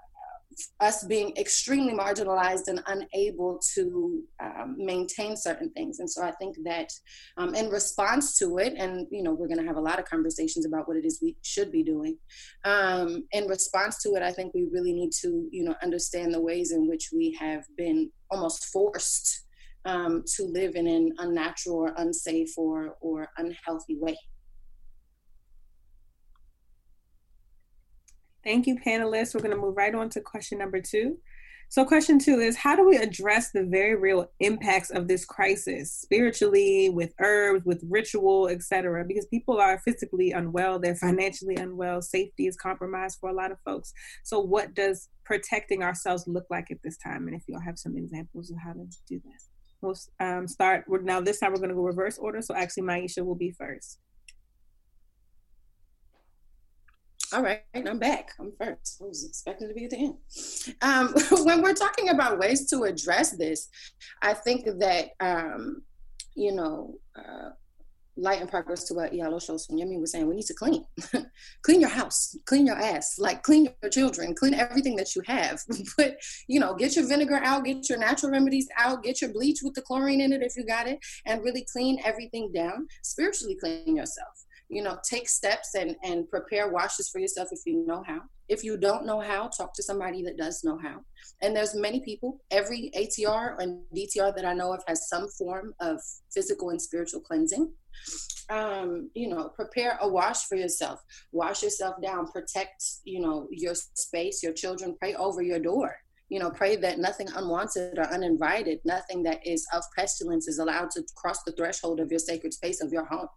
us 0.80 1.04
being 1.04 1.36
extremely 1.36 1.92
marginalized 1.92 2.68
and 2.68 2.82
unable 2.86 3.60
to 3.74 4.22
um, 4.42 4.76
maintain 4.78 5.36
certain 5.36 5.70
things. 5.70 6.00
And 6.00 6.10
so 6.10 6.22
I 6.22 6.32
think 6.32 6.56
that 6.64 6.90
um, 7.36 7.54
in 7.54 7.68
response 7.68 8.38
to 8.38 8.58
it, 8.58 8.74
and 8.76 9.06
you 9.10 9.22
know, 9.22 9.32
we're 9.32 9.48
going 9.48 9.60
to 9.60 9.66
have 9.66 9.76
a 9.76 9.80
lot 9.80 9.98
of 9.98 10.04
conversations 10.04 10.66
about 10.66 10.88
what 10.88 10.96
it 10.96 11.04
is 11.04 11.20
we 11.22 11.36
should 11.42 11.70
be 11.70 11.82
doing. 11.82 12.16
Um, 12.64 13.24
in 13.32 13.46
response 13.46 14.02
to 14.02 14.14
it, 14.14 14.22
I 14.22 14.32
think 14.32 14.54
we 14.54 14.68
really 14.72 14.92
need 14.92 15.12
to, 15.20 15.48
you 15.50 15.64
know, 15.64 15.74
understand 15.82 16.32
the 16.32 16.40
ways 16.40 16.72
in 16.72 16.88
which 16.88 17.10
we 17.12 17.36
have 17.38 17.64
been 17.76 18.10
almost 18.30 18.66
forced 18.66 19.46
um, 19.84 20.24
to 20.36 20.44
live 20.44 20.74
in 20.74 20.86
an 20.86 21.12
unnatural 21.18 21.76
or 21.76 21.94
unsafe 21.96 22.56
or 22.56 22.96
or 23.00 23.28
unhealthy 23.38 23.96
way. 23.98 24.18
Thank 28.44 28.66
you, 28.66 28.78
panelists. 28.78 29.34
We're 29.34 29.40
going 29.40 29.54
to 29.54 29.60
move 29.60 29.76
right 29.76 29.94
on 29.94 30.08
to 30.10 30.20
question 30.20 30.58
number 30.58 30.80
two. 30.80 31.18
So, 31.70 31.84
question 31.84 32.18
two 32.18 32.38
is 32.38 32.56
How 32.56 32.76
do 32.76 32.86
we 32.86 32.96
address 32.96 33.50
the 33.50 33.64
very 33.64 33.94
real 33.94 34.30
impacts 34.40 34.90
of 34.90 35.06
this 35.06 35.26
crisis 35.26 35.92
spiritually, 35.92 36.88
with 36.88 37.12
herbs, 37.20 37.66
with 37.66 37.84
ritual, 37.90 38.48
etc.? 38.48 39.04
Because 39.06 39.26
people 39.26 39.58
are 39.58 39.78
physically 39.80 40.32
unwell, 40.32 40.78
they're 40.78 40.96
financially 40.96 41.56
unwell, 41.56 42.00
safety 42.00 42.46
is 42.46 42.56
compromised 42.56 43.18
for 43.20 43.28
a 43.28 43.34
lot 43.34 43.52
of 43.52 43.58
folks. 43.66 43.92
So, 44.24 44.40
what 44.40 44.74
does 44.74 45.10
protecting 45.26 45.82
ourselves 45.82 46.24
look 46.26 46.46
like 46.48 46.70
at 46.70 46.78
this 46.82 46.96
time? 46.96 47.26
And 47.26 47.36
if 47.36 47.42
y'all 47.46 47.60
have 47.60 47.78
some 47.78 47.98
examples 47.98 48.50
of 48.50 48.56
how 48.64 48.72
to 48.72 48.86
do 49.06 49.20
that, 49.22 49.40
we'll 49.82 49.96
um, 50.20 50.48
start. 50.48 50.84
Now, 50.88 51.20
this 51.20 51.40
time 51.40 51.52
we're 51.52 51.58
going 51.58 51.68
to 51.68 51.74
go 51.74 51.82
reverse 51.82 52.16
order. 52.16 52.40
So, 52.40 52.54
actually, 52.54 52.84
Myesha 52.84 53.26
will 53.26 53.34
be 53.34 53.50
first. 53.50 53.98
All 57.30 57.42
right, 57.42 57.60
I'm 57.74 57.98
back. 57.98 58.30
I'm 58.40 58.52
first. 58.58 59.02
I 59.02 59.04
was 59.04 59.22
expecting 59.22 59.68
to 59.68 59.74
be 59.74 59.84
at 59.84 59.90
the 59.90 59.98
end. 59.98 60.14
Um, 60.80 61.12
when 61.44 61.60
we're 61.60 61.74
talking 61.74 62.08
about 62.08 62.38
ways 62.38 62.70
to 62.70 62.84
address 62.84 63.36
this, 63.36 63.68
I 64.22 64.32
think 64.32 64.64
that, 64.64 65.10
um, 65.20 65.82
you 66.34 66.52
know, 66.52 66.94
uh, 67.14 67.50
light 68.16 68.40
and 68.40 68.48
progress 68.48 68.84
to 68.84 68.94
what 68.94 69.12
Iyalo 69.12 69.40
Yemi 69.70 70.00
was 70.00 70.12
saying, 70.12 70.26
we 70.26 70.36
need 70.36 70.46
to 70.46 70.54
clean. 70.54 70.86
clean 71.62 71.82
your 71.82 71.90
house, 71.90 72.34
clean 72.46 72.66
your 72.66 72.78
ass, 72.78 73.18
like 73.18 73.42
clean 73.42 73.68
your 73.82 73.90
children, 73.90 74.34
clean 74.34 74.54
everything 74.54 74.96
that 74.96 75.14
you 75.14 75.20
have. 75.26 75.60
Put, 75.98 76.14
you 76.46 76.58
know, 76.58 76.74
get 76.74 76.96
your 76.96 77.06
vinegar 77.06 77.40
out, 77.42 77.64
get 77.64 77.90
your 77.90 77.98
natural 77.98 78.32
remedies 78.32 78.68
out, 78.78 79.02
get 79.02 79.20
your 79.20 79.32
bleach 79.34 79.58
with 79.62 79.74
the 79.74 79.82
chlorine 79.82 80.22
in 80.22 80.32
it 80.32 80.42
if 80.42 80.56
you 80.56 80.64
got 80.64 80.88
it, 80.88 80.98
and 81.26 81.44
really 81.44 81.66
clean 81.70 82.00
everything 82.04 82.50
down. 82.52 82.88
Spiritually 83.02 83.56
clean 83.60 83.96
yourself 83.96 84.46
you 84.68 84.82
know 84.82 84.98
take 85.08 85.28
steps 85.28 85.74
and 85.74 85.96
and 86.02 86.28
prepare 86.28 86.70
washes 86.70 87.08
for 87.08 87.18
yourself 87.18 87.48
if 87.52 87.60
you 87.66 87.86
know 87.86 88.02
how. 88.06 88.20
If 88.48 88.64
you 88.64 88.76
don't 88.76 89.04
know 89.04 89.20
how 89.20 89.48
talk 89.48 89.74
to 89.74 89.82
somebody 89.82 90.22
that 90.22 90.36
does 90.36 90.62
know 90.64 90.78
how. 90.78 91.00
And 91.42 91.56
there's 91.56 91.74
many 91.74 92.00
people 92.00 92.40
every 92.50 92.90
atr 92.96 93.58
and 93.58 93.82
dtr 93.94 94.34
that 94.34 94.44
i 94.44 94.52
know 94.52 94.72
of 94.72 94.82
has 94.86 95.08
some 95.08 95.28
form 95.28 95.74
of 95.80 96.00
physical 96.32 96.70
and 96.70 96.80
spiritual 96.80 97.20
cleansing. 97.20 97.72
Um, 98.50 99.10
you 99.14 99.28
know 99.28 99.50
prepare 99.54 99.98
a 100.00 100.08
wash 100.08 100.44
for 100.44 100.56
yourself. 100.56 101.02
Wash 101.32 101.62
yourself 101.62 101.96
down. 102.02 102.30
Protect 102.30 102.82
you 103.04 103.20
know 103.20 103.48
your 103.50 103.74
space 103.74 104.42
your 104.42 104.52
children. 104.52 104.96
Pray 105.00 105.14
over 105.14 105.42
your 105.42 105.58
door. 105.58 105.96
You 106.28 106.40
know 106.40 106.50
pray 106.50 106.76
that 106.76 106.98
nothing 106.98 107.28
unwanted 107.34 107.98
or 107.98 108.06
uninvited 108.12 108.80
nothing 108.84 109.22
that 109.22 109.46
is 109.46 109.66
of 109.72 109.82
pestilence 109.96 110.46
is 110.46 110.58
allowed 110.58 110.90
to 110.90 111.02
cross 111.16 111.42
the 111.42 111.52
threshold 111.52 112.00
of 112.00 112.10
your 112.10 112.20
sacred 112.20 112.52
space 112.52 112.82
of 112.82 112.92
your 112.92 113.06
home 113.06 113.28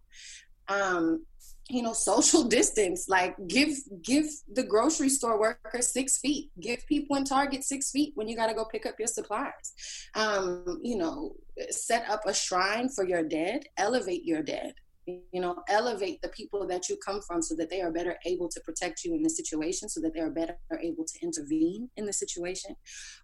um, 0.68 1.24
you 1.68 1.82
know 1.82 1.92
social 1.92 2.44
distance 2.58 3.08
like 3.08 3.34
give 3.48 3.70
give 4.02 4.26
the 4.52 4.62
grocery 4.62 5.08
store 5.08 5.38
worker 5.38 5.80
six 5.80 6.18
feet. 6.18 6.50
Give 6.60 6.84
people 6.86 7.16
in 7.16 7.24
target 7.24 7.64
six 7.64 7.90
feet 7.90 8.12
when 8.14 8.28
you 8.28 8.36
got 8.36 8.48
to 8.48 8.54
go 8.54 8.64
pick 8.64 8.86
up 8.86 8.96
your 8.98 9.08
supplies. 9.08 9.72
Um, 10.14 10.80
you 10.82 10.96
know 10.96 11.34
set 11.70 12.08
up 12.08 12.22
a 12.26 12.34
shrine 12.34 12.88
for 12.88 13.06
your 13.06 13.22
dead. 13.22 13.64
Elevate 13.76 14.24
your 14.24 14.42
dead 14.42 14.74
you 15.06 15.40
know 15.40 15.56
elevate 15.68 16.20
the 16.22 16.28
people 16.28 16.66
that 16.66 16.88
you 16.88 16.96
come 17.04 17.20
from 17.22 17.42
so 17.42 17.54
that 17.56 17.70
they 17.70 17.80
are 17.80 17.90
better 17.90 18.16
able 18.24 18.48
to 18.48 18.60
protect 18.60 19.04
you 19.04 19.14
in 19.14 19.22
the 19.22 19.30
situation 19.30 19.88
so 19.88 20.00
that 20.00 20.14
they 20.14 20.20
are 20.20 20.30
better 20.30 20.56
able 20.80 21.04
to 21.04 21.18
intervene 21.22 21.88
in 21.96 22.06
the 22.06 22.12
situation. 22.12 22.74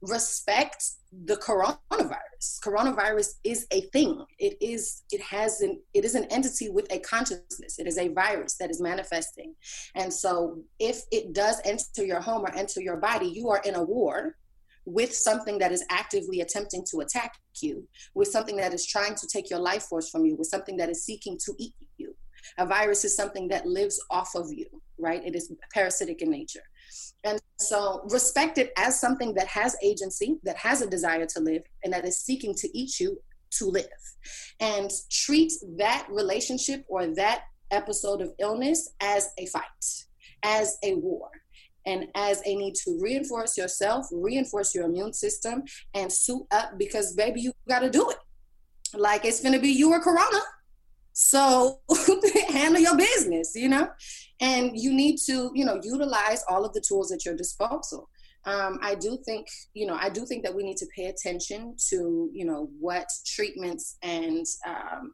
Respect 0.03 0.83
the 1.25 1.37
coronavirus. 1.37 2.61
Coronavirus 2.65 3.35
is 3.45 3.67
a 3.71 3.83
thing. 3.93 4.25
It 4.39 4.57
is 4.61 5.03
it 5.13 5.21
has 5.23 5.61
an 5.61 5.81
it 5.95 6.05
is 6.05 6.15
an 6.15 6.25
entity 6.25 6.69
with 6.71 6.91
a 6.93 6.99
consciousness. 7.01 7.79
It 7.79 7.87
is 7.87 7.99
a 7.99 8.09
virus 8.09 8.57
that 8.59 8.71
is 8.71 8.81
manifesting. 8.81 9.55
And 9.95 10.13
so 10.13 10.63
if 10.79 11.03
it 11.13 11.33
does 11.33 11.61
enter 11.65 12.05
your 12.05 12.21
home 12.21 12.43
or 12.43 12.55
enter 12.55 12.81
your 12.81 12.97
body 12.97 13.27
you 13.27 13.49
are 13.49 13.61
in 13.65 13.75
a 13.75 13.83
war 13.83 14.37
with 14.89 15.15
something 15.15 15.59
that 15.59 15.71
is 15.71 15.85
actively 15.91 16.41
attempting 16.41 16.83
to 16.91 17.01
attack 17.01 17.35
you, 17.61 17.87
with 18.15 18.29
something 18.29 18.57
that 18.57 18.73
is 18.73 18.87
trying 18.87 19.15
to 19.15 19.27
take 19.27 19.51
your 19.51 19.59
life 19.59 19.83
force 19.83 20.09
from 20.09 20.25
you, 20.25 20.35
with 20.35 20.49
something 20.49 20.79
that 20.79 20.89
is 20.89 21.05
seeking 21.05 21.37
to 21.45 21.55
eat 21.59 21.75
you. 21.99 22.15
A 22.57 22.65
virus 22.65 23.05
is 23.05 23.15
something 23.15 23.49
that 23.49 23.67
lives 23.67 24.01
off 24.11 24.35
of 24.35 24.51
you, 24.51 24.67
right? 24.99 25.23
It 25.25 25.37
is 25.37 25.53
parasitic 25.75 26.23
in 26.23 26.31
nature. 26.31 26.63
And 27.25 27.39
so 27.59 28.01
respect 28.09 28.57
it 28.57 28.73
as 28.79 28.99
something 28.99 29.35
that 29.35 29.49
has 29.49 29.77
agency, 29.83 30.39
that 30.45 30.57
has 30.57 30.81
a 30.81 30.89
desire 30.89 31.27
to 31.27 31.41
live, 31.41 31.63
and 31.85 31.93
that 31.93 32.07
is 32.07 32.23
seeking 32.23 32.55
to 32.55 32.79
eat 32.79 32.99
you 32.99 33.21
to 33.59 33.67
live. 33.67 33.87
And 34.61 34.91
treat 35.11 35.53
that 35.77 36.07
relationship 36.11 36.87
or 36.89 37.07
that 37.15 37.43
episode 37.71 38.23
of 38.23 38.33
illness 38.39 38.89
as 39.03 39.29
a 39.37 39.45
fight, 39.47 39.65
as 40.43 40.79
a 40.83 40.95
war 40.95 41.29
and 41.89 42.07
as 42.15 42.43
a 42.45 42.55
need 42.55 42.75
to 42.75 42.99
reinforce 43.01 43.57
yourself, 43.57 44.07
reinforce 44.13 44.75
your 44.75 44.85
immune 44.85 45.15
system, 45.15 45.63
and 45.95 46.13
suit 46.13 46.47
up 46.51 46.79
because, 46.79 47.15
baby, 47.15 47.41
you 47.41 47.53
got 47.67 47.81
to 47.81 47.89
do 47.89 48.11
it. 48.11 48.19
Like 48.95 49.25
it's 49.25 49.41
going 49.41 49.55
to 49.55 49.59
be 49.59 49.71
you 49.71 49.91
or 49.91 50.01
Corona. 50.01 50.41
So 51.15 51.81
handle 52.51 52.81
your 52.81 52.97
business, 52.97 53.53
you 53.55 53.71
know? 53.71 53.89
And 54.41 54.79
you 54.79 54.93
need 54.93 55.17
to, 55.27 55.51
you 55.55 55.65
know, 55.65 55.81
utilize 55.83 56.45
all 56.49 56.65
of 56.65 56.75
the 56.75 56.85
tools 56.87 57.11
at 57.11 57.25
your 57.25 57.35
disposal. 57.35 58.11
Um, 58.45 58.79
I 58.83 58.95
do 58.95 59.19
think, 59.25 59.47
you 59.73 59.87
know, 59.87 59.97
I 59.99 60.11
do 60.11 60.27
think 60.27 60.45
that 60.45 60.55
we 60.55 60.65
need 60.65 60.77
to 60.77 60.87
pay 60.95 61.07
attention 61.07 61.75
to, 61.89 62.31
you 62.33 62.45
know, 62.45 62.71
what 62.79 63.07
treatments 63.27 63.97
and 64.03 64.45
um, 64.67 65.13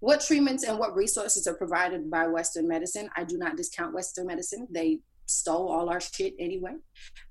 what 0.00 0.20
treatments 0.20 0.64
and 0.64 0.78
what 0.78 0.94
resources 0.96 1.46
are 1.46 1.54
provided 1.54 2.10
by 2.10 2.26
Western 2.26 2.66
medicine. 2.66 3.08
I 3.16 3.22
do 3.22 3.38
not 3.38 3.56
discount 3.56 3.94
Western 3.94 4.26
medicine. 4.26 4.66
They 4.70 4.98
stole 5.26 5.68
all 5.68 5.88
our 5.88 6.00
shit 6.00 6.34
anyway. 6.38 6.74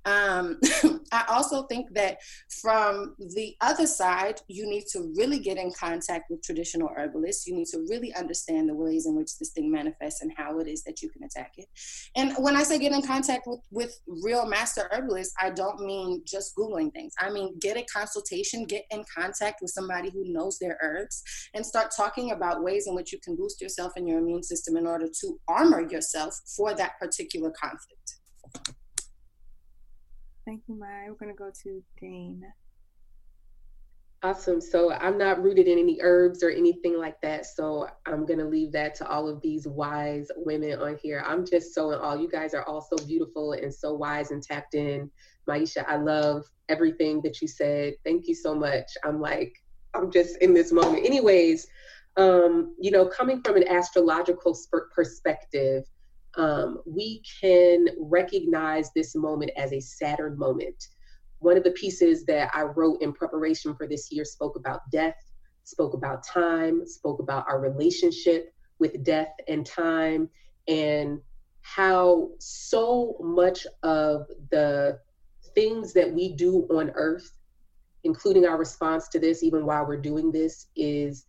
Um, 0.05 0.59
I 1.11 1.25
also 1.29 1.63
think 1.63 1.93
that 1.93 2.17
from 2.61 3.15
the 3.33 3.55
other 3.61 3.87
side, 3.87 4.41
you 4.47 4.67
need 4.67 4.85
to 4.91 5.11
really 5.17 5.39
get 5.39 5.57
in 5.57 5.71
contact 5.71 6.25
with 6.29 6.43
traditional 6.43 6.89
herbalists. 6.95 7.47
You 7.47 7.55
need 7.55 7.67
to 7.67 7.85
really 7.89 8.13
understand 8.13 8.69
the 8.69 8.75
ways 8.75 9.05
in 9.05 9.15
which 9.15 9.37
this 9.39 9.51
thing 9.51 9.71
manifests 9.71 10.21
and 10.21 10.31
how 10.37 10.59
it 10.59 10.67
is 10.67 10.83
that 10.83 11.01
you 11.01 11.09
can 11.09 11.23
attack 11.23 11.53
it. 11.57 11.65
And 12.15 12.33
when 12.37 12.55
I 12.55 12.63
say 12.63 12.79
get 12.79 12.91
in 12.91 13.01
contact 13.01 13.47
with, 13.47 13.61
with 13.71 13.99
real 14.07 14.45
master 14.45 14.89
herbalists, 14.91 15.33
I 15.41 15.49
don't 15.49 15.79
mean 15.79 16.21
just 16.25 16.55
Googling 16.55 16.93
things. 16.93 17.13
I 17.19 17.29
mean, 17.29 17.57
get 17.59 17.77
a 17.77 17.83
consultation, 17.83 18.65
get 18.65 18.85
in 18.91 19.03
contact 19.13 19.59
with 19.61 19.71
somebody 19.71 20.09
who 20.11 20.23
knows 20.25 20.59
their 20.59 20.77
herbs, 20.81 21.23
and 21.53 21.65
start 21.65 21.91
talking 21.95 22.31
about 22.31 22.63
ways 22.63 22.87
in 22.87 22.95
which 22.95 23.11
you 23.11 23.19
can 23.23 23.35
boost 23.35 23.61
yourself 23.61 23.93
and 23.95 24.07
your 24.07 24.19
immune 24.19 24.43
system 24.43 24.77
in 24.77 24.85
order 24.85 25.07
to 25.21 25.39
armor 25.47 25.87
yourself 25.89 26.39
for 26.55 26.73
that 26.75 26.99
particular 26.99 27.51
conflict. 27.51 28.17
Thank 30.45 30.63
you, 30.67 30.75
Mai. 30.75 31.05
We're 31.07 31.15
going 31.15 31.33
to 31.33 31.37
go 31.37 31.51
to 31.63 31.83
Dane. 31.99 32.43
Awesome. 34.23 34.61
So 34.61 34.91
I'm 34.91 35.17
not 35.17 35.43
rooted 35.43 35.67
in 35.67 35.77
any 35.77 35.99
herbs 36.01 36.43
or 36.43 36.49
anything 36.49 36.97
like 36.97 37.19
that. 37.21 37.45
So 37.45 37.87
I'm 38.07 38.25
going 38.25 38.39
to 38.39 38.45
leave 38.45 38.71
that 38.71 38.95
to 38.95 39.07
all 39.07 39.27
of 39.27 39.41
these 39.41 39.67
wise 39.67 40.29
women 40.35 40.79
on 40.79 40.97
here. 41.01 41.23
I'm 41.27 41.45
just 41.45 41.75
so 41.75 41.91
in 41.91 41.99
awe. 41.99 42.15
You 42.15 42.29
guys 42.29 42.53
are 42.53 42.63
all 42.63 42.81
so 42.81 43.03
beautiful 43.05 43.53
and 43.53 43.73
so 43.73 43.93
wise 43.93 44.31
and 44.31 44.41
tapped 44.41 44.73
in. 44.73 45.11
Myesha, 45.47 45.85
I 45.87 45.97
love 45.97 46.43
everything 46.69 47.21
that 47.21 47.41
you 47.41 47.47
said. 47.47 47.93
Thank 48.03 48.27
you 48.27 48.33
so 48.33 48.55
much. 48.55 48.91
I'm 49.03 49.21
like, 49.21 49.53
I'm 49.93 50.11
just 50.11 50.37
in 50.37 50.53
this 50.53 50.71
moment. 50.71 51.05
Anyways, 51.05 51.67
um, 52.17 52.75
you 52.79 52.91
know, 52.91 53.05
coming 53.05 53.41
from 53.43 53.57
an 53.57 53.67
astrological 53.67 54.57
perspective, 54.93 55.83
um, 56.37 56.81
we 56.85 57.21
can 57.41 57.87
recognize 57.99 58.91
this 58.93 59.15
moment 59.15 59.51
as 59.57 59.73
a 59.73 59.79
Saturn 59.79 60.37
moment. 60.37 60.87
One 61.39 61.57
of 61.57 61.63
the 61.63 61.71
pieces 61.71 62.25
that 62.25 62.49
I 62.53 62.63
wrote 62.63 63.01
in 63.01 63.13
preparation 63.13 63.75
for 63.75 63.87
this 63.87 64.11
year 64.11 64.25
spoke 64.25 64.55
about 64.55 64.89
death, 64.91 65.15
spoke 65.63 65.93
about 65.93 66.25
time, 66.25 66.85
spoke 66.85 67.19
about 67.19 67.45
our 67.47 67.59
relationship 67.59 68.53
with 68.79 69.03
death 69.03 69.33
and 69.47 69.65
time, 69.65 70.29
and 70.67 71.19
how 71.61 72.29
so 72.39 73.17
much 73.21 73.65
of 73.83 74.27
the 74.51 74.99
things 75.53 75.93
that 75.93 76.11
we 76.11 76.33
do 76.35 76.67
on 76.69 76.91
earth, 76.95 77.31
including 78.03 78.45
our 78.45 78.57
response 78.57 79.07
to 79.09 79.19
this, 79.19 79.43
even 79.43 79.65
while 79.65 79.85
we're 79.85 80.01
doing 80.01 80.31
this, 80.31 80.67
is 80.75 81.25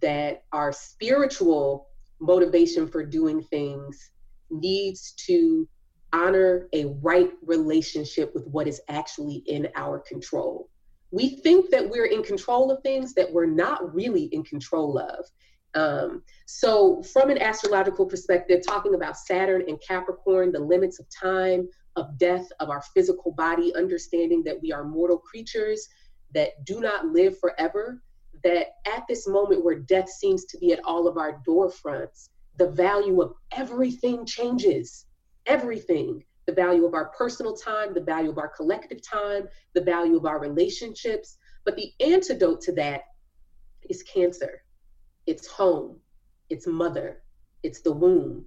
that 0.00 0.44
our 0.52 0.72
spiritual 0.72 1.88
motivation 2.20 2.86
for 2.86 3.04
doing 3.04 3.42
things 3.42 4.11
needs 4.52 5.12
to 5.26 5.68
honor 6.12 6.68
a 6.72 6.86
right 7.02 7.30
relationship 7.44 8.34
with 8.34 8.46
what 8.46 8.68
is 8.68 8.80
actually 8.88 9.42
in 9.46 9.68
our 9.74 9.98
control. 9.98 10.68
We 11.10 11.36
think 11.40 11.70
that 11.70 11.88
we're 11.88 12.06
in 12.06 12.22
control 12.22 12.70
of 12.70 12.82
things 12.82 13.14
that 13.14 13.32
we're 13.32 13.46
not 13.46 13.94
really 13.94 14.24
in 14.24 14.44
control 14.44 14.98
of. 14.98 15.26
Um, 15.74 16.22
so, 16.46 17.02
from 17.02 17.30
an 17.30 17.38
astrological 17.38 18.04
perspective, 18.04 18.62
talking 18.66 18.94
about 18.94 19.16
Saturn 19.16 19.64
and 19.68 19.80
Capricorn, 19.80 20.52
the 20.52 20.60
limits 20.60 21.00
of 21.00 21.06
time, 21.08 21.68
of 21.96 22.18
death, 22.18 22.46
of 22.60 22.68
our 22.68 22.82
physical 22.94 23.32
body, 23.32 23.74
understanding 23.74 24.42
that 24.44 24.60
we 24.60 24.72
are 24.72 24.84
mortal 24.84 25.18
creatures 25.18 25.88
that 26.34 26.64
do 26.64 26.80
not 26.80 27.06
live 27.06 27.38
forever, 27.38 28.02
that 28.44 28.74
at 28.86 29.04
this 29.08 29.26
moment 29.28 29.64
where 29.64 29.78
death 29.78 30.08
seems 30.08 30.44
to 30.46 30.58
be 30.58 30.72
at 30.72 30.84
all 30.84 31.06
of 31.06 31.16
our 31.16 31.40
door 31.44 31.70
fronts, 31.70 32.30
the 32.56 32.70
value 32.70 33.20
of 33.22 33.34
everything 33.52 34.24
changes. 34.26 35.06
Everything. 35.46 36.24
The 36.46 36.52
value 36.52 36.84
of 36.84 36.94
our 36.94 37.06
personal 37.10 37.54
time, 37.54 37.94
the 37.94 38.00
value 38.02 38.30
of 38.30 38.38
our 38.38 38.48
collective 38.48 39.00
time, 39.02 39.48
the 39.74 39.80
value 39.80 40.16
of 40.16 40.26
our 40.26 40.40
relationships. 40.40 41.38
But 41.64 41.76
the 41.76 41.92
antidote 42.00 42.60
to 42.62 42.72
that 42.72 43.02
is 43.88 44.02
cancer. 44.02 44.62
It's 45.26 45.46
home, 45.46 45.98
it's 46.50 46.66
mother, 46.66 47.22
it's 47.62 47.80
the 47.80 47.92
womb, 47.92 48.44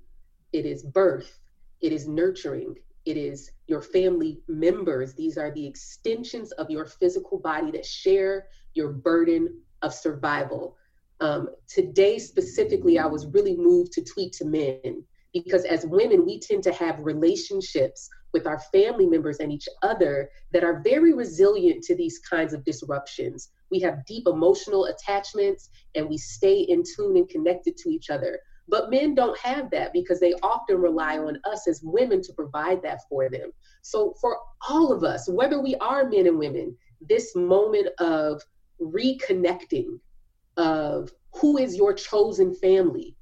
it 0.51 0.65
is 0.65 0.83
birth, 0.83 1.39
it 1.81 1.93
is 1.93 2.07
nurturing, 2.07 2.75
it 3.05 3.17
is 3.17 3.51
your 3.67 3.81
family 3.81 4.41
members. 4.47 5.13
These 5.13 5.37
are 5.37 5.51
the 5.51 5.65
extensions 5.65 6.51
of 6.53 6.69
your 6.69 6.85
physical 6.85 7.39
body 7.39 7.71
that 7.71 7.85
share 7.85 8.47
your 8.73 8.91
burden 8.91 9.61
of 9.81 9.93
survival. 9.93 10.75
Um, 11.21 11.49
today, 11.67 12.19
specifically, 12.19 12.99
I 12.99 13.05
was 13.05 13.25
really 13.27 13.55
moved 13.55 13.93
to 13.93 14.03
tweet 14.03 14.33
to 14.33 14.45
men 14.45 15.03
because 15.33 15.65
as 15.65 15.85
women, 15.85 16.25
we 16.25 16.39
tend 16.39 16.63
to 16.63 16.73
have 16.73 16.99
relationships 16.99 18.09
with 18.33 18.47
our 18.47 18.59
family 18.73 19.05
members 19.05 19.39
and 19.39 19.51
each 19.51 19.67
other 19.81 20.29
that 20.51 20.63
are 20.63 20.81
very 20.81 21.13
resilient 21.13 21.83
to 21.83 21.95
these 21.95 22.19
kinds 22.19 22.53
of 22.53 22.63
disruptions. 22.65 23.49
We 23.71 23.79
have 23.79 24.05
deep 24.05 24.27
emotional 24.27 24.85
attachments 24.85 25.69
and 25.95 26.09
we 26.09 26.17
stay 26.17 26.59
in 26.59 26.83
tune 26.83 27.15
and 27.15 27.29
connected 27.29 27.77
to 27.77 27.89
each 27.89 28.09
other. 28.09 28.39
But 28.67 28.89
men 28.89 29.13
don't 29.15 29.37
have 29.39 29.69
that 29.71 29.93
because 29.93 30.19
they 30.19 30.33
often 30.41 30.77
rely 30.77 31.17
on 31.17 31.39
us 31.45 31.67
as 31.67 31.81
women 31.83 32.21
to 32.23 32.33
provide 32.33 32.81
that 32.83 33.01
for 33.07 33.29
them. 33.29 33.51
So, 33.83 34.15
for 34.19 34.37
all 34.67 34.91
of 34.91 35.03
us, 35.03 35.29
whether 35.29 35.61
we 35.61 35.75
are 35.75 36.09
men 36.09 36.27
and 36.27 36.39
women, 36.39 36.75
this 36.99 37.35
moment 37.35 37.87
of 37.99 38.41
reconnecting, 38.81 39.99
of 40.57 41.11
who 41.33 41.57
is 41.57 41.75
your 41.75 41.93
chosen 41.93 42.53
family, 42.55 43.15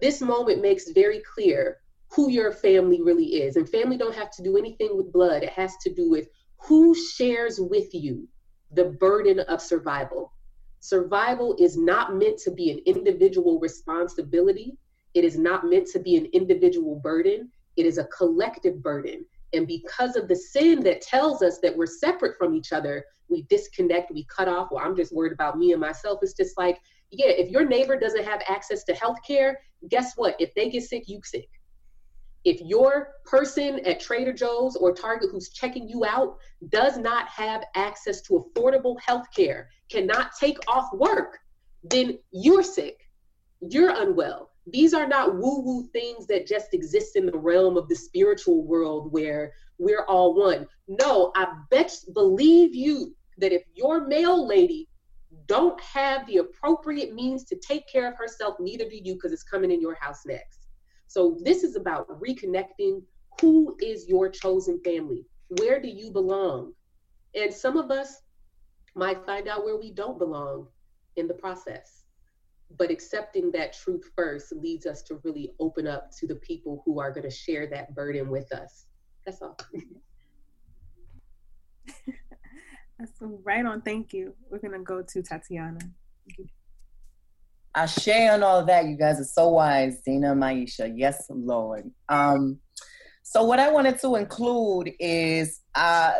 this 0.00 0.20
moment 0.20 0.62
makes 0.62 0.90
very 0.90 1.20
clear 1.20 1.78
who 2.12 2.30
your 2.30 2.52
family 2.52 3.02
really 3.02 3.42
is. 3.42 3.56
And 3.56 3.68
family 3.68 3.96
don't 3.96 4.14
have 4.14 4.30
to 4.32 4.42
do 4.42 4.56
anything 4.56 4.96
with 4.96 5.12
blood, 5.12 5.42
it 5.42 5.50
has 5.50 5.76
to 5.78 5.92
do 5.92 6.10
with 6.10 6.28
who 6.58 6.94
shares 6.94 7.60
with 7.60 7.92
you 7.94 8.28
the 8.72 8.84
burden 8.84 9.40
of 9.40 9.60
survival. 9.60 10.32
Survival 10.80 11.56
is 11.58 11.76
not 11.76 12.16
meant 12.16 12.38
to 12.38 12.50
be 12.50 12.70
an 12.70 12.80
individual 12.86 13.58
responsibility. 13.58 14.76
It 15.14 15.24
is 15.24 15.38
not 15.38 15.66
meant 15.66 15.86
to 15.88 15.98
be 15.98 16.16
an 16.16 16.26
individual 16.32 16.96
burden. 16.96 17.50
It 17.76 17.86
is 17.86 17.98
a 17.98 18.04
collective 18.04 18.82
burden. 18.82 19.24
And 19.54 19.66
because 19.66 20.16
of 20.16 20.28
the 20.28 20.36
sin 20.36 20.82
that 20.84 21.00
tells 21.00 21.42
us 21.42 21.58
that 21.60 21.76
we're 21.76 21.86
separate 21.86 22.36
from 22.36 22.54
each 22.54 22.72
other, 22.72 23.04
we 23.28 23.42
disconnect, 23.42 24.12
we 24.12 24.24
cut 24.24 24.48
off. 24.48 24.68
Well, 24.70 24.84
I'm 24.84 24.96
just 24.96 25.14
worried 25.14 25.32
about 25.32 25.58
me 25.58 25.72
and 25.72 25.80
myself. 25.80 26.18
It's 26.22 26.34
just 26.34 26.58
like, 26.58 26.78
yeah, 27.10 27.28
if 27.28 27.50
your 27.50 27.64
neighbor 27.64 27.98
doesn't 27.98 28.24
have 28.24 28.42
access 28.48 28.84
to 28.84 28.94
health 28.94 29.18
care, 29.26 29.58
guess 29.88 30.14
what? 30.16 30.36
If 30.38 30.54
they 30.54 30.68
get 30.70 30.82
sick, 30.82 31.04
you 31.06 31.20
sick. 31.24 31.48
If 32.44 32.60
your 32.60 33.08
person 33.24 33.80
at 33.86 34.00
Trader 34.00 34.32
Joe's 34.32 34.76
or 34.76 34.92
Target 34.92 35.30
who's 35.32 35.48
checking 35.48 35.88
you 35.88 36.04
out 36.04 36.36
does 36.68 36.98
not 36.98 37.28
have 37.28 37.64
access 37.74 38.20
to 38.22 38.44
affordable 38.44 39.00
health 39.00 39.26
care, 39.34 39.70
cannot 39.90 40.32
take 40.38 40.58
off 40.68 40.92
work, 40.92 41.38
then 41.82 42.18
you're 42.32 42.62
sick. 42.62 42.98
You're 43.60 43.90
unwell. 43.90 44.50
These 44.66 44.94
are 44.94 45.06
not 45.06 45.34
woo 45.34 45.60
woo 45.60 45.88
things 45.92 46.26
that 46.28 46.46
just 46.46 46.72
exist 46.72 47.16
in 47.16 47.26
the 47.26 47.38
realm 47.38 47.76
of 47.76 47.88
the 47.88 47.96
spiritual 47.96 48.64
world 48.64 49.12
where 49.12 49.52
we're 49.78 50.04
all 50.06 50.34
one. 50.34 50.66
No, 50.88 51.32
I 51.36 51.52
bet, 51.70 51.94
believe 52.14 52.74
you 52.74 53.14
that 53.38 53.52
if 53.52 53.62
your 53.74 54.06
male 54.06 54.46
lady 54.46 54.88
don't 55.46 55.80
have 55.80 56.26
the 56.26 56.38
appropriate 56.38 57.12
means 57.12 57.44
to 57.44 57.56
take 57.56 57.86
care 57.88 58.10
of 58.10 58.16
herself, 58.16 58.56
neither 58.60 58.88
do 58.88 58.96
you 58.96 59.14
because 59.14 59.32
it's 59.32 59.42
coming 59.42 59.70
in 59.70 59.80
your 59.80 59.96
house 59.96 60.24
next. 60.24 60.68
So 61.08 61.38
this 61.42 61.62
is 61.62 61.76
about 61.76 62.08
reconnecting. 62.20 63.02
Who 63.40 63.76
is 63.82 64.08
your 64.08 64.28
chosen 64.28 64.80
family? 64.82 65.26
Where 65.58 65.80
do 65.80 65.88
you 65.88 66.10
belong? 66.10 66.72
And 67.34 67.52
some 67.52 67.76
of 67.76 67.90
us 67.90 68.22
might 68.94 69.26
find 69.26 69.48
out 69.48 69.64
where 69.64 69.76
we 69.76 69.90
don't 69.90 70.18
belong 70.18 70.68
in 71.16 71.26
the 71.26 71.34
process. 71.34 72.03
But 72.76 72.90
accepting 72.90 73.52
that 73.52 73.72
truth 73.72 74.10
first 74.16 74.52
leads 74.52 74.86
us 74.86 75.02
to 75.02 75.20
really 75.22 75.52
open 75.60 75.86
up 75.86 76.10
to 76.18 76.26
the 76.26 76.36
people 76.36 76.82
who 76.84 76.98
are 76.98 77.12
going 77.12 77.22
to 77.22 77.30
share 77.30 77.68
that 77.68 77.94
burden 77.94 78.28
with 78.28 78.52
us. 78.52 78.86
That's 79.24 79.40
all. 79.42 79.56
That's 82.98 83.12
right 83.20 83.64
on. 83.64 83.82
Thank 83.82 84.12
you. 84.12 84.34
We're 84.50 84.58
going 84.58 84.72
to 84.72 84.80
go 84.80 85.02
to 85.02 85.22
Tatianna. 85.22 85.82
I 87.74 87.86
share 87.86 88.32
on 88.32 88.42
all 88.42 88.60
of 88.60 88.66
that. 88.68 88.86
You 88.86 88.96
guys 88.96 89.20
are 89.20 89.24
so 89.24 89.48
wise, 89.48 90.00
Dayna 90.06 90.36
Myesha. 90.36 90.92
Yes, 90.94 91.26
Lord. 91.28 91.90
Um, 92.08 92.60
so 93.22 93.42
what 93.42 93.58
I 93.58 93.70
wanted 93.70 93.98
to 94.00 94.14
include 94.14 94.92
is, 95.00 95.60
uh, 95.74 96.12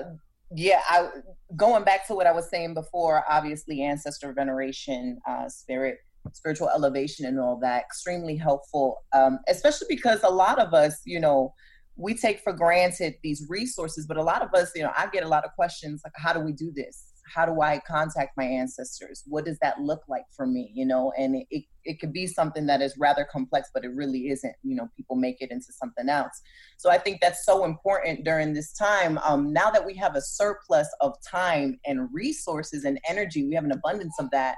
yeah, 0.50 0.80
I 0.88 1.08
going 1.54 1.84
back 1.84 2.06
to 2.08 2.14
what 2.14 2.26
I 2.26 2.32
was 2.32 2.50
saying 2.50 2.74
before. 2.74 3.24
Obviously, 3.28 3.82
ancestor 3.82 4.32
veneration, 4.32 5.18
uh, 5.28 5.48
spirit, 5.48 5.98
spiritual 6.32 6.70
elevation, 6.70 7.26
and 7.26 7.38
all 7.38 7.58
that 7.60 7.82
extremely 7.82 8.36
helpful. 8.36 9.02
Um, 9.12 9.40
especially 9.48 9.86
because 9.88 10.20
a 10.22 10.30
lot 10.30 10.58
of 10.58 10.74
us, 10.74 11.00
you 11.04 11.20
know, 11.20 11.54
we 11.96 12.14
take 12.14 12.40
for 12.40 12.52
granted 12.52 13.14
these 13.22 13.46
resources, 13.48 14.06
but 14.06 14.16
a 14.16 14.22
lot 14.22 14.42
of 14.42 14.48
us, 14.54 14.72
you 14.74 14.82
know, 14.82 14.90
I 14.96 15.06
get 15.08 15.24
a 15.24 15.28
lot 15.28 15.44
of 15.44 15.52
questions 15.52 16.02
like, 16.04 16.14
how 16.16 16.32
do 16.32 16.40
we 16.40 16.52
do 16.52 16.72
this? 16.74 17.14
how 17.32 17.46
do 17.46 17.60
I 17.60 17.80
contact 17.86 18.36
my 18.36 18.44
ancestors? 18.44 19.22
What 19.26 19.44
does 19.44 19.58
that 19.60 19.80
look 19.80 20.02
like 20.08 20.24
for 20.36 20.46
me? 20.46 20.70
You 20.74 20.86
know, 20.86 21.12
and 21.18 21.36
it, 21.36 21.46
it, 21.50 21.64
it 21.84 22.00
could 22.00 22.12
be 22.12 22.26
something 22.26 22.66
that 22.66 22.82
is 22.82 22.96
rather 22.98 23.26
complex, 23.30 23.70
but 23.72 23.84
it 23.84 23.92
really 23.94 24.28
isn't. 24.28 24.54
You 24.62 24.76
know, 24.76 24.88
people 24.96 25.16
make 25.16 25.40
it 25.40 25.50
into 25.50 25.72
something 25.72 26.08
else. 26.08 26.40
So 26.76 26.90
I 26.90 26.98
think 26.98 27.20
that's 27.20 27.44
so 27.44 27.64
important 27.64 28.24
during 28.24 28.52
this 28.52 28.72
time. 28.72 29.18
Um, 29.18 29.52
now 29.52 29.70
that 29.70 29.84
we 29.84 29.94
have 29.96 30.16
a 30.16 30.22
surplus 30.22 30.88
of 31.00 31.14
time 31.28 31.78
and 31.86 32.08
resources 32.12 32.84
and 32.84 32.98
energy, 33.08 33.46
we 33.46 33.54
have 33.54 33.64
an 33.64 33.72
abundance 33.72 34.14
of 34.18 34.30
that. 34.30 34.56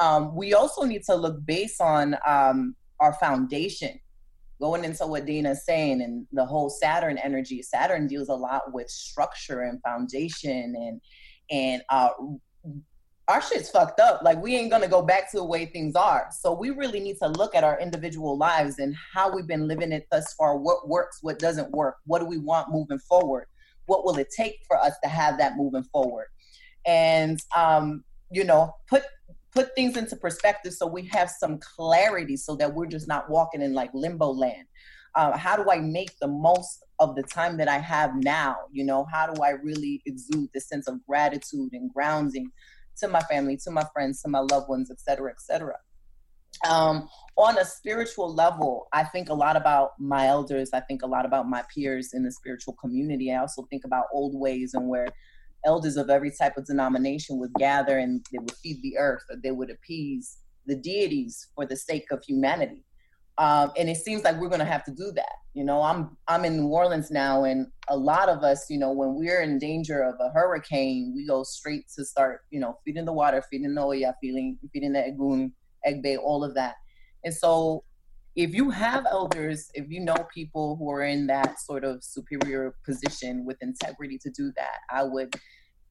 Um, 0.00 0.34
we 0.34 0.54
also 0.54 0.84
need 0.84 1.04
to 1.04 1.14
look 1.14 1.44
based 1.44 1.80
on 1.80 2.16
um, 2.26 2.74
our 2.98 3.12
foundation 3.14 4.00
going 4.60 4.84
into 4.84 5.06
what 5.06 5.26
Dayna 5.26 5.52
is 5.52 5.64
saying 5.64 6.02
and 6.02 6.26
the 6.32 6.44
whole 6.44 6.68
Saturn 6.68 7.18
energy, 7.18 7.62
Saturn 7.62 8.06
deals 8.06 8.28
a 8.28 8.34
lot 8.34 8.72
with 8.72 8.88
structure 8.90 9.62
and 9.62 9.80
foundation 9.82 10.74
and 10.76 11.00
and 11.50 11.82
uh, 11.88 12.10
our 13.26 13.42
shit's 13.42 13.70
fucked 13.70 14.00
up. 14.00 14.22
Like 14.22 14.40
we 14.40 14.54
ain't 14.54 14.70
gonna 14.70 14.88
go 14.88 15.02
back 15.02 15.30
to 15.30 15.38
the 15.38 15.44
way 15.44 15.66
things 15.66 15.96
are. 15.96 16.28
So 16.38 16.52
we 16.52 16.70
really 16.70 17.00
need 17.00 17.16
to 17.22 17.28
look 17.28 17.54
at 17.54 17.64
our 17.64 17.80
individual 17.80 18.36
lives 18.36 18.78
and 18.78 18.94
how 19.14 19.34
we've 19.34 19.46
been 19.46 19.66
living 19.66 19.92
it 19.92 20.06
thus 20.10 20.34
far. 20.34 20.56
What 20.56 20.88
works, 20.88 21.18
what 21.22 21.38
doesn't 21.38 21.70
work. 21.70 21.96
What 22.06 22.20
do 22.20 22.26
we 22.26 22.38
want 22.38 22.70
moving 22.70 22.98
forward? 22.98 23.46
What 23.86 24.04
will 24.04 24.18
it 24.18 24.28
take 24.36 24.58
for 24.68 24.76
us 24.76 24.94
to 25.02 25.08
have 25.08 25.38
that 25.38 25.56
moving 25.56 25.84
forward? 25.84 26.26
And 26.86 27.40
um, 27.56 28.04
you 28.30 28.44
know, 28.44 28.74
put 28.88 29.02
put 29.52 29.74
things 29.74 29.96
into 29.96 30.16
perspective 30.16 30.72
so 30.72 30.86
we 30.86 31.06
have 31.06 31.30
some 31.30 31.58
clarity 31.58 32.36
so 32.36 32.54
that 32.56 32.72
we're 32.72 32.86
just 32.86 33.08
not 33.08 33.28
walking 33.28 33.62
in 33.62 33.74
like 33.74 33.90
limbo 33.94 34.30
land. 34.30 34.66
Uh, 35.16 35.36
how 35.36 35.56
do 35.56 35.68
i 35.70 35.78
make 35.78 36.16
the 36.20 36.28
most 36.28 36.84
of 37.00 37.16
the 37.16 37.22
time 37.22 37.56
that 37.56 37.68
i 37.68 37.78
have 37.78 38.14
now? 38.16 38.56
You 38.72 38.84
know 38.84 39.06
how 39.12 39.32
do 39.32 39.42
i 39.42 39.50
really 39.50 40.02
exude 40.06 40.48
the 40.54 40.60
sense 40.60 40.86
of 40.86 41.04
gratitude 41.06 41.70
and 41.72 41.92
grounding 41.92 42.50
to 42.98 43.08
my 43.08 43.20
family 43.22 43.56
to 43.56 43.70
my 43.70 43.84
friends 43.92 44.22
to 44.22 44.28
my 44.28 44.40
loved 44.40 44.68
ones 44.68 44.90
etc 44.90 45.30
etc 45.30 45.74
um, 46.68 47.08
on 47.36 47.56
a 47.58 47.64
spiritual 47.64 48.32
level 48.32 48.88
i 48.92 49.02
think 49.02 49.30
a 49.30 49.34
lot 49.34 49.56
about 49.56 49.92
my 49.98 50.26
elders. 50.26 50.70
I 50.72 50.80
think 50.80 51.02
a 51.02 51.06
lot 51.06 51.24
about 51.24 51.48
my 51.48 51.62
peers 51.74 52.12
in 52.12 52.22
the 52.22 52.32
spiritual 52.32 52.74
community. 52.74 53.32
I 53.32 53.38
also 53.38 53.62
think 53.70 53.84
about 53.84 54.04
old 54.12 54.38
ways 54.38 54.74
and 54.74 54.88
where 54.88 55.08
elders 55.64 55.96
of 55.96 56.10
every 56.10 56.30
type 56.30 56.56
of 56.56 56.66
denomination 56.66 57.38
would 57.38 57.52
gather 57.54 57.98
and 57.98 58.24
they 58.32 58.38
would 58.38 58.54
feed 58.62 58.80
the 58.82 58.96
earth 58.98 59.22
or 59.30 59.36
they 59.42 59.50
would 59.50 59.70
appease 59.70 60.38
the 60.66 60.76
deities 60.76 61.48
for 61.54 61.66
the 61.66 61.76
sake 61.76 62.06
of 62.10 62.22
humanity 62.22 62.84
um, 63.40 63.72
and 63.78 63.88
it 63.88 63.96
seems 63.96 64.22
like 64.22 64.38
we're 64.38 64.50
going 64.50 64.60
to 64.60 64.66
have 64.66 64.84
to 64.84 64.90
do 64.90 65.12
that. 65.12 65.32
You 65.54 65.64
know, 65.64 65.80
I'm 65.80 66.16
I'm 66.28 66.44
in 66.44 66.58
New 66.58 66.68
Orleans 66.68 67.10
now, 67.10 67.44
and 67.44 67.66
a 67.88 67.96
lot 67.96 68.28
of 68.28 68.42
us, 68.44 68.66
you 68.68 68.78
know, 68.78 68.92
when 68.92 69.14
we're 69.14 69.40
in 69.40 69.58
danger 69.58 70.02
of 70.02 70.14
a 70.20 70.30
hurricane, 70.30 71.14
we 71.16 71.26
go 71.26 71.42
straight 71.42 71.86
to 71.96 72.04
start, 72.04 72.42
you 72.50 72.60
know, 72.60 72.78
feeding 72.84 73.06
the 73.06 73.14
water, 73.14 73.42
feeding 73.50 73.74
the 73.74 73.82
oya, 73.82 74.14
feeding 74.20 74.58
feeding 74.74 74.92
the 74.92 74.98
egun, 74.98 75.52
egg 75.86 76.02
bay, 76.02 76.18
all 76.18 76.44
of 76.44 76.54
that. 76.54 76.74
And 77.24 77.32
so, 77.32 77.82
if 78.36 78.54
you 78.54 78.70
have 78.70 79.06
elders, 79.10 79.70
if 79.74 79.90
you 79.90 80.00
know 80.00 80.16
people 80.32 80.76
who 80.76 80.90
are 80.90 81.02
in 81.02 81.26
that 81.26 81.60
sort 81.60 81.84
of 81.84 82.02
superior 82.04 82.74
position 82.84 83.44
with 83.44 83.56
integrity 83.60 84.18
to 84.18 84.30
do 84.30 84.52
that, 84.56 84.78
I 84.90 85.02
would, 85.02 85.34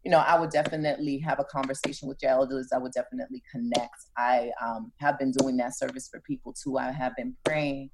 you 0.03 0.11
know, 0.11 0.19
I 0.19 0.39
would 0.39 0.49
definitely 0.49 1.19
have 1.19 1.39
a 1.39 1.43
conversation 1.43 2.07
with 2.07 2.19
your 2.21 2.31
elders. 2.31 2.69
I 2.73 2.77
would 2.77 2.93
definitely 2.93 3.43
connect. 3.51 3.95
I 4.17 4.51
um, 4.65 4.91
have 4.99 5.19
been 5.19 5.31
doing 5.31 5.57
that 5.57 5.77
service 5.77 6.07
for 6.09 6.21
people 6.21 6.53
too. 6.53 6.77
I 6.77 6.91
have 6.91 7.13
been 7.17 7.35
praying. 7.43 7.89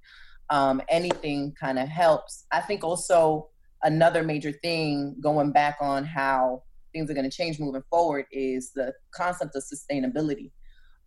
Um, 0.51 0.81
anything 0.89 1.53
kind 1.59 1.79
of 1.79 1.87
helps. 1.87 2.45
I 2.51 2.61
think 2.61 2.83
also 2.83 3.49
another 3.81 4.23
major 4.23 4.51
thing 4.51 5.15
going 5.21 5.51
back 5.51 5.77
on 5.81 6.05
how 6.05 6.61
things 6.93 7.09
are 7.09 7.15
going 7.15 7.29
to 7.29 7.35
change 7.35 7.59
moving 7.59 7.83
forward 7.89 8.25
is 8.31 8.71
the 8.73 8.93
concept 9.13 9.55
of 9.55 9.63
sustainability 9.63 10.51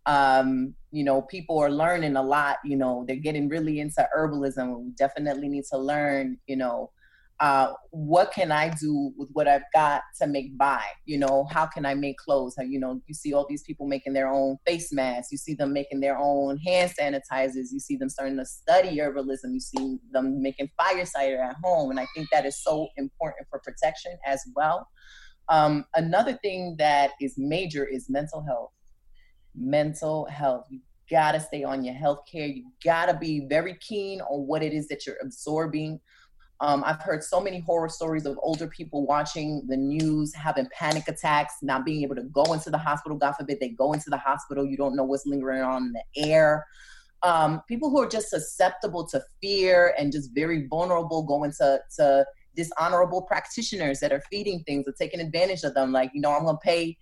um, 0.09 0.73
you 0.91 1.03
know, 1.03 1.21
people 1.21 1.59
are 1.59 1.69
learning 1.69 2.15
a 2.15 2.23
lot, 2.23 2.57
you 2.65 2.75
know, 2.75 3.05
they're 3.07 3.15
getting 3.15 3.47
really 3.47 3.79
into 3.79 4.07
herbalism. 4.17 4.79
We 4.79 4.89
definitely 4.97 5.47
need 5.49 5.65
to 5.71 5.77
learn, 5.77 6.39
you 6.47 6.55
know, 6.55 6.89
uh, 7.39 7.73
what 7.91 8.31
can 8.33 8.51
I 8.51 8.69
do 8.69 9.13
with 9.15 9.29
what 9.33 9.47
I've 9.47 9.71
got 9.71 10.01
to 10.19 10.25
make 10.25 10.57
buy? 10.57 10.83
You 11.05 11.19
know, 11.19 11.47
how 11.51 11.67
can 11.67 11.85
I 11.85 11.93
make 11.93 12.17
clothes? 12.17 12.55
How, 12.57 12.63
you 12.63 12.79
know, 12.79 12.99
you 13.05 13.13
see 13.13 13.33
all 13.33 13.45
these 13.47 13.61
people 13.61 13.85
making 13.85 14.13
their 14.13 14.29
own 14.29 14.57
face 14.65 14.91
masks. 14.91 15.31
You 15.31 15.37
see 15.37 15.53
them 15.53 15.71
making 15.71 15.99
their 15.99 16.17
own 16.17 16.57
hand 16.57 16.91
sanitizers. 16.99 17.71
You 17.71 17.79
see 17.79 17.95
them 17.95 18.09
starting 18.09 18.37
to 18.37 18.45
study 18.45 18.97
herbalism. 18.97 19.53
You 19.53 19.59
see 19.59 19.99
them 20.11 20.41
making 20.41 20.71
fire 20.75 21.05
cider 21.05 21.39
at 21.39 21.55
home. 21.63 21.91
And 21.91 21.99
I 21.99 22.07
think 22.15 22.29
that 22.31 22.47
is 22.47 22.61
so 22.61 22.87
important 22.97 23.47
for 23.51 23.61
protection 23.63 24.17
as 24.25 24.41
well. 24.55 24.87
Um, 25.49 25.85
another 25.93 26.33
thing 26.33 26.75
that 26.79 27.11
is 27.21 27.35
major 27.37 27.85
is 27.85 28.09
mental 28.09 28.43
health 28.43 28.71
mental 29.55 30.25
health. 30.25 30.67
You 30.69 30.79
gotta 31.09 31.39
stay 31.39 31.63
on 31.63 31.83
your 31.83 31.95
health 31.95 32.21
care. 32.31 32.47
You 32.47 32.65
gotta 32.83 33.17
be 33.17 33.45
very 33.47 33.75
keen 33.75 34.21
on 34.21 34.47
what 34.47 34.63
it 34.63 34.73
is 34.73 34.87
that 34.89 35.05
you're 35.05 35.17
absorbing. 35.21 35.99
Um, 36.61 36.83
I've 36.85 37.01
heard 37.01 37.23
so 37.23 37.39
many 37.39 37.59
horror 37.59 37.87
stories 37.87 38.25
of 38.25 38.37
older 38.41 38.67
people 38.67 39.05
watching 39.05 39.65
the 39.67 39.77
news, 39.77 40.33
having 40.33 40.67
panic 40.77 41.07
attacks, 41.07 41.53
not 41.61 41.85
being 41.85 42.03
able 42.03 42.15
to 42.15 42.23
go 42.23 42.43
into 42.51 42.69
the 42.69 42.77
hospital. 42.77 43.17
God 43.17 43.33
forbid 43.33 43.59
they 43.61 43.69
go 43.69 43.93
into 43.93 44.09
the 44.09 44.17
hospital. 44.17 44.65
You 44.65 44.75
don't 44.75 44.95
know 44.95 45.05
what's 45.05 45.25
lingering 45.25 45.61
on 45.61 45.83
in 45.83 45.93
the 45.93 46.29
air. 46.29 46.65
Um, 47.23 47.61
people 47.67 47.89
who 47.89 48.01
are 48.01 48.09
just 48.09 48.29
susceptible 48.29 49.07
to 49.07 49.21
fear 49.41 49.93
and 49.97 50.11
just 50.11 50.31
very 50.33 50.67
vulnerable 50.67 51.23
going 51.23 51.53
to, 51.59 51.79
to 51.97 52.25
dishonorable 52.55 53.21
practitioners 53.21 53.99
that 54.01 54.11
are 54.11 54.21
feeding 54.29 54.63
things 54.65 54.85
or 54.85 54.93
taking 54.93 55.21
advantage 55.21 55.63
of 55.63 55.73
them. 55.73 55.93
Like, 55.93 56.11
you 56.13 56.19
know, 56.19 56.33
I'm 56.33 56.43
going 56.43 56.57
to 56.57 56.61
pay 56.61 56.97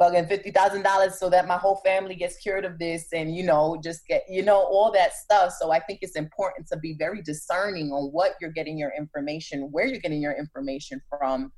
bugging 0.00 0.28
fifty 0.28 0.50
thousand 0.50 0.82
dollars 0.82 1.18
so 1.18 1.30
that 1.30 1.46
my 1.46 1.56
whole 1.56 1.76
family 1.84 2.14
gets 2.14 2.36
cured 2.38 2.64
of 2.64 2.78
this 2.78 3.06
and 3.12 3.34
you 3.36 3.44
know 3.44 3.78
just 3.82 4.06
get 4.06 4.24
you 4.28 4.42
know 4.42 4.58
all 4.58 4.90
that 4.92 5.12
stuff. 5.14 5.52
So 5.60 5.70
i 5.70 5.78
think 5.80 6.00
it's 6.02 6.16
important 6.16 6.66
to 6.68 6.76
be 6.76 6.94
very 6.98 7.22
discerning 7.22 7.90
on 7.92 8.10
what 8.12 8.34
you're 8.40 8.52
getting 8.52 8.76
your 8.76 8.92
information 8.96 9.68
where 9.70 9.86
you're 9.86 10.00
getting 10.00 10.22
your 10.22 10.32
information 10.32 11.00
from. 11.08 11.52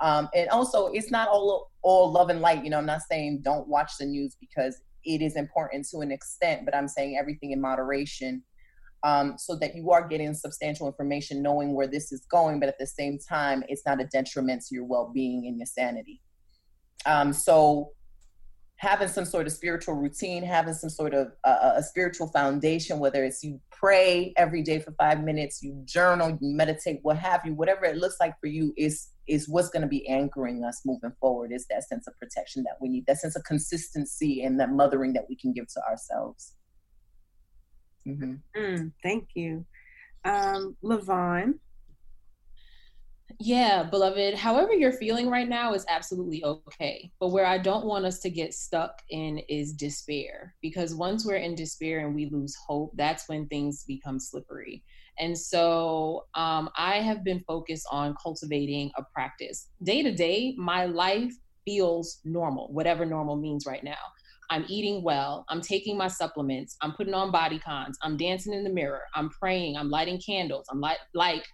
Um, 0.00 0.30
and 0.34 0.48
also 0.50 0.86
it's 0.92 1.10
not 1.10 1.28
all 1.28 1.70
all 1.82 2.10
love 2.12 2.30
and 2.30 2.40
light. 2.40 2.64
You 2.64 2.70
know 2.70 2.78
i'm 2.78 2.86
not 2.86 3.02
saying 3.10 3.40
don't 3.42 3.68
watch 3.68 3.92
the 3.98 4.06
news 4.06 4.36
because 4.40 4.80
it 5.04 5.22
is 5.22 5.36
important 5.36 5.86
to 5.90 5.98
an 5.98 6.12
extent 6.12 6.64
but 6.64 6.74
i'm 6.74 6.88
saying 6.88 7.16
everything 7.18 7.52
in 7.52 7.60
moderation 7.60 8.42
um, 9.02 9.36
so 9.38 9.56
that 9.56 9.74
you 9.74 9.90
are 9.92 10.06
getting 10.06 10.34
substantial 10.34 10.86
information 10.86 11.42
knowing 11.42 11.72
where 11.74 11.86
this 11.86 12.12
is 12.12 12.26
going 12.30 12.60
but 12.60 12.68
at 12.68 12.78
the 12.78 12.86
same 12.86 13.18
time 13.18 13.64
it's 13.68 13.82
not 13.86 14.00
a 14.00 14.04
detriment 14.04 14.62
to 14.66 14.74
your 14.74 14.84
well-being 14.84 15.46
and 15.46 15.56
your 15.56 15.66
sanity 15.66 16.20
um, 17.06 17.32
so 17.32 17.92
having 18.80 19.08
some 19.08 19.26
sort 19.26 19.46
of 19.46 19.52
spiritual 19.52 19.94
routine, 19.94 20.42
having 20.42 20.72
some 20.72 20.88
sort 20.88 21.12
of 21.12 21.32
uh, 21.44 21.72
a 21.76 21.82
spiritual 21.82 22.28
foundation, 22.28 22.98
whether 22.98 23.22
it's 23.22 23.44
you 23.44 23.60
pray 23.70 24.32
every 24.38 24.62
day 24.62 24.78
for 24.78 24.92
five 24.92 25.22
minutes, 25.22 25.62
you 25.62 25.82
journal, 25.84 26.30
you 26.30 26.56
meditate, 26.56 26.98
what 27.02 27.18
have 27.18 27.42
you, 27.44 27.52
whatever 27.52 27.84
it 27.84 27.98
looks 27.98 28.16
like 28.20 28.34
for 28.40 28.46
you 28.46 28.72
is 28.78 29.08
is 29.26 29.48
what's 29.48 29.68
going 29.68 29.82
to 29.82 29.88
be 29.88 30.08
anchoring 30.08 30.64
us 30.64 30.80
moving 30.86 31.12
forward. 31.20 31.52
Is 31.52 31.66
that 31.68 31.86
sense 31.86 32.06
of 32.08 32.18
protection 32.18 32.62
that 32.64 32.76
we 32.80 32.88
need, 32.88 33.04
that 33.06 33.18
sense 33.18 33.36
of 33.36 33.44
consistency, 33.44 34.44
and 34.44 34.58
that 34.58 34.70
mothering 34.70 35.12
that 35.12 35.26
we 35.28 35.36
can 35.36 35.52
give 35.52 35.66
to 35.74 35.82
ourselves. 35.88 36.54
Mm-hmm. 38.08 38.36
Mm, 38.58 38.92
thank 39.02 39.28
you, 39.34 39.66
um, 40.24 40.74
Lyvonne. 40.80 41.60
Yeah, 43.42 43.84
beloved, 43.84 44.34
however 44.34 44.74
you're 44.74 44.92
feeling 44.92 45.30
right 45.30 45.48
now 45.48 45.72
is 45.72 45.86
absolutely 45.88 46.44
okay. 46.44 47.10
But 47.18 47.30
where 47.30 47.46
I 47.46 47.56
don't 47.56 47.86
want 47.86 48.04
us 48.04 48.18
to 48.20 48.28
get 48.28 48.52
stuck 48.52 49.00
in 49.08 49.38
is 49.48 49.72
despair. 49.72 50.54
Because 50.60 50.94
once 50.94 51.24
we're 51.24 51.36
in 51.36 51.54
despair 51.54 52.00
and 52.00 52.14
we 52.14 52.26
lose 52.26 52.54
hope, 52.68 52.92
that's 52.96 53.30
when 53.30 53.46
things 53.48 53.84
become 53.84 54.20
slippery. 54.20 54.84
And 55.18 55.36
so 55.36 56.26
um, 56.34 56.68
I 56.76 56.96
have 56.96 57.24
been 57.24 57.40
focused 57.48 57.86
on 57.90 58.14
cultivating 58.22 58.90
a 58.98 59.04
practice. 59.14 59.68
Day 59.82 60.02
to 60.02 60.12
day, 60.12 60.54
my 60.58 60.84
life 60.84 61.32
feels 61.64 62.20
normal, 62.26 62.68
whatever 62.74 63.06
normal 63.06 63.36
means 63.36 63.64
right 63.66 63.82
now. 63.82 63.96
I'm 64.50 64.66
eating 64.68 65.02
well. 65.02 65.46
I'm 65.48 65.62
taking 65.62 65.96
my 65.96 66.08
supplements. 66.08 66.76
I'm 66.82 66.92
putting 66.92 67.14
on 67.14 67.30
body 67.30 67.58
cons. 67.58 67.96
I'm 68.02 68.18
dancing 68.18 68.52
in 68.52 68.64
the 68.64 68.70
mirror. 68.70 69.00
I'm 69.14 69.30
praying. 69.30 69.78
I'm 69.78 69.88
lighting 69.88 70.20
candles. 70.20 70.66
I'm 70.70 70.80
like, 70.80 70.98
like, 71.14 71.46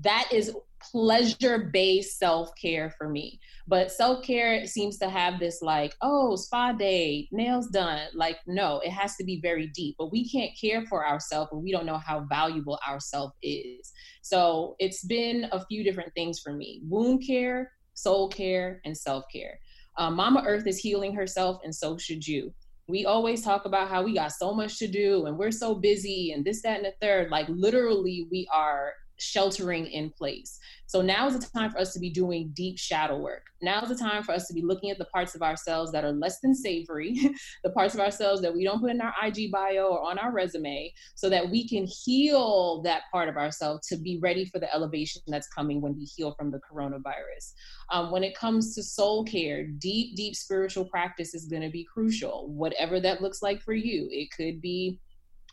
that 0.00 0.28
is 0.32 0.54
pleasure 0.90 1.70
based 1.72 2.18
self 2.18 2.50
care 2.60 2.92
for 2.96 3.08
me. 3.08 3.38
But 3.66 3.92
self 3.92 4.24
care 4.24 4.66
seems 4.66 4.98
to 4.98 5.08
have 5.08 5.38
this 5.38 5.62
like, 5.62 5.94
oh, 6.02 6.36
spa 6.36 6.72
day, 6.72 7.28
nails 7.32 7.68
done. 7.68 8.08
Like, 8.14 8.38
no, 8.46 8.80
it 8.80 8.90
has 8.90 9.16
to 9.16 9.24
be 9.24 9.40
very 9.40 9.68
deep. 9.68 9.96
But 9.98 10.12
we 10.12 10.28
can't 10.28 10.50
care 10.60 10.84
for 10.86 11.06
ourselves 11.06 11.50
and 11.52 11.62
we 11.62 11.72
don't 11.72 11.86
know 11.86 11.98
how 11.98 12.26
valuable 12.28 12.78
ourself 12.86 13.32
is. 13.42 13.92
So 14.22 14.76
it's 14.78 15.04
been 15.04 15.48
a 15.52 15.64
few 15.66 15.84
different 15.84 16.12
things 16.14 16.40
for 16.40 16.52
me 16.52 16.80
wound 16.84 17.24
care, 17.26 17.70
soul 17.94 18.28
care, 18.28 18.80
and 18.84 18.96
self 18.96 19.24
care. 19.32 19.58
Um, 19.98 20.16
Mama 20.16 20.42
Earth 20.46 20.66
is 20.66 20.78
healing 20.78 21.14
herself, 21.14 21.60
and 21.64 21.74
so 21.74 21.98
should 21.98 22.26
you 22.26 22.52
we 22.88 23.06
always 23.06 23.42
talk 23.42 23.64
about 23.64 23.88
how 23.88 24.02
we 24.02 24.14
got 24.14 24.32
so 24.32 24.52
much 24.52 24.78
to 24.78 24.88
do 24.88 25.26
and 25.26 25.38
we're 25.38 25.50
so 25.50 25.74
busy 25.74 26.32
and 26.32 26.44
this, 26.44 26.62
that, 26.62 26.76
and 26.76 26.84
the 26.84 26.92
third. 27.00 27.30
Like, 27.30 27.46
literally, 27.48 28.26
we 28.30 28.46
are 28.52 28.92
sheltering 29.18 29.86
in 29.86 30.10
place. 30.10 30.58
So 30.86 31.00
now 31.00 31.26
is 31.26 31.38
the 31.38 31.46
time 31.58 31.70
for 31.70 31.78
us 31.78 31.94
to 31.94 31.98
be 31.98 32.10
doing 32.10 32.50
deep 32.54 32.78
shadow 32.78 33.16
work. 33.16 33.46
Now 33.62 33.80
is 33.82 33.88
the 33.88 33.96
time 33.96 34.22
for 34.22 34.32
us 34.32 34.46
to 34.48 34.54
be 34.54 34.60
looking 34.60 34.90
at 34.90 34.98
the 34.98 35.06
parts 35.06 35.34
of 35.34 35.40
ourselves 35.40 35.90
that 35.92 36.04
are 36.04 36.12
less 36.12 36.40
than 36.40 36.54
savory, 36.54 37.18
the 37.64 37.70
parts 37.70 37.94
of 37.94 38.00
ourselves 38.00 38.42
that 38.42 38.54
we 38.54 38.64
don't 38.64 38.80
put 38.80 38.90
in 38.90 39.00
our 39.00 39.14
IG 39.24 39.50
bio 39.50 39.86
or 39.86 40.02
on 40.02 40.18
our 40.18 40.32
resume, 40.32 40.92
so 41.14 41.30
that 41.30 41.48
we 41.48 41.66
can 41.66 41.86
heal 41.86 42.82
that 42.82 43.04
part 43.10 43.30
of 43.30 43.36
ourselves 43.36 43.86
to 43.88 43.96
be 43.96 44.18
ready 44.20 44.44
for 44.44 44.58
the 44.58 44.72
elevation 44.74 45.22
that's 45.28 45.48
coming 45.48 45.80
when 45.80 45.96
we 45.96 46.04
heal 46.04 46.34
from 46.38 46.50
the 46.50 46.60
coronavirus. 46.60 47.52
Um, 47.90 48.10
when 48.10 48.22
it 48.22 48.36
comes 48.36 48.74
to 48.74 48.82
soul 48.82 49.24
care, 49.24 49.66
deep, 49.66 50.14
deep 50.14 50.36
spiritual 50.36 50.84
practice 50.84 51.34
is 51.34 51.46
going 51.46 51.62
to 51.62 51.70
be 51.70 51.86
crucial, 51.90 52.48
whatever 52.48 53.00
that 53.00 53.22
looks 53.22 53.40
like 53.40 53.62
for 53.62 53.72
you. 53.72 54.08
It 54.10 54.28
could 54.36 54.60
be 54.60 55.00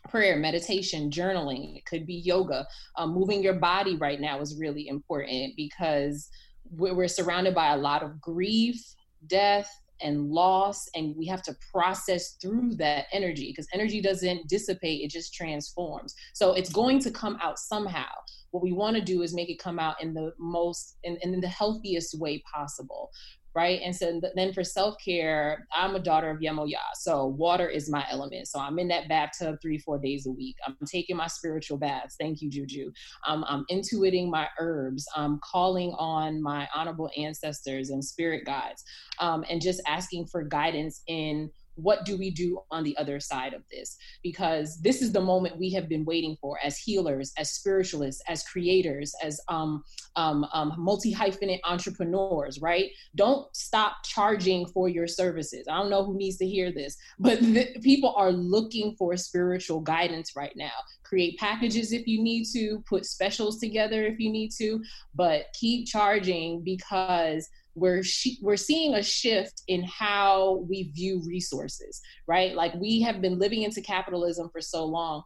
prayer, 0.08 0.36
meditation, 0.36 1.10
journaling. 1.10 1.76
It 1.76 1.84
could 1.86 2.06
be 2.06 2.14
yoga. 2.14 2.66
Um, 2.96 3.12
moving 3.12 3.42
your 3.42 3.54
body 3.54 3.96
right 3.96 4.20
now 4.20 4.40
is 4.40 4.58
really 4.58 4.88
important 4.88 5.54
because 5.56 6.28
we're 6.70 7.08
surrounded 7.08 7.54
by 7.54 7.72
a 7.72 7.76
lot 7.76 8.02
of 8.02 8.20
grief, 8.20 8.80
death, 9.26 9.70
and 10.02 10.30
loss, 10.30 10.88
and 10.94 11.14
we 11.16 11.26
have 11.26 11.42
to 11.42 11.56
process 11.72 12.36
through 12.40 12.74
that 12.76 13.06
energy 13.12 13.48
because 13.50 13.68
energy 13.74 14.00
doesn't 14.00 14.48
dissipate, 14.48 15.02
it 15.02 15.10
just 15.10 15.34
transforms. 15.34 16.14
So 16.32 16.54
it's 16.54 16.70
going 16.70 17.00
to 17.00 17.10
come 17.10 17.38
out 17.42 17.58
somehow. 17.58 18.08
What 18.50 18.62
we 18.62 18.72
want 18.72 18.96
to 18.96 19.02
do 19.02 19.22
is 19.22 19.34
make 19.34 19.50
it 19.50 19.58
come 19.58 19.78
out 19.78 20.02
in 20.02 20.14
the 20.14 20.32
most, 20.38 20.96
in, 21.04 21.18
in 21.22 21.40
the 21.40 21.48
healthiest 21.48 22.18
way 22.18 22.42
possible 22.52 23.10
right? 23.54 23.80
And 23.84 23.94
so 23.94 24.20
then 24.34 24.52
for 24.52 24.62
self 24.62 24.96
care, 25.04 25.66
I'm 25.76 25.96
a 25.96 25.98
daughter 25.98 26.30
of 26.30 26.38
Yemoya, 26.40 26.78
so 26.94 27.26
water 27.26 27.68
is 27.68 27.90
my 27.90 28.04
element. 28.10 28.48
So 28.48 28.60
I'm 28.60 28.78
in 28.78 28.88
that 28.88 29.08
bathtub 29.08 29.56
three, 29.60 29.78
four 29.78 29.98
days 29.98 30.26
a 30.26 30.30
week. 30.30 30.56
I'm 30.66 30.76
taking 30.86 31.16
my 31.16 31.26
spiritual 31.26 31.76
baths. 31.76 32.16
Thank 32.18 32.42
you, 32.42 32.50
Juju. 32.50 32.92
Um, 33.26 33.44
I'm 33.48 33.64
intuiting 33.70 34.30
my 34.30 34.48
herbs. 34.58 35.06
I'm 35.16 35.40
calling 35.42 35.92
on 35.98 36.42
my 36.42 36.68
honorable 36.74 37.10
ancestors 37.16 37.90
and 37.90 38.04
spirit 38.04 38.44
guides, 38.46 38.84
um, 39.18 39.44
and 39.50 39.60
just 39.60 39.82
asking 39.86 40.26
for 40.26 40.42
guidance 40.42 41.02
in 41.06 41.50
what 41.74 42.04
do 42.04 42.16
we 42.16 42.30
do 42.30 42.60
on 42.70 42.84
the 42.84 42.96
other 42.96 43.20
side 43.20 43.54
of 43.54 43.62
this? 43.70 43.96
Because 44.22 44.80
this 44.80 45.02
is 45.02 45.12
the 45.12 45.20
moment 45.20 45.58
we 45.58 45.70
have 45.70 45.88
been 45.88 46.04
waiting 46.04 46.36
for 46.40 46.58
as 46.62 46.78
healers, 46.78 47.32
as 47.38 47.52
spiritualists, 47.52 48.22
as 48.28 48.42
creators, 48.42 49.14
as 49.22 49.40
um, 49.48 49.82
um, 50.16 50.46
um, 50.52 50.74
multi 50.78 51.14
hyphenate 51.14 51.60
entrepreneurs, 51.64 52.60
right? 52.60 52.90
Don't 53.14 53.54
stop 53.54 53.96
charging 54.04 54.66
for 54.66 54.88
your 54.88 55.06
services. 55.06 55.66
I 55.68 55.76
don't 55.78 55.90
know 55.90 56.04
who 56.04 56.16
needs 56.16 56.36
to 56.38 56.46
hear 56.46 56.72
this, 56.72 56.96
but 57.18 57.40
people 57.82 58.14
are 58.16 58.32
looking 58.32 58.94
for 58.96 59.16
spiritual 59.16 59.80
guidance 59.80 60.36
right 60.36 60.52
now. 60.56 60.70
Create 61.04 61.38
packages 61.38 61.92
if 61.92 62.06
you 62.06 62.22
need 62.22 62.46
to, 62.52 62.82
put 62.88 63.04
specials 63.04 63.58
together 63.58 64.04
if 64.04 64.18
you 64.20 64.30
need 64.30 64.50
to, 64.58 64.82
but 65.14 65.46
keep 65.58 65.86
charging 65.86 66.62
because 66.62 67.48
we're 67.74 68.02
we're 68.42 68.56
seeing 68.56 68.94
a 68.94 69.02
shift 69.02 69.62
in 69.68 69.82
how 69.84 70.64
we 70.68 70.90
view 70.94 71.22
resources 71.26 72.00
right 72.26 72.54
like 72.54 72.74
we 72.74 73.00
have 73.00 73.20
been 73.20 73.38
living 73.38 73.62
into 73.62 73.80
capitalism 73.80 74.48
for 74.52 74.60
so 74.60 74.84
long 74.84 75.22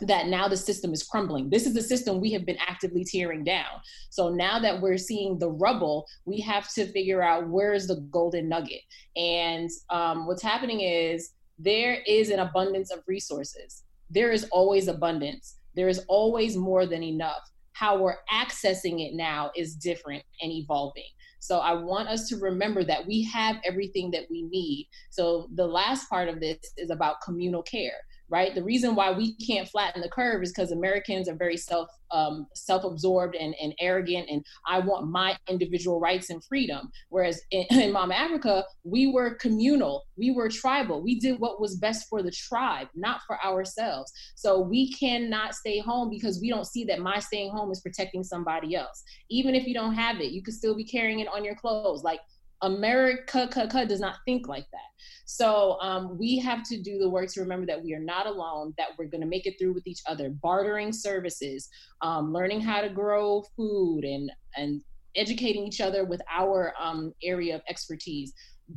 that 0.00 0.26
now 0.26 0.48
the 0.48 0.56
system 0.56 0.92
is 0.92 1.02
crumbling. 1.02 1.48
This 1.48 1.66
is 1.66 1.74
the 1.74 1.82
system 1.82 2.20
we 2.20 2.32
have 2.32 2.44
been 2.44 2.58
actively 2.60 3.04
tearing 3.04 3.44
down. 3.44 3.80
So 4.10 4.28
now 4.28 4.58
that 4.58 4.80
we're 4.80 4.98
seeing 4.98 5.38
the 5.38 5.50
rubble, 5.50 6.06
we 6.24 6.40
have 6.40 6.70
to 6.74 6.86
figure 6.86 7.22
out 7.22 7.48
where's 7.48 7.86
the 7.86 7.96
golden 8.10 8.48
nugget. 8.48 8.82
And 9.16 9.70
um, 9.90 10.26
what's 10.26 10.42
happening 10.42 10.80
is 10.82 11.30
there 11.58 12.02
is 12.06 12.30
an 12.30 12.40
abundance 12.40 12.90
of 12.90 13.00
resources. 13.06 13.84
There 14.10 14.32
is 14.32 14.44
always 14.52 14.88
abundance. 14.88 15.56
There 15.74 15.88
is 15.88 16.04
always 16.08 16.56
more 16.56 16.86
than 16.86 17.02
enough. 17.02 17.50
How 17.72 17.98
we're 17.98 18.16
accessing 18.32 19.06
it 19.06 19.14
now 19.14 19.50
is 19.56 19.74
different 19.74 20.22
and 20.40 20.52
evolving. 20.52 21.04
So 21.46 21.58
I 21.58 21.74
want 21.74 22.08
us 22.08 22.28
to 22.28 22.36
remember 22.38 22.82
that 22.82 23.06
we 23.06 23.22
have 23.22 23.56
everything 23.64 24.10
that 24.10 24.24
we 24.28 24.42
need. 24.42 24.88
So 25.10 25.48
the 25.54 25.66
last 25.66 26.10
part 26.10 26.28
of 26.28 26.40
this 26.40 26.58
is 26.76 26.90
about 26.90 27.20
communal 27.24 27.62
care 27.62 28.00
right? 28.28 28.54
The 28.54 28.62
reason 28.62 28.94
why 28.94 29.12
we 29.12 29.36
can't 29.36 29.68
flatten 29.68 30.02
the 30.02 30.08
curve 30.08 30.42
is 30.42 30.52
because 30.52 30.72
Americans 30.72 31.28
are 31.28 31.34
very 31.34 31.56
self 31.56 31.88
um, 32.12 32.46
self-absorbed 32.54 33.34
and, 33.34 33.54
and 33.60 33.74
arrogant, 33.80 34.28
and 34.30 34.44
I 34.66 34.78
want 34.78 35.08
my 35.08 35.36
individual 35.48 35.98
rights 35.98 36.30
and 36.30 36.42
freedom. 36.44 36.90
Whereas 37.08 37.40
in, 37.50 37.64
in 37.70 37.92
Mama 37.92 38.14
Africa, 38.14 38.64
we 38.84 39.08
were 39.08 39.34
communal, 39.34 40.04
we 40.16 40.30
were 40.30 40.48
tribal, 40.48 41.02
we 41.02 41.18
did 41.18 41.38
what 41.38 41.60
was 41.60 41.76
best 41.76 42.08
for 42.08 42.22
the 42.22 42.30
tribe, 42.30 42.88
not 42.94 43.20
for 43.26 43.42
ourselves. 43.44 44.12
So 44.34 44.60
we 44.60 44.92
cannot 44.92 45.54
stay 45.54 45.80
home 45.80 46.10
because 46.10 46.40
we 46.40 46.48
don't 46.48 46.66
see 46.66 46.84
that 46.84 47.00
my 47.00 47.18
staying 47.18 47.50
home 47.50 47.70
is 47.70 47.80
protecting 47.80 48.22
somebody 48.22 48.74
else. 48.74 49.02
Even 49.30 49.54
if 49.54 49.66
you 49.66 49.74
don't 49.74 49.94
have 49.94 50.20
it, 50.20 50.32
you 50.32 50.42
could 50.42 50.54
still 50.54 50.76
be 50.76 50.84
carrying 50.84 51.20
it 51.20 51.28
on 51.28 51.44
your 51.44 51.56
clothes, 51.56 52.02
like. 52.02 52.20
America 52.62 53.48
does 53.86 54.00
not 54.00 54.16
think 54.24 54.48
like 54.48 54.66
that. 54.72 54.80
So 55.26 55.78
um, 55.80 56.16
we 56.18 56.38
have 56.38 56.62
to 56.64 56.80
do 56.80 56.98
the 56.98 57.08
work 57.08 57.28
to 57.32 57.40
remember 57.40 57.66
that 57.66 57.82
we 57.82 57.92
are 57.94 58.00
not 58.00 58.26
alone, 58.26 58.74
that 58.78 58.88
we're 58.98 59.06
going 59.08 59.20
to 59.20 59.26
make 59.26 59.46
it 59.46 59.54
through 59.58 59.74
with 59.74 59.86
each 59.86 60.00
other, 60.08 60.30
bartering 60.30 60.92
services, 60.92 61.68
um, 62.02 62.32
learning 62.32 62.60
how 62.60 62.80
to 62.80 62.88
grow 62.88 63.44
food, 63.56 64.04
and 64.04 64.30
and 64.56 64.80
educating 65.16 65.66
each 65.66 65.80
other 65.80 66.04
with 66.04 66.20
our 66.30 66.74
um, 66.78 67.12
area 67.22 67.54
of 67.54 67.62
expertise. 67.68 68.32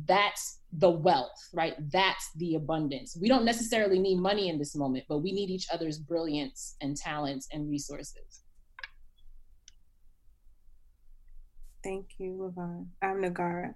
That's 0.06 0.60
the 0.72 0.90
wealth, 0.90 1.36
right? 1.52 1.74
That's 1.92 2.30
the 2.36 2.54
abundance. 2.54 3.16
We 3.20 3.28
don't 3.28 3.44
necessarily 3.44 3.98
need 3.98 4.18
money 4.18 4.48
in 4.48 4.58
this 4.58 4.76
moment, 4.76 5.04
but 5.08 5.18
we 5.18 5.32
need 5.32 5.50
each 5.50 5.66
other's 5.72 5.98
brilliance 5.98 6.76
and 6.80 6.96
talents 6.96 7.48
and 7.52 7.68
resources. 7.68 8.42
Thank 11.82 12.06
you, 12.18 12.36
Lyvonne. 12.42 12.90
I'm 13.00 13.22
Negarra, 13.22 13.74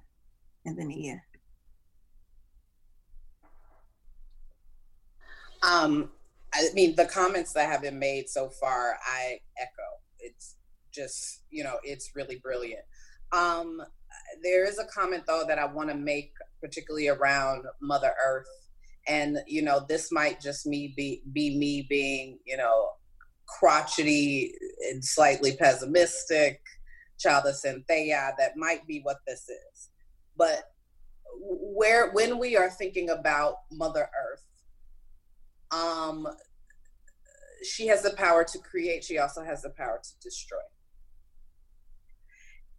and 0.67 0.79
then 0.79 0.91
Iya. 0.91 1.21
Um, 5.63 6.11
I 6.53 6.69
mean, 6.75 6.95
the 6.95 7.07
comments 7.07 7.55
that 7.55 7.71
have 7.71 7.81
been 7.81 7.99
made 7.99 8.29
so 8.29 8.51
far, 8.51 8.99
I 9.07 9.39
echo. 9.59 9.89
It's 10.21 10.57
just, 10.93 11.45
you 11.51 11.65
know, 11.65 11.79
it's 11.83 12.15
really 12.15 12.37
brilliant. 12.37 12.85
Um, 13.33 13.81
there 14.43 14.65
is 14.65 14.79
a 14.79 14.85
comment 14.85 15.25
though 15.27 15.45
that 15.49 15.59
I 15.59 15.65
want 15.65 15.89
to 15.89 15.97
make, 15.97 16.33
particularly 16.61 17.09
around 17.09 17.65
Mother 17.81 18.13
Earth, 18.25 18.47
and 19.09 19.39
you 19.47 19.63
know, 19.63 19.85
this 19.89 20.13
might 20.13 20.41
just 20.41 20.67
me 20.67 20.93
be 20.97 21.23
be 21.33 21.57
me 21.57 21.87
being, 21.89 22.39
you 22.45 22.57
know, 22.57 22.91
crotchety 23.47 24.55
and 24.91 25.05
slightly 25.05 25.57
pessimistic, 25.57 26.61
child 27.19 27.47
of 27.47 27.57
Cynthia. 27.57 28.35
That 28.39 28.57
might 28.57 28.87
be 28.87 29.01
what 29.03 29.19
this 29.27 29.49
is, 29.49 29.91
but 30.37 30.71
where 31.41 32.13
when 32.13 32.39
we 32.39 32.57
are 32.57 32.71
thinking 32.71 33.11
about 33.11 33.57
Mother 33.73 34.09
Earth 34.31 34.45
um, 35.75 36.27
she 37.63 37.87
has 37.89 38.03
the 38.03 38.11
power 38.11 38.45
to 38.45 38.59
create, 38.59 39.05
she 39.05 39.19
also 39.19 39.43
has 39.43 39.63
the 39.63 39.71
power 39.71 40.01
to 40.03 40.11
destroy. 40.23 40.59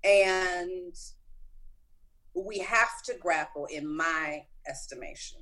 And 0.04 0.94
we 2.36 2.60
have 2.60 3.02
to 3.06 3.16
grapple, 3.20 3.66
in 3.66 3.88
my 3.88 4.44
estimation, 4.68 5.40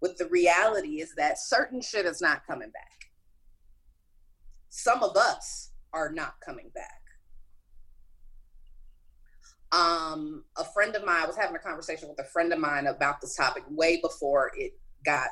with 0.00 0.16
the 0.16 0.28
reality 0.28 1.00
is 1.00 1.14
that 1.16 1.38
certain 1.38 1.80
shit 1.80 2.06
is 2.06 2.20
not 2.20 2.46
coming 2.46 2.70
back. 2.70 3.10
Some 4.70 5.02
of 5.02 5.16
us 5.16 5.70
are 5.92 6.10
not 6.10 6.34
coming 6.44 6.70
back. 6.74 7.00
Um, 9.72 10.44
a 10.56 10.64
friend 10.64 10.94
of 10.94 11.04
mine, 11.04 11.22
I 11.22 11.26
was 11.26 11.36
having 11.36 11.56
a 11.56 11.60
conversation 11.60 12.08
with 12.08 12.20
a 12.20 12.28
friend 12.30 12.52
of 12.52 12.58
mine 12.58 12.86
about 12.86 13.20
this 13.20 13.34
topic 13.34 13.64
way 13.68 14.00
before 14.00 14.52
it 14.56 14.72
got 15.04 15.28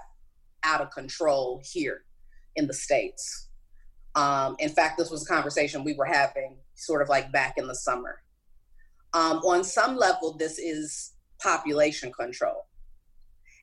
out 0.64 0.80
of 0.80 0.91
control 0.91 1.62
here 1.64 2.05
in 2.57 2.66
the 2.66 2.74
States. 2.74 3.49
Um, 4.14 4.57
in 4.59 4.70
fact, 4.70 4.99
this 4.99 5.11
was 5.11 5.24
a 5.24 5.32
conversation 5.32 5.85
we 5.85 5.95
were 5.95 6.05
having 6.05 6.59
sort 6.74 7.03
of 7.03 7.09
like 7.09 7.32
back 7.32 7.55
in 7.57 7.66
the 7.66 7.74
summer. 7.74 8.22
Um, 9.12 9.39
on 9.39 9.62
some 9.62 9.97
level, 9.97 10.37
this 10.37 10.59
is 10.59 11.12
population 11.41 12.12
control. 12.12 12.66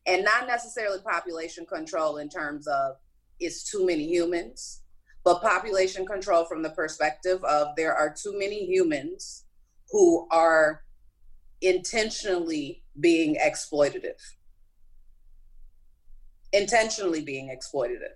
And 0.05 0.23
not 0.23 0.47
necessarily 0.47 0.99
population 1.01 1.65
control 1.65 2.17
in 2.17 2.29
terms 2.29 2.67
of 2.67 2.95
it's 3.39 3.69
too 3.69 3.85
many 3.85 4.05
humans, 4.05 4.81
but 5.23 5.41
population 5.41 6.05
control 6.05 6.45
from 6.45 6.63
the 6.63 6.69
perspective 6.71 7.43
of 7.43 7.67
there 7.75 7.93
are 7.93 8.13
too 8.13 8.37
many 8.37 8.65
humans 8.65 9.40
who 9.91 10.27
are 10.31 10.83
intentionally 11.61 12.83
being 12.99 13.35
exploitative 13.35 14.19
intentionally 16.53 17.21
being 17.21 17.49
exploitative. 17.49 18.15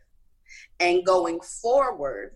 And 0.80 1.06
going 1.06 1.40
forward, 1.40 2.36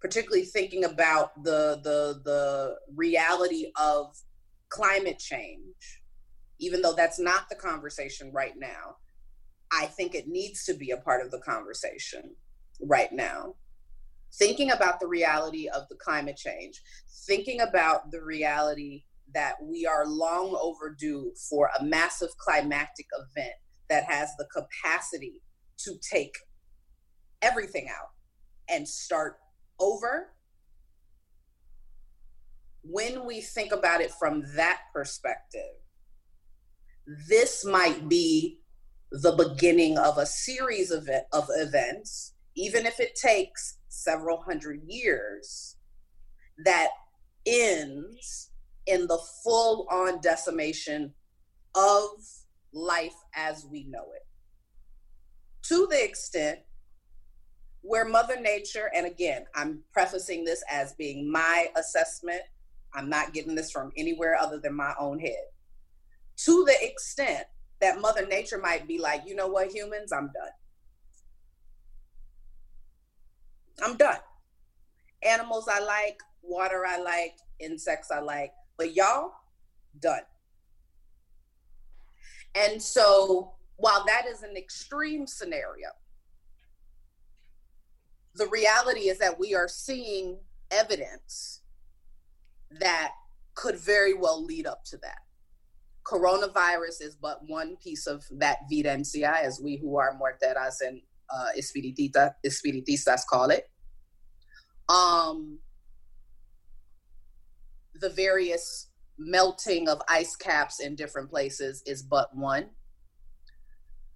particularly 0.00 0.44
thinking 0.44 0.84
about 0.84 1.42
the 1.42 1.80
the 1.82 2.20
the 2.24 2.76
reality 2.94 3.66
of 3.80 4.14
climate 4.68 5.18
change, 5.18 6.02
even 6.58 6.82
though 6.82 6.92
that's 6.92 7.18
not 7.18 7.48
the 7.48 7.56
conversation 7.56 8.30
right 8.32 8.54
now, 8.56 8.96
I 9.72 9.86
think 9.86 10.14
it 10.14 10.28
needs 10.28 10.64
to 10.64 10.74
be 10.74 10.90
a 10.90 10.98
part 10.98 11.24
of 11.24 11.30
the 11.30 11.40
conversation 11.40 12.36
right 12.80 13.12
now. 13.12 13.54
Thinking 14.38 14.70
about 14.70 15.00
the 15.00 15.06
reality 15.06 15.68
of 15.68 15.88
the 15.88 15.96
climate 15.96 16.36
change, 16.36 16.80
thinking 17.26 17.60
about 17.60 18.10
the 18.10 18.22
reality 18.22 19.04
that 19.32 19.54
we 19.62 19.86
are 19.86 20.06
long 20.06 20.56
overdue 20.60 21.32
for 21.48 21.70
a 21.78 21.84
massive 21.84 22.30
climactic 22.38 23.06
event 23.18 23.54
that 23.88 24.04
has 24.04 24.30
the 24.38 24.46
capacity 24.46 25.42
to 25.78 25.94
take 26.10 26.34
everything 27.42 27.88
out 27.88 28.10
and 28.68 28.88
start 28.88 29.36
over. 29.78 30.32
When 32.82 33.24
we 33.26 33.40
think 33.40 33.72
about 33.72 34.00
it 34.00 34.10
from 34.10 34.44
that 34.56 34.80
perspective, 34.92 35.60
this 37.28 37.64
might 37.64 38.08
be 38.08 38.60
the 39.10 39.32
beginning 39.32 39.98
of 39.98 40.18
a 40.18 40.26
series 40.26 40.90
of, 40.90 41.08
of 41.32 41.48
events, 41.50 42.33
even 42.56 42.86
if 42.86 43.00
it 43.00 43.14
takes 43.14 43.78
several 43.88 44.40
hundred 44.42 44.82
years, 44.86 45.76
that 46.64 46.88
ends 47.46 48.50
in 48.86 49.06
the 49.06 49.18
full 49.42 49.86
on 49.90 50.20
decimation 50.20 51.12
of 51.74 52.08
life 52.72 53.14
as 53.34 53.66
we 53.70 53.84
know 53.84 54.04
it. 54.14 54.26
To 55.68 55.86
the 55.90 56.02
extent 56.02 56.60
where 57.80 58.04
Mother 58.04 58.40
Nature, 58.40 58.90
and 58.94 59.06
again, 59.06 59.44
I'm 59.54 59.82
prefacing 59.92 60.44
this 60.44 60.62
as 60.70 60.94
being 60.94 61.30
my 61.30 61.68
assessment, 61.76 62.42
I'm 62.94 63.08
not 63.08 63.32
getting 63.32 63.54
this 63.54 63.70
from 63.70 63.90
anywhere 63.96 64.36
other 64.36 64.58
than 64.58 64.74
my 64.74 64.94
own 64.98 65.18
head. 65.18 65.44
To 66.44 66.64
the 66.64 66.76
extent 66.82 67.44
that 67.80 68.00
Mother 68.00 68.26
Nature 68.26 68.58
might 68.58 68.86
be 68.86 68.98
like, 68.98 69.22
you 69.26 69.34
know 69.34 69.48
what, 69.48 69.70
humans, 69.70 70.12
I'm 70.12 70.30
done. 70.32 70.52
I'm 73.82 73.96
done. 73.96 74.18
Animals 75.22 75.68
I 75.68 75.80
like, 75.80 76.20
water 76.42 76.84
I 76.86 77.00
like, 77.00 77.36
insects 77.60 78.10
I 78.10 78.20
like, 78.20 78.52
but 78.76 78.94
y'all, 78.94 79.32
done. 80.00 80.22
And 82.54 82.80
so, 82.80 83.52
while 83.76 84.04
that 84.06 84.26
is 84.26 84.42
an 84.42 84.56
extreme 84.56 85.26
scenario, 85.26 85.88
the 88.34 88.46
reality 88.48 89.08
is 89.08 89.18
that 89.18 89.38
we 89.38 89.54
are 89.54 89.68
seeing 89.68 90.38
evidence 90.70 91.62
that 92.80 93.12
could 93.54 93.78
very 93.78 94.14
well 94.14 94.44
lead 94.44 94.66
up 94.66 94.84
to 94.84 94.96
that. 94.98 95.18
Coronavirus 96.04 97.00
is 97.00 97.16
but 97.20 97.48
one 97.48 97.76
piece 97.76 98.06
of 98.06 98.24
that 98.32 98.58
videncia, 98.70 99.40
as 99.40 99.60
we 99.60 99.76
who 99.76 99.96
are 99.96 100.18
muerteras 100.18 100.80
and 100.80 101.00
uh, 101.34 101.48
espiritita, 101.58 102.32
espiritistas 102.46 103.22
call 103.28 103.50
it. 103.50 103.68
Um, 104.88 105.58
the 107.94 108.10
various 108.10 108.90
melting 109.18 109.88
of 109.88 110.02
ice 110.08 110.36
caps 110.36 110.80
in 110.80 110.94
different 110.94 111.30
places 111.30 111.82
is 111.86 112.02
but 112.02 112.34
one. 112.36 112.70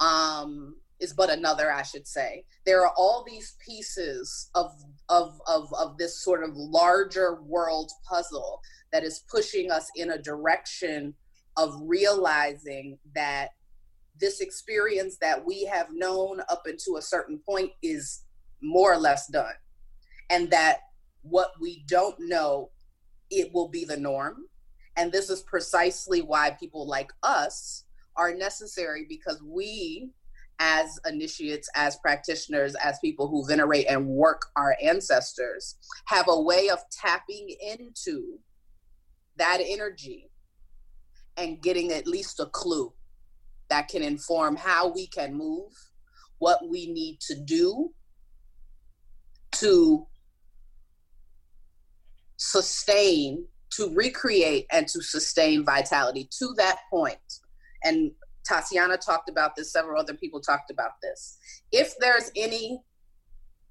Um, 0.01 0.77
is 1.01 1.13
but 1.13 1.31
another, 1.31 1.73
I 1.73 1.83
should 1.83 2.07
say. 2.07 2.45
There 2.67 2.83
are 2.85 2.93
all 2.97 3.25
these 3.27 3.57
pieces 3.65 4.51
of 4.55 4.73
of 5.09 5.41
of 5.47 5.73
of 5.75 5.97
this 5.97 6.23
sort 6.23 6.43
of 6.43 6.51
larger 6.55 7.41
world 7.43 7.91
puzzle 8.09 8.61
that 8.93 9.05
is 9.05 9.25
pushing 9.31 9.71
us 9.71 9.89
in 9.95 10.11
a 10.11 10.23
direction 10.23 11.15
of 11.57 11.75
realizing 11.83 12.99
that 13.15 13.51
this 14.21 14.41
experience 14.41 15.17
that 15.21 15.45
we 15.45 15.65
have 15.65 15.89
known 15.93 16.41
up 16.49 16.63
until 16.67 16.97
a 16.97 17.03
certain 17.03 17.39
point 17.49 17.71
is 17.83 18.25
more 18.63 18.93
or 18.93 18.99
less 18.99 19.29
done. 19.29 19.55
And 20.31 20.51
that 20.51 20.79
what 21.23 21.53
we 21.61 21.85
don't 21.87 22.17
know 22.19 22.71
it 23.31 23.53
will 23.53 23.69
be 23.69 23.85
the 23.85 23.97
norm. 23.97 24.47
And 24.97 25.13
this 25.13 25.31
is 25.31 25.43
precisely 25.43 26.23
why 26.23 26.57
people 26.59 26.87
like 26.87 27.13
us 27.23 27.85
are 28.17 28.35
necessary 28.35 29.07
because 29.09 29.43
we 29.43 30.11
as 30.61 30.99
initiates 31.09 31.69
as 31.77 31.97
practitioners 31.97 32.75
as 32.77 32.99
people 32.99 33.29
who 33.29 33.47
venerate 33.47 33.87
and 33.89 34.05
work 34.05 34.47
our 34.57 34.77
ancestors 34.83 35.77
have 36.07 36.27
a 36.29 36.41
way 36.41 36.69
of 36.69 36.81
tapping 36.91 37.55
into 37.61 38.39
that 39.37 39.61
energy 39.65 40.31
and 41.37 41.63
getting 41.63 41.93
at 41.93 42.09
least 42.09 42.41
a 42.41 42.47
clue 42.47 42.93
that 43.71 43.89
can 43.89 44.03
inform 44.03 44.57
how 44.57 44.89
we 44.89 45.07
can 45.07 45.35
move 45.35 45.73
what 46.39 46.61
we 46.69 46.91
need 46.93 47.21
to 47.21 47.35
do 47.35 47.91
to 49.53 50.07
sustain, 52.37 53.45
to 53.71 53.93
recreate, 53.95 54.67
and 54.71 54.87
to 54.89 55.03
sustain 55.03 55.65
vitality 55.65 56.29
to 56.39 56.55
that 56.57 56.79
point. 56.91 57.19
And 57.85 58.13
Tatianna 58.49 58.99
talked 59.05 59.29
about 59.29 59.57
this, 59.57 59.73
several 59.73 60.01
other 60.01 60.15
people 60.15 60.41
talked 60.41 60.71
about 60.71 60.93
this. 61.03 61.39
If 61.73 61.95
there's 61.99 62.31
any 62.37 62.81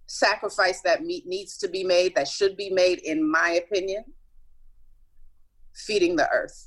sacrifice 0.08 0.82
that 0.82 1.04
needs 1.04 1.58
to 1.58 1.68
be 1.68 1.84
made, 1.84 2.16
that 2.16 2.28
should 2.28 2.56
be 2.56 2.70
made, 2.70 3.00
in 3.00 3.30
my 3.30 3.52
opinion, 3.52 4.06
feeding 5.76 6.16
the 6.16 6.30
earth. 6.30 6.67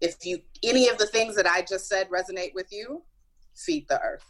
If 0.00 0.24
you 0.24 0.38
any 0.62 0.88
of 0.88 0.98
the 0.98 1.06
things 1.06 1.34
that 1.36 1.46
I 1.46 1.62
just 1.62 1.88
said 1.88 2.08
resonate 2.10 2.54
with 2.54 2.68
you, 2.70 3.02
feed 3.56 3.86
the 3.88 4.00
earth. 4.00 4.24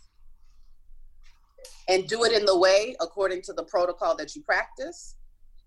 And 1.89 2.07
do 2.07 2.25
it 2.25 2.33
in 2.33 2.45
the 2.45 2.59
way 2.59 2.97
according 3.01 3.43
to 3.43 3.53
the 3.53 3.65
protocol 3.65 4.17
that 4.17 4.35
you 4.35 4.43
practice 4.43 5.17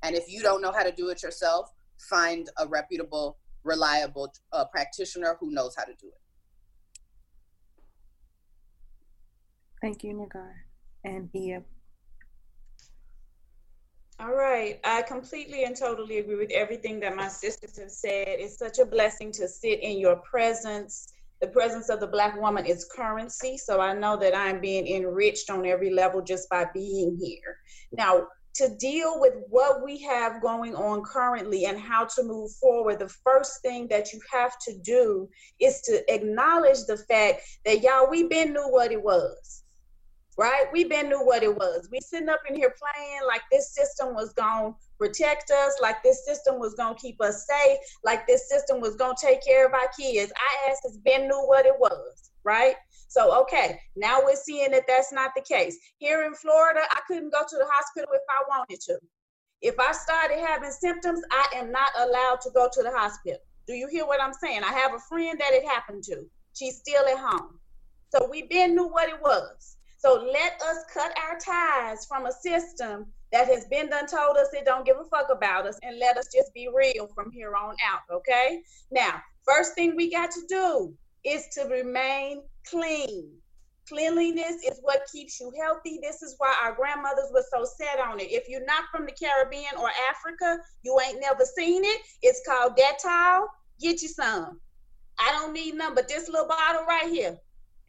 and 0.04 0.16
if 0.16 0.32
you 0.32 0.42
don't 0.42 0.62
know 0.62 0.72
how 0.72 0.84
to 0.84 0.92
do 0.92 1.10
it 1.10 1.22
yourself, 1.22 1.72
find 1.98 2.50
a 2.58 2.68
reputable, 2.68 3.38
reliable 3.64 4.34
uh, 4.52 4.66
practitioner 4.66 5.38
who 5.40 5.52
knows 5.52 5.76
how 5.78 5.84
to 5.84 5.94
do 5.94 6.08
it. 6.08 6.22
Thank 9.82 10.04
you, 10.04 10.14
Negarra 10.14 10.54
and 11.04 11.30
Iya. 11.34 11.64
All 14.22 14.36
right. 14.36 14.80
I 14.84 15.02
completely 15.02 15.64
and 15.64 15.76
totally 15.76 16.20
agree 16.20 16.36
with 16.36 16.52
everything 16.52 17.00
that 17.00 17.16
my 17.16 17.28
sisters 17.28 17.80
have 17.80 17.90
said. 17.90 18.28
It's 18.28 18.60
such 18.60 18.78
a 18.78 18.86
blessing 18.86 19.32
to 19.32 19.48
sit 19.48 19.82
in 19.82 19.98
your 19.98 20.18
presence. 20.18 21.12
The 21.40 21.48
presence 21.48 21.90
of 21.90 22.00
the 22.00 22.06
Black 22.06 22.40
woman 22.40 22.68
is 22.68 22.88
currency. 22.96 23.58
So 23.58 23.82
I 23.82 23.94
know 23.94 24.18
that 24.18 24.38
I'm 24.38 24.62
being 24.62 24.86
enriched 24.86 25.50
on 25.50 25.66
every 25.66 25.90
level 25.90 26.22
just 26.22 26.48
by 26.52 26.68
being 26.72 27.18
here. 27.20 27.58
Now, 27.94 28.28
to 28.56 28.70
deal 28.78 29.20
with 29.20 29.34
what 29.50 29.84
we 29.84 29.98
have 30.04 30.40
going 30.40 30.76
on 30.76 31.02
currently 31.02 31.66
and 31.66 31.80
how 31.80 32.06
to 32.06 32.22
move 32.22 32.52
forward, 32.62 33.00
the 33.00 33.10
first 33.24 33.64
thing 33.64 33.88
that 33.88 34.14
you 34.14 34.20
have 34.32 34.54
to 34.68 34.78
do 34.84 35.28
is 35.60 35.82
to 35.82 36.14
acknowledge 36.14 36.86
the 36.86 36.98
fact 37.10 37.42
that 37.66 37.82
y'all, 37.82 38.08
we 38.08 38.28
been 38.28 38.54
knew 38.54 38.70
what 38.70 38.92
it 38.92 39.02
was. 39.02 39.61
Right? 40.38 40.66
We 40.72 40.86
been 40.86 41.10
knew 41.10 41.24
what 41.24 41.44
it 41.44 41.54
was. 41.54 41.90
We 41.92 42.00
sitting 42.00 42.30
up 42.30 42.40
in 42.50 42.56
here 42.56 42.74
playing 42.80 43.22
like 43.28 43.42
this 43.52 43.76
system 43.76 44.16
was 44.16 44.34
gonna 44.34 44.74
protect 44.98 45.52
us, 45.52 45.74
like 45.82 46.02
this 46.04 46.26
system 46.26 46.58
was 46.60 46.74
gonna 46.74 46.96
keep 46.96 47.22
us 47.22 47.46
safe, 47.46 47.78
like 48.04 48.26
this 48.28 48.50
system 48.50 48.80
was 48.80 48.96
gonna 48.96 49.14
take 49.22 49.44
care 49.44 49.66
of 49.66 49.74
our 49.74 49.90
kids. 50.00 50.32
I 50.36 50.70
asked 50.70 50.84
has 50.84 50.98
been 50.98 51.28
knew 51.28 51.46
what 51.48 51.66
it 51.66 51.76
was, 51.78 52.32
right? 52.44 52.76
So, 53.08 53.42
okay, 53.42 53.78
now 53.98 54.20
we're 54.24 54.38
seeing 54.38 54.72
that 54.72 54.88
that's 54.88 55.12
not 55.12 55.32
the 55.36 55.42
case. 55.42 55.78
Here 55.98 56.24
in 56.24 56.34
Florida, 56.34 56.80
I 56.92 57.02
couldn't 57.08 57.34
go 57.34 57.42
to 57.42 57.58
the 57.58 57.68
hospital 57.70 58.10
if 58.14 58.22
I 58.30 58.44
wanted 58.48 58.80
to. 58.86 59.00
If 59.62 59.78
I 59.80 59.92
started 59.92 60.40
having 60.40 60.72
symptoms, 60.72 61.22
I 61.30 61.56
am 61.56 61.74
not 61.74 61.92
allowed 62.00 62.40
to 62.44 62.52
go 62.56 62.70
to 62.72 62.82
the 62.82 62.92
hospital. 62.92 63.40
Do 63.68 63.74
you 63.74 63.88
hear 63.88 64.06
what 64.06 64.22
I'm 64.22 64.34
saying? 64.34 64.64
I 64.64 64.72
have 64.72 64.94
a 64.94 65.00
friend 65.00 65.38
that 65.40 65.54
it 65.54 65.68
happened 65.68 66.04
to. 66.06 66.24
She's 66.54 66.78
still 66.78 67.06
at 67.06 67.18
home. 67.18 67.60
So 68.10 68.28
we 68.30 68.44
been 68.44 68.76
knew 68.76 68.88
what 68.88 69.10
it 69.10 69.22
was. 69.22 69.78
So 70.02 70.28
let 70.34 70.60
us 70.64 70.78
cut 70.92 71.14
our 71.24 71.38
ties 71.38 72.08
from 72.08 72.26
a 72.26 72.32
system 72.32 73.06
that 73.32 73.48
has 73.48 73.66
been 73.66 73.88
done 73.88 74.08
told 74.08 74.36
us 74.36 74.48
it 74.52 74.66
don't 74.66 74.84
give 74.84 74.98
a 74.98 75.04
fuck 75.04 75.28
about 75.30 75.68
us 75.68 75.78
and 75.84 76.00
let 76.00 76.18
us 76.18 76.28
just 76.34 76.52
be 76.56 76.68
real 76.74 77.08
from 77.14 77.32
here 77.32 77.56
on 77.56 77.76
out, 77.88 78.00
okay? 78.12 78.64
Now, 78.90 79.22
first 79.48 79.76
thing 79.76 79.96
we 79.96 80.10
got 80.10 80.32
to 80.32 80.42
do 80.50 80.94
is 81.24 81.46
to 81.54 81.66
remain 81.66 82.42
clean. 82.68 83.30
Cleanliness 83.88 84.56
is 84.68 84.80
what 84.82 85.06
keeps 85.12 85.40
you 85.40 85.54
healthy. 85.62 86.00
This 86.02 86.24
is 86.24 86.34
why 86.40 86.56
our 86.64 86.74
grandmothers 86.74 87.30
were 87.32 87.46
so 87.54 87.64
set 87.64 88.00
on 88.00 88.20
it. 88.20 88.32
If 88.32 88.50
you're 88.50 88.66
not 88.66 88.86
from 88.92 89.06
the 89.06 89.12
Caribbean 89.12 89.76
or 89.80 89.92
Africa, 90.10 90.64
you 90.82 91.00
ain't 91.06 91.22
never 91.22 91.46
seen 91.46 91.84
it. 91.86 92.02
It's 92.24 92.42
called 92.48 92.76
Dettol. 92.76 93.46
Get 93.80 94.02
you 94.02 94.08
some. 94.08 94.60
I 95.20 95.32
don't 95.34 95.54
need 95.54 95.76
none 95.76 95.94
but 95.94 96.08
this 96.08 96.28
little 96.28 96.48
bottle 96.48 96.86
right 96.88 97.08
here. 97.12 97.38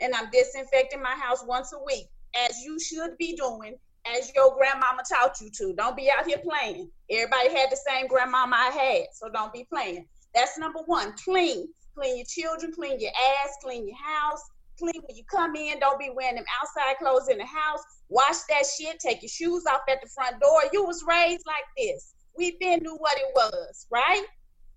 And 0.02 0.14
I'm 0.14 0.30
disinfecting 0.30 1.00
my 1.00 1.14
house 1.14 1.44
once 1.46 1.72
a 1.72 1.82
week, 1.84 2.08
as 2.48 2.60
you 2.62 2.78
should 2.80 3.16
be 3.18 3.36
doing, 3.36 3.76
as 4.18 4.32
your 4.34 4.54
grandmama 4.56 5.02
taught 5.08 5.40
you 5.40 5.48
to. 5.58 5.74
Don't 5.74 5.96
be 5.96 6.10
out 6.10 6.26
here 6.26 6.38
playing. 6.38 6.90
Everybody 7.10 7.56
had 7.56 7.70
the 7.70 7.78
same 7.88 8.08
grandmama 8.08 8.56
I 8.56 8.70
had, 8.70 9.06
so 9.14 9.28
don't 9.32 9.52
be 9.52 9.64
playing. 9.72 10.06
That's 10.34 10.58
number 10.58 10.80
one. 10.86 11.14
Clean. 11.24 11.68
Clean 11.94 12.16
your 12.16 12.26
children, 12.26 12.72
clean 12.72 12.98
your 12.98 13.10
ass, 13.10 13.50
clean 13.62 13.86
your 13.86 13.98
house, 13.98 14.42
clean 14.78 15.00
when 15.06 15.14
you 15.14 15.24
come 15.30 15.54
in. 15.56 15.78
Don't 15.78 15.98
be 15.98 16.10
wearing 16.14 16.36
them 16.36 16.44
outside 16.60 16.96
clothes 16.98 17.28
in 17.28 17.36
the 17.38 17.44
house. 17.44 17.82
Wash 18.08 18.38
that 18.48 18.64
shit. 18.66 18.98
Take 18.98 19.22
your 19.22 19.28
shoes 19.28 19.64
off 19.70 19.82
at 19.88 20.00
the 20.02 20.08
front 20.08 20.40
door. 20.40 20.62
You 20.72 20.84
was 20.84 21.04
raised 21.06 21.44
like 21.46 21.64
this. 21.76 22.14
We 22.36 22.56
been 22.58 22.80
knew 22.82 22.96
what 22.96 23.18
it 23.18 23.26
was, 23.34 23.86
right? 23.90 24.24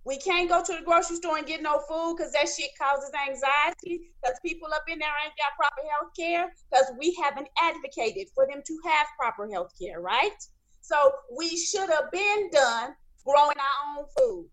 We 0.06 0.20
can't 0.20 0.48
go 0.48 0.64
to 0.64 0.72
the 0.72 0.84
grocery 0.86 1.16
store 1.16 1.40
and 1.40 1.48
get 1.48 1.64
no 1.64 1.82
food 1.90 2.16
because 2.16 2.32
that 2.34 2.48
shit 2.48 2.70
causes 2.80 3.10
anxiety 3.28 4.12
because 4.22 4.40
people 4.46 4.68
up 4.72 4.84
in 4.88 5.00
there 5.00 5.10
ain't 5.24 5.34
got 5.36 5.58
proper 5.58 5.82
health 5.90 6.12
care 6.16 6.54
because 6.70 6.92
we 7.00 7.18
haven't 7.22 7.48
advocated 7.60 8.28
for 8.36 8.46
them 8.46 8.62
to 8.66 8.80
have 8.86 9.08
proper 9.20 9.50
health 9.52 9.72
care, 9.82 10.00
right? 10.00 10.38
So 10.82 11.12
we 11.36 11.58
should 11.58 11.90
have 11.90 12.12
been 12.12 12.52
done 12.52 12.94
growing 13.26 13.58
our 13.58 13.98
own 13.98 14.06
food. 14.16 14.48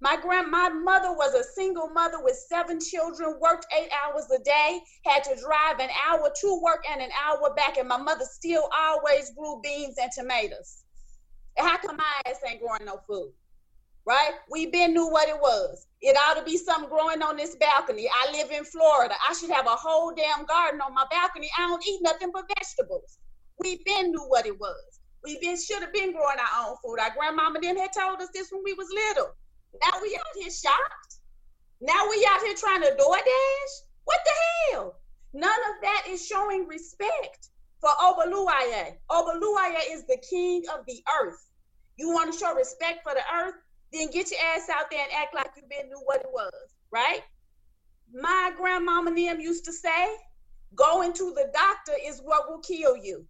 My 0.00 0.16
grand, 0.20 0.50
my 0.50 0.68
mother 0.68 1.10
was 1.12 1.34
a 1.34 1.42
single 1.42 1.88
mother 1.88 2.22
with 2.22 2.36
seven 2.36 2.78
children, 2.78 3.38
worked 3.40 3.66
eight 3.76 3.88
hours 3.90 4.30
a 4.30 4.38
day, 4.44 4.80
had 5.06 5.24
to 5.24 5.36
drive 5.40 5.80
an 5.80 5.88
hour 6.06 6.30
to 6.42 6.60
work 6.62 6.84
and 6.92 7.00
an 7.00 7.10
hour 7.24 7.52
back, 7.54 7.78
and 7.78 7.88
my 7.88 7.96
mother 7.96 8.24
still 8.30 8.68
always 8.78 9.32
grew 9.34 9.60
beans 9.62 9.96
and 10.00 10.12
tomatoes. 10.12 10.84
How 11.56 11.78
come 11.78 11.96
my 11.96 12.04
ass 12.26 12.36
ain't 12.46 12.60
growing 12.60 12.84
no 12.84 13.00
food? 13.08 13.32
Right? 14.08 14.32
We 14.50 14.64
been 14.64 14.94
knew 14.94 15.06
what 15.10 15.28
it 15.28 15.38
was. 15.38 15.86
It 16.00 16.16
ought 16.16 16.38
to 16.38 16.42
be 16.42 16.56
something 16.56 16.88
growing 16.88 17.20
on 17.20 17.36
this 17.36 17.54
balcony. 17.56 18.08
I 18.08 18.32
live 18.32 18.50
in 18.50 18.64
Florida. 18.64 19.14
I 19.28 19.34
should 19.34 19.50
have 19.50 19.66
a 19.66 19.76
whole 19.76 20.14
damn 20.14 20.46
garden 20.46 20.80
on 20.80 20.94
my 20.94 21.04
balcony. 21.10 21.50
I 21.58 21.68
don't 21.68 21.86
eat 21.86 22.00
nothing 22.00 22.30
but 22.32 22.50
vegetables. 22.56 23.18
We 23.58 23.82
been 23.84 24.10
knew 24.12 24.24
what 24.28 24.46
it 24.46 24.58
was. 24.58 25.00
We 25.24 25.38
been 25.40 25.58
should 25.60 25.82
have 25.82 25.92
been 25.92 26.12
growing 26.12 26.38
our 26.38 26.70
own 26.70 26.76
food. 26.82 26.98
Our 26.98 27.10
grandmama 27.14 27.58
then 27.60 27.76
had 27.76 27.90
told 27.92 28.22
us 28.22 28.30
this 28.32 28.48
when 28.50 28.62
we 28.64 28.72
was 28.72 28.88
little. 28.88 29.34
Now 29.82 30.00
we 30.00 30.16
out 30.16 30.40
here 30.40 30.50
shocked. 30.50 31.16
Now 31.82 32.08
we 32.08 32.26
out 32.32 32.40
here 32.40 32.54
trying 32.54 32.80
to 32.84 32.96
DoorDash. 32.98 33.72
What 34.04 34.20
the 34.24 34.72
hell? 34.72 35.00
None 35.34 35.50
of 35.50 35.82
that 35.82 36.04
is 36.08 36.26
showing 36.26 36.66
respect 36.66 37.50
for 37.78 37.90
Obaluaye. 38.00 38.96
Obaluaye 39.10 39.92
is 39.92 40.06
the 40.06 40.16
king 40.30 40.62
of 40.74 40.86
the 40.86 41.02
earth. 41.20 41.50
You 41.98 42.08
want 42.10 42.32
to 42.32 42.38
show 42.38 42.54
respect 42.54 43.02
for 43.02 43.12
the 43.12 43.22
earth? 43.36 43.54
Then 43.92 44.10
get 44.10 44.30
your 44.30 44.40
ass 44.54 44.68
out 44.68 44.90
there 44.90 45.02
and 45.02 45.12
act 45.12 45.34
like 45.34 45.50
you 45.56 45.62
been 45.68 45.88
knew 45.88 46.00
what 46.04 46.20
it 46.20 46.28
was, 46.30 46.52
right? 46.90 47.22
My 48.12 48.52
grandmama 48.56 49.10
and 49.10 49.18
them 49.18 49.40
used 49.40 49.64
to 49.64 49.72
say, 49.72 50.16
going 50.74 51.12
to 51.14 51.32
the 51.34 51.50
doctor 51.52 51.92
is 52.04 52.20
what 52.22 52.48
will 52.48 52.58
kill 52.58 52.96
you. 52.96 53.24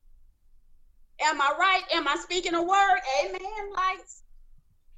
Am 1.21 1.41
I 1.41 1.55
right? 1.59 1.83
Am 1.93 2.07
I 2.07 2.17
speaking 2.17 2.55
a 2.55 2.63
word? 2.63 3.01
Amen. 3.25 3.73
Lights. 3.77 4.23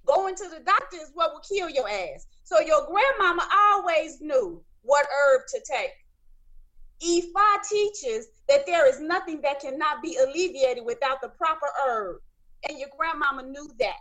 Going 0.06 0.34
to 0.34 0.48
the 0.48 0.60
doctor 0.60 0.96
is 0.96 1.10
what 1.14 1.32
will 1.32 1.40
kill 1.40 1.68
your 1.68 1.88
ass. 1.88 2.26
So 2.44 2.60
your 2.60 2.86
grandmama 2.86 3.48
always 3.72 4.20
knew 4.20 4.62
what 4.82 5.06
herb 5.06 5.42
to 5.48 5.60
take. 5.70 5.92
Ifa 7.02 7.62
teaches 7.70 8.28
that 8.48 8.66
there 8.66 8.86
is 8.86 9.00
nothing 9.00 9.40
that 9.42 9.60
cannot 9.60 10.02
be 10.02 10.16
alleviated 10.16 10.84
without 10.84 11.22
the 11.22 11.28
proper 11.28 11.66
herb. 11.86 12.16
And 12.68 12.78
your 12.78 12.88
grandmama 12.98 13.44
knew 13.44 13.68
that, 13.78 13.94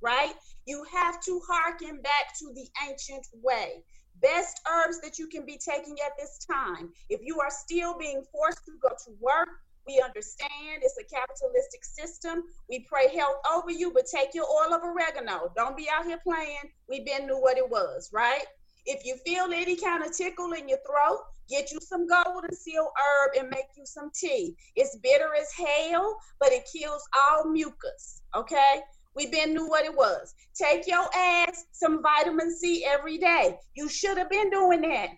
right? 0.00 0.34
You 0.66 0.84
have 0.92 1.22
to 1.24 1.40
hearken 1.48 2.00
back 2.02 2.36
to 2.38 2.52
the 2.54 2.66
ancient 2.88 3.26
way. 3.42 3.84
best 4.20 4.60
herbs 4.70 5.00
that 5.00 5.18
you 5.18 5.26
can 5.26 5.44
be 5.44 5.58
taking 5.58 5.96
at 6.04 6.12
this 6.18 6.38
time. 6.46 6.90
If 7.10 7.20
you 7.22 7.40
are 7.40 7.50
still 7.50 7.96
being 7.98 8.22
forced 8.32 8.64
to 8.66 8.72
go 8.80 8.88
to 8.88 9.10
work, 9.20 9.48
we 9.86 10.00
understand 10.02 10.80
it's 10.80 10.98
a 10.98 11.04
capitalistic 11.04 11.84
system. 11.84 12.42
We 12.70 12.86
pray 12.88 13.14
health 13.14 13.36
over 13.52 13.70
you, 13.70 13.92
but 13.92 14.06
take 14.06 14.34
your 14.34 14.46
oil 14.46 14.72
of 14.72 14.82
oregano. 14.82 15.52
Don't 15.54 15.76
be 15.76 15.88
out 15.94 16.06
here 16.06 16.20
playing. 16.22 16.70
We 16.88 17.00
been 17.00 17.26
knew 17.26 17.38
what 17.38 17.58
it 17.58 17.68
was, 17.68 18.08
right? 18.12 18.44
If 18.86 19.04
you 19.04 19.16
feel 19.26 19.44
any 19.52 19.76
kind 19.76 20.02
of 20.04 20.16
tickle 20.16 20.52
in 20.52 20.68
your 20.68 20.78
throat, 20.86 21.20
get 21.48 21.70
you 21.70 21.78
some 21.82 22.06
golden 22.06 22.54
seal 22.54 22.90
herb 22.96 23.32
and 23.38 23.48
make 23.50 23.66
you 23.76 23.84
some 23.84 24.10
tea. 24.14 24.56
It's 24.76 24.96
bitter 25.02 25.30
as 25.34 25.50
hell, 25.52 26.18
but 26.40 26.52
it 26.52 26.68
kills 26.70 27.02
all 27.14 27.50
mucus. 27.50 28.22
Okay? 28.34 28.80
We 29.14 29.26
been 29.26 29.54
knew 29.54 29.68
what 29.68 29.84
it 29.84 29.94
was. 29.94 30.34
Take 30.54 30.86
your 30.86 31.06
ass 31.16 31.66
some 31.72 32.02
vitamin 32.02 32.54
C 32.56 32.84
every 32.84 33.18
day. 33.18 33.56
You 33.74 33.88
should 33.88 34.18
have 34.18 34.30
been 34.30 34.50
doing 34.50 34.80
that. 34.82 35.10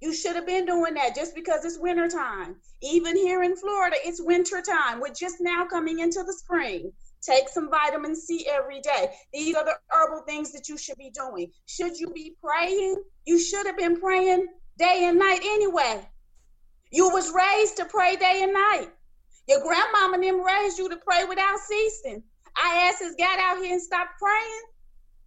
You 0.00 0.12
should 0.12 0.36
have 0.36 0.46
been 0.46 0.66
doing 0.66 0.94
that 0.94 1.14
just 1.14 1.34
because 1.34 1.64
it's 1.64 1.78
winter 1.78 2.08
time. 2.08 2.56
Even 2.82 3.16
here 3.16 3.42
in 3.42 3.56
Florida, 3.56 3.96
it's 4.04 4.20
winter 4.20 4.60
time. 4.60 5.00
We're 5.00 5.14
just 5.14 5.36
now 5.40 5.64
coming 5.64 6.00
into 6.00 6.22
the 6.22 6.32
spring. 6.34 6.92
Take 7.22 7.48
some 7.48 7.70
vitamin 7.70 8.14
C 8.14 8.46
every 8.50 8.80
day. 8.82 9.14
These 9.32 9.54
are 9.54 9.64
the 9.64 9.76
herbal 9.88 10.24
things 10.26 10.52
that 10.52 10.68
you 10.68 10.76
should 10.76 10.98
be 10.98 11.10
doing. 11.10 11.50
Should 11.64 11.98
you 11.98 12.08
be 12.08 12.36
praying? 12.42 13.02
You 13.24 13.40
should 13.40 13.66
have 13.66 13.78
been 13.78 13.98
praying 13.98 14.46
day 14.76 15.04
and 15.04 15.18
night 15.18 15.40
anyway. 15.42 16.06
You 16.90 17.08
was 17.08 17.32
raised 17.32 17.78
to 17.78 17.86
pray 17.86 18.16
day 18.16 18.40
and 18.42 18.52
night. 18.52 18.88
Your 19.48 19.62
grandmama 19.62 20.14
and 20.14 20.22
them 20.22 20.44
raised 20.44 20.78
you 20.78 20.90
to 20.90 20.96
pray 20.96 21.24
without 21.24 21.58
ceasing. 21.60 22.22
Our 22.56 22.74
asses 22.88 23.14
got 23.18 23.38
out 23.38 23.62
here 23.62 23.72
and 23.72 23.82
stopped 23.82 24.12
praying. 24.20 24.62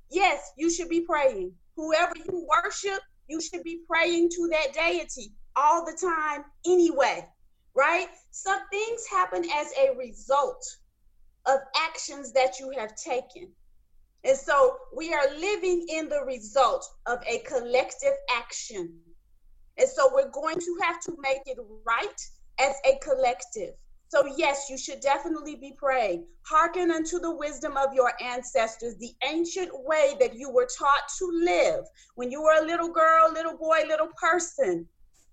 Yes, 0.09 0.51
you 0.57 0.69
should 0.69 0.89
be 0.89 1.01
praying. 1.01 1.51
Whoever 1.75 2.13
you 2.15 2.47
worship, 2.47 2.99
you 3.27 3.41
should 3.41 3.63
be 3.63 3.81
praying 3.87 4.29
to 4.29 4.49
that 4.51 4.73
deity 4.73 5.33
all 5.55 5.85
the 5.85 5.97
time 5.99 6.45
anyway, 6.65 7.27
right? 7.75 8.07
Some 8.31 8.59
things 8.69 9.05
happen 9.09 9.43
as 9.53 9.67
a 9.79 9.95
result 9.97 10.65
of 11.45 11.59
actions 11.77 12.31
that 12.33 12.59
you 12.59 12.71
have 12.77 12.95
taken. 12.95 13.51
And 14.23 14.37
so 14.37 14.77
we 14.95 15.13
are 15.13 15.29
living 15.39 15.85
in 15.89 16.09
the 16.09 16.23
result 16.25 16.87
of 17.05 17.19
a 17.27 17.39
collective 17.39 18.13
action. 18.35 18.99
And 19.77 19.87
so 19.87 20.09
we're 20.13 20.31
going 20.31 20.59
to 20.59 20.77
have 20.83 20.99
to 21.01 21.15
make 21.19 21.41
it 21.45 21.57
right 21.85 22.21
as 22.59 22.75
a 22.85 22.97
collective. 23.01 23.73
So, 24.09 24.25
yes, 24.37 24.67
you 24.69 24.77
should 24.77 25.01
definitely 25.01 25.55
be 25.55 25.73
praying. 25.77 26.25
Hearken 26.43 26.91
unto 26.91 27.19
the 27.19 27.35
wisdom 27.35 27.75
of 27.75 27.93
your 27.93 28.13
ancestors, 28.23 28.95
the 28.97 29.11
ancient 29.27 29.69
way 29.73 30.15
that 30.19 30.35
you 30.35 30.49
were 30.49 30.67
taught 30.77 31.09
to 31.19 31.29
live 31.33 31.83
when 32.15 32.31
you 32.31 32.41
were 32.41 32.57
a 32.61 32.65
little 32.65 32.89
girl, 32.89 33.31
little 33.33 33.57
boy, 33.57 33.83
little 33.87 34.09
person. 34.19 34.87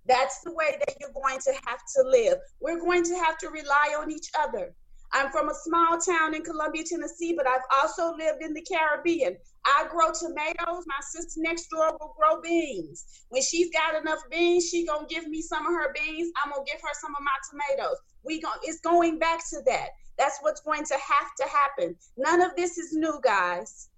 That's 0.07 0.41
the 0.43 0.53
way 0.53 0.77
that 0.81 0.97
you're 1.01 1.13
going 1.13 1.39
to 1.41 1.53
have 1.67 1.81
to 1.97 2.03
live. 2.03 2.39
We're 2.61 2.81
going 2.81 3.05
to 3.05 3.15
have 3.15 3.39
to 3.39 3.49
rely 3.49 3.97
on 3.99 4.11
each 4.11 4.29
other. 4.39 4.75
I'm 5.13 5.31
from 5.31 5.49
a 5.49 5.55
small 5.55 5.99
town 5.99 6.35
in 6.35 6.43
Columbia, 6.43 6.83
Tennessee, 6.85 7.35
but 7.37 7.47
I've 7.47 7.63
also 7.73 8.17
lived 8.17 8.43
in 8.43 8.53
the 8.53 8.63
Caribbean. 8.63 9.37
I 9.65 9.87
grow 9.89 10.13
tomatoes. 10.13 10.85
My 10.87 11.01
sister 11.01 11.41
next 11.41 11.69
door 11.69 11.97
will 12.01 12.15
grow 12.19 12.41
beans. 12.41 13.25
When 13.29 13.43
she's 13.43 13.71
got 13.71 14.01
enough 14.01 14.21
beans, 14.31 14.69
she 14.69 14.87
gonna 14.87 15.07
give 15.09 15.29
me 15.29 15.41
some 15.41 15.67
of 15.67 15.73
her 15.73 15.93
beans. 15.93 16.33
I'm 16.43 16.51
gonna 16.51 16.65
give 16.67 16.81
her 16.81 16.95
some 17.01 17.15
of 17.15 17.23
my 17.23 17.37
tomatoes. 17.51 17.97
We 18.25 18.41
go, 18.41 18.49
it's 18.63 18.81
going 18.81 19.19
back 19.19 19.41
to 19.51 19.63
that. 19.67 19.91
That's 20.19 20.39
what's 20.43 20.61
going 20.61 20.85
to 20.85 20.95
have 20.95 21.35
to 21.41 21.49
happen. 21.49 21.97
None 22.17 22.41
of 22.41 22.57
this 22.57 22.79
is 22.79 22.93
new, 22.93 23.21
guys. 23.23 23.89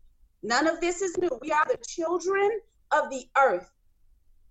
None 0.42 0.66
of 0.66 0.80
this 0.80 1.02
is 1.02 1.16
new. 1.18 1.30
We 1.40 1.50
are 1.52 1.66
the 1.66 1.78
children 1.86 2.60
of 2.92 3.10
the 3.10 3.24
earth. 3.36 3.70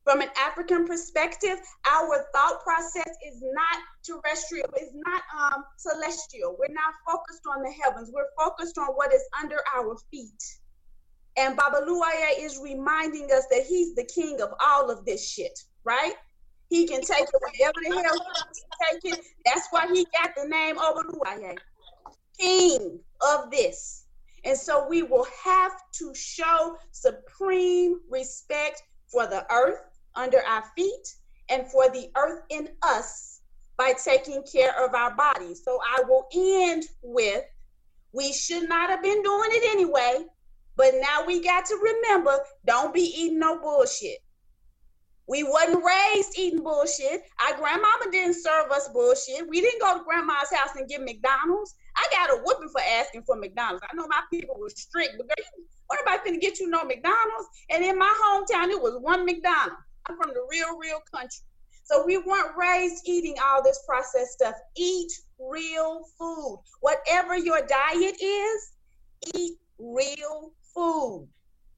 From 0.05 0.21
an 0.21 0.29
African 0.37 0.85
perspective, 0.85 1.57
our 1.89 2.27
thought 2.31 2.63
process 2.63 3.11
is 3.27 3.41
not 3.41 3.79
terrestrial, 4.05 4.69
it's 4.75 4.93
not 4.93 5.23
um, 5.35 5.63
celestial. 5.77 6.55
We're 6.59 6.73
not 6.73 6.93
focused 7.07 7.41
on 7.51 7.63
the 7.63 7.71
heavens. 7.71 8.11
We're 8.13 8.29
focused 8.37 8.77
on 8.77 8.89
what 8.89 9.11
is 9.11 9.23
under 9.41 9.57
our 9.75 9.97
feet. 10.11 10.43
And 11.37 11.57
Babaluaya 11.57 12.37
is 12.37 12.59
reminding 12.61 13.31
us 13.31 13.47
that 13.49 13.65
he's 13.67 13.95
the 13.95 14.05
king 14.05 14.41
of 14.41 14.49
all 14.63 14.91
of 14.91 15.05
this 15.05 15.27
shit, 15.27 15.57
right? 15.83 16.13
He 16.69 16.87
can 16.87 17.01
take 17.01 17.21
it 17.21 17.41
wherever 17.41 17.73
the 17.83 18.03
hell 18.03 18.13
he 18.13 18.19
wants 18.19 18.59
to 18.61 18.65
take 18.91 19.13
it. 19.13 19.25
That's 19.43 19.67
why 19.71 19.87
he 19.91 20.05
got 20.13 20.31
the 20.37 20.47
name 20.47 20.77
Obaluaye, 20.77 21.57
king 22.39 22.99
of 23.21 23.49
this. 23.49 24.05
And 24.43 24.55
so 24.55 24.87
we 24.87 25.01
will 25.01 25.25
have 25.43 25.71
to 25.97 26.13
show 26.13 26.77
supreme 26.91 28.01
respect 28.07 28.83
for 29.11 29.25
the 29.25 29.51
earth 29.51 29.79
under 30.15 30.41
our 30.45 30.63
feet 30.75 31.15
and 31.49 31.67
for 31.67 31.89
the 31.89 32.09
earth 32.17 32.41
in 32.49 32.69
us 32.81 33.41
by 33.77 33.93
taking 34.03 34.43
care 34.43 34.73
of 34.83 34.93
our 34.93 35.15
bodies. 35.15 35.61
So 35.63 35.79
I 35.85 36.03
will 36.07 36.27
end 36.33 36.83
with 37.01 37.43
we 38.13 38.31
should 38.31 38.69
not 38.69 38.89
have 38.89 39.03
been 39.03 39.21
doing 39.21 39.49
it 39.51 39.71
anyway, 39.71 40.25
but 40.77 40.93
now 41.01 41.25
we 41.25 41.43
got 41.43 41.65
to 41.65 41.75
remember 41.75 42.39
don't 42.65 42.93
be 42.93 43.01
eating 43.01 43.39
no 43.39 43.59
bullshit. 43.59 44.19
We 45.27 45.43
wasn't 45.43 45.83
raised 45.83 46.37
eating 46.37 46.63
bullshit. 46.63 47.23
Our 47.45 47.57
grandmama 47.57 48.11
didn't 48.11 48.35
serve 48.35 48.71
us 48.71 48.87
bullshit. 48.89 49.49
We 49.49 49.59
didn't 49.59 49.81
go 49.81 49.97
to 49.97 50.03
grandma's 50.03 50.53
house 50.53 50.75
and 50.75 50.87
get 50.87 51.01
McDonald's. 51.01 51.73
I 51.97 52.07
got 52.11 52.29
a 52.29 52.41
whooping 52.43 52.69
for 52.69 52.81
asking 52.81 53.23
for 53.23 53.35
McDonald's. 53.35 53.83
I 53.91 53.95
know 53.95 54.07
my 54.07 54.21
people 54.31 54.55
were 54.59 54.69
strict, 54.69 55.15
but 55.17 55.27
girl, 55.27 55.45
what 55.87 56.25
finna 56.25 56.39
get 56.39 56.59
you 56.59 56.69
no 56.69 56.83
McDonald's? 56.83 57.47
And 57.69 57.83
in 57.83 57.97
my 57.97 58.13
hometown, 58.23 58.69
it 58.69 58.81
was 58.81 58.97
one 59.01 59.25
McDonald's. 59.25 59.81
I'm 60.07 60.17
from 60.17 60.29
the 60.29 60.45
real, 60.49 60.77
real 60.77 60.99
country. 61.13 61.43
So 61.83 62.05
we 62.05 62.17
weren't 62.17 62.57
raised 62.57 63.07
eating 63.07 63.35
all 63.43 63.61
this 63.61 63.83
processed 63.87 64.33
stuff. 64.33 64.55
Eat 64.75 65.11
real 65.39 66.01
food. 66.17 66.63
Whatever 66.81 67.37
your 67.37 67.61
diet 67.61 68.15
is, 68.21 68.71
eat 69.35 69.57
real 69.77 70.51
food 70.73 71.27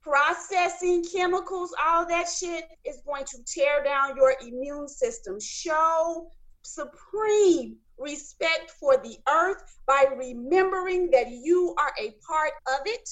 processing 0.07 1.03
chemicals, 1.03 1.73
all 1.85 2.07
that 2.07 2.27
shit 2.29 2.63
is 2.85 3.01
going 3.05 3.25
to 3.25 3.37
tear 3.45 3.83
down 3.83 4.15
your 4.15 4.35
immune 4.41 4.87
system. 4.87 5.37
Show 5.39 6.29
supreme 6.61 7.75
respect 7.97 8.71
for 8.79 8.97
the 8.97 9.17
earth 9.27 9.63
by 9.85 10.05
remembering 10.15 11.09
that 11.11 11.29
you 11.29 11.75
are 11.77 11.91
a 11.99 12.13
part 12.25 12.53
of 12.67 12.79
it. 12.85 13.09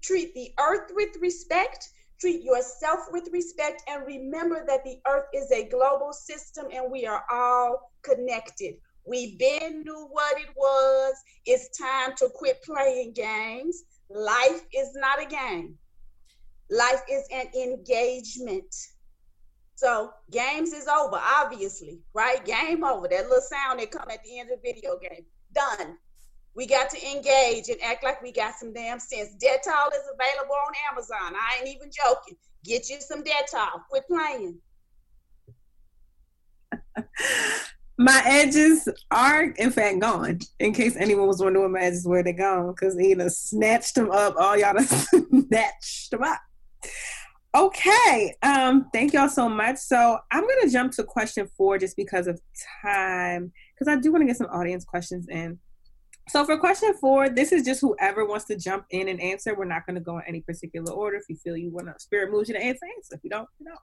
Treat 0.00 0.34
the 0.34 0.52
earth 0.60 0.92
with 0.94 1.16
respect. 1.20 1.88
Treat 2.20 2.42
yourself 2.42 3.00
with 3.12 3.28
respect 3.32 3.82
and 3.88 4.04
remember 4.06 4.64
that 4.66 4.84
the 4.84 5.00
earth 5.08 5.26
is 5.32 5.50
a 5.52 5.68
global 5.68 6.12
system 6.12 6.66
and 6.72 6.90
we 6.90 7.06
are 7.06 7.24
all 7.30 7.92
connected. 8.02 8.74
We 9.06 9.36
been 9.36 9.82
knew 9.84 10.08
what 10.10 10.38
it 10.40 10.48
was. 10.56 11.14
It's 11.46 11.78
time 11.78 12.14
to 12.16 12.28
quit 12.34 12.62
playing 12.62 13.12
games. 13.12 13.84
Life 14.10 14.62
is 14.74 14.94
not 14.94 15.22
a 15.22 15.26
game. 15.26 15.76
Life 16.70 17.02
is 17.08 17.24
an 17.32 17.46
engagement. 17.54 18.74
So 19.76 20.10
games 20.32 20.72
is 20.72 20.88
over, 20.88 21.20
obviously, 21.22 22.00
right? 22.12 22.44
Game 22.44 22.82
over. 22.82 23.06
That 23.06 23.28
little 23.28 23.40
sound 23.40 23.78
that 23.78 23.92
come 23.92 24.08
at 24.10 24.24
the 24.24 24.40
end 24.40 24.50
of 24.50 24.60
the 24.60 24.72
video 24.72 24.98
game. 24.98 25.24
Done. 25.54 25.96
We 26.58 26.66
got 26.66 26.90
to 26.90 27.06
engage 27.06 27.68
and 27.68 27.80
act 27.84 28.02
like 28.02 28.20
we 28.20 28.32
got 28.32 28.56
some 28.56 28.72
damn 28.72 28.98
sense. 28.98 29.28
Dettol 29.40 29.92
is 29.92 30.02
available 30.12 30.56
on 30.66 30.72
Amazon. 30.90 31.36
I 31.36 31.58
ain't 31.60 31.68
even 31.68 31.88
joking. 31.88 32.36
Get 32.64 32.90
you 32.90 32.96
some 32.98 33.22
Dettol. 33.22 33.84
Quit 33.88 34.02
playing. 34.08 34.58
my 37.98 38.20
edges 38.24 38.88
are 39.12 39.44
in 39.50 39.70
fact 39.70 40.00
gone. 40.00 40.40
In 40.58 40.72
case 40.72 40.96
anyone 40.96 41.28
was 41.28 41.40
wondering 41.40 41.70
my 41.70 41.78
edges 41.78 42.08
where 42.08 42.24
they 42.24 42.32
gone, 42.32 42.74
because 42.74 42.98
he 42.98 43.14
done 43.14 43.30
snatched 43.30 43.94
them 43.94 44.10
up. 44.10 44.34
All 44.36 44.56
y'all 44.58 44.74
snatched 44.82 46.10
them 46.10 46.24
up. 46.24 46.40
Okay. 47.56 48.34
Um, 48.42 48.88
thank 48.92 49.12
y'all 49.12 49.28
so 49.28 49.48
much. 49.48 49.76
So 49.76 50.18
I'm 50.32 50.42
gonna 50.42 50.68
jump 50.68 50.90
to 50.94 51.04
question 51.04 51.48
four 51.56 51.78
just 51.78 51.96
because 51.96 52.26
of 52.26 52.40
time, 52.82 53.52
because 53.74 53.86
I 53.86 53.94
do 53.94 54.10
want 54.10 54.22
to 54.22 54.26
get 54.26 54.36
some 54.36 54.48
audience 54.48 54.84
questions 54.84 55.28
in. 55.28 55.60
So 56.28 56.44
for 56.44 56.58
question 56.58 56.92
four, 57.00 57.30
this 57.30 57.52
is 57.52 57.64
just 57.64 57.80
whoever 57.80 58.24
wants 58.26 58.44
to 58.46 58.56
jump 58.56 58.84
in 58.90 59.08
and 59.08 59.20
answer. 59.20 59.54
We're 59.54 59.64
not 59.64 59.86
going 59.86 59.94
to 59.94 60.00
go 60.00 60.18
in 60.18 60.24
any 60.28 60.42
particular 60.42 60.92
order. 60.92 61.16
If 61.16 61.24
you 61.28 61.36
feel 61.36 61.56
you 61.56 61.70
want 61.70 61.86
to, 61.86 61.94
spirit 61.98 62.30
moves 62.30 62.48
you 62.48 62.54
to 62.54 62.62
answer, 62.62 62.84
answer. 62.96 63.14
If 63.14 63.24
you 63.24 63.30
don't, 63.30 63.48
you 63.58 63.66
don't. 63.66 63.78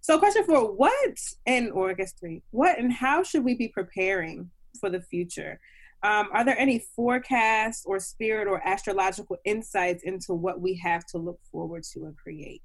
So 0.00 0.18
question 0.18 0.44
four, 0.44 0.72
what 0.72 1.16
and 1.46 1.70
or 1.70 1.90
I 1.90 1.94
guess 1.94 2.12
three, 2.12 2.42
what 2.50 2.78
and 2.78 2.92
how 2.92 3.22
should 3.22 3.44
we 3.44 3.54
be 3.54 3.68
preparing 3.68 4.50
for 4.80 4.90
the 4.90 5.00
future? 5.00 5.60
Um, 6.02 6.28
are 6.32 6.44
there 6.44 6.58
any 6.58 6.84
forecasts 6.94 7.84
or 7.86 8.00
spirit 8.00 8.48
or 8.48 8.66
astrological 8.66 9.38
insights 9.44 10.02
into 10.02 10.34
what 10.34 10.60
we 10.60 10.74
have 10.76 11.06
to 11.06 11.18
look 11.18 11.38
forward 11.52 11.84
to 11.94 12.04
and 12.04 12.16
create? 12.16 12.62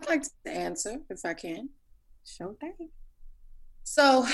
I'd 0.00 0.08
like 0.08 0.24
to 0.44 0.50
answer 0.50 0.98
if 1.08 1.24
I 1.24 1.32
can. 1.34 1.70
Show 2.26 2.56
thing. 2.60 2.90
So 3.84 4.26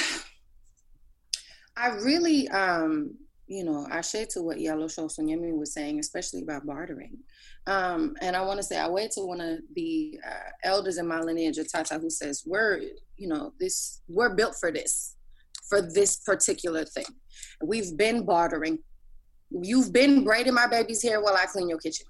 I 1.76 1.88
really 1.88 2.48
um 2.48 3.16
you 3.50 3.64
know, 3.64 3.84
I 3.90 4.00
share 4.00 4.26
to 4.26 4.42
what 4.42 4.58
Iyalosha 4.58 5.00
Oshunyemi 5.00 5.58
was 5.58 5.74
saying, 5.74 5.98
especially 5.98 6.42
about 6.42 6.64
bartering. 6.64 7.18
Um, 7.66 8.14
and 8.20 8.36
I 8.36 8.42
want 8.42 8.58
to 8.58 8.62
say, 8.62 8.78
I 8.78 8.88
wait 8.88 9.10
to 9.12 9.22
one 9.22 9.40
of 9.40 9.58
the 9.74 10.20
uh, 10.24 10.50
elders 10.62 10.98
in 10.98 11.08
my 11.08 11.18
lineage, 11.18 11.58
Tata, 11.70 11.98
who 11.98 12.10
says, 12.10 12.44
we're, 12.46 12.80
you 13.16 13.26
know, 13.26 13.52
this, 13.58 14.02
we're 14.06 14.36
built 14.36 14.54
for 14.54 14.70
this, 14.70 15.16
for 15.68 15.82
this 15.82 16.18
particular 16.18 16.84
thing. 16.84 17.06
We've 17.60 17.96
been 17.96 18.24
bartering. 18.24 18.78
You've 19.50 19.92
been 19.92 20.22
braiding 20.22 20.54
my 20.54 20.68
baby's 20.68 21.02
hair 21.02 21.20
while 21.20 21.34
I 21.34 21.46
clean 21.46 21.68
your 21.68 21.78
kitchen. 21.78 22.06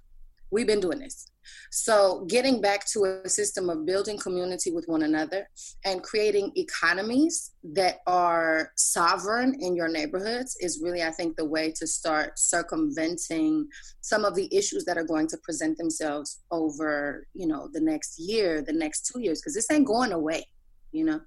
We've 0.50 0.66
been 0.66 0.80
doing 0.80 0.98
this. 0.98 1.30
So, 1.70 2.24
getting 2.28 2.60
back 2.60 2.86
to 2.92 3.20
a 3.24 3.28
system 3.28 3.70
of 3.70 3.86
building 3.86 4.18
community 4.18 4.72
with 4.72 4.86
one 4.86 5.02
another 5.02 5.48
and 5.84 6.02
creating 6.02 6.52
economies 6.56 7.52
that 7.72 7.98
are 8.06 8.72
sovereign 8.76 9.56
in 9.60 9.74
your 9.74 9.88
neighborhoods 9.88 10.56
is 10.60 10.80
really, 10.82 11.02
I 11.02 11.10
think, 11.10 11.36
the 11.36 11.44
way 11.44 11.72
to 11.76 11.86
start 11.86 12.38
circumventing 12.38 13.68
some 14.00 14.24
of 14.24 14.34
the 14.34 14.54
issues 14.54 14.84
that 14.84 14.98
are 14.98 15.04
going 15.04 15.28
to 15.28 15.38
present 15.38 15.78
themselves 15.78 16.40
over, 16.50 17.26
you 17.34 17.46
know, 17.46 17.68
the 17.72 17.80
next 17.80 18.18
year, 18.18 18.62
the 18.62 18.72
next 18.72 19.10
two 19.12 19.20
years, 19.20 19.40
because 19.40 19.54
this 19.54 19.70
ain't 19.70 19.86
going 19.86 20.12
away 20.12 20.46
you 20.92 21.04
know? 21.04 21.20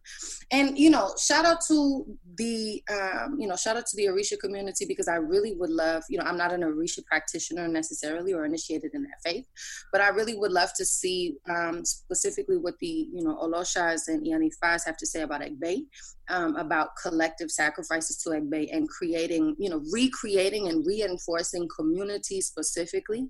And 0.51 0.77
you 0.77 0.89
know 0.89 1.13
shout 1.19 1.45
out 1.45 1.59
to 1.67 2.05
the 2.35 2.81
um, 2.91 3.39
you 3.39 3.47
know 3.47 3.55
shout 3.55 3.77
out 3.77 3.85
to 3.85 3.95
the 3.95 4.05
orisha 4.05 4.39
community 4.39 4.85
because 4.85 5.07
i 5.07 5.15
really 5.15 5.53
would 5.55 5.69
love 5.69 6.03
you 6.09 6.17
know 6.17 6.23
i'm 6.23 6.37
not 6.37 6.51
an 6.51 6.61
orisha 6.61 7.05
practitioner 7.05 7.67
necessarily 7.67 8.33
or 8.33 8.45
initiated 8.45 8.91
in 8.93 9.03
that 9.03 9.21
faith 9.23 9.45
but 9.91 10.01
i 10.01 10.09
really 10.09 10.35
would 10.35 10.51
love 10.51 10.69
to 10.75 10.85
see 10.85 11.35
um, 11.49 11.85
specifically 11.85 12.57
what 12.57 12.75
the 12.79 13.07
you 13.13 13.23
know 13.23 13.35
oloshas 13.37 14.07
and 14.07 14.25
iyanifas 14.25 14.85
have 14.85 14.97
to 14.97 15.05
say 15.05 15.21
about 15.21 15.41
egbe 15.41 15.85
um, 16.29 16.55
about 16.55 16.89
collective 17.01 17.51
sacrifices 17.51 18.17
to 18.17 18.29
Egbe 18.29 18.69
and 18.71 18.87
creating, 18.89 19.55
you 19.59 19.69
know, 19.69 19.81
recreating 19.91 20.69
and 20.69 20.85
reinforcing 20.85 21.67
community 21.75 22.41
specifically. 22.41 23.27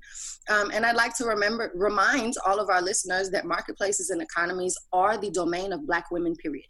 Um, 0.49 0.71
and 0.73 0.85
I'd 0.85 0.95
like 0.95 1.15
to 1.17 1.25
remember, 1.25 1.71
remind 1.75 2.35
all 2.45 2.59
of 2.59 2.69
our 2.69 2.81
listeners 2.81 3.29
that 3.31 3.45
marketplaces 3.45 4.09
and 4.09 4.21
economies 4.21 4.77
are 4.91 5.17
the 5.17 5.31
domain 5.31 5.73
of 5.73 5.85
Black 5.87 6.11
women, 6.11 6.35
period. 6.35 6.67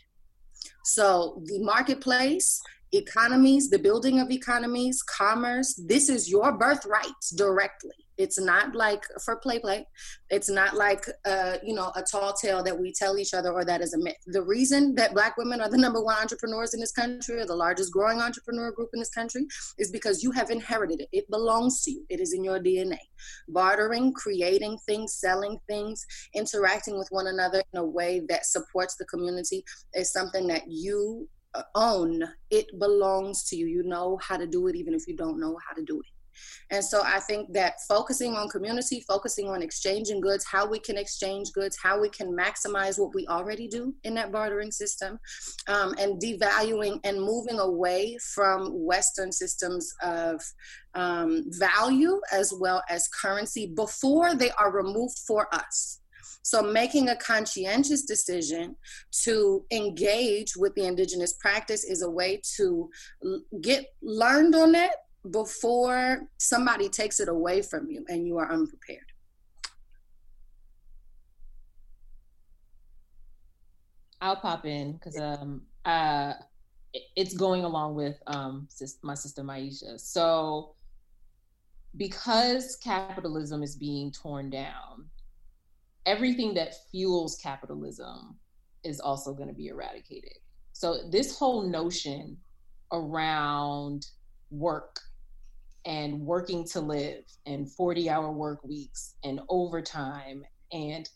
So 0.85 1.41
the 1.45 1.59
marketplace 1.59 2.61
economies, 2.93 3.69
the 3.69 3.79
building 3.79 4.19
of 4.19 4.31
economies, 4.31 5.01
commerce, 5.03 5.73
this 5.75 6.09
is 6.09 6.29
your 6.29 6.51
birthright 6.51 7.11
directly. 7.35 7.91
It's 8.17 8.39
not 8.39 8.75
like 8.75 9.03
for 9.23 9.37
play 9.37 9.59
play. 9.59 9.87
It's 10.29 10.49
not 10.49 10.75
like 10.75 11.05
uh, 11.25 11.57
you 11.63 11.73
know 11.73 11.91
a 11.95 12.03
tall 12.03 12.33
tale 12.33 12.63
that 12.63 12.79
we 12.79 12.93
tell 12.93 13.17
each 13.17 13.33
other 13.33 13.51
or 13.51 13.65
that 13.65 13.81
is 13.81 13.93
a 13.93 13.97
myth. 13.97 14.17
The 14.27 14.43
reason 14.43 14.93
that 14.95 15.13
Black 15.13 15.35
women 15.37 15.61
are 15.61 15.69
the 15.69 15.77
number 15.77 16.01
one 16.01 16.15
entrepreneurs 16.21 16.73
in 16.73 16.79
this 16.79 16.91
country 16.91 17.39
or 17.39 17.45
the 17.45 17.55
largest 17.55 17.91
growing 17.91 18.21
entrepreneur 18.21 18.71
group 18.71 18.89
in 18.93 18.99
this 18.99 19.09
country 19.09 19.47
is 19.79 19.91
because 19.91 20.21
you 20.21 20.31
have 20.31 20.51
inherited 20.51 21.01
it. 21.01 21.09
It 21.11 21.29
belongs 21.31 21.83
to 21.83 21.91
you. 21.91 22.05
It 22.09 22.19
is 22.19 22.33
in 22.33 22.43
your 22.43 22.59
DNA. 22.59 22.99
Bartering, 23.47 24.13
creating 24.13 24.77
things, 24.85 25.15
selling 25.15 25.57
things, 25.67 26.05
interacting 26.35 26.97
with 26.97 27.07
one 27.09 27.27
another 27.27 27.63
in 27.73 27.79
a 27.79 27.85
way 27.85 28.21
that 28.29 28.45
supports 28.45 28.95
the 28.95 29.05
community 29.05 29.63
is 29.95 30.11
something 30.11 30.45
that 30.47 30.63
you 30.67 31.27
own. 31.75 32.23
It 32.49 32.80
belongs 32.80 33.43
to 33.45 33.55
you. 33.55 33.67
You 33.67 33.84
know 33.84 34.19
how 34.21 34.38
to 34.38 34.47
do 34.47 34.67
it, 34.67 34.75
even 34.75 34.93
if 34.93 35.07
you 35.07 35.15
don't 35.15 35.39
know 35.39 35.57
how 35.67 35.73
to 35.75 35.84
do 35.84 35.99
it. 35.99 36.05
And 36.71 36.84
so 36.84 37.01
I 37.03 37.19
think 37.19 37.53
that 37.53 37.75
focusing 37.88 38.35
on 38.35 38.49
community, 38.49 39.03
focusing 39.07 39.47
on 39.47 39.61
exchanging 39.61 40.21
goods, 40.21 40.45
how 40.45 40.65
we 40.65 40.80
can 40.80 40.97
exchange 40.97 41.51
goods, 41.53 41.77
how 41.81 41.99
we 41.99 42.09
can 42.09 42.35
maximize 42.35 42.99
what 42.99 43.13
we 43.13 43.27
already 43.27 43.67
do 43.67 43.93
in 44.03 44.13
that 44.15 44.31
bartering 44.31 44.71
system, 44.71 45.19
um, 45.67 45.93
and 45.99 46.21
devaluing 46.21 46.99
and 47.03 47.21
moving 47.21 47.59
away 47.59 48.17
from 48.34 48.69
Western 48.73 49.31
systems 49.31 49.93
of 50.01 50.41
um, 50.95 51.45
value 51.49 52.19
as 52.31 52.53
well 52.59 52.84
as 52.89 53.07
currency 53.09 53.67
before 53.67 54.35
they 54.35 54.51
are 54.51 54.71
removed 54.71 55.19
for 55.27 55.53
us. 55.53 55.99
So, 56.43 56.61
making 56.61 57.07
a 57.09 57.15
conscientious 57.15 58.03
decision 58.03 58.75
to 59.23 59.65
engage 59.71 60.55
with 60.57 60.75
the 60.75 60.85
indigenous 60.85 61.33
practice 61.39 61.85
is 61.85 62.03
a 62.03 62.09
way 62.09 62.41
to 62.57 62.89
get 63.61 63.85
learned 64.01 64.53
on 64.53 64.75
it 64.75 64.91
before 65.31 66.27
somebody 66.37 66.89
takes 66.89 67.21
it 67.21 67.29
away 67.29 67.61
from 67.61 67.89
you 67.89 68.05
and 68.09 68.27
you 68.27 68.37
are 68.37 68.51
unprepared. 68.51 68.99
I'll 74.19 74.35
pop 74.35 74.65
in 74.65 74.93
because 74.93 75.19
um 75.19 75.61
uh 75.85 76.33
it's 77.15 77.33
going 77.33 77.63
along 77.63 77.95
with 77.95 78.21
um 78.27 78.67
my 79.01 79.15
sister 79.15 79.43
Myesha. 79.43 79.99
So 79.99 80.75
because 81.95 82.75
capitalism 82.77 83.63
is 83.63 83.75
being 83.75 84.11
torn 84.11 84.49
down, 84.49 85.05
everything 86.05 86.53
that 86.55 86.75
fuels 86.91 87.38
capitalism 87.38 88.38
is 88.84 88.99
also 88.99 89.34
going 89.34 89.49
to 89.49 89.55
be 89.55 89.67
eradicated. 89.67 90.38
So 90.73 91.09
this 91.09 91.38
whole 91.38 91.63
notion 91.63 92.38
around 92.91 94.07
work 94.51 94.99
and 95.85 96.19
working 96.19 96.65
to 96.65 96.80
live 96.80 97.23
and 97.45 97.69
40 97.71 98.09
hour 98.09 98.31
work 98.31 98.63
weeks 98.63 99.15
and 99.23 99.41
overtime 99.49 100.43
and 100.71 101.09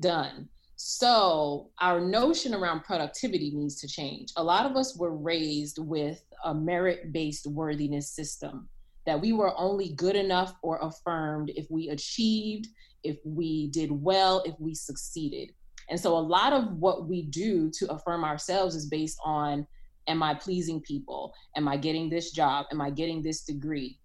done. 0.00 0.48
So, 0.76 1.70
our 1.80 2.00
notion 2.00 2.54
around 2.54 2.82
productivity 2.82 3.52
needs 3.54 3.76
to 3.82 3.86
change. 3.88 4.32
A 4.36 4.42
lot 4.42 4.66
of 4.66 4.76
us 4.76 4.96
were 4.96 5.14
raised 5.14 5.78
with 5.78 6.24
a 6.44 6.52
merit 6.52 7.12
based 7.12 7.46
worthiness 7.46 8.10
system 8.10 8.68
that 9.06 9.20
we 9.20 9.32
were 9.32 9.56
only 9.56 9.92
good 9.94 10.16
enough 10.16 10.54
or 10.62 10.78
affirmed 10.82 11.52
if 11.54 11.66
we 11.70 11.90
achieved, 11.90 12.68
if 13.04 13.18
we 13.24 13.68
did 13.68 13.90
well, 13.90 14.42
if 14.44 14.54
we 14.58 14.74
succeeded. 14.74 15.50
And 15.90 15.98
so, 15.98 16.16
a 16.16 16.20
lot 16.20 16.52
of 16.52 16.72
what 16.74 17.08
we 17.08 17.22
do 17.22 17.70
to 17.78 17.92
affirm 17.92 18.24
ourselves 18.24 18.74
is 18.74 18.86
based 18.86 19.18
on 19.24 19.66
am 20.08 20.22
i 20.22 20.34
pleasing 20.34 20.80
people? 20.80 21.32
Am 21.56 21.68
i 21.68 21.76
getting 21.76 22.08
this 22.08 22.32
job? 22.32 22.66
Am 22.72 22.80
i 22.80 22.90
getting 22.90 23.22
this 23.22 23.44
degree? 23.44 23.98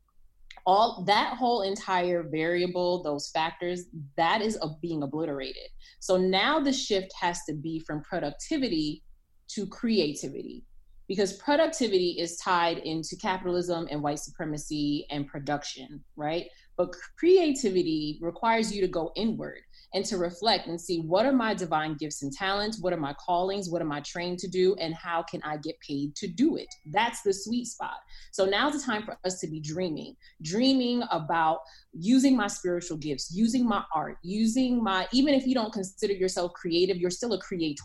All 0.65 1.03
that 1.07 1.37
whole 1.37 1.61
entire 1.61 2.23
variable 2.23 3.01
those 3.03 3.29
factors 3.29 3.85
that 4.17 4.41
is 4.41 4.59
being 4.81 5.03
obliterated. 5.03 5.69
So 5.99 6.17
now 6.17 6.59
the 6.59 6.73
shift 6.73 7.11
has 7.19 7.43
to 7.45 7.53
be 7.53 7.79
from 7.79 8.01
productivity 8.03 9.03
to 9.49 9.65
creativity 9.67 10.65
because 11.07 11.33
productivity 11.37 12.17
is 12.19 12.37
tied 12.37 12.79
into 12.79 13.15
capitalism 13.15 13.87
and 13.89 14.01
white 14.01 14.19
supremacy 14.19 15.05
and 15.09 15.25
production 15.25 16.03
right 16.15 16.47
but 16.77 16.95
creativity 17.17 18.19
requires 18.21 18.73
you 18.73 18.81
to 18.81 18.87
go 18.87 19.11
inward 19.15 19.61
and 19.93 20.05
to 20.05 20.17
reflect 20.17 20.67
and 20.67 20.79
see 20.79 20.99
what 20.99 21.25
are 21.25 21.33
my 21.33 21.53
divine 21.53 21.95
gifts 21.95 22.21
and 22.21 22.31
talents, 22.31 22.79
what 22.79 22.93
are 22.93 22.99
my 22.99 23.13
callings, 23.13 23.69
what 23.69 23.81
am 23.81 23.91
I 23.91 24.01
trained 24.01 24.37
to 24.39 24.47
do, 24.47 24.75
and 24.75 24.93
how 24.93 25.23
can 25.23 25.41
I 25.43 25.57
get 25.57 25.79
paid 25.79 26.15
to 26.17 26.27
do 26.27 26.57
it? 26.57 26.67
That's 26.85 27.21
the 27.21 27.33
sweet 27.33 27.65
spot. 27.65 27.97
So 28.31 28.45
now's 28.45 28.73
the 28.73 28.85
time 28.85 29.03
for 29.03 29.17
us 29.25 29.39
to 29.39 29.47
be 29.47 29.59
dreaming, 29.59 30.15
dreaming 30.43 31.03
about 31.09 31.59
using 31.93 32.35
my 32.35 32.47
spiritual 32.47 32.97
gifts, 32.97 33.31
using 33.33 33.67
my 33.67 33.83
art, 33.95 34.17
using 34.23 34.83
my, 34.83 35.07
even 35.11 35.33
if 35.33 35.47
you 35.47 35.55
don't 35.55 35.73
consider 35.73 36.13
yourself 36.13 36.53
creative, 36.53 36.97
you're 36.97 37.09
still 37.09 37.33
a 37.33 37.39
creator, 37.39 37.77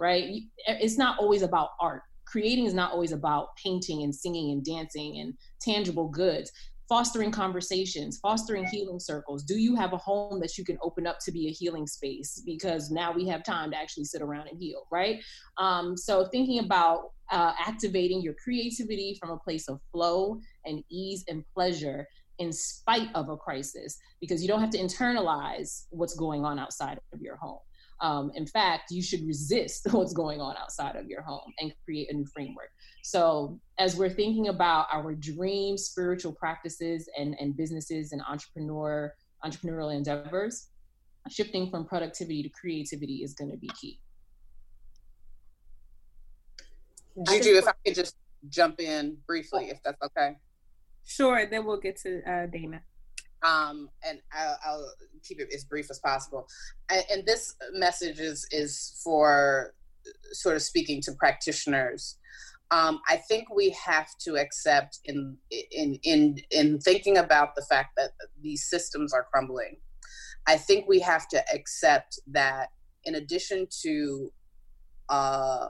right? 0.00 0.42
Eh, 0.66 0.78
it's 0.80 0.98
not 0.98 1.18
always 1.18 1.42
about 1.42 1.70
art 1.80 2.02
creating 2.26 2.64
is 2.64 2.74
not 2.74 2.90
always 2.90 3.12
about 3.12 3.54
painting 3.62 4.02
and 4.02 4.14
singing 4.14 4.50
and 4.50 4.64
dancing 4.64 5.18
and 5.20 5.34
tangible 5.60 6.08
goods 6.08 6.50
fostering 6.88 7.30
conversations, 7.30 8.18
fostering 8.18 8.66
healing 8.66 9.00
circles. 9.00 9.42
Do 9.42 9.58
you 9.58 9.74
have 9.76 9.92
a 9.92 9.96
home 9.96 10.40
that 10.40 10.58
you 10.58 10.64
can 10.64 10.78
open 10.82 11.06
up 11.06 11.18
to 11.24 11.32
be 11.32 11.48
a 11.48 11.50
healing 11.50 11.86
space? 11.86 12.42
Because 12.44 12.90
now 12.90 13.12
we 13.12 13.26
have 13.28 13.42
time 13.42 13.70
to 13.70 13.76
actually 13.76 14.04
sit 14.04 14.22
around 14.22 14.48
and 14.48 14.58
heal, 14.58 14.82
right? 14.92 15.22
Um, 15.56 15.96
so 15.96 16.28
thinking 16.30 16.58
about 16.58 17.12
uh, 17.30 17.52
activating 17.58 18.20
your 18.20 18.34
creativity 18.42 19.16
from 19.18 19.30
a 19.30 19.38
place 19.38 19.68
of 19.68 19.80
flow 19.92 20.38
and 20.66 20.82
ease 20.90 21.24
and 21.28 21.42
pleasure 21.54 22.06
in 22.38 22.52
spite 22.52 23.08
of 23.14 23.28
a 23.28 23.36
crisis, 23.36 23.96
because 24.20 24.42
you 24.42 24.48
don't 24.48 24.60
have 24.60 24.70
to 24.70 24.78
internalize 24.78 25.86
what's 25.90 26.16
going 26.16 26.44
on 26.44 26.58
outside 26.58 26.98
of 27.12 27.20
your 27.20 27.36
home. 27.36 27.60
Um, 28.00 28.30
in 28.34 28.46
fact, 28.46 28.90
you 28.90 29.02
should 29.02 29.26
resist 29.26 29.86
what's 29.90 30.12
going 30.12 30.40
on 30.40 30.56
outside 30.56 30.96
of 30.96 31.06
your 31.06 31.22
home 31.22 31.52
and 31.58 31.72
create 31.84 32.10
a 32.10 32.14
new 32.14 32.26
framework. 32.26 32.70
So, 33.02 33.60
as 33.78 33.96
we're 33.96 34.10
thinking 34.10 34.48
about 34.48 34.86
our 34.92 35.14
dream 35.14 35.76
spiritual 35.76 36.32
practices 36.32 37.08
and, 37.18 37.36
and 37.38 37.56
businesses 37.56 38.12
and 38.12 38.22
entrepreneur 38.28 39.12
entrepreneurial 39.44 39.94
endeavors, 39.94 40.68
shifting 41.30 41.70
from 41.70 41.84
productivity 41.84 42.42
to 42.42 42.48
creativity 42.48 43.22
is 43.22 43.34
going 43.34 43.50
to 43.50 43.58
be 43.58 43.68
key. 43.78 44.00
Juju, 47.28 47.56
if 47.56 47.68
I 47.68 47.72
could 47.84 47.94
just 47.94 48.16
jump 48.48 48.80
in 48.80 49.18
briefly, 49.26 49.70
if 49.70 49.78
that's 49.84 50.00
okay. 50.02 50.36
Sure, 51.06 51.36
and 51.36 51.52
then 51.52 51.64
we'll 51.64 51.80
get 51.80 51.96
to 52.00 52.20
uh, 52.22 52.46
Dayna 52.46 52.80
um, 53.44 53.90
and 54.06 54.18
I'll, 54.32 54.58
I'll, 54.64 54.92
keep 55.22 55.40
it 55.40 55.48
as 55.54 55.64
brief 55.64 55.86
as 55.90 55.98
possible. 56.00 56.46
And, 56.90 57.24
this 57.24 57.54
message 57.72 58.20
is 58.20 58.46
is 58.50 59.00
for 59.02 59.72
sort 60.32 60.56
of 60.56 60.62
speaking 60.62 61.00
to 61.02 61.12
practitioners. 61.12 62.18
um, 62.70 63.00
I 63.08 63.16
think 63.16 63.54
we 63.54 63.70
have 63.70 64.08
to 64.20 64.36
accept 64.36 64.98
in 65.04 65.36
in 65.50 65.98
in 66.02 66.36
in 66.50 66.78
thinking 66.78 67.16
about 67.16 67.54
the 67.54 67.62
fact 67.62 67.90
that 67.96 68.10
these 68.42 68.68
systems 68.68 69.14
are 69.14 69.26
crumbling. 69.32 69.76
I 70.46 70.58
think 70.58 70.86
we 70.86 71.00
have 71.00 71.26
to 71.28 71.42
accept 71.54 72.18
that 72.26 72.68
in 73.04 73.14
addition 73.14 73.66
to 73.82 74.32
uh, 75.08 75.68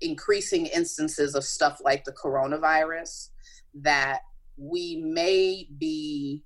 increasing 0.00 0.66
instances 0.66 1.34
of 1.34 1.44
stuff 1.44 1.80
like 1.84 2.04
the 2.04 2.12
coronavirus, 2.12 3.28
that 3.74 4.20
we 4.56 4.96
may 5.04 5.68
be 5.78 6.42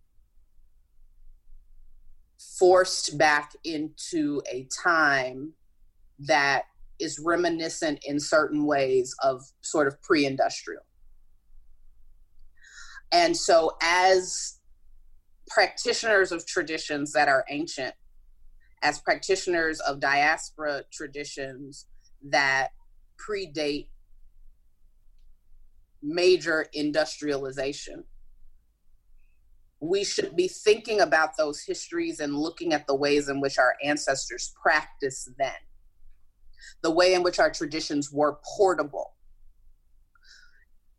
forced 2.38 3.16
back 3.18 3.52
into 3.64 4.42
a 4.52 4.68
time 4.82 5.52
that 6.18 6.64
is 6.98 7.18
reminiscent 7.18 7.98
in 8.06 8.18
certain 8.18 8.64
ways 8.64 9.14
of 9.22 9.42
sort 9.60 9.86
of 9.86 10.00
pre 10.02 10.24
industrial. 10.26 10.82
And 13.12 13.36
so, 13.36 13.76
as 13.82 14.58
practitioners 15.48 16.32
of 16.32 16.46
traditions 16.46 17.12
that 17.12 17.28
are 17.28 17.44
ancient, 17.50 17.94
as 18.82 18.98
practitioners 18.98 19.80
of 19.80 20.00
diaspora 20.00 20.82
traditions 20.92 21.86
that 22.30 22.68
predate 23.18 23.88
major 26.02 26.66
industrialization, 26.72 28.04
we 29.80 30.04
should 30.04 30.34
be 30.34 30.48
thinking 30.48 31.00
about 31.00 31.36
those 31.36 31.62
histories 31.62 32.20
and 32.20 32.34
looking 32.34 32.72
at 32.72 32.86
the 32.86 32.94
ways 32.94 33.28
in 33.28 33.40
which 33.40 33.58
our 33.58 33.74
ancestors 33.82 34.54
practiced 34.62 35.30
then 35.38 35.52
the 36.82 36.90
way 36.90 37.14
in 37.14 37.22
which 37.22 37.38
our 37.38 37.50
traditions 37.50 38.12
were 38.12 38.38
portable. 38.56 39.14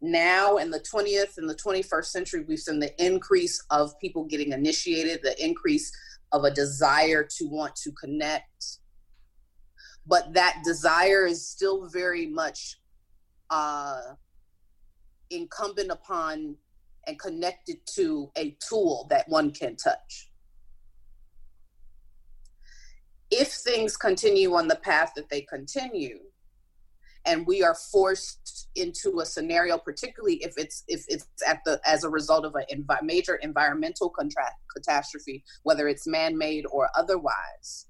Now, 0.01 0.57
in 0.57 0.69
the 0.69 0.79
20th 0.79 1.37
and 1.37 1.49
the 1.49 1.55
21st 1.55 2.05
century, 2.05 2.45
we've 2.47 2.59
seen 2.59 2.79
the 2.79 2.93
increase 3.03 3.63
of 3.71 3.97
people 3.99 4.25
getting 4.25 4.51
initiated, 4.51 5.21
the 5.23 5.43
increase 5.43 5.91
of 6.31 6.43
a 6.43 6.51
desire 6.51 7.23
to 7.37 7.45
want 7.45 7.75
to 7.77 7.91
connect. 7.93 8.77
But 10.05 10.33
that 10.33 10.61
desire 10.63 11.25
is 11.25 11.47
still 11.47 11.89
very 11.89 12.27
much 12.27 12.77
uh, 13.49 14.01
incumbent 15.29 15.89
upon 15.89 16.55
and 17.07 17.19
connected 17.19 17.77
to 17.95 18.29
a 18.37 18.55
tool 18.67 19.07
that 19.09 19.27
one 19.29 19.51
can 19.51 19.75
touch. 19.75 20.29
If 23.31 23.49
things 23.49 23.97
continue 23.97 24.53
on 24.53 24.67
the 24.67 24.75
path 24.75 25.13
that 25.15 25.29
they 25.29 25.41
continue 25.41 26.19
and 27.27 27.45
we 27.45 27.61
are 27.61 27.75
forced 27.75 28.69
into 28.75 29.19
a 29.19 29.25
scenario 29.25 29.77
particularly 29.77 30.35
if 30.35 30.53
it's 30.57 30.83
if 30.87 31.03
it's 31.09 31.27
at 31.45 31.59
the 31.65 31.79
as 31.85 32.03
a 32.03 32.09
result 32.09 32.45
of 32.45 32.55
a 32.55 32.73
envi- 32.73 33.03
major 33.03 33.35
environmental 33.35 34.09
contra- 34.09 34.55
catastrophe 34.73 35.43
whether 35.63 35.87
it's 35.87 36.07
man-made 36.07 36.65
or 36.71 36.89
otherwise 36.95 37.87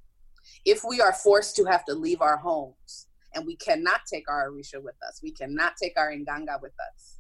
if 0.66 0.82
we 0.88 1.00
are 1.00 1.14
forced 1.14 1.56
to 1.56 1.66
have 1.66 1.86
to 1.86 1.94
leave 1.94 2.22
our 2.22 2.38
homes 2.38 3.08
and 3.36 3.46
we 3.46 3.56
cannot 3.58 4.02
take 4.12 4.30
our 4.30 4.50
orisha 4.50 4.82
with 4.84 4.96
us 5.08 5.20
we 5.22 5.32
cannot 5.32 5.74
take 5.82 5.94
our 5.98 6.12
inganga 6.12 6.60
with 6.62 6.74
us 6.92 7.17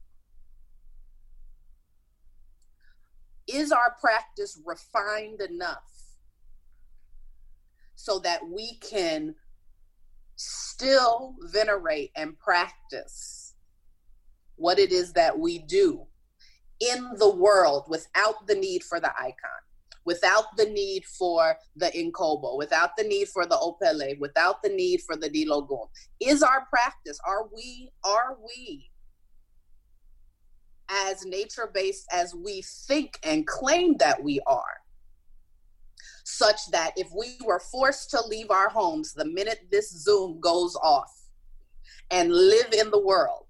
is 3.47 3.71
our 3.71 3.95
practice 3.99 4.59
refined 4.65 5.41
enough 5.41 5.83
so 7.95 8.19
that 8.19 8.47
we 8.47 8.77
can 8.77 9.35
still 10.35 11.35
venerate 11.51 12.11
and 12.15 12.37
practice 12.37 13.55
what 14.55 14.79
it 14.79 14.91
is 14.91 15.13
that 15.13 15.37
we 15.37 15.59
do 15.59 16.05
in 16.79 17.09
the 17.17 17.29
world 17.29 17.85
without 17.87 18.45
the 18.47 18.55
need 18.55 18.83
for 18.83 18.99
the 18.99 19.11
icon, 19.17 19.61
without 20.05 20.45
the 20.57 20.65
need 20.65 21.05
for 21.05 21.57
the 21.75 21.87
Inkobo, 21.87 22.57
without 22.57 22.91
the 22.97 23.03
need 23.03 23.27
for 23.29 23.45
the 23.45 23.55
Opele, 23.55 24.19
without 24.19 24.61
the 24.61 24.69
need 24.69 25.01
for 25.01 25.15
the 25.15 25.29
Dilogun. 25.29 25.87
Is 26.19 26.43
our 26.43 26.67
practice, 26.69 27.19
are 27.25 27.47
we, 27.53 27.91
are 28.03 28.37
we 28.43 28.91
as 30.89 31.25
nature 31.25 31.69
based 31.73 32.05
as 32.11 32.33
we 32.35 32.63
think 32.87 33.19
and 33.23 33.45
claim 33.45 33.97
that 33.97 34.23
we 34.23 34.39
are? 34.47 34.77
such 36.29 36.69
that 36.71 36.91
if 36.97 37.07
we 37.17 37.37
were 37.45 37.59
forced 37.59 38.09
to 38.09 38.21
leave 38.27 38.51
our 38.51 38.67
homes 38.67 39.13
the 39.13 39.23
minute 39.23 39.61
this 39.71 39.89
Zoom 39.89 40.41
goes 40.41 40.75
off 40.75 41.09
and 42.11 42.33
live 42.33 42.73
in 42.73 42.91
the 42.91 42.99
world, 42.99 43.47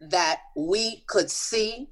that 0.00 0.40
we 0.56 1.04
could 1.06 1.30
see, 1.30 1.88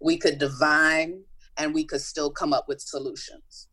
we 0.00 0.16
could 0.16 0.38
divine, 0.38 1.22
and 1.58 1.74
we 1.74 1.84
could 1.84 2.00
still 2.00 2.30
come 2.30 2.54
up 2.54 2.66
with 2.68 2.80
solutions. 2.80 3.68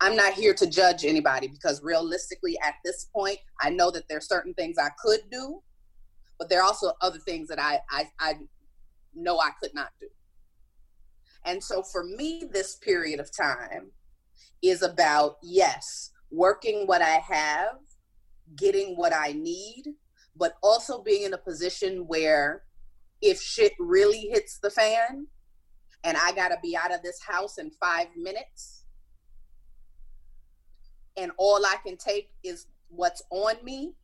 I'm 0.00 0.14
not 0.14 0.34
here 0.34 0.54
to 0.54 0.66
judge 0.70 1.04
anybody 1.04 1.48
because 1.48 1.82
realistically, 1.82 2.56
at 2.64 2.74
this 2.84 3.08
point, 3.12 3.38
I 3.60 3.70
know 3.70 3.90
that 3.90 4.04
there 4.08 4.18
are 4.18 4.22
certain 4.22 4.54
things 4.54 4.76
I 4.78 4.90
could 5.04 5.20
do, 5.32 5.60
but 6.38 6.48
there 6.48 6.60
are 6.60 6.66
also 6.66 6.92
other 7.00 7.18
things 7.18 7.48
that 7.48 7.60
I, 7.60 7.80
I, 7.90 8.08
I 8.18 8.34
know 9.14 9.38
I 9.38 9.50
could 9.60 9.74
not 9.74 9.90
do. 10.00 10.06
And 11.44 11.62
so 11.62 11.82
for 11.82 12.04
me, 12.04 12.44
this 12.52 12.76
period 12.76 13.20
of 13.20 13.34
time 13.34 13.90
is 14.62 14.82
about, 14.82 15.36
yes, 15.42 16.10
working 16.30 16.86
what 16.86 17.02
I 17.02 17.20
have, 17.28 17.78
getting 18.56 18.96
what 18.96 19.12
I 19.14 19.32
need, 19.32 19.84
but 20.36 20.54
also 20.62 21.02
being 21.02 21.24
in 21.24 21.34
a 21.34 21.38
position 21.38 22.06
where 22.06 22.62
if 23.20 23.40
shit 23.40 23.72
really 23.78 24.28
hits 24.30 24.58
the 24.58 24.70
fan 24.70 25.26
and 26.04 26.16
I 26.16 26.32
got 26.32 26.48
to 26.48 26.58
be 26.62 26.76
out 26.76 26.94
of 26.94 27.02
this 27.02 27.20
house 27.26 27.58
in 27.58 27.70
five 27.70 28.06
minutes, 28.16 28.84
and 31.16 31.32
all 31.36 31.64
I 31.66 31.76
can 31.84 31.96
take 31.96 32.30
is 32.44 32.66
what's 32.88 33.22
on 33.30 33.56
me, 33.64 33.94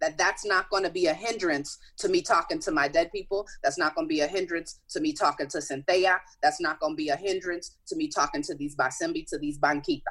that 0.00 0.18
that's 0.18 0.44
not 0.44 0.68
going 0.70 0.84
to 0.84 0.90
be 0.90 1.06
a 1.06 1.14
hindrance 1.14 1.78
to 1.98 2.08
me 2.08 2.22
talking 2.22 2.58
to 2.60 2.70
my 2.70 2.88
dead 2.88 3.10
people. 3.12 3.46
That's 3.62 3.78
not 3.78 3.94
going 3.94 4.06
to 4.06 4.12
be 4.12 4.20
a 4.20 4.26
hindrance 4.26 4.80
to 4.90 5.00
me 5.00 5.12
talking 5.12 5.48
to 5.48 5.60
Cynthia. 5.62 6.20
That's 6.42 6.60
not 6.60 6.80
going 6.80 6.92
to 6.92 6.96
be 6.96 7.08
a 7.08 7.16
hindrance 7.16 7.76
to 7.88 7.96
me 7.96 8.08
talking 8.08 8.42
to 8.42 8.54
these 8.54 8.76
Basimbi, 8.76 9.26
to 9.28 9.38
these 9.38 9.58
Banquita. 9.58 10.02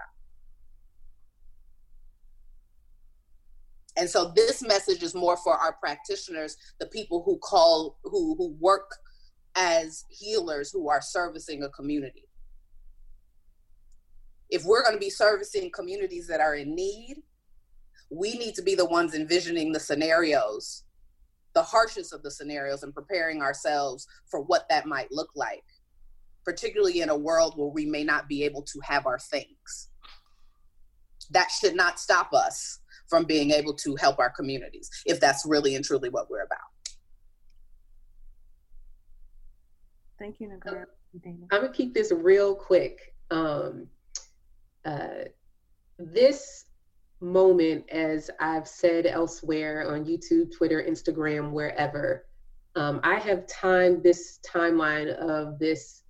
And 3.98 4.10
so 4.10 4.32
this 4.36 4.62
message 4.62 5.04
is 5.04 5.16
more 5.16 5.38
for 5.38 5.54
our 5.54 5.74
practitioners, 5.74 6.58
the 6.80 6.88
people 6.88 7.24
who 7.24 7.38
call, 7.38 7.98
who, 8.04 8.36
who 8.38 8.50
work 8.60 8.92
as 9.56 10.04
healers 10.10 10.70
who 10.72 10.90
are 10.90 11.02
servicing 11.02 11.64
a 11.64 11.70
community. 11.70 12.28
If 14.50 14.66
we're 14.66 14.84
going 14.84 14.96
to 14.96 15.00
be 15.00 15.10
servicing 15.10 15.72
communities 15.72 16.28
that 16.28 16.42
are 16.42 16.56
in 16.56 16.76
need, 16.76 17.24
we 18.10 18.34
need 18.34 18.56
to 18.56 18.62
be 18.62 18.76
the 18.76 18.86
ones 18.86 19.14
envisioning 19.14 19.72
the 19.72 19.80
scenarios, 19.80 20.84
the 21.54 21.64
harshest 21.64 22.14
of 22.14 22.24
the 22.24 22.32
scenarios, 22.32 22.84
and 22.84 22.94
preparing 22.94 23.42
ourselves 23.42 24.08
for 24.30 24.42
what 24.42 24.68
that 24.70 24.86
might 24.86 25.12
look 25.12 25.30
like, 25.36 25.64
particularly 26.44 27.02
in 27.02 27.10
a 27.10 27.18
world 27.18 27.54
where 27.58 27.70
we 27.70 27.86
may 27.86 28.04
not 28.04 28.28
be 28.28 28.44
able 28.44 28.62
to 28.62 28.80
have 28.84 29.06
our 29.06 29.20
things. 29.20 29.90
That 31.32 31.50
should 31.50 31.76
not 31.76 32.00
stop 32.00 32.34
us 32.34 32.80
from 33.10 33.26
being 33.26 33.52
able 33.52 33.74
to 33.74 33.96
help 33.96 34.20
our 34.20 34.30
communities 34.30 34.90
if 35.06 35.20
that's 35.20 35.46
really 35.46 35.76
and 35.76 35.84
truly 35.84 36.10
what 36.10 36.30
we're 36.30 36.44
about. 36.44 36.60
Thank 40.20 40.40
you, 40.40 40.48
Nicole. 40.48 40.86
I'm 41.52 41.62
gonna 41.62 41.74
keep 41.74 41.94
this 41.94 42.12
real 42.12 42.56
quick. 42.56 43.14
Um, 43.32 43.88
uh, 44.86 45.26
this 45.98 46.66
moment, 47.22 47.90
as 47.90 48.30
I've 48.40 48.68
said 48.68 49.06
elsewhere 49.06 49.90
on 49.90 50.06
YouTube, 50.06 50.56
Twitter, 50.56 50.86
Instagram, 50.88 51.52
wherever. 51.52 52.26
Um, 52.76 53.00
I 53.04 53.16
have 53.20 53.48
timed 53.48 54.04
this 54.04 54.40
timeline 54.46 55.14
of 55.16 55.60
this 55.60 56.04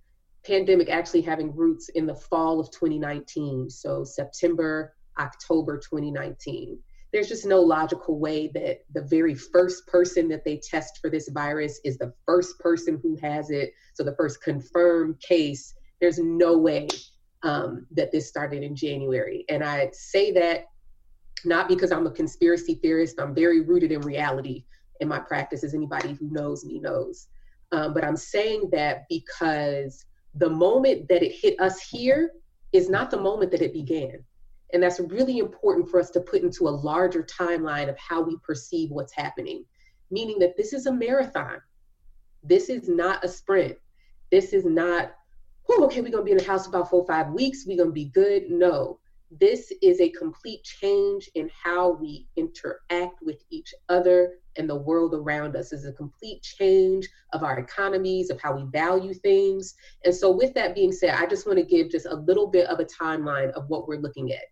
pandemic 0.44 0.88
actually 0.88 1.22
having 1.22 1.54
roots 1.54 1.88
in 1.90 2.06
the 2.06 2.14
fall 2.14 2.60
of 2.60 2.70
2019. 2.70 3.70
So 3.70 4.04
September, 4.04 4.94
October 5.18 5.78
2019. 5.78 6.78
There's 7.12 7.28
just 7.28 7.46
no 7.46 7.60
logical 7.60 8.18
way 8.18 8.48
that 8.48 8.84
the 8.92 9.02
very 9.02 9.34
first 9.34 9.86
person 9.86 10.28
that 10.28 10.44
they 10.44 10.58
test 10.58 10.98
for 11.00 11.08
this 11.08 11.28
virus 11.28 11.80
is 11.84 11.96
the 11.98 12.12
first 12.26 12.58
person 12.58 12.98
who 13.02 13.16
has 13.22 13.50
it. 13.50 13.72
So 13.94 14.02
the 14.02 14.16
first 14.16 14.42
confirmed 14.42 15.20
case, 15.20 15.74
there's 16.00 16.18
no 16.18 16.58
way 16.58 16.88
um, 17.42 17.86
that 17.92 18.12
this 18.12 18.28
started 18.28 18.62
in 18.62 18.76
January. 18.76 19.44
And 19.48 19.64
I 19.64 19.90
say 19.92 20.32
that 20.32 20.66
not 21.44 21.68
because 21.68 21.92
I'm 21.92 22.06
a 22.06 22.10
conspiracy 22.10 22.74
theorist. 22.76 23.20
I'm 23.20 23.34
very 23.34 23.60
rooted 23.60 23.92
in 23.92 24.00
reality 24.00 24.64
in 25.00 25.08
my 25.08 25.18
practice, 25.18 25.62
as 25.62 25.74
anybody 25.74 26.14
who 26.14 26.28
knows 26.30 26.64
me 26.64 26.78
knows. 26.78 27.28
Um, 27.72 27.92
but 27.92 28.04
I'm 28.04 28.16
saying 28.16 28.70
that 28.72 29.04
because 29.08 30.06
the 30.34 30.48
moment 30.48 31.08
that 31.08 31.22
it 31.22 31.32
hit 31.32 31.60
us 31.60 31.80
here 31.80 32.32
is 32.72 32.88
not 32.88 33.10
the 33.10 33.20
moment 33.20 33.50
that 33.50 33.62
it 33.62 33.72
began. 33.72 34.24
And 34.72 34.82
that's 34.82 35.00
really 35.00 35.38
important 35.38 35.88
for 35.88 36.00
us 36.00 36.10
to 36.10 36.20
put 36.20 36.42
into 36.42 36.68
a 36.68 36.70
larger 36.70 37.22
timeline 37.22 37.88
of 37.88 37.96
how 37.98 38.22
we 38.22 38.36
perceive 38.38 38.90
what's 38.90 39.14
happening, 39.14 39.64
meaning 40.10 40.38
that 40.40 40.56
this 40.56 40.72
is 40.72 40.86
a 40.86 40.92
marathon. 40.92 41.60
This 42.42 42.68
is 42.68 42.88
not 42.88 43.24
a 43.24 43.28
sprint. 43.28 43.76
This 44.30 44.52
is 44.52 44.64
not, 44.64 45.12
oh, 45.68 45.84
okay, 45.84 46.00
we're 46.00 46.10
going 46.10 46.22
to 46.22 46.24
be 46.24 46.32
in 46.32 46.38
the 46.38 46.44
house 46.44 46.66
about 46.66 46.90
four 46.90 47.02
or 47.02 47.06
five 47.06 47.30
weeks. 47.30 47.64
We're 47.66 47.76
going 47.76 47.90
to 47.90 47.94
be 47.94 48.06
good. 48.06 48.50
No, 48.50 48.98
this 49.30 49.72
is 49.82 50.00
a 50.00 50.08
complete 50.10 50.62
change 50.62 51.28
in 51.34 51.50
how 51.64 51.90
we 51.90 52.26
interact 52.36 53.20
with 53.22 53.42
each 53.50 53.74
other 53.88 54.34
and 54.56 54.70
the 54.70 54.76
world 54.76 55.14
around 55.14 55.56
us. 55.56 55.72
Is 55.72 55.84
a 55.84 55.92
complete 55.92 56.42
change 56.42 57.08
of 57.32 57.42
our 57.42 57.58
economies, 57.58 58.30
of 58.30 58.40
how 58.40 58.56
we 58.56 58.64
value 58.70 59.14
things. 59.14 59.74
And 60.04 60.14
so, 60.14 60.30
with 60.30 60.54
that 60.54 60.74
being 60.74 60.92
said, 60.92 61.10
I 61.10 61.26
just 61.26 61.46
want 61.46 61.58
to 61.58 61.64
give 61.64 61.90
just 61.90 62.06
a 62.06 62.14
little 62.14 62.46
bit 62.46 62.68
of 62.68 62.78
a 62.78 62.84
timeline 62.84 63.50
of 63.52 63.68
what 63.68 63.88
we're 63.88 64.00
looking 64.00 64.32
at. 64.32 64.44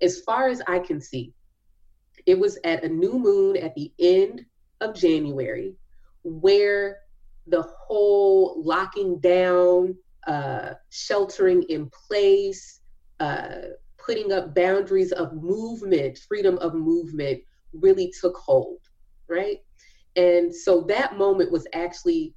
As 0.00 0.20
far 0.20 0.48
as 0.48 0.62
I 0.66 0.78
can 0.78 1.00
see, 1.00 1.34
it 2.26 2.38
was 2.38 2.58
at 2.64 2.84
a 2.84 2.88
new 2.88 3.18
moon 3.18 3.56
at 3.56 3.74
the 3.74 3.92
end 3.98 4.44
of 4.80 4.94
January 4.94 5.74
where 6.22 6.98
the 7.46 7.62
whole 7.62 8.62
locking 8.62 9.18
down, 9.18 9.96
uh, 10.26 10.74
sheltering 10.90 11.64
in 11.64 11.90
place, 11.90 12.80
uh, 13.18 13.70
putting 14.04 14.32
up 14.32 14.54
boundaries 14.54 15.12
of 15.12 15.32
movement, 15.34 16.18
freedom 16.18 16.58
of 16.58 16.74
movement 16.74 17.42
really 17.72 18.12
took 18.20 18.36
hold, 18.36 18.80
right? 19.28 19.58
And 20.16 20.54
so 20.54 20.82
that 20.82 21.16
moment 21.16 21.52
was 21.52 21.66
actually 21.72 22.34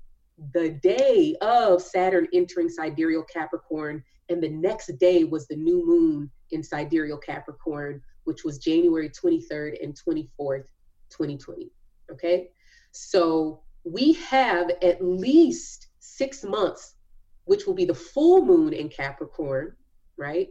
the 0.53 0.71
day 0.83 1.35
of 1.41 1.81
Saturn 1.81 2.27
entering 2.33 2.69
sidereal 2.69 3.23
Capricorn. 3.23 4.03
And 4.29 4.41
the 4.41 4.49
next 4.49 4.87
day 4.99 5.23
was 5.23 5.47
the 5.47 5.55
new 5.55 5.85
moon 5.85 6.29
in 6.51 6.63
sidereal 6.63 7.17
Capricorn, 7.17 8.01
which 8.23 8.43
was 8.43 8.57
January 8.57 9.09
23rd 9.09 9.83
and 9.83 9.95
24th, 9.95 10.65
2020. 11.09 11.71
Okay. 12.11 12.49
So 12.91 13.61
we 13.83 14.13
have 14.13 14.71
at 14.81 15.03
least 15.03 15.87
six 15.99 16.43
months, 16.43 16.95
which 17.45 17.65
will 17.65 17.73
be 17.73 17.85
the 17.85 17.93
full 17.93 18.45
moon 18.45 18.73
in 18.73 18.87
Capricorn, 18.89 19.75
right? 20.17 20.49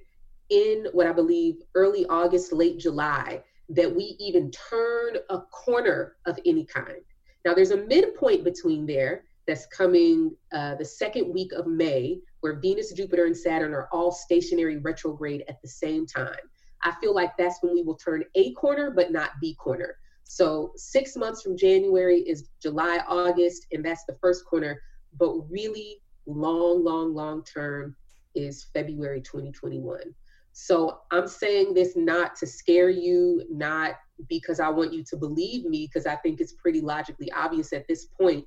In 0.52 0.86
what 0.92 1.06
I 1.06 1.12
believe 1.12 1.62
early 1.74 2.04
August, 2.06 2.52
late 2.52 2.78
July, 2.78 3.42
that 3.70 3.92
we 3.92 4.16
even 4.18 4.50
turn 4.50 5.16
a 5.30 5.38
corner 5.38 6.16
of 6.26 6.38
any 6.44 6.64
kind. 6.64 7.00
Now, 7.44 7.54
there's 7.54 7.70
a 7.70 7.78
midpoint 7.78 8.44
between 8.44 8.86
there 8.86 9.24
that's 9.48 9.66
coming 9.66 10.36
uh, 10.52 10.74
the 10.74 10.84
second 10.84 11.32
week 11.32 11.52
of 11.52 11.66
May, 11.66 12.18
where 12.40 12.60
Venus, 12.60 12.92
Jupiter, 12.92 13.24
and 13.24 13.36
Saturn 13.36 13.72
are 13.72 13.88
all 13.92 14.12
stationary 14.12 14.76
retrograde 14.76 15.42
at 15.48 15.60
the 15.62 15.68
same 15.68 16.06
time. 16.06 16.36
I 16.82 16.92
feel 17.00 17.14
like 17.14 17.36
that's 17.38 17.62
when 17.62 17.72
we 17.72 17.82
will 17.82 17.96
turn 17.96 18.24
a 18.34 18.52
corner, 18.52 18.90
but 18.90 19.10
not 19.10 19.30
B 19.40 19.54
corner. 19.54 19.96
So, 20.24 20.72
six 20.76 21.16
months 21.16 21.42
from 21.42 21.56
January 21.56 22.20
is 22.20 22.48
July, 22.60 23.00
August, 23.08 23.66
and 23.72 23.84
that's 23.84 24.04
the 24.04 24.16
first 24.20 24.44
corner. 24.44 24.80
But 25.18 25.32
really, 25.50 26.02
long, 26.26 26.84
long, 26.84 27.14
long 27.14 27.42
term 27.44 27.96
is 28.34 28.66
February 28.74 29.20
2021. 29.20 30.14
So 30.52 31.00
I'm 31.10 31.26
saying 31.26 31.74
this 31.74 31.96
not 31.96 32.36
to 32.36 32.46
scare 32.46 32.90
you, 32.90 33.44
not 33.50 33.94
because 34.28 34.60
I 34.60 34.68
want 34.68 34.92
you 34.92 35.02
to 35.04 35.16
believe 35.16 35.64
me, 35.64 35.86
because 35.86 36.06
I 36.06 36.16
think 36.16 36.40
it's 36.40 36.52
pretty 36.52 36.80
logically 36.80 37.32
obvious 37.32 37.72
at 37.72 37.88
this 37.88 38.06
point 38.06 38.46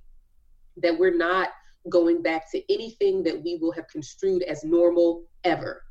that 0.77 0.97
we're 0.97 1.17
not 1.17 1.49
going 1.89 2.21
back 2.21 2.49
to 2.51 2.73
anything 2.73 3.23
that 3.23 3.43
we 3.43 3.57
will 3.59 3.71
have 3.71 3.87
construed 3.87 4.43
as 4.43 4.63
normal 4.63 5.23
ever. 5.43 5.83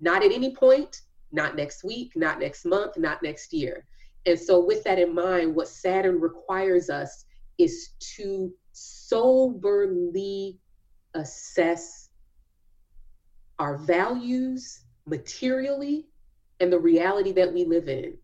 Not 0.00 0.24
at 0.24 0.32
any 0.32 0.54
point, 0.54 1.02
not 1.30 1.56
next 1.56 1.84
week, 1.84 2.12
not 2.16 2.40
next 2.40 2.64
month, 2.64 2.98
not 2.98 3.22
next 3.22 3.52
year. 3.52 3.86
And 4.26 4.38
so, 4.38 4.64
with 4.64 4.84
that 4.84 4.98
in 4.98 5.14
mind, 5.14 5.54
what 5.54 5.68
Saturn 5.68 6.20
requires 6.20 6.90
us 6.90 7.24
is 7.58 7.90
to 8.16 8.52
soberly 8.72 10.58
assess 11.14 12.10
our 13.58 13.78
values 13.78 14.81
materially 15.06 16.06
and 16.60 16.72
the 16.72 16.78
reality 16.78 17.32
that 17.32 17.52
we 17.52 17.64
live 17.64 17.88
in. 17.88 18.16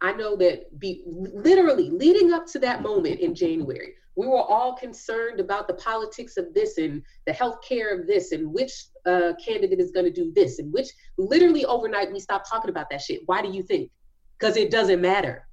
I 0.00 0.12
know 0.12 0.36
that 0.36 0.78
be 0.78 1.02
literally 1.06 1.90
leading 1.90 2.32
up 2.32 2.46
to 2.48 2.58
that 2.60 2.82
moment 2.82 3.20
in 3.20 3.34
January, 3.34 3.94
we 4.18 4.26
were 4.26 4.42
all 4.42 4.74
concerned 4.74 5.38
about 5.38 5.68
the 5.68 5.74
politics 5.74 6.36
of 6.36 6.52
this 6.52 6.76
and 6.76 7.04
the 7.24 7.32
health 7.32 7.58
care 7.66 7.96
of 7.96 8.08
this 8.08 8.32
and 8.32 8.52
which 8.52 8.86
uh, 9.06 9.32
candidate 9.44 9.78
is 9.78 9.92
going 9.92 10.06
to 10.06 10.12
do 10.12 10.32
this 10.34 10.58
and 10.58 10.72
which 10.72 10.88
literally 11.18 11.64
overnight 11.64 12.12
we 12.12 12.18
stopped 12.18 12.48
talking 12.50 12.68
about 12.68 12.90
that 12.90 13.00
shit. 13.00 13.20
Why 13.26 13.42
do 13.42 13.52
you 13.52 13.62
think? 13.62 13.92
Because 14.36 14.56
it 14.56 14.72
doesn't 14.72 15.00
matter, 15.00 15.46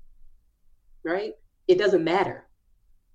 right? 1.04 1.34
It 1.68 1.78
doesn't 1.78 2.04
matter. 2.04 2.48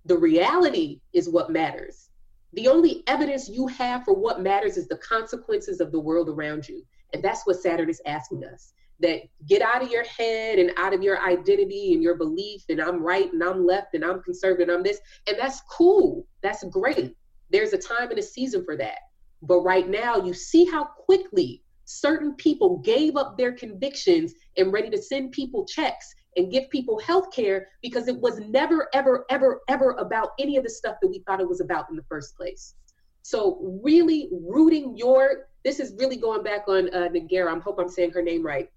The 0.04 0.16
reality 0.16 1.00
is 1.12 1.28
what 1.28 1.50
matters. 1.50 2.10
The 2.52 2.68
only 2.68 3.02
evidence 3.08 3.48
you 3.48 3.66
have 3.66 4.04
for 4.04 4.14
what 4.14 4.42
matters 4.42 4.76
is 4.76 4.86
the 4.86 4.98
consequences 4.98 5.80
of 5.80 5.90
the 5.90 6.00
world 6.00 6.28
around 6.28 6.68
you. 6.68 6.84
And 7.12 7.22
that's 7.22 7.46
what 7.46 7.60
Saturn 7.60 7.90
is 7.90 8.00
asking 8.06 8.44
us 8.44 8.72
that 9.00 9.22
get 9.46 9.62
out 9.62 9.82
of 9.82 9.90
your 9.90 10.04
head 10.04 10.58
and 10.58 10.72
out 10.76 10.92
of 10.92 11.02
your 11.02 11.20
identity 11.22 11.94
and 11.94 12.02
your 12.02 12.16
belief 12.16 12.62
and 12.68 12.80
I'm 12.80 13.02
right 13.02 13.32
and 13.32 13.42
I'm 13.42 13.66
left 13.66 13.94
and 13.94 14.04
I'm 14.04 14.22
conservative 14.22 14.68
and 14.68 14.76
I'm 14.76 14.82
this. 14.82 15.00
And 15.26 15.38
that's 15.38 15.62
cool. 15.70 16.26
That's 16.42 16.64
great. 16.64 17.16
There's 17.50 17.72
a 17.72 17.78
time 17.78 18.10
and 18.10 18.18
a 18.18 18.22
season 18.22 18.64
for 18.64 18.76
that. 18.76 18.98
But 19.42 19.60
right 19.60 19.88
now, 19.88 20.16
you 20.18 20.34
see 20.34 20.66
how 20.66 20.84
quickly 20.84 21.62
certain 21.86 22.34
people 22.34 22.78
gave 22.78 23.16
up 23.16 23.36
their 23.36 23.52
convictions 23.52 24.34
and 24.56 24.72
ready 24.72 24.90
to 24.90 25.02
send 25.02 25.32
people 25.32 25.64
checks 25.64 26.14
and 26.36 26.52
give 26.52 26.70
people 26.70 26.98
health 27.00 27.32
care 27.34 27.68
because 27.82 28.06
it 28.06 28.20
was 28.20 28.38
never, 28.38 28.88
ever, 28.94 29.24
ever, 29.30 29.60
ever 29.68 29.92
about 29.92 30.30
any 30.38 30.56
of 30.56 30.62
the 30.62 30.70
stuff 30.70 30.96
that 31.02 31.08
we 31.08 31.22
thought 31.26 31.40
it 31.40 31.48
was 31.48 31.60
about 31.60 31.86
in 31.90 31.96
the 31.96 32.04
first 32.08 32.36
place. 32.36 32.74
So, 33.22 33.80
really 33.82 34.28
rooting 34.32 34.96
your 34.96 35.46
this 35.64 35.80
is 35.80 35.94
really 35.98 36.16
going 36.16 36.42
back 36.42 36.68
on 36.68 36.88
uh, 36.94 37.08
Negarra, 37.08 37.54
I 37.54 37.60
hope 37.60 37.78
I'm 37.78 37.88
saying 37.88 38.12
her 38.12 38.22
name 38.22 38.44
right, 38.44 38.70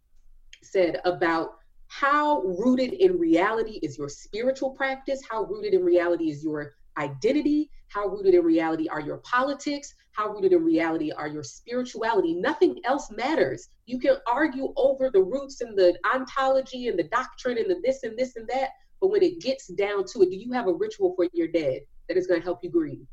said 0.62 1.00
about 1.06 1.56
how 1.88 2.42
rooted 2.42 2.94
in 2.94 3.18
reality 3.18 3.80
is 3.84 3.98
your 3.98 4.10
spiritual 4.10 4.72
practice, 4.72 5.22
how 5.30 5.44
rooted 5.44 5.74
in 5.74 5.84
reality 5.84 6.30
is 6.30 6.44
your 6.44 6.74
identity, 6.98 7.70
how 7.88 8.08
rooted 8.08 8.34
in 8.34 8.44
reality 8.44 8.88
are 8.90 9.00
your 9.00 9.18
politics, 9.18 9.94
how 10.12 10.30
rooted 10.30 10.52
in 10.52 10.64
reality 10.64 11.12
are 11.12 11.28
your 11.28 11.44
spirituality. 11.44 12.34
Nothing 12.34 12.80
else 12.84 13.12
matters. 13.12 13.70
You 13.86 14.00
can 14.00 14.18
argue 14.28 14.74
over 14.76 15.10
the 15.10 15.22
roots 15.22 15.62
and 15.62 15.78
the 15.78 15.98
ontology 16.14 16.88
and 16.88 16.98
the 16.98 17.04
doctrine 17.04 17.58
and 17.58 17.70
the 17.70 17.80
this 17.84 18.04
and 18.04 18.18
this 18.18 18.36
and 18.36 18.48
that, 18.50 18.72
but 19.00 19.10
when 19.10 19.24
it 19.24 19.40
gets 19.40 19.68
down 19.68 20.06
to 20.08 20.24
it, 20.24 20.32
do 20.32 20.36
you 20.36 20.52
have 20.52 20.68
a 20.68 20.74
ritual 20.74 21.14
for 21.16 21.28
your 21.34 21.48
dead 21.48 21.82
that 22.08 22.18
is 22.18 22.28
going 22.28 22.42
to 22.42 22.44
help 22.44 22.60
you 22.64 22.70
grieve 22.70 23.06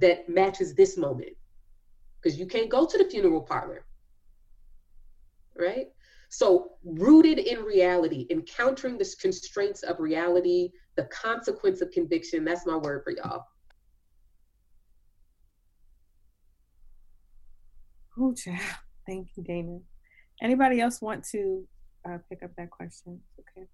that 0.00 0.28
matches 0.28 0.74
this 0.74 0.96
moment? 0.96 1.36
because 2.26 2.40
you 2.40 2.46
can't 2.46 2.68
go 2.68 2.84
to 2.84 2.98
the 2.98 3.04
funeral 3.04 3.40
parlor. 3.40 3.84
Right? 5.56 5.86
So, 6.28 6.72
rooted 6.84 7.38
in 7.38 7.60
reality, 7.60 8.26
encountering 8.30 8.98
the 8.98 9.08
constraints 9.20 9.84
of 9.84 10.00
reality, 10.00 10.70
the 10.96 11.04
consequence 11.04 11.82
of 11.82 11.92
conviction, 11.92 12.44
that's 12.44 12.66
my 12.66 12.76
word 12.76 13.04
for 13.04 13.12
y'all. 13.12 13.44
Oh, 18.18 18.34
child. 18.34 18.58
Thank 19.06 19.28
you, 19.36 19.44
Dayna. 19.44 19.80
Anybody 20.42 20.80
else 20.80 21.00
want 21.00 21.24
to 21.30 21.64
uh, 22.08 22.18
pick 22.28 22.42
up 22.42 22.50
that 22.56 22.70
question? 22.70 23.20
Okay. 23.38 23.68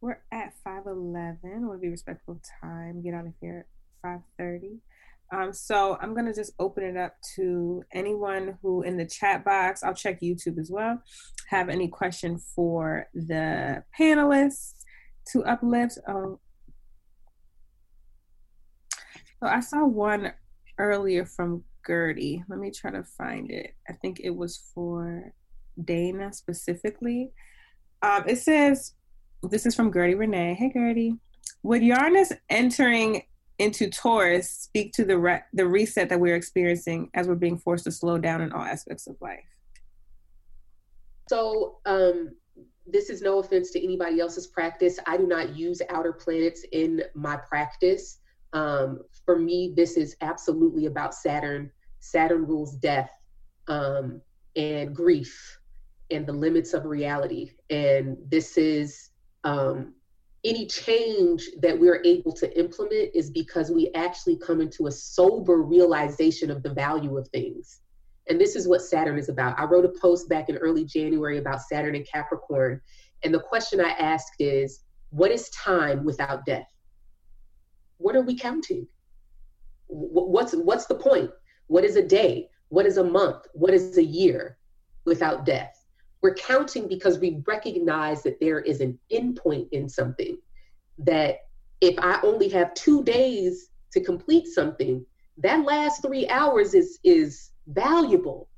We're 0.00 0.22
at 0.32 0.54
511. 0.64 1.68
We'll 1.68 1.78
be 1.78 1.88
respectful 1.88 2.34
of 2.34 2.40
time. 2.62 3.02
Get 3.02 3.14
out 3.14 3.26
of 3.26 3.34
here 3.40 3.66
5.30. 4.04 4.78
Um, 5.32 5.52
so 5.52 5.98
I'm 6.00 6.14
going 6.14 6.26
to 6.26 6.34
just 6.34 6.54
open 6.58 6.82
it 6.82 6.96
up 6.96 7.14
to 7.36 7.84
anyone 7.92 8.58
who 8.62 8.82
in 8.82 8.96
the 8.96 9.06
chat 9.06 9.44
box, 9.44 9.82
I'll 9.82 9.94
check 9.94 10.20
YouTube 10.20 10.58
as 10.58 10.70
well, 10.70 11.00
have 11.48 11.68
any 11.68 11.86
question 11.86 12.38
for 12.38 13.06
the 13.14 13.84
panelists 13.98 14.72
to 15.32 15.44
uplift. 15.44 15.98
Oh. 16.08 16.40
So 19.40 19.48
I 19.48 19.60
saw 19.60 19.84
one 19.84 20.32
earlier 20.78 21.24
from 21.24 21.62
Gertie. 21.86 22.42
Let 22.48 22.58
me 22.58 22.70
try 22.70 22.90
to 22.90 23.04
find 23.04 23.50
it. 23.50 23.74
I 23.88 23.92
think 23.92 24.20
it 24.20 24.30
was 24.34 24.70
for 24.74 25.32
Dayna 25.80 26.34
specifically. 26.34 27.30
Um, 28.02 28.24
it 28.26 28.38
says, 28.38 28.94
this 29.42 29.66
is 29.66 29.74
from 29.74 29.92
Gertie 29.92 30.14
Renee. 30.14 30.54
Hey, 30.54 30.70
Gertie. 30.72 31.16
Would 31.62 31.82
Uranus 31.82 32.32
entering 32.48 33.22
into 33.58 33.90
Taurus 33.90 34.50
speak 34.50 34.92
to 34.94 35.04
the 35.04 35.18
re- 35.18 35.42
the 35.52 35.66
reset 35.66 36.08
that 36.08 36.20
we're 36.20 36.36
experiencing 36.36 37.10
as 37.14 37.28
we're 37.28 37.34
being 37.34 37.58
forced 37.58 37.84
to 37.84 37.92
slow 37.92 38.18
down 38.18 38.40
in 38.40 38.52
all 38.52 38.62
aspects 38.62 39.06
of 39.06 39.16
life? 39.20 39.44
So, 41.28 41.78
um, 41.86 42.34
this 42.86 43.10
is 43.10 43.22
no 43.22 43.38
offense 43.38 43.70
to 43.72 43.84
anybody 43.84 44.20
else's 44.20 44.46
practice. 44.46 44.98
I 45.06 45.16
do 45.16 45.26
not 45.26 45.56
use 45.56 45.80
outer 45.90 46.12
planets 46.12 46.64
in 46.72 47.02
my 47.14 47.36
practice. 47.36 48.18
Um, 48.52 49.00
for 49.24 49.38
me, 49.38 49.72
this 49.76 49.96
is 49.96 50.16
absolutely 50.22 50.86
about 50.86 51.14
Saturn. 51.14 51.70
Saturn 52.00 52.46
rules 52.46 52.74
death. 52.76 53.10
um, 53.68 54.20
and 54.56 54.94
grief 54.94 55.58
and 56.10 56.26
the 56.26 56.32
limits 56.32 56.74
of 56.74 56.84
reality. 56.84 57.52
And 57.70 58.16
this 58.28 58.58
is 58.58 59.09
um, 59.44 59.94
any 60.44 60.66
change 60.66 61.48
that 61.60 61.78
we're 61.78 62.02
able 62.04 62.32
to 62.32 62.58
implement 62.58 63.10
is 63.14 63.30
because 63.30 63.70
we 63.70 63.90
actually 63.94 64.36
come 64.36 64.60
into 64.60 64.86
a 64.86 64.92
sober 64.92 65.62
realization 65.62 66.50
of 66.50 66.62
the 66.62 66.72
value 66.72 67.18
of 67.18 67.28
things. 67.28 67.80
And 68.28 68.40
this 68.40 68.56
is 68.56 68.66
what 68.66 68.82
Saturn 68.82 69.18
is 69.18 69.28
about. 69.28 69.58
I 69.58 69.64
wrote 69.64 69.84
a 69.84 70.00
post 70.00 70.28
back 70.28 70.48
in 70.48 70.56
early 70.56 70.84
January 70.84 71.38
about 71.38 71.62
Saturn 71.62 71.94
and 71.94 72.06
Capricorn. 72.06 72.80
And 73.22 73.34
the 73.34 73.40
question 73.40 73.80
I 73.80 73.90
asked 73.90 74.34
is 74.38 74.80
what 75.10 75.30
is 75.30 75.50
time 75.50 76.04
without 76.04 76.46
death? 76.46 76.68
What 77.98 78.16
are 78.16 78.22
we 78.22 78.36
counting? 78.36 78.86
What's, 79.88 80.52
what's 80.52 80.86
the 80.86 80.94
point? 80.94 81.30
What 81.66 81.84
is 81.84 81.96
a 81.96 82.02
day? 82.02 82.48
What 82.68 82.86
is 82.86 82.96
a 82.96 83.04
month? 83.04 83.46
What 83.52 83.74
is 83.74 83.98
a 83.98 84.04
year 84.04 84.58
without 85.04 85.44
death? 85.44 85.79
We're 86.22 86.34
counting 86.34 86.86
because 86.88 87.18
we 87.18 87.42
recognize 87.46 88.22
that 88.22 88.40
there 88.40 88.60
is 88.60 88.80
an 88.80 88.98
endpoint 89.10 89.68
in 89.72 89.88
something. 89.88 90.38
That 90.98 91.38
if 91.80 91.98
I 91.98 92.20
only 92.22 92.48
have 92.50 92.74
two 92.74 93.02
days 93.02 93.70
to 93.92 94.00
complete 94.00 94.46
something, 94.46 95.04
that 95.38 95.64
last 95.64 96.02
three 96.02 96.28
hours 96.28 96.74
is 96.74 96.98
is 97.04 97.50
valuable. 97.68 98.48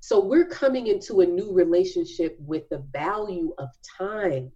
So 0.00 0.20
we're 0.20 0.48
coming 0.48 0.86
into 0.88 1.20
a 1.20 1.26
new 1.26 1.52
relationship 1.52 2.36
with 2.38 2.68
the 2.68 2.84
value 2.92 3.54
of 3.58 3.70
time. 3.98 4.52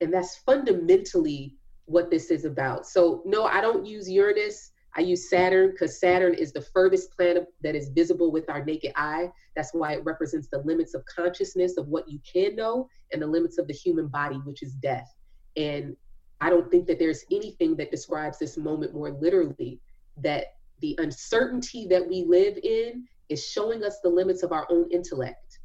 And 0.00 0.12
that's 0.12 0.36
fundamentally 0.38 1.54
what 1.84 2.10
this 2.10 2.30
is 2.30 2.44
about. 2.44 2.86
So 2.86 3.22
no, 3.24 3.44
I 3.44 3.60
don't 3.60 3.86
use 3.86 4.08
Uranus 4.08 4.72
I 4.96 5.02
use 5.02 5.30
Saturn 5.30 5.70
because 5.70 6.00
Saturn 6.00 6.34
is 6.34 6.52
the 6.52 6.62
furthest 6.62 7.14
planet 7.16 7.46
that 7.62 7.74
is 7.74 7.90
visible 7.90 8.32
with 8.32 8.48
our 8.48 8.64
naked 8.64 8.92
eye. 8.96 9.30
That's 9.54 9.72
why 9.72 9.92
it 9.92 10.04
represents 10.04 10.48
the 10.48 10.58
limits 10.58 10.94
of 10.94 11.04
consciousness 11.04 11.76
of 11.76 11.88
what 11.88 12.08
you 12.08 12.18
can 12.30 12.56
know 12.56 12.88
and 13.12 13.20
the 13.20 13.26
limits 13.26 13.58
of 13.58 13.66
the 13.66 13.74
human 13.74 14.08
body, 14.08 14.36
which 14.44 14.62
is 14.62 14.74
death. 14.74 15.08
And 15.56 15.96
I 16.40 16.50
don't 16.50 16.70
think 16.70 16.86
that 16.86 16.98
there's 16.98 17.24
anything 17.30 17.76
that 17.76 17.90
describes 17.90 18.38
this 18.38 18.56
moment 18.56 18.94
more 18.94 19.10
literally 19.10 19.80
that 20.18 20.46
the 20.80 20.96
uncertainty 20.98 21.86
that 21.88 22.06
we 22.06 22.24
live 22.24 22.58
in 22.62 23.06
is 23.28 23.46
showing 23.46 23.84
us 23.84 23.98
the 24.02 24.08
limits 24.08 24.42
of 24.42 24.52
our 24.52 24.66
own 24.70 24.90
intellect. 24.90 25.58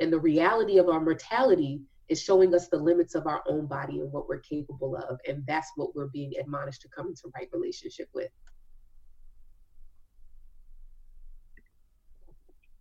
And 0.00 0.12
the 0.12 0.18
reality 0.18 0.78
of 0.78 0.88
our 0.88 1.00
mortality 1.00 1.80
is 2.08 2.22
showing 2.22 2.54
us 2.54 2.68
the 2.68 2.76
limits 2.76 3.14
of 3.14 3.26
our 3.26 3.42
own 3.48 3.66
body 3.66 4.00
and 4.00 4.12
what 4.12 4.28
we're 4.28 4.40
capable 4.40 4.96
of. 4.96 5.18
And 5.26 5.44
that's 5.46 5.72
what 5.76 5.94
we're 5.94 6.08
being 6.08 6.32
admonished 6.38 6.82
to 6.82 6.88
come 6.88 7.08
into 7.08 7.30
right 7.34 7.48
relationship 7.52 8.08
with. 8.14 8.30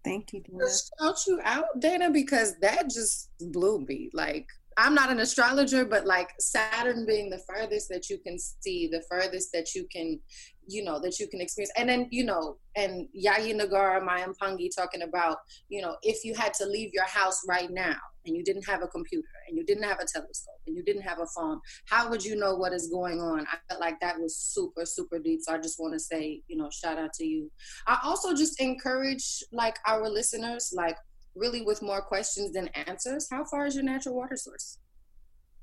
Thank 0.06 0.34
you, 0.34 0.42
Dayna. 0.42 0.70
Shout 1.00 1.18
you 1.28 1.40
out, 1.44 1.66
Dayna, 1.80 2.14
because 2.14 2.58
that 2.62 2.84
just 2.90 3.32
blew 3.40 3.82
me. 3.82 4.10
Like, 4.14 4.48
I'm 4.78 4.94
not 4.94 5.10
an 5.10 5.20
astrologer, 5.20 5.84
but 5.86 6.06
like 6.06 6.30
Saturn 6.40 7.06
being 7.06 7.30
the 7.30 7.42
furthest 7.48 7.90
that 7.90 8.10
you 8.10 8.20
can 8.20 8.38
see, 8.38 8.88
the 8.88 9.04
furthest 9.10 9.52
that 9.54 9.74
you 9.74 9.88
can, 9.92 10.20
you 10.68 10.84
know, 10.84 11.00
that 11.00 11.20
you 11.20 11.28
can 11.28 11.42
experience. 11.42 11.72
And 11.78 11.90
then, 11.90 12.08
you 12.12 12.26
know, 12.26 12.58
and 12.76 13.08
Yayi 13.16 13.60
Negarra, 13.60 14.06
Mayimpangi 14.06 14.70
talking 14.76 15.02
about, 15.02 15.38
you 15.70 15.82
know, 15.82 15.96
if 16.04 16.24
you 16.24 16.36
had 16.36 16.54
to 16.56 16.66
leave 16.66 16.92
your 16.94 17.06
house 17.06 17.42
right 17.48 17.72
now 17.72 17.98
and 18.26 18.36
you 18.36 18.44
didn't 18.44 18.66
have 18.66 18.82
a 18.82 18.88
computer 18.88 19.28
and 19.48 19.58
you 19.58 19.66
didn't 19.66 19.84
have 19.84 20.00
a 20.00 20.06
telescope 20.06 20.60
and 20.68 20.76
you 20.76 20.84
didn't 20.84 21.02
have 21.02 21.20
a 21.20 21.28
phone, 21.36 21.60
how 21.90 22.10
would 22.10 22.24
you 22.24 22.36
know 22.36 22.56
what 22.56 22.74
is 22.74 22.88
going 22.88 23.20
on? 23.20 23.46
I 23.48 23.58
felt 23.70 23.82
like 23.82 24.00
that 24.00 24.20
was 24.20 24.38
super, 24.38 24.86
super 24.86 25.20
deep. 25.20 25.40
So 25.44 25.54
I 25.54 25.58
just 25.58 25.80
want 25.80 25.94
to 25.94 26.00
say, 26.00 26.42
you 26.48 26.58
know, 26.58 26.70
shout 26.72 26.98
out 26.98 27.14
to 27.14 27.26
you. 27.26 27.52
I 27.88 28.00
also 28.04 28.34
just 28.34 28.60
encourage 28.60 29.44
like 29.52 29.78
our 29.86 30.10
listeners, 30.10 30.74
like 30.76 30.98
really 31.36 31.62
with 31.62 31.82
more 31.82 32.02
questions 32.02 32.54
than 32.54 32.68
answers, 32.70 33.28
how 33.32 33.46
far 33.46 33.66
is 33.66 33.76
your 33.76 33.84
natural 33.84 34.16
water 34.16 34.38
source? 34.38 34.80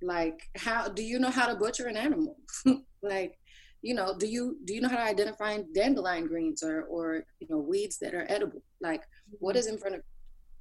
Like 0.02 0.40
how 0.56 0.88
do 0.88 1.02
you 1.02 1.18
know 1.18 1.30
how 1.30 1.46
to 1.46 1.54
butcher 1.54 1.86
an 1.86 1.96
animal? 1.96 2.36
like 3.02 3.38
you 3.82 3.94
know 3.94 4.14
do 4.16 4.26
you 4.26 4.56
do 4.64 4.74
you 4.74 4.80
know 4.80 4.88
how 4.88 4.96
to 4.96 5.02
identify 5.02 5.58
dandelion 5.74 6.26
greens 6.26 6.62
or 6.62 6.82
or 6.84 7.24
you 7.40 7.48
know 7.50 7.58
weeds 7.58 7.98
that 7.98 8.14
are 8.14 8.26
edible 8.28 8.62
like 8.80 9.02
what 9.40 9.50
mm-hmm. 9.50 9.58
is 9.58 9.66
in 9.66 9.76
front 9.76 9.96
of 9.96 10.02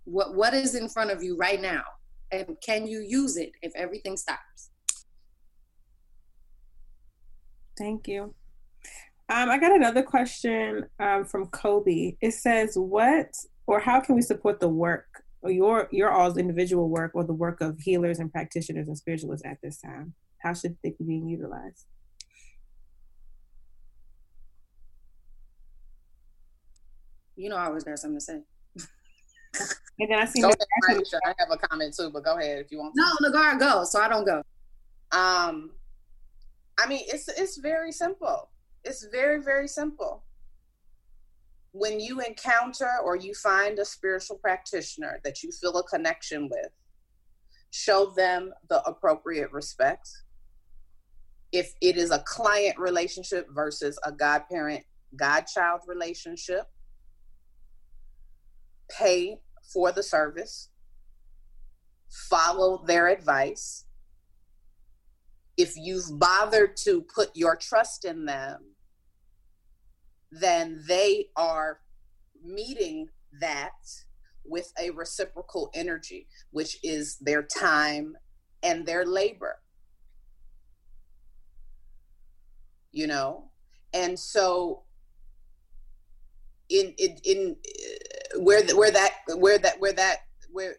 what 0.06 0.36
what 0.36 0.54
is 0.54 0.76
in 0.76 0.90
front 0.90 1.12
of 1.12 1.24
you 1.24 1.38
right 1.38 1.62
now? 1.62 1.84
And 2.32 2.56
can 2.64 2.88
you 2.88 3.00
use 3.00 3.38
it 3.38 3.52
if 3.62 3.74
everything 3.76 4.18
stops? 4.18 4.70
Thank 7.78 8.08
you. 8.08 8.36
Um, 9.30 9.50
i 9.50 9.58
got 9.58 9.72
another 9.72 10.04
question 10.04 10.86
um, 11.00 11.26
from 11.26 11.48
kobe. 11.48 12.18
It 12.22 12.32
says 12.32 12.74
what 12.76 13.34
or 13.66 13.80
how 13.80 14.02
can 14.02 14.16
we 14.16 14.22
support 14.22 14.60
the 14.60 14.68
work 14.68 15.24
or 15.42 15.52
your 15.52 15.88
your 15.92 16.12
all's 16.12 16.38
individual 16.38 16.90
work 16.90 17.12
or 17.14 17.24
the 17.24 17.34
work 17.34 17.62
of 17.62 17.80
healers 17.80 18.20
and 18.20 18.32
practitioners 18.32 18.88
and 18.88 18.98
spiritualists 18.98 19.46
at 19.46 19.58
this 19.64 19.80
time? 19.80 20.14
How 20.40 20.54
should 20.54 20.78
they 20.84 20.92
be 20.98 21.06
being 21.06 21.28
utilized? 21.28 21.86
You 27.36 27.50
know 27.50 27.56
I 27.56 27.66
always 27.66 27.84
got 27.84 27.98
something 28.00 28.20
to 28.20 28.24
say. 28.24 28.42
And 29.60 30.10
then 30.10 30.20
I 30.20 30.26
see. 30.26 30.42
Go 30.42 30.50
ahead, 30.50 31.04
I 31.26 31.34
have 31.38 31.52
a 31.52 31.58
comment 31.58 31.96
too, 31.96 32.10
but 32.10 32.24
go 32.24 32.38
ahead 32.38 32.60
if 32.60 32.72
you 32.72 32.80
want. 32.80 32.96
To. 32.96 33.02
No, 33.02 33.30
Negarra, 33.30 33.60
go. 33.60 33.84
So 33.84 34.00
I 34.00 34.08
don't 34.08 34.26
go. 34.26 34.38
Um, 35.12 35.72
I 36.80 36.88
mean, 36.88 37.02
it's 37.08 37.28
it's 37.28 37.58
very 37.58 37.92
simple. 37.92 38.50
It's 38.84 39.06
very 39.12 39.42
very 39.42 39.68
simple. 39.68 40.24
When 41.74 42.00
you 42.00 42.20
encounter 42.20 42.90
or 43.04 43.16
you 43.16 43.34
find 43.34 43.80
a 43.80 43.86
spiritual 43.86 44.38
practitioner 44.38 45.20
that 45.24 45.44
you 45.44 45.52
feel 45.52 45.78
a 45.78 45.84
connection 45.84 46.50
with, 46.50 46.70
show 47.72 48.08
them 48.16 48.54
the 48.70 48.82
appropriate 48.84 49.52
respect. 49.52 50.10
If 51.52 51.74
it 51.82 51.98
is 51.98 52.12
a 52.12 52.20
client 52.20 52.78
relationship 52.80 53.48
versus 53.52 54.00
a 54.04 54.12
godparent 54.12 54.84
godchild 55.16 55.82
relationship, 55.88 56.66
pay 58.98 59.40
for 59.72 59.92
the 59.92 60.04
service, 60.04 60.70
follow 62.30 62.84
their 62.86 63.08
advice. 63.08 63.86
If 65.58 65.74
you've 65.78 66.20
bothered 66.20 66.76
to 66.78 67.02
put 67.02 67.36
your 67.36 67.56
trust 67.56 68.06
in 68.06 68.26
them, 68.26 68.76
then 70.32 70.84
they 70.88 71.28
are 71.36 71.82
meeting 72.44 73.10
that 73.40 73.72
with 74.46 74.72
a 74.80 74.90
reciprocal 74.92 75.70
energy, 75.74 76.28
which 76.52 76.78
is 76.84 77.18
their 77.18 77.44
time 77.44 78.16
and 78.64 78.86
their 78.86 79.06
labor. 79.06 79.60
You 82.92 83.08
know? 83.08 83.52
And 83.94 84.18
so 84.20 84.84
in 86.72 86.94
in, 86.98 87.18
in 87.24 87.56
uh, 88.36 88.40
where 88.40 88.64
the, 88.64 88.76
where 88.76 88.92
that 88.92 89.12
where 89.36 89.60
that 89.60 89.80
where 89.80 89.94
that 89.94 90.18
where 90.52 90.76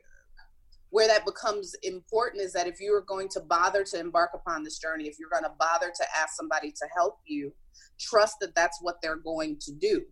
where 0.91 1.09
that 1.09 1.25
becomes 1.25 1.75
important 1.83 2.43
is 2.43 2.53
that 2.53 2.67
if 2.67 2.81
you 2.81 2.95
are 2.95 3.05
going 3.07 3.29
to 3.29 3.41
bother 3.41 3.83
to 3.83 3.99
embark 3.99 4.31
upon 4.35 4.63
this 4.63 4.79
journey 4.79 5.05
if 5.05 5.19
you're 5.19 5.31
going 5.31 5.45
to 5.45 5.53
bother 5.59 5.93
to 5.95 6.05
ask 6.17 6.35
somebody 6.37 6.71
to 6.71 6.87
help 6.97 7.19
you 7.27 7.53
trust 8.01 8.37
that 8.41 8.55
that's 8.55 8.79
what 8.83 8.97
they're 9.03 9.17
going 9.17 9.57
to 9.61 9.73
do. 9.73 10.03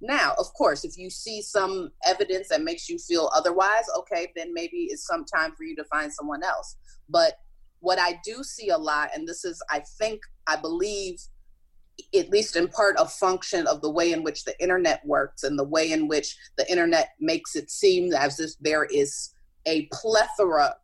Now 0.00 0.34
of 0.38 0.52
course 0.54 0.84
if 0.84 0.98
you 0.98 1.08
see 1.08 1.40
some 1.40 1.90
evidence 2.04 2.48
that 2.48 2.62
makes 2.62 2.88
you 2.88 2.98
feel 2.98 3.30
otherwise 3.34 3.84
okay 3.98 4.32
then 4.36 4.52
maybe 4.52 4.88
it's 4.90 5.06
some 5.06 5.24
time 5.24 5.52
for 5.56 5.64
you 5.64 5.76
to 5.76 5.84
find 5.84 6.12
someone 6.12 6.42
else. 6.42 6.76
But 7.08 7.34
what 7.80 7.98
i 7.98 8.18
do 8.24 8.42
see 8.42 8.70
a 8.70 8.76
lot 8.76 9.10
and 9.14 9.26
this 9.26 9.44
is 9.44 9.62
i 9.70 9.80
think 9.98 10.20
i 10.48 10.56
believe 10.56 11.16
at 12.14 12.30
least 12.30 12.56
in 12.56 12.68
part 12.68 12.96
a 12.98 13.06
function 13.06 13.66
of 13.66 13.80
the 13.82 13.90
way 13.90 14.12
in 14.12 14.22
which 14.22 14.44
the 14.44 14.60
internet 14.62 15.04
works 15.04 15.42
and 15.42 15.58
the 15.58 15.64
way 15.64 15.92
in 15.92 16.08
which 16.08 16.36
the 16.56 16.70
internet 16.70 17.10
makes 17.20 17.56
it 17.56 17.70
seem 17.70 18.12
as 18.14 18.40
if 18.40 18.52
there 18.60 18.84
is 18.84 19.34
a 19.66 19.88
plethora 19.92 20.74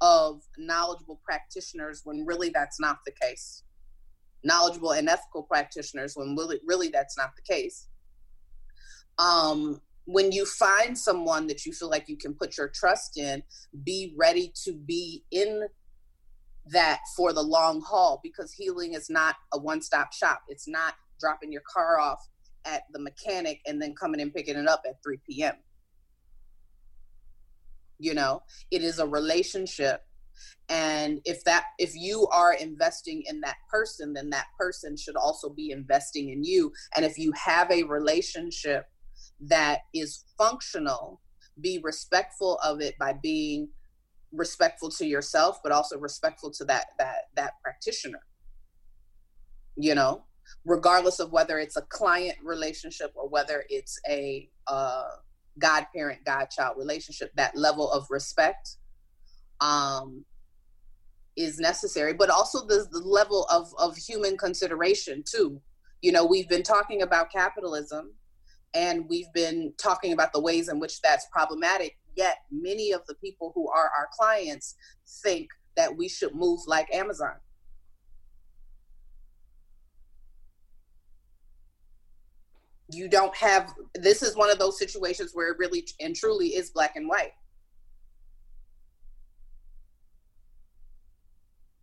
of 0.00 0.42
knowledgeable 0.58 1.20
practitioners 1.24 2.02
when 2.04 2.26
really 2.26 2.50
that's 2.50 2.78
not 2.78 2.98
the 3.06 3.12
case. 3.12 3.62
Knowledgeable 4.44 4.92
and 4.92 5.08
ethical 5.08 5.42
practitioners 5.42 6.14
when 6.16 6.36
really 6.36 6.60
really 6.66 6.88
that's 6.88 7.16
not 7.16 7.30
the 7.36 7.54
case. 7.54 7.88
Um 9.18 9.80
when 10.04 10.30
you 10.30 10.44
find 10.44 10.96
someone 10.96 11.48
that 11.48 11.66
you 11.66 11.72
feel 11.72 11.90
like 11.90 12.08
you 12.08 12.16
can 12.16 12.32
put 12.32 12.56
your 12.56 12.68
trust 12.68 13.18
in 13.18 13.42
be 13.84 14.14
ready 14.16 14.52
to 14.64 14.72
be 14.72 15.24
in 15.32 15.62
that 16.70 17.00
for 17.16 17.32
the 17.32 17.42
long 17.42 17.80
haul 17.80 18.20
because 18.22 18.52
healing 18.52 18.94
is 18.94 19.08
not 19.08 19.36
a 19.52 19.58
one 19.58 19.80
stop 19.80 20.12
shop. 20.12 20.42
It's 20.48 20.68
not 20.68 20.94
dropping 21.20 21.52
your 21.52 21.62
car 21.72 21.98
off 21.98 22.20
at 22.64 22.82
the 22.92 22.98
mechanic 22.98 23.60
and 23.66 23.80
then 23.80 23.94
coming 23.94 24.20
and 24.20 24.34
picking 24.34 24.56
it 24.56 24.68
up 24.68 24.82
at 24.86 25.02
3 25.02 25.18
p.m. 25.28 25.54
You 27.98 28.14
know, 28.14 28.42
it 28.70 28.82
is 28.82 28.98
a 28.98 29.06
relationship. 29.06 30.02
And 30.68 31.20
if 31.24 31.44
that 31.44 31.64
if 31.78 31.94
you 31.94 32.26
are 32.28 32.52
investing 32.52 33.22
in 33.26 33.40
that 33.40 33.56
person, 33.70 34.12
then 34.12 34.30
that 34.30 34.46
person 34.58 34.96
should 34.96 35.16
also 35.16 35.48
be 35.48 35.70
investing 35.70 36.30
in 36.30 36.44
you. 36.44 36.72
And 36.94 37.04
if 37.04 37.16
you 37.16 37.32
have 37.32 37.70
a 37.70 37.84
relationship 37.84 38.84
that 39.40 39.80
is 39.94 40.24
functional, 40.36 41.20
be 41.60 41.80
respectful 41.82 42.58
of 42.62 42.80
it 42.80 42.98
by 42.98 43.14
being 43.22 43.68
respectful 44.36 44.90
to 44.90 45.06
yourself, 45.06 45.60
but 45.62 45.72
also 45.72 45.98
respectful 45.98 46.50
to 46.52 46.64
that 46.66 46.86
that 46.98 47.24
that 47.34 47.52
practitioner. 47.62 48.20
You 49.76 49.94
know, 49.94 50.24
regardless 50.64 51.20
of 51.20 51.32
whether 51.32 51.58
it's 51.58 51.76
a 51.76 51.82
client 51.82 52.36
relationship 52.42 53.12
or 53.14 53.28
whether 53.28 53.64
it's 53.68 53.98
a 54.08 54.48
uh, 54.66 55.08
godparent 55.58 56.24
godchild 56.24 56.76
relationship, 56.78 57.30
that 57.36 57.56
level 57.56 57.90
of 57.90 58.06
respect 58.10 58.76
um, 59.60 60.24
is 61.36 61.58
necessary, 61.58 62.14
but 62.14 62.30
also 62.30 62.66
the, 62.66 62.86
the 62.90 63.00
level 63.00 63.46
of, 63.50 63.72
of 63.78 63.96
human 63.96 64.36
consideration 64.36 65.22
too. 65.30 65.60
You 66.02 66.12
know, 66.12 66.24
we've 66.24 66.48
been 66.48 66.62
talking 66.62 67.02
about 67.02 67.30
capitalism 67.32 68.12
and 68.74 69.06
we've 69.08 69.32
been 69.34 69.72
talking 69.78 70.12
about 70.12 70.32
the 70.32 70.40
ways 70.40 70.68
in 70.68 70.78
which 70.78 71.00
that's 71.00 71.26
problematic, 71.32 71.96
yet 72.16 72.38
many 72.50 72.92
of 72.92 73.02
the 73.06 73.14
people 73.14 73.52
who 73.54 73.68
are 73.70 73.90
our 73.96 74.08
clients 74.18 74.74
think 75.22 75.48
that 75.76 75.96
we 75.96 76.08
should 76.08 76.34
move 76.34 76.60
like 76.66 76.92
Amazon. 76.92 77.34
You 82.90 83.08
don't 83.08 83.34
have, 83.36 83.72
this 83.94 84.22
is 84.22 84.36
one 84.36 84.50
of 84.50 84.58
those 84.58 84.78
situations 84.78 85.32
where 85.34 85.50
it 85.52 85.58
really 85.58 85.86
and 86.00 86.14
truly 86.14 86.48
is 86.48 86.70
black 86.70 86.96
and 86.96 87.08
white. 87.08 87.32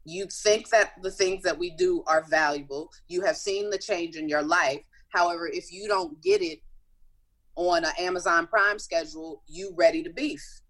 You 0.05 0.27
think 0.27 0.69
that 0.69 0.93
the 1.01 1.11
things 1.11 1.43
that 1.43 1.57
we 1.57 1.71
do 1.71 2.03
are 2.07 2.25
valuable. 2.29 2.89
You 3.07 3.21
have 3.21 3.37
seen 3.37 3.69
the 3.69 3.77
change 3.77 4.15
in 4.15 4.27
your 4.27 4.41
life. 4.41 4.81
However 5.09 5.47
if 5.47 5.71
you 5.71 5.87
don't 5.87 6.21
get 6.21 6.41
it 6.41 6.59
on 7.55 7.83
an 7.83 7.91
amazon 7.99 8.47
prime 8.47 8.79
schedule 8.79 9.43
you 9.47 9.73
ready 9.75 10.03
to 10.03 10.09
beef 10.09 10.61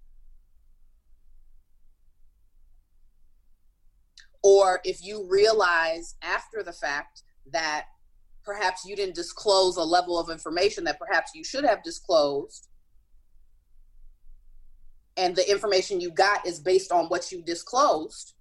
or 4.43 4.81
if 4.83 5.03
you 5.03 5.25
realize 5.29 6.15
after 6.21 6.61
the 6.63 6.73
fact 6.73 7.23
that 7.51 7.85
perhaps 8.43 8.85
you 8.85 8.95
didn't 8.95 9.15
disclose 9.15 9.77
a 9.77 9.83
level 9.83 10.19
of 10.19 10.29
information 10.29 10.83
that 10.83 10.99
perhaps 10.99 11.31
you 11.33 11.43
should 11.43 11.63
have 11.63 11.81
disclosed 11.83 12.67
and 15.17 15.35
the 15.35 15.49
information 15.49 16.01
you 16.01 16.11
got 16.11 16.45
is 16.45 16.59
based 16.59 16.91
on 16.91 17.05
what 17.05 17.31
you 17.31 17.41
disclosed 17.43 18.33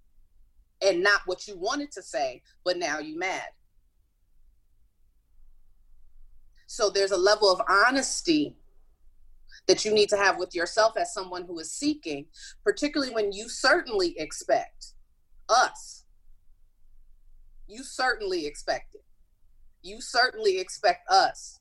and 0.81 1.03
not 1.03 1.21
what 1.27 1.47
you 1.47 1.57
wanted 1.59 1.93
to 1.93 2.03
say, 2.03 2.43
but 2.65 2.79
now 2.79 2.99
you 2.99 3.19
mad. 3.19 3.49
So 6.73 6.89
there's 6.89 7.11
a 7.11 7.19
level 7.19 7.53
of 7.53 7.61
honesty 7.69 8.57
that 9.67 9.85
you 9.85 9.93
need 9.93 10.09
to 10.09 10.17
have 10.17 10.39
with 10.39 10.55
yourself 10.55 10.97
as 10.97 11.13
someone 11.13 11.45
who 11.45 11.59
is 11.59 11.71
seeking, 11.71 12.25
particularly 12.65 13.13
when 13.13 13.31
you 13.31 13.51
certainly 13.51 14.19
expect 14.19 14.95
us. 15.51 16.05
You 17.69 17.85
certainly 17.85 18.47
expect 18.47 18.95
it. 18.95 19.05
You 19.83 20.01
certainly 20.01 20.59
expect 20.59 21.11
us 21.11 21.61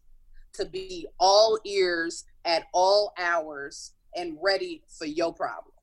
to 0.53 0.63
be 0.63 1.07
all 1.19 1.59
ears 1.65 2.23
at 2.45 2.67
all 2.71 3.13
hours 3.17 3.91
and 4.15 4.37
ready 4.41 4.81
for 4.97 5.07
your 5.07 5.33
problem. 5.33 5.75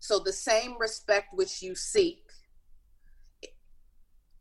So 0.00 0.18
the 0.18 0.32
same 0.32 0.76
respect 0.80 1.28
which 1.32 1.62
you 1.62 1.76
seek 1.76 2.21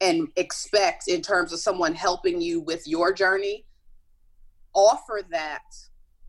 and 0.01 0.27
expect 0.35 1.07
in 1.07 1.21
terms 1.21 1.53
of 1.53 1.59
someone 1.59 1.93
helping 1.93 2.41
you 2.41 2.59
with 2.59 2.87
your 2.87 3.13
journey, 3.13 3.65
offer 4.73 5.21
that 5.29 5.63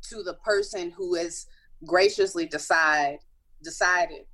to 0.02 0.22
the 0.22 0.34
person 0.34 0.90
who 0.90 1.14
has 1.14 1.46
graciously 1.86 2.46
decide 2.46 3.18
decided 3.64 4.26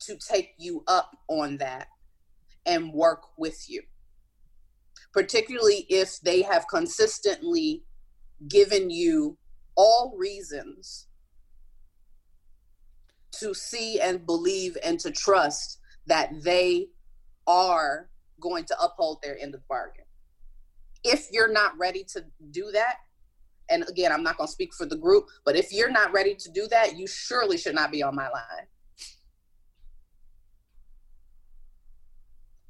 to 0.00 0.16
take 0.16 0.54
you 0.58 0.82
up 0.86 1.10
on 1.28 1.56
that 1.58 1.88
and 2.66 2.92
work 2.92 3.22
with 3.36 3.68
you. 3.68 3.82
Particularly 5.12 5.86
if 5.88 6.20
they 6.20 6.42
have 6.42 6.66
consistently 6.68 7.84
given 8.48 8.90
you 8.90 9.36
all 9.76 10.14
reasons 10.16 11.08
to 13.32 13.54
see 13.54 14.00
and 14.00 14.24
believe 14.24 14.76
and 14.84 14.98
to 15.00 15.10
trust 15.10 15.78
that 16.06 16.30
they 16.42 16.88
are 17.46 18.08
going 18.40 18.64
to 18.64 18.76
uphold 18.80 19.20
their 19.22 19.38
end 19.38 19.54
of 19.54 19.60
the 19.60 19.66
bargain. 19.68 20.04
If 21.02 21.28
you're 21.30 21.52
not 21.52 21.76
ready 21.78 22.04
to 22.14 22.24
do 22.50 22.70
that, 22.72 22.96
and 23.70 23.84
again, 23.88 24.12
I'm 24.12 24.22
not 24.22 24.36
going 24.36 24.46
to 24.46 24.52
speak 24.52 24.74
for 24.74 24.86
the 24.86 24.96
group, 24.96 25.26
but 25.44 25.56
if 25.56 25.72
you're 25.72 25.90
not 25.90 26.12
ready 26.12 26.34
to 26.34 26.50
do 26.50 26.66
that, 26.68 26.96
you 26.96 27.06
surely 27.06 27.56
should 27.56 27.74
not 27.74 27.90
be 27.90 28.02
on 28.02 28.14
my 28.14 28.28
line. 28.28 28.66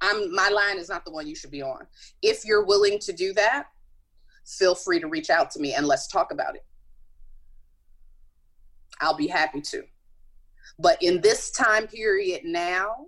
I'm 0.01 0.35
my 0.35 0.51
line 0.51 0.79
is 0.79 0.89
not 0.89 1.05
the 1.05 1.11
one 1.11 1.27
you 1.27 1.35
should 1.35 1.51
be 1.51 1.63
on. 1.63 1.87
If 2.21 2.45
you're 2.45 2.65
willing 2.65 2.99
to 3.01 3.13
do 3.13 3.33
that, 3.35 3.69
feel 4.47 4.75
free 4.75 5.01
to 5.01 5.09
reach 5.09 5.31
out 5.31 5.51
to 5.53 5.61
me 5.61 5.75
and 5.75 5.87
let's 5.87 6.07
talk 6.09 6.31
about 6.31 6.55
it. 6.55 6.65
I'll 9.01 9.17
be 9.17 9.27
happy 9.27 9.61
to. 9.63 9.85
But 10.79 11.03
in 11.03 11.21
this 11.21 11.51
time 11.51 11.87
period 11.87 12.43
now, 12.45 13.07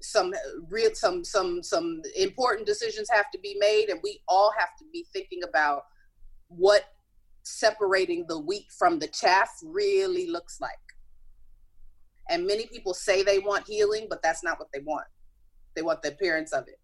some 0.00 0.32
uh, 0.32 0.60
real 0.70 0.94
some 0.94 1.24
some 1.24 1.62
some 1.62 2.00
important 2.16 2.66
decisions 2.66 3.08
have 3.10 3.30
to 3.30 3.38
be 3.40 3.56
made 3.58 3.88
and 3.88 4.00
we 4.02 4.20
all 4.28 4.52
have 4.56 4.70
to 4.78 4.84
be 4.92 5.04
thinking 5.12 5.40
about 5.48 5.82
what 6.48 6.84
separating 7.42 8.24
the 8.28 8.38
wheat 8.38 8.66
from 8.78 8.98
the 8.98 9.08
chaff 9.08 9.50
really 9.64 10.28
looks 10.28 10.60
like. 10.60 10.70
And 12.30 12.46
many 12.46 12.66
people 12.66 12.94
say 12.94 13.22
they 13.22 13.38
want 13.38 13.66
healing 13.66 14.06
but 14.08 14.22
that's 14.22 14.44
not 14.44 14.58
what 14.58 14.68
they 14.72 14.80
want. 14.80 15.06
They 15.74 15.82
want 15.82 16.02
the 16.02 16.10
appearance 16.10 16.52
of 16.52 16.68
it. 16.68 16.78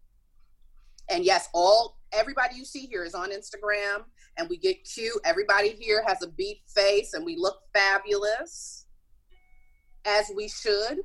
And 1.09 1.23
yes 1.23 1.47
all 1.53 1.97
everybody 2.11 2.55
you 2.55 2.65
see 2.65 2.87
here 2.87 3.05
is 3.05 3.15
on 3.15 3.31
instagram 3.31 4.03
and 4.37 4.49
we 4.49 4.57
get 4.57 4.83
cute. 4.83 5.19
Everybody 5.23 5.69
here 5.69 6.03
has 6.05 6.21
a 6.21 6.27
beat 6.27 6.61
face 6.67 7.13
and 7.13 7.25
we 7.25 7.37
look 7.37 7.59
fabulous 7.73 8.85
as 10.05 10.31
we 10.35 10.47
should. 10.47 10.99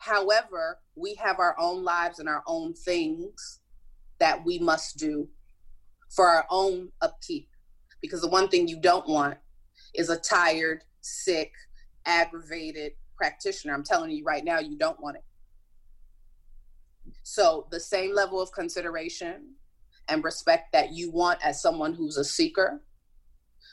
However, 0.00 0.78
we 0.96 1.14
have 1.16 1.38
our 1.38 1.54
own 1.58 1.84
lives 1.84 2.18
and 2.18 2.28
our 2.28 2.42
own 2.46 2.72
things 2.72 3.60
that 4.18 4.44
we 4.44 4.58
must 4.58 4.96
do 4.96 5.28
for 6.08 6.26
our 6.26 6.46
own 6.50 6.88
upkeep. 7.02 7.48
Because 8.00 8.22
the 8.22 8.28
one 8.28 8.48
thing 8.48 8.66
you 8.66 8.80
don't 8.80 9.06
want 9.06 9.36
is 9.94 10.08
a 10.08 10.18
tired, 10.18 10.84
sick, 11.02 11.52
aggravated 12.06 12.92
practitioner. 13.14 13.74
I'm 13.74 13.84
telling 13.84 14.10
you 14.10 14.24
right 14.24 14.42
now, 14.42 14.58
you 14.58 14.78
don't 14.78 14.98
want 15.02 15.18
it. 15.18 15.24
So, 17.22 17.66
the 17.70 17.80
same 17.80 18.14
level 18.14 18.40
of 18.40 18.52
consideration 18.52 19.54
and 20.08 20.24
respect 20.24 20.72
that 20.72 20.92
you 20.94 21.10
want 21.10 21.40
as 21.44 21.60
someone 21.60 21.92
who's 21.92 22.16
a 22.16 22.24
seeker, 22.24 22.82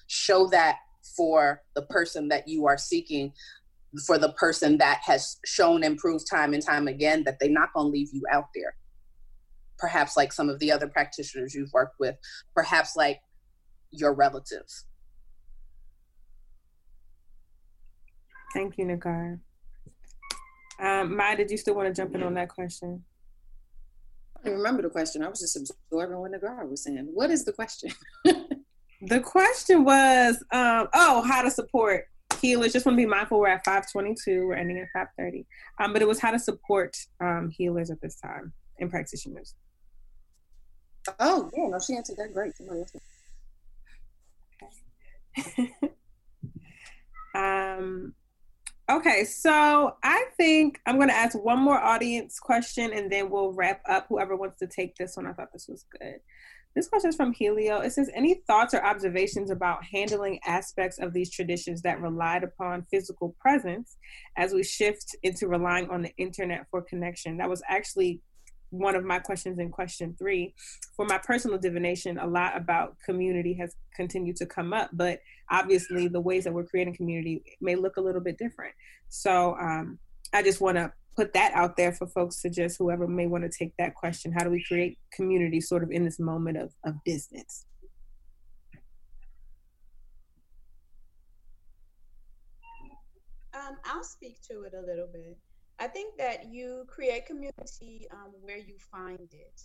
show 0.07 0.47
that 0.47 0.79
for 1.15 1.61
the 1.73 1.83
person 1.83 2.27
that 2.27 2.49
you 2.49 2.65
are 2.65 2.77
seeking 2.77 3.31
for 4.05 4.17
the 4.17 4.33
person 4.33 4.77
that 4.77 4.99
has 5.03 5.37
shown 5.45 5.83
improved 5.83 6.25
time 6.29 6.53
and 6.53 6.63
time 6.63 6.87
again 6.87 7.23
that 7.23 7.37
they're 7.39 7.49
not 7.49 7.73
going 7.73 7.87
to 7.87 7.91
leave 7.91 8.09
you 8.11 8.21
out 8.31 8.47
there 8.53 8.75
perhaps 9.79 10.17
like 10.17 10.33
some 10.33 10.49
of 10.49 10.59
the 10.59 10.71
other 10.71 10.87
practitioners 10.87 11.53
you've 11.53 11.71
worked 11.73 11.95
with 11.99 12.15
perhaps 12.55 12.95
like 12.95 13.19
your 13.91 14.13
relatives 14.13 14.85
thank 18.53 18.77
you 18.77 18.85
Negarra 18.85 19.39
um, 20.79 21.15
Maya, 21.15 21.35
did 21.35 21.49
you 21.49 21.57
still 21.57 21.73
want 21.73 21.87
to 21.87 22.01
jump 22.01 22.13
in 22.13 22.21
on 22.21 22.35
that 22.35 22.49
question? 22.49 23.03
I 24.45 24.49
remember 24.49 24.83
the 24.83 24.91
question. 24.91 25.23
I 25.23 25.27
was 25.27 25.39
just 25.39 25.57
absorbing 25.57 26.19
what 26.19 26.31
Negarra 26.31 26.69
was 26.69 26.83
saying. 26.83 27.09
What 27.11 27.31
is 27.31 27.45
the 27.45 27.51
question? 27.51 27.91
The 29.01 29.19
question 29.19 29.83
was, 29.83 30.37
um, 30.51 30.87
oh, 30.93 31.21
how 31.21 31.43
to 31.43 31.51
support 31.51 32.05
healers. 32.39 32.73
Just 32.73 32.85
want 32.85 32.97
to 32.97 33.01
be 33.01 33.05
mindful 33.05 33.39
we're 33.39 33.47
at 33.47 33.65
522. 33.65 34.47
We're 34.47 34.55
ending 34.55 34.77
at 34.79 34.87
530. 34.93 35.45
Um, 35.79 35.93
but 35.93 36.01
it 36.01 36.07
was 36.07 36.19
how 36.19 36.31
to 36.31 36.39
support 36.39 36.95
um, 37.21 37.49
healers 37.49 37.89
at 37.89 38.01
this 38.01 38.19
time 38.19 38.53
and 38.79 38.89
practitioners. 38.89 39.55
Oh, 41.19 41.49
yeah, 41.55 41.67
no, 41.67 41.79
she 41.79 41.95
answered 41.95 42.17
that 42.17 42.33
great. 42.33 42.55
Somebody 42.57 42.81
else. 42.81 42.91
Okay. 45.37 45.71
um, 47.35 48.13
okay, 48.89 49.23
so 49.23 49.95
I 50.03 50.25
think 50.35 50.79
I'm 50.85 50.97
going 50.97 51.09
to 51.09 51.15
ask 51.15 51.37
one 51.37 51.59
more 51.59 51.79
audience 51.79 52.39
question 52.39 52.91
and 52.93 53.11
then 53.11 53.29
we'll 53.29 53.53
wrap 53.53 53.81
up. 53.87 54.07
Whoever 54.09 54.35
wants 54.35 54.59
to 54.59 54.67
take 54.67 54.95
this 54.95 55.15
one, 55.15 55.27
I 55.27 55.33
thought 55.33 55.53
this 55.53 55.67
was 55.67 55.85
good. 55.99 56.19
This 56.77 56.89
question 56.89 57.09
is 57.09 57.15
from 57.15 57.33
Helio. 57.33 57.79
It 57.79 57.91
says, 57.91 58.11
Any 58.13 58.35
thoughts 58.45 58.75
or 58.75 58.85
observations 58.85 59.49
about 59.49 59.83
handling 59.83 60.39
aspects 60.45 60.99
of 60.99 61.11
these 61.11 61.31
traditions 61.31 61.81
that 61.81 61.99
relied 61.99 62.43
upon 62.43 62.85
physical 62.91 63.35
presence 63.39 63.97
as 64.37 64.53
we 64.53 64.63
shift 64.63 65.15
into 65.23 65.47
relying 65.47 65.89
on 65.89 66.03
the 66.03 66.13
internet 66.17 66.67
for 66.69 66.83
connection? 66.83 67.37
That 67.37 67.49
was 67.49 67.63
actually 67.67 68.21
one 68.69 68.95
of 68.95 69.03
my 69.03 69.17
questions 69.17 69.57
in 69.57 69.71
question 69.71 70.15
three. 70.19 70.53
For 70.95 71.07
my 71.07 71.17
personal 71.17 71.57
divination, 71.57 72.19
a 72.19 72.27
lot 72.27 72.55
about 72.55 72.95
community 73.03 73.55
has 73.55 73.75
continued 73.95 74.35
to 74.35 74.45
come 74.45 74.71
up, 74.71 74.91
but 74.93 75.19
obviously 75.49 76.07
the 76.07 76.21
ways 76.21 76.43
that 76.43 76.53
we're 76.53 76.63
creating 76.63 76.95
community 76.95 77.41
may 77.59 77.75
look 77.75 77.97
a 77.97 78.01
little 78.01 78.21
bit 78.21 78.37
different. 78.37 78.75
So 79.09 79.57
um, 79.59 79.97
I 80.31 80.43
just 80.43 80.61
want 80.61 80.77
to 80.77 80.91
put 81.17 81.33
that 81.33 81.51
out 81.55 81.75
there 81.75 81.91
for 81.91 82.05
folks 82.05 82.41
to 82.43 82.49
just 82.49 82.77
whoever 82.77 83.07
may 83.07 83.25
want 83.25 83.43
to 83.43 83.49
take 83.49 83.73
that 83.79 83.95
question. 83.95 84.31
How 84.31 84.43
do 84.43 84.51
we 84.51 84.63
create 84.63 84.99
community 85.11 85.59
sort 85.59 85.81
of 85.81 85.89
in 85.91 86.05
this 86.05 86.19
moment 86.19 86.57
of, 86.57 86.71
of 86.85 87.03
distance? 87.03 87.65
Um, 93.55 93.77
I'll 93.85 94.03
speak 94.03 94.37
to 94.51 94.61
it 94.61 94.73
a 94.77 94.85
little 94.85 95.07
bit. 95.11 95.37
I 95.79 95.87
think 95.87 96.17
that 96.19 96.51
you 96.51 96.85
create 96.87 97.25
community 97.25 98.07
um, 98.11 98.31
where 98.41 98.57
you 98.57 98.75
find 98.91 99.19
it 99.31 99.61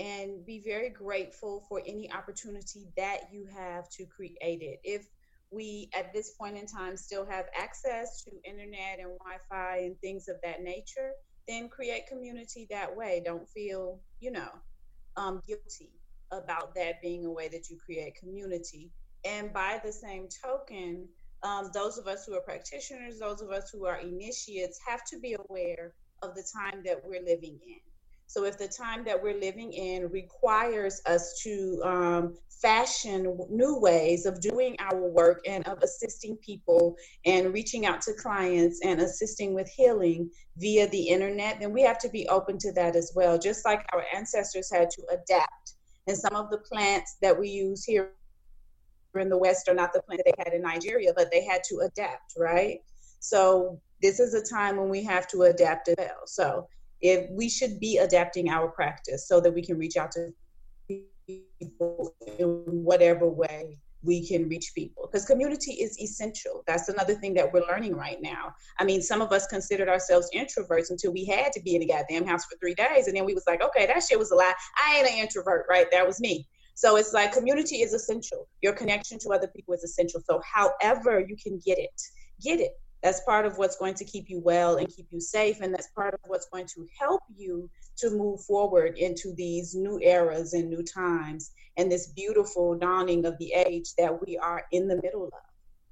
and 0.00 0.44
be 0.44 0.60
very 0.64 0.90
grateful 0.90 1.64
for 1.68 1.80
any 1.86 2.12
opportunity 2.12 2.88
that 2.96 3.32
you 3.32 3.46
have 3.56 3.88
to 3.90 4.04
create 4.04 4.36
it. 4.62 4.80
If 4.82 5.06
we 5.50 5.88
at 5.94 6.12
this 6.12 6.32
point 6.38 6.56
in 6.56 6.66
time 6.66 6.96
still 6.96 7.26
have 7.26 7.46
access 7.58 8.22
to 8.24 8.30
internet 8.48 8.98
and 8.98 9.18
Wi-Fi 9.18 9.78
and 9.78 9.98
things 10.00 10.28
of 10.28 10.36
that 10.42 10.62
nature, 10.62 11.12
then 11.46 11.68
create 11.68 12.06
community 12.06 12.66
that 12.70 12.94
way. 12.94 13.22
Don't 13.24 13.48
feel, 13.48 14.00
you 14.20 14.30
know, 14.30 14.50
um, 15.16 15.42
guilty 15.46 15.92
about 16.32 16.74
that 16.74 17.00
being 17.02 17.24
a 17.24 17.30
way 17.30 17.48
that 17.48 17.70
you 17.70 17.78
create 17.84 18.14
community. 18.16 18.90
And 19.24 19.52
by 19.52 19.80
the 19.82 19.92
same 19.92 20.28
token, 20.44 21.08
um, 21.42 21.70
those 21.72 21.98
of 21.98 22.06
us 22.06 22.24
who 22.26 22.34
are 22.34 22.40
practitioners, 22.40 23.18
those 23.18 23.40
of 23.40 23.50
us 23.50 23.70
who 23.70 23.86
are 23.86 23.98
initiates, 23.98 24.78
have 24.86 25.00
to 25.10 25.18
be 25.18 25.36
aware 25.48 25.94
of 26.22 26.34
the 26.34 26.44
time 26.54 26.82
that 26.84 26.98
we're 27.04 27.22
living 27.22 27.58
in. 27.66 27.80
So, 28.26 28.44
if 28.44 28.58
the 28.58 28.68
time 28.68 29.04
that 29.04 29.22
we're 29.22 29.40
living 29.40 29.72
in 29.72 30.10
requires 30.10 31.00
us 31.06 31.40
to 31.44 31.80
um, 31.84 32.34
fashion 32.60 33.38
new 33.50 33.78
ways 33.78 34.26
of 34.26 34.40
doing 34.40 34.76
our 34.80 35.08
work 35.08 35.40
and 35.46 35.66
of 35.68 35.78
assisting 35.82 36.36
people 36.38 36.96
and 37.24 37.52
reaching 37.52 37.86
out 37.86 38.00
to 38.02 38.12
clients 38.14 38.80
and 38.84 39.00
assisting 39.00 39.54
with 39.54 39.68
healing 39.68 40.30
via 40.56 40.88
the 40.88 41.08
internet, 41.08 41.60
then 41.60 41.72
we 41.72 41.82
have 41.82 41.98
to 41.98 42.08
be 42.08 42.28
open 42.28 42.58
to 42.58 42.72
that 42.72 42.96
as 42.96 43.12
well. 43.14 43.38
Just 43.38 43.64
like 43.64 43.86
our 43.92 44.04
ancestors 44.14 44.70
had 44.72 44.90
to 44.90 45.02
adapt. 45.10 45.74
And 46.06 46.16
some 46.16 46.34
of 46.34 46.50
the 46.50 46.58
plants 46.58 47.16
that 47.22 47.38
we 47.38 47.48
use 47.48 47.84
here 47.84 48.12
in 49.14 49.28
the 49.28 49.38
West 49.38 49.68
are 49.68 49.74
not 49.74 49.92
the 49.92 50.02
plant 50.02 50.22
they 50.24 50.32
had 50.38 50.54
in 50.54 50.62
Nigeria, 50.62 51.12
but 51.14 51.30
they 51.30 51.44
had 51.44 51.62
to 51.68 51.80
adapt, 51.80 52.34
right? 52.36 52.80
So 53.20 53.80
this 54.02 54.20
is 54.20 54.34
a 54.34 54.42
time 54.42 54.76
when 54.76 54.88
we 54.88 55.02
have 55.04 55.28
to 55.28 55.42
adapt 55.42 55.88
as 55.88 55.94
well. 55.98 56.26
So 56.26 56.68
if 57.00 57.28
we 57.30 57.48
should 57.48 57.78
be 57.78 57.98
adapting 57.98 58.48
our 58.48 58.68
practice 58.68 59.28
so 59.28 59.40
that 59.40 59.52
we 59.52 59.62
can 59.62 59.78
reach 59.78 59.96
out 59.96 60.12
to 60.12 60.32
people 61.28 62.14
in 62.38 62.48
whatever 62.82 63.28
way 63.28 63.78
we 64.02 64.26
can 64.26 64.48
reach 64.48 64.70
people 64.74 65.08
because 65.10 65.24
community 65.24 65.72
is 65.72 65.98
essential 66.00 66.62
that's 66.66 66.88
another 66.88 67.14
thing 67.14 67.34
that 67.34 67.52
we're 67.52 67.66
learning 67.66 67.94
right 67.94 68.18
now 68.22 68.52
i 68.78 68.84
mean 68.84 69.02
some 69.02 69.20
of 69.20 69.32
us 69.32 69.46
considered 69.48 69.88
ourselves 69.88 70.30
introverts 70.34 70.90
until 70.90 71.12
we 71.12 71.24
had 71.24 71.52
to 71.52 71.60
be 71.62 71.74
in 71.74 71.82
a 71.82 71.86
goddamn 71.86 72.24
house 72.24 72.44
for 72.44 72.56
three 72.58 72.74
days 72.74 73.08
and 73.08 73.16
then 73.16 73.24
we 73.24 73.34
was 73.34 73.44
like 73.48 73.62
okay 73.62 73.86
that 73.86 74.02
shit 74.02 74.18
was 74.18 74.30
a 74.30 74.34
lie 74.34 74.54
i 74.86 74.98
ain't 74.98 75.10
an 75.10 75.18
introvert 75.18 75.66
right 75.68 75.86
that 75.90 76.06
was 76.06 76.20
me 76.20 76.46
so 76.78 76.94
it's 76.94 77.12
like 77.12 77.32
community 77.32 77.82
is 77.82 77.92
essential. 77.92 78.46
Your 78.62 78.72
connection 78.72 79.18
to 79.18 79.30
other 79.30 79.48
people 79.48 79.74
is 79.74 79.82
essential. 79.82 80.20
So 80.24 80.40
however 80.54 81.18
you 81.18 81.34
can 81.36 81.60
get 81.66 81.76
it, 81.76 82.00
get 82.40 82.60
it. 82.60 82.70
That's 83.02 83.20
part 83.22 83.46
of 83.46 83.58
what's 83.58 83.76
going 83.76 83.94
to 83.94 84.04
keep 84.04 84.28
you 84.28 84.40
well 84.40 84.76
and 84.76 84.88
keep 84.88 85.06
you 85.10 85.20
safe. 85.20 85.60
And 85.60 85.72
that's 85.72 85.88
part 85.88 86.14
of 86.14 86.20
what's 86.26 86.48
going 86.48 86.66
to 86.74 86.86
help 86.98 87.22
you 87.36 87.70
to 87.98 88.10
move 88.10 88.42
forward 88.42 88.98
into 88.98 89.32
these 89.34 89.74
new 89.74 90.00
eras 90.00 90.52
and 90.52 90.68
new 90.68 90.82
times 90.82 91.52
and 91.76 91.90
this 91.90 92.08
beautiful 92.08 92.76
dawning 92.76 93.24
of 93.24 93.38
the 93.38 93.52
age 93.52 93.94
that 93.98 94.26
we 94.26 94.36
are 94.38 94.64
in 94.72 94.88
the 94.88 95.00
middle 95.02 95.26
of. 95.26 95.32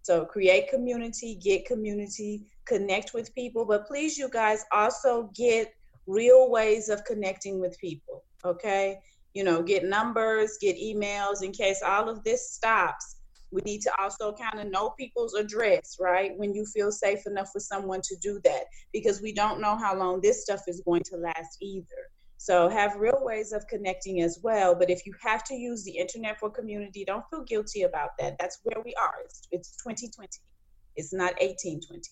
So 0.02 0.24
create 0.24 0.68
community, 0.68 1.34
get 1.36 1.66
community, 1.66 2.46
connect 2.64 3.12
with 3.14 3.34
people. 3.34 3.64
But 3.64 3.86
please, 3.86 4.16
you 4.16 4.28
guys, 4.28 4.64
also 4.72 5.30
get 5.34 5.74
real 6.06 6.50
ways 6.50 6.88
of 6.88 7.04
connecting 7.04 7.60
with 7.60 7.78
people. 7.78 8.24
Okay 8.44 9.00
you 9.36 9.44
know, 9.44 9.62
get 9.62 9.84
numbers, 9.84 10.56
get 10.62 10.78
emails 10.78 11.42
in 11.42 11.52
case 11.52 11.82
all 11.84 12.08
of 12.08 12.24
this 12.24 12.52
stops. 12.52 13.16
We 13.52 13.62
need 13.62 13.80
to 13.82 13.92
also 14.00 14.32
kind 14.32 14.60
of 14.60 14.70
know 14.70 14.90
people's 14.98 15.34
address, 15.34 15.96
right? 16.00 16.32
When 16.36 16.54
you 16.54 16.64
feel 16.66 16.90
safe 16.90 17.26
enough 17.26 17.50
for 17.52 17.60
someone 17.60 18.00
to 18.02 18.16
do 18.20 18.40
that, 18.44 18.64
because 18.92 19.22
we 19.22 19.32
don't 19.32 19.60
know 19.60 19.76
how 19.76 19.96
long 19.96 20.20
this 20.20 20.42
stuff 20.42 20.62
is 20.66 20.82
going 20.84 21.02
to 21.04 21.16
last 21.16 21.58
either. 21.60 21.86
So 22.38 22.68
have 22.68 22.96
real 22.96 23.20
ways 23.22 23.52
of 23.52 23.66
connecting 23.66 24.20
as 24.20 24.40
well. 24.42 24.74
But 24.74 24.90
if 24.90 25.06
you 25.06 25.14
have 25.22 25.42
to 25.44 25.54
use 25.54 25.84
the 25.84 25.96
internet 25.96 26.38
for 26.38 26.50
community, 26.50 27.04
don't 27.04 27.24
feel 27.30 27.44
guilty 27.44 27.82
about 27.82 28.10
that. 28.18 28.36
That's 28.38 28.58
where 28.64 28.82
we 28.84 28.94
are. 28.94 29.14
It's, 29.24 29.48
it's 29.52 29.76
2020. 29.82 30.28
It's 30.96 31.12
not 31.12 31.34
1820. 31.40 32.02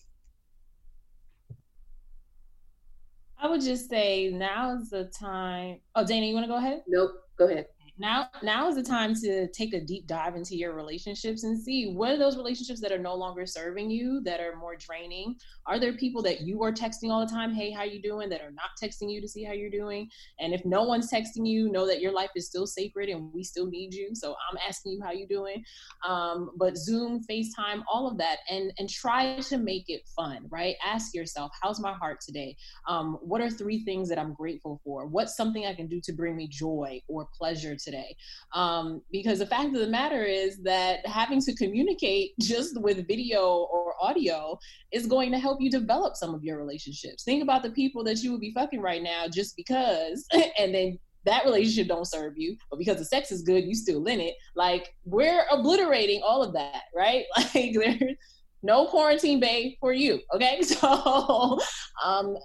I 3.37 3.49
would 3.49 3.61
just 3.61 3.89
say 3.89 4.31
now 4.33 4.77
is 4.79 4.89
the 4.89 5.11
time. 5.19 5.81
Oh, 5.95 6.03
Dayna, 6.03 6.27
you 6.27 6.33
want 6.33 6.45
to 6.45 6.51
go 6.51 6.57
ahead? 6.57 6.81
Nope. 6.87 7.11
Go 7.37 7.45
ahead 7.45 7.65
now 7.97 8.29
now 8.43 8.67
is 8.67 8.75
the 8.75 8.83
time 8.83 9.15
to 9.15 9.47
take 9.49 9.73
a 9.73 9.79
deep 9.79 10.05
dive 10.05 10.35
into 10.35 10.55
your 10.55 10.73
relationships 10.73 11.43
and 11.43 11.57
see 11.57 11.93
what 11.93 12.11
are 12.11 12.17
those 12.17 12.35
relationships 12.35 12.81
that 12.81 12.91
are 12.91 12.99
no 12.99 13.15
longer 13.15 13.45
serving 13.45 13.89
you 13.89 14.21
that 14.21 14.41
are 14.41 14.57
more 14.57 14.75
draining? 14.75 15.35
Are 15.65 15.79
there 15.79 15.93
people 15.93 16.21
that 16.23 16.41
you 16.41 16.61
are 16.63 16.73
texting 16.73 17.09
all 17.09 17.25
the 17.25 17.31
time 17.31 17.53
hey 17.53 17.71
how 17.71 17.83
you 17.83 18.01
doing? 18.01 18.29
that 18.29 18.41
are 18.41 18.51
not 18.51 18.71
texting 18.81 19.11
you 19.11 19.21
to 19.21 19.27
see 19.27 19.43
how 19.43 19.53
you're 19.53 19.69
doing? 19.69 20.09
And 20.39 20.53
if 20.53 20.65
no 20.65 20.83
one's 20.83 21.09
texting 21.09 21.47
you 21.47 21.71
know 21.71 21.87
that 21.87 22.01
your 22.01 22.11
life 22.11 22.31
is 22.35 22.47
still 22.47 22.67
sacred 22.67 23.09
and 23.09 23.31
we 23.33 23.43
still 23.43 23.67
need 23.67 23.93
you 23.93 24.09
so 24.13 24.35
i'm 24.51 24.57
asking 24.67 24.93
you 24.93 25.01
how 25.01 25.11
you 25.11 25.27
doing? 25.27 25.63
Um, 26.07 26.51
but 26.57 26.77
zoom 26.77 27.21
facetime 27.29 27.83
all 27.91 28.07
of 28.07 28.17
that 28.17 28.39
and 28.49 28.73
and 28.77 28.89
try 28.89 29.39
to 29.39 29.57
make 29.57 29.85
it 29.87 30.01
fun 30.15 30.47
right? 30.49 30.75
Ask 30.85 31.13
yourself 31.13 31.51
how's 31.61 31.79
my 31.79 31.93
heart 31.93 32.19
today? 32.19 32.57
Um, 32.87 33.17
what 33.21 33.39
are 33.39 33.49
three 33.49 33.85
things 33.85 34.09
that 34.09 34.19
i'm 34.19 34.33
grateful 34.33 34.81
for? 34.83 35.07
What's 35.07 35.37
something 35.37 35.65
i 35.65 35.73
can 35.73 35.87
do 35.87 36.01
to 36.01 36.11
bring 36.11 36.35
me 36.35 36.49
joy 36.49 37.01
or 37.07 37.29
pleasure 37.37 37.75
today. 37.85 38.15
Um, 38.53 39.01
because 39.11 39.39
the 39.39 39.45
fact 39.45 39.73
of 39.73 39.79
the 39.79 39.87
matter 39.87 40.23
is 40.23 40.61
that 40.63 41.05
having 41.07 41.39
to 41.41 41.55
communicate 41.55 42.31
just 42.41 42.79
with 42.81 43.07
video 43.07 43.67
or 43.71 43.93
audio 44.01 44.57
is 44.91 45.07
going 45.07 45.31
to 45.31 45.39
help 45.39 45.61
you 45.61 45.69
develop 45.69 46.15
some 46.15 46.33
of 46.33 46.43
your 46.43 46.57
relationships. 46.57 47.23
Think 47.23 47.43
about 47.43 47.63
the 47.63 47.71
people 47.71 48.03
that 48.03 48.21
you 48.21 48.31
would 48.31 48.41
be 48.41 48.53
fucking 48.53 48.81
right 48.81 49.01
now 49.01 49.27
just 49.31 49.55
because, 49.55 50.25
and 50.59 50.73
then 50.75 50.99
that 51.25 51.45
relationship 51.45 51.87
don't 51.87 52.07
serve 52.07 52.33
you, 52.37 52.55
but 52.69 52.77
because 52.77 52.97
the 52.97 53.05
sex 53.05 53.31
is 53.31 53.41
good, 53.41 53.65
you 53.65 53.75
still 53.75 54.05
in 54.05 54.19
it. 54.19 54.35
Like 54.55 54.89
we're 55.05 55.45
obliterating 55.51 56.21
all 56.25 56.43
of 56.43 56.53
that, 56.53 56.83
right? 56.95 57.25
Like 57.37 57.73
there's 57.73 58.15
no 58.63 58.87
quarantine 58.87 59.39
bae 59.39 59.75
for 59.79 59.93
you. 59.93 60.19
Okay. 60.33 60.61
So 60.61 61.59
um 62.03 62.37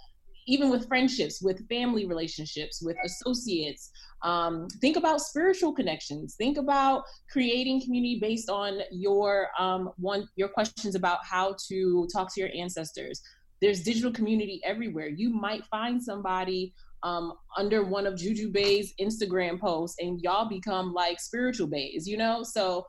even 0.47 0.71
with 0.71 0.89
friendships, 0.89 1.41
with 1.41 1.67
family 1.69 2.07
relationships, 2.07 2.83
with 2.83 2.97
associates, 3.05 3.91
um, 4.23 4.69
think 4.81 4.97
about 4.97 5.21
spiritual 5.21 5.73
connections. 5.73 6.35
Think 6.37 6.59
about 6.59 7.05
creating 7.31 7.83
community 7.83 8.19
based 8.21 8.51
on 8.51 8.81
your 8.91 9.49
um, 9.59 9.91
one 9.97 10.29
your 10.37 10.49
questions 10.49 10.95
about 10.95 11.19
how 11.25 11.57
to 11.69 12.09
talk 12.13 12.33
to 12.35 12.41
your 12.41 12.51
ancestors. 12.55 13.23
There's 13.63 13.83
digital 13.83 14.13
community 14.13 14.61
everywhere. 14.65 15.09
You 15.09 15.31
might 15.31 15.65
find 15.67 16.03
somebody 16.03 16.73
um, 17.03 17.33
under 17.57 17.85
one 17.85 18.07
of 18.07 18.17
Juju 18.17 18.53
Bae's 18.53 18.95
Instagram 19.01 19.59
posts, 19.59 19.97
and 20.01 20.21
y'all 20.21 20.49
become 20.49 20.93
like 20.93 21.21
spiritual 21.21 21.67
baes. 21.67 22.07
You 22.07 22.17
know, 22.17 22.43
so 22.43 22.87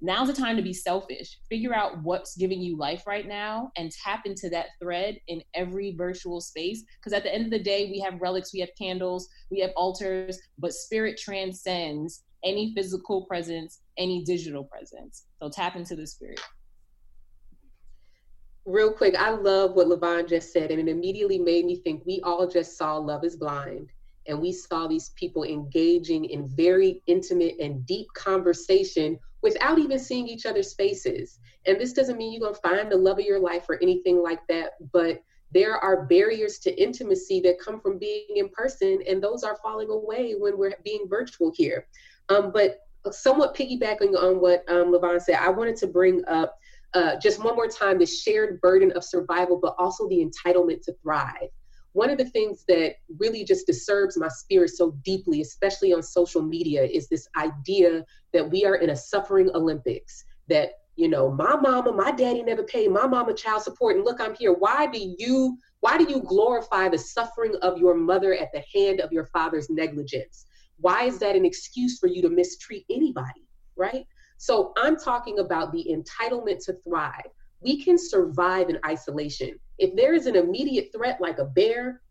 now's 0.00 0.28
the 0.28 0.34
time 0.34 0.56
to 0.56 0.62
be 0.62 0.72
selfish. 0.72 1.38
Figure 1.48 1.74
out 1.74 2.02
what's 2.02 2.36
giving 2.36 2.60
you 2.60 2.76
life 2.76 3.06
right 3.06 3.26
now 3.26 3.70
and 3.76 3.90
tap 3.90 4.22
into 4.24 4.48
that 4.50 4.66
thread 4.80 5.18
in 5.28 5.42
every 5.54 5.94
virtual 5.96 6.40
space. 6.40 6.84
Because 6.98 7.12
at 7.12 7.22
the 7.22 7.34
end 7.34 7.44
of 7.44 7.50
the 7.50 7.62
day, 7.62 7.90
we 7.90 8.00
have 8.00 8.20
relics, 8.20 8.52
we 8.52 8.60
have 8.60 8.70
candles, 8.78 9.28
we 9.50 9.60
have 9.60 9.70
altars, 9.76 10.38
but 10.58 10.72
spirit 10.72 11.18
transcends 11.18 12.22
any 12.44 12.72
physical 12.74 13.26
presence, 13.26 13.80
any 13.98 14.24
digital 14.24 14.64
presence. 14.64 15.26
So 15.42 15.50
tap 15.50 15.76
into 15.76 15.96
the 15.96 16.06
spirit. 16.06 16.40
Real 18.64 18.92
quick, 18.92 19.14
I 19.16 19.30
love 19.30 19.72
what 19.72 19.88
Lyvonne 19.88 20.28
just 20.28 20.52
said, 20.52 20.70
and 20.70 20.80
it 20.80 20.90
immediately 20.90 21.38
made 21.38 21.64
me 21.64 21.76
think 21.76 22.04
we 22.06 22.20
all 22.22 22.46
just 22.46 22.76
saw 22.78 22.96
Love 22.96 23.24
is 23.24 23.36
Blind 23.36 23.90
and 24.26 24.40
we 24.40 24.52
saw 24.52 24.86
these 24.86 25.10
people 25.10 25.44
engaging 25.44 26.26
in 26.26 26.48
very 26.48 27.02
intimate 27.06 27.56
and 27.60 27.84
deep 27.86 28.06
conversation 28.14 29.18
without 29.42 29.78
even 29.78 29.98
seeing 29.98 30.28
each 30.28 30.46
other's 30.46 30.74
faces. 30.74 31.38
And 31.66 31.80
this 31.80 31.92
doesn't 31.92 32.18
mean 32.18 32.32
you're 32.32 32.52
to 32.52 32.60
find 32.60 32.90
the 32.90 32.96
love 32.96 33.18
of 33.18 33.24
your 33.24 33.40
life 33.40 33.64
or 33.68 33.78
anything 33.82 34.22
like 34.22 34.40
that, 34.48 34.72
but 34.92 35.22
there 35.52 35.76
are 35.76 36.06
barriers 36.06 36.58
to 36.60 36.82
intimacy 36.82 37.40
that 37.40 37.58
come 37.58 37.80
from 37.80 37.98
being 37.98 38.36
in 38.36 38.48
person, 38.50 39.02
and 39.08 39.22
those 39.22 39.42
are 39.42 39.58
falling 39.62 39.90
away 39.90 40.34
when 40.38 40.56
we're 40.56 40.74
being 40.84 41.06
virtual 41.08 41.52
here. 41.54 41.86
Um, 42.28 42.52
but 42.52 42.78
somewhat 43.10 43.56
piggybacking 43.56 44.14
on 44.16 44.40
what 44.40 44.62
um, 44.68 44.92
Lyvonne 44.92 45.18
said, 45.18 45.36
I 45.40 45.48
wanted 45.48 45.76
to 45.76 45.86
bring 45.88 46.22
up 46.26 46.56
uh, 46.94 47.16
just 47.16 47.42
one 47.42 47.56
more 47.56 47.68
time 47.68 47.98
the 47.98 48.06
shared 48.06 48.60
burden 48.60 48.92
of 48.92 49.04
survival, 49.04 49.58
but 49.60 49.74
also 49.78 50.08
the 50.08 50.24
entitlement 50.24 50.82
to 50.82 50.94
thrive 51.02 51.48
one 51.92 52.10
of 52.10 52.18
the 52.18 52.24
things 52.24 52.64
that 52.68 52.94
really 53.18 53.44
just 53.44 53.66
disturbs 53.66 54.16
my 54.16 54.28
spirit 54.28 54.70
so 54.70 54.92
deeply, 55.04 55.40
especially 55.40 55.92
on 55.92 56.02
social 56.02 56.42
media, 56.42 56.84
is 56.84 57.08
this 57.08 57.28
idea 57.36 58.04
that 58.32 58.48
we 58.48 58.64
are 58.64 58.76
in 58.76 58.90
a 58.90 58.96
suffering 58.96 59.50
Olympics. 59.54 60.24
That, 60.48 60.70
you 60.96 61.08
know, 61.08 61.30
my 61.30 61.56
mama, 61.56 61.92
my 61.92 62.12
daddy 62.12 62.42
never 62.42 62.62
paid 62.62 62.90
my 62.90 63.06
mama 63.06 63.34
child 63.34 63.62
support, 63.62 63.96
and 63.96 64.04
look, 64.04 64.20
I'm 64.20 64.34
here. 64.34 64.52
Why 64.52 64.86
do 64.86 65.14
you 65.18 65.58
why 65.80 65.96
do 65.96 66.04
you 66.08 66.20
glorify 66.20 66.88
the 66.88 66.98
suffering 66.98 67.54
of 67.62 67.78
your 67.78 67.94
mother 67.94 68.34
at 68.34 68.52
the 68.52 68.62
hand 68.74 69.00
of 69.00 69.12
your 69.12 69.24
father's 69.26 69.70
negligence? 69.70 70.46
Why 70.76 71.04
is 71.04 71.18
that 71.18 71.36
an 71.36 71.44
excuse 71.44 71.98
for 71.98 72.06
you 72.06 72.22
to 72.22 72.28
mistreat 72.28 72.84
anybody, 72.90 73.46
right? 73.76 74.06
So 74.36 74.72
I'm 74.76 74.96
talking 74.96 75.38
about 75.38 75.72
the 75.72 75.86
entitlement 75.90 76.64
to 76.66 76.74
thrive. 76.84 77.28
We 77.60 77.82
can 77.82 77.98
survive 77.98 78.68
in 78.68 78.78
isolation. 78.86 79.58
If 79.80 79.96
there 79.96 80.12
is 80.12 80.26
an 80.26 80.36
immediate 80.36 80.90
threat 80.94 81.20
like 81.20 81.38
a 81.38 81.46
bear, 81.46 82.02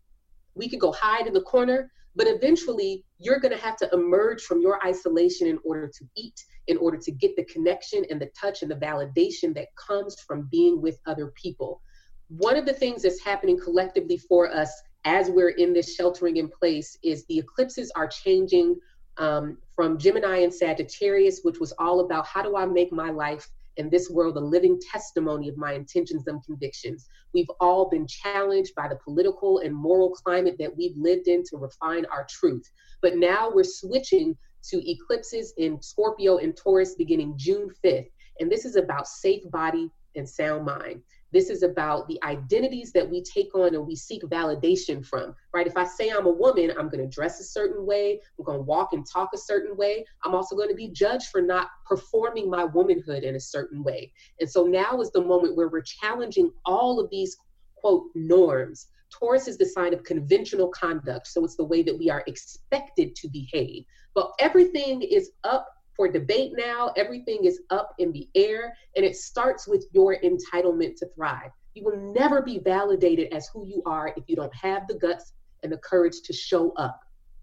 we 0.56 0.68
could 0.68 0.80
go 0.80 0.90
hide 0.92 1.28
in 1.28 1.32
the 1.32 1.42
corner, 1.42 1.90
but 2.16 2.26
eventually 2.26 3.04
you're 3.18 3.38
going 3.38 3.56
to 3.56 3.62
have 3.62 3.76
to 3.76 3.88
emerge 3.92 4.42
from 4.42 4.60
your 4.60 4.84
isolation 4.84 5.46
in 5.46 5.58
order 5.64 5.86
to 5.86 6.04
eat, 6.16 6.34
in 6.66 6.76
order 6.78 6.98
to 6.98 7.12
get 7.12 7.36
the 7.36 7.44
connection 7.44 8.04
and 8.10 8.20
the 8.20 8.28
touch 8.38 8.62
and 8.62 8.70
the 8.70 8.74
validation 8.74 9.54
that 9.54 9.68
comes 9.76 10.16
from 10.26 10.48
being 10.50 10.82
with 10.82 10.98
other 11.06 11.32
people. 11.40 11.80
One 12.26 12.56
of 12.56 12.66
the 12.66 12.72
things 12.72 13.02
that's 13.02 13.22
happening 13.24 13.58
collectively 13.58 14.16
for 14.16 14.52
us 14.52 14.72
as 15.04 15.30
we're 15.30 15.50
in 15.50 15.72
this 15.72 15.94
sheltering 15.94 16.38
in 16.38 16.48
place 16.48 16.98
is 17.04 17.24
the 17.26 17.38
eclipses 17.38 17.92
are 17.94 18.08
changing 18.08 18.76
um, 19.16 19.58
from 19.76 19.96
Gemini 19.96 20.38
and 20.38 20.52
Sagittarius, 20.52 21.40
which 21.44 21.60
was 21.60 21.72
all 21.78 22.00
about 22.00 22.26
how 22.26 22.42
do 22.42 22.56
I 22.56 22.66
make 22.66 22.92
my 22.92 23.10
life 23.10 23.48
in 23.76 23.90
this 23.90 24.10
world 24.10 24.36
a 24.36 24.40
living 24.40 24.80
testimony 24.90 25.48
of 25.48 25.56
my 25.56 25.72
intentions 25.72 26.26
and 26.26 26.44
convictions. 26.44 27.08
We've 27.32 27.50
all 27.60 27.88
been 27.88 28.06
challenged 28.06 28.74
by 28.74 28.88
the 28.88 28.98
political 29.04 29.58
and 29.58 29.74
moral 29.74 30.10
climate 30.10 30.56
that 30.58 30.76
we've 30.76 30.96
lived 30.96 31.28
in 31.28 31.42
to 31.50 31.56
refine 31.56 32.04
our 32.06 32.26
truth. 32.28 32.70
But 33.02 33.16
now 33.16 33.50
we're 33.52 33.64
switching 33.64 34.36
to 34.70 34.90
eclipses 34.90 35.54
in 35.56 35.80
Scorpio 35.80 36.38
and 36.38 36.56
Taurus 36.56 36.94
beginning 36.94 37.34
June 37.36 37.70
5th. 37.84 38.10
And 38.40 38.50
this 38.50 38.64
is 38.64 38.76
about 38.76 39.08
safe 39.08 39.42
body 39.50 39.90
and 40.16 40.28
sound 40.28 40.64
mind. 40.64 41.02
This 41.32 41.50
is 41.50 41.62
about 41.62 42.08
the 42.08 42.18
identities 42.22 42.92
that 42.92 43.08
we 43.08 43.22
take 43.22 43.54
on 43.54 43.74
and 43.74 43.86
we 43.86 43.94
seek 43.94 44.22
validation 44.22 45.04
from, 45.04 45.34
right? 45.54 45.66
If 45.66 45.76
I 45.76 45.84
say 45.84 46.10
I'm 46.10 46.26
a 46.26 46.30
woman, 46.30 46.70
I'm 46.70 46.88
going 46.88 47.00
to 47.00 47.06
dress 47.06 47.40
a 47.40 47.44
certain 47.44 47.86
way, 47.86 48.20
I'm 48.38 48.44
going 48.44 48.58
to 48.58 48.62
walk 48.62 48.92
and 48.92 49.06
talk 49.06 49.30
a 49.34 49.38
certain 49.38 49.76
way. 49.76 50.04
I'm 50.24 50.34
also 50.34 50.56
going 50.56 50.68
to 50.68 50.74
be 50.74 50.88
judged 50.88 51.28
for 51.28 51.40
not 51.40 51.68
performing 51.86 52.50
my 52.50 52.64
womanhood 52.64 53.22
in 53.22 53.36
a 53.36 53.40
certain 53.40 53.82
way. 53.82 54.12
And 54.40 54.50
so 54.50 54.64
now 54.64 55.00
is 55.00 55.10
the 55.12 55.24
moment 55.24 55.56
where 55.56 55.68
we're 55.68 55.82
challenging 55.82 56.50
all 56.64 56.98
of 57.00 57.10
these, 57.10 57.36
quote, 57.76 58.04
norms. 58.14 58.88
Taurus 59.10 59.48
is 59.48 59.58
the 59.58 59.66
sign 59.66 59.92
of 59.92 60.04
conventional 60.04 60.68
conduct. 60.68 61.26
So 61.26 61.44
it's 61.44 61.56
the 61.56 61.64
way 61.64 61.82
that 61.82 61.98
we 61.98 62.10
are 62.10 62.22
expected 62.26 63.16
to 63.16 63.28
behave. 63.28 63.84
But 64.14 64.32
everything 64.38 65.02
is 65.02 65.30
up 65.44 65.66
for 66.00 66.08
debate 66.08 66.52
now. 66.56 66.90
Everything 66.96 67.44
is 67.44 67.60
up 67.68 67.92
in 67.98 68.10
the 68.10 68.26
air, 68.34 68.74
and 68.96 69.04
it 69.04 69.16
starts 69.16 69.68
with 69.68 69.84
your 69.92 70.16
entitlement 70.22 70.96
to 70.96 71.06
thrive. 71.14 71.50
You 71.74 71.84
will 71.84 72.14
never 72.14 72.40
be 72.40 72.58
validated 72.58 73.34
as 73.34 73.50
who 73.52 73.66
you 73.66 73.82
are 73.84 74.14
if 74.16 74.24
you 74.26 74.34
don't 74.34 74.54
have 74.54 74.88
the 74.88 74.94
guts 74.94 75.34
and 75.62 75.70
the 75.70 75.76
courage 75.76 76.22
to 76.24 76.32
show 76.32 76.72
up. 76.78 76.98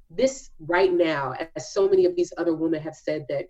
This 0.10 0.50
right 0.58 0.92
now, 0.92 1.36
as 1.56 1.72
so 1.72 1.88
many 1.88 2.06
of 2.06 2.16
these 2.16 2.34
other 2.40 2.56
women 2.56 2.82
have 2.82 2.96
said, 2.96 3.28
that 3.30 3.46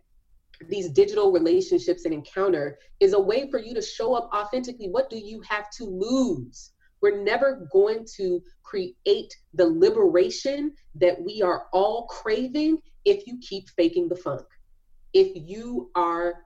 these 0.67 0.89
digital 0.89 1.31
relationships 1.31 2.03
and 2.03 2.13
encounter 2.13 2.77
is 2.99 3.13
a 3.13 3.19
way 3.19 3.49
for 3.49 3.59
you 3.59 3.73
to 3.75 3.81
show 3.81 4.13
up 4.13 4.29
authentically. 4.33 4.89
What 4.89 5.09
do 5.09 5.17
you 5.17 5.41
have 5.47 5.69
to 5.77 5.85
lose? 5.85 6.71
We're 6.99 7.23
never 7.23 7.65
going 7.71 8.05
to 8.17 8.41
create 8.63 9.33
the 9.53 9.67
liberation 9.67 10.73
that 10.95 11.15
we 11.23 11.41
are 11.41 11.67
all 11.71 12.07
craving 12.07 12.79
if 13.05 13.25
you 13.25 13.39
keep 13.39 13.69
faking 13.69 14.09
the 14.09 14.17
funk 14.17 14.45
if 15.17 15.31
you 15.33 15.89
are 15.95 16.45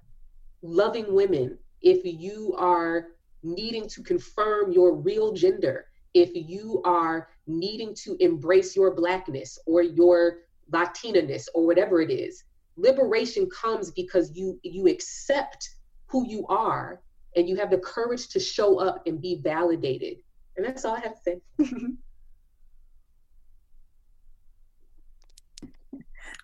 loving 0.62 1.14
women, 1.14 1.58
if 1.82 2.06
you 2.06 2.56
are 2.58 3.08
needing 3.44 3.86
to 3.90 4.02
confirm 4.02 4.72
your 4.72 4.96
real 4.96 5.34
gender, 5.34 5.88
if 6.14 6.30
you 6.34 6.82
are 6.86 7.28
needing 7.48 7.94
to 7.94 8.16
embrace 8.22 8.74
your 8.74 8.96
blackness 8.96 9.60
or 9.66 9.82
your 9.82 10.38
Latinaness 10.72 11.50
or 11.54 11.66
whatever 11.66 12.00
it 12.00 12.10
is, 12.10 12.46
liberation 12.78 13.50
comes 13.50 13.92
because 13.92 14.34
you 14.38 14.58
you 14.64 14.88
accept 14.88 15.72
who 16.08 16.26
you 16.26 16.48
are 16.48 17.02
and 17.36 17.50
you 17.50 17.58
have 17.58 17.72
the 17.72 17.78
courage 17.78 18.30
to 18.30 18.40
show 18.40 18.80
up 18.80 19.06
and 19.06 19.22
be 19.22 19.42
validated. 19.44 20.20
And 20.56 20.66
that's 20.66 20.86
all 20.86 20.96
I 20.96 21.02
have 21.02 21.16
to 21.16 21.22
say. 21.22 21.42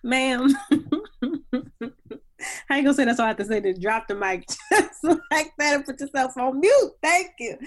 Ma'am. 0.02 0.54
I 2.70 2.76
ain't 2.76 2.84
gonna 2.84 2.94
say 2.94 3.04
that's 3.04 3.18
all 3.20 3.26
I 3.26 3.28
have 3.28 3.36
to 3.38 3.44
say. 3.44 3.60
Just 3.60 3.80
drop 3.80 4.08
the 4.08 4.14
mic 4.14 4.46
just 4.72 5.04
like 5.30 5.52
that 5.58 5.76
and 5.76 5.84
put 5.84 6.00
yourself 6.00 6.36
on 6.36 6.60
mute. 6.60 6.92
Thank 7.02 7.32
you. 7.38 7.58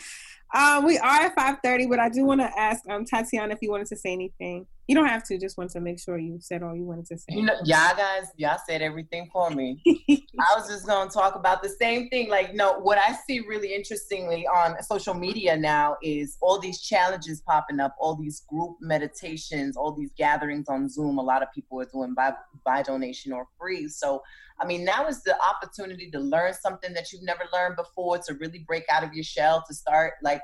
Um, 0.53 0.85
we 0.85 0.97
are 0.97 1.21
at 1.21 1.35
five 1.35 1.57
thirty, 1.63 1.87
but 1.87 1.99
I 1.99 2.09
do 2.09 2.25
want 2.25 2.41
to 2.41 2.59
ask 2.59 2.81
um 2.89 3.05
Tatianna 3.05 3.53
if 3.53 3.59
you 3.61 3.71
wanted 3.71 3.87
to 3.87 3.95
say 3.95 4.11
anything. 4.11 4.67
You 4.91 4.95
don't 4.95 5.07
have 5.07 5.23
to. 5.27 5.37
Just 5.37 5.57
want 5.57 5.69
to 5.69 5.79
make 5.79 6.01
sure 6.01 6.17
you 6.17 6.37
said 6.41 6.63
all 6.63 6.75
you 6.75 6.83
wanted 6.83 7.05
to 7.05 7.17
say. 7.17 7.27
You 7.29 7.43
know, 7.43 7.53
y'all 7.63 7.95
guys, 7.95 8.25
y'all 8.35 8.59
said 8.67 8.81
everything 8.81 9.29
for 9.31 9.49
me. 9.49 9.81
I 9.87 10.53
was 10.57 10.67
just 10.67 10.85
gonna 10.85 11.09
talk 11.09 11.35
about 11.35 11.63
the 11.63 11.69
same 11.69 12.09
thing. 12.09 12.27
Like, 12.27 12.53
no, 12.53 12.77
what 12.77 12.97
I 12.97 13.15
see 13.25 13.39
really 13.39 13.73
interestingly 13.73 14.45
on 14.47 14.75
social 14.83 15.13
media 15.13 15.55
now 15.55 15.95
is 16.03 16.35
all 16.41 16.59
these 16.59 16.81
challenges 16.81 17.39
popping 17.39 17.79
up, 17.79 17.95
all 18.01 18.15
these 18.15 18.41
group 18.49 18.75
meditations, 18.81 19.77
all 19.77 19.93
these 19.93 20.11
gatherings 20.17 20.67
on 20.67 20.89
Zoom. 20.89 21.19
A 21.19 21.23
lot 21.23 21.41
of 21.41 21.47
people 21.55 21.79
are 21.79 21.85
doing 21.85 22.13
by 22.13 22.33
by 22.65 22.83
donation 22.83 23.31
or 23.31 23.47
free. 23.57 23.87
So, 23.87 24.21
I 24.59 24.65
mean, 24.65 24.83
now 24.83 25.07
is 25.07 25.23
the 25.23 25.37
opportunity 25.41 26.11
to 26.11 26.19
learn 26.19 26.53
something 26.53 26.91
that 26.95 27.13
you've 27.13 27.23
never 27.23 27.43
learned 27.53 27.77
before, 27.77 28.17
to 28.27 28.33
really 28.33 28.65
break 28.67 28.83
out 28.91 29.05
of 29.05 29.13
your 29.13 29.23
shell, 29.23 29.63
to 29.69 29.73
start 29.73 30.15
like 30.21 30.41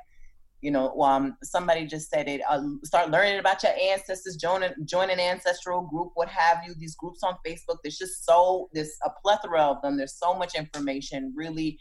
you 0.62 0.72
know 0.72 1.00
um, 1.02 1.38
somebody 1.44 1.86
just 1.86 2.10
said 2.10 2.28
it 2.28 2.42
uh, 2.50 2.62
start 2.84 3.12
learning 3.12 3.40
about 3.40 3.62
your 3.64 3.74
ancestors 3.92 4.36
join, 4.36 4.64
join 4.86 5.10
an 5.10 5.20
ancestral 5.20 5.82
group 5.82 6.12
what 6.16 6.28
have 6.30 6.60
you. 6.66 6.74
These 6.78 6.96
groups 6.96 7.22
on 7.24 7.36
facebook 7.46 7.78
there's 7.84 7.98
just 7.98 8.26
so 8.26 8.70
there's 8.74 8.98
a 9.06 9.12
plethora 9.24 9.62
of 9.62 9.82
them. 9.82 9.98
There's 9.98 10.18
so 10.18 10.34
much 10.34 10.56
information. 10.56 11.34
Really 11.36 11.78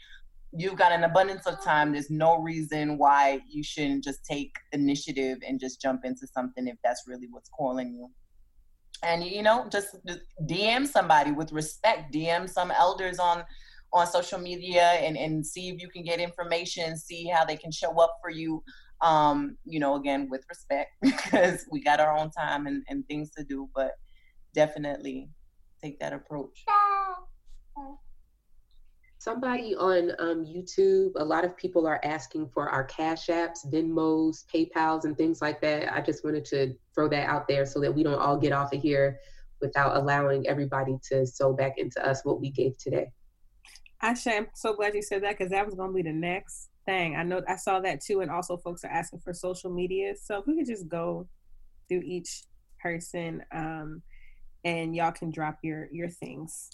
you've 0.52 0.76
got 0.76 0.92
an 0.92 1.04
abundance 1.04 1.46
of 1.46 1.62
time. 1.62 1.92
There's 1.92 2.10
no 2.10 2.38
reason 2.38 2.98
why 2.98 3.40
you 3.48 3.62
shouldn't 3.62 4.04
just 4.04 4.24
take 4.24 4.52
initiative 4.72 5.38
and 5.46 5.60
just 5.60 5.80
jump 5.80 6.04
into 6.04 6.26
something 6.26 6.66
if 6.66 6.76
that's 6.82 7.04
really 7.06 7.26
what's 7.30 7.50
calling 7.50 7.94
you. 7.94 8.10
And 9.02 9.24
you 9.24 9.42
know 9.42 9.68
just 9.70 9.96
dm 10.48 10.86
somebody 10.86 11.32
with 11.32 11.52
respect. 11.52 12.12
Dm 12.14 12.48
some 12.48 12.70
elders 12.70 13.18
on 13.18 13.44
on 13.96 14.06
social 14.06 14.38
media 14.38 14.82
and, 14.82 15.16
and 15.16 15.46
see 15.46 15.68
if 15.68 15.80
you 15.80 15.88
can 15.88 16.02
get 16.02 16.20
information, 16.20 16.96
see 16.96 17.26
how 17.26 17.44
they 17.44 17.56
can 17.56 17.72
show 17.72 17.92
up 18.00 18.16
for 18.22 18.30
you. 18.30 18.62
Um, 19.02 19.58
you 19.64 19.78
know, 19.78 19.96
again, 19.96 20.28
with 20.30 20.44
respect, 20.48 20.92
because 21.02 21.66
we 21.70 21.82
got 21.82 22.00
our 22.00 22.16
own 22.16 22.30
time 22.30 22.66
and, 22.66 22.82
and 22.88 23.06
things 23.08 23.30
to 23.32 23.44
do, 23.44 23.68
but 23.74 23.92
definitely 24.54 25.28
take 25.82 25.98
that 26.00 26.12
approach. 26.12 26.64
Somebody 29.18 29.74
on 29.74 30.12
um, 30.20 30.44
YouTube, 30.44 31.10
a 31.16 31.24
lot 31.24 31.44
of 31.44 31.56
people 31.56 31.86
are 31.86 32.00
asking 32.04 32.48
for 32.48 32.68
our 32.70 32.84
Cash 32.84 33.26
Apps, 33.26 33.66
Venmos, 33.66 34.44
PayPals, 34.54 35.04
and 35.04 35.16
things 35.16 35.42
like 35.42 35.60
that. 35.62 35.92
I 35.92 36.00
just 36.00 36.24
wanted 36.24 36.44
to 36.46 36.74
throw 36.94 37.08
that 37.08 37.28
out 37.28 37.48
there 37.48 37.66
so 37.66 37.80
that 37.80 37.92
we 37.92 38.02
don't 38.04 38.20
all 38.20 38.38
get 38.38 38.52
off 38.52 38.72
of 38.72 38.80
here 38.80 39.18
without 39.60 39.96
allowing 39.96 40.46
everybody 40.46 40.96
to 41.10 41.26
sow 41.26 41.52
back 41.52 41.78
into 41.78 42.06
us 42.06 42.20
what 42.24 42.40
we 42.40 42.50
gave 42.50 42.78
today. 42.78 43.10
Asha, 44.02 44.36
I'm 44.36 44.48
so 44.54 44.74
glad 44.74 44.94
you 44.94 45.02
said 45.02 45.22
that 45.22 45.38
because 45.38 45.50
that 45.50 45.64
was 45.64 45.74
going 45.74 45.90
to 45.90 45.94
be 45.94 46.02
the 46.02 46.12
next 46.12 46.68
thing. 46.84 47.16
I 47.16 47.22
know 47.22 47.42
I 47.48 47.56
saw 47.56 47.80
that 47.80 48.00
too, 48.02 48.20
and 48.20 48.30
also 48.30 48.56
folks 48.58 48.84
are 48.84 48.90
asking 48.90 49.20
for 49.20 49.32
social 49.32 49.70
media. 49.70 50.14
So 50.22 50.38
if 50.38 50.46
we 50.46 50.56
could 50.56 50.66
just 50.66 50.88
go 50.88 51.26
through 51.88 52.02
each 52.04 52.42
person, 52.80 53.42
um, 53.52 54.02
and 54.64 54.94
y'all 54.94 55.12
can 55.12 55.30
drop 55.30 55.58
your 55.62 55.88
your 55.92 56.08
things, 56.08 56.70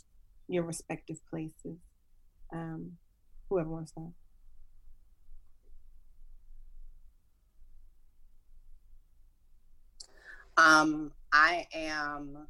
your 0.48 0.64
respective 0.64 1.18
places. 1.30 1.78
Um, 2.52 2.92
whoever 3.48 3.68
wants 3.68 3.92
that. 3.92 4.12
Um, 10.56 11.12
I 11.32 11.66
am 11.72 12.46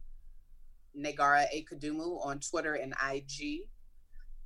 Negarra 0.99 1.47
Akadumu 1.55 2.25
on 2.25 2.41
Twitter 2.41 2.75
and 2.75 2.95
IG. 3.13 3.63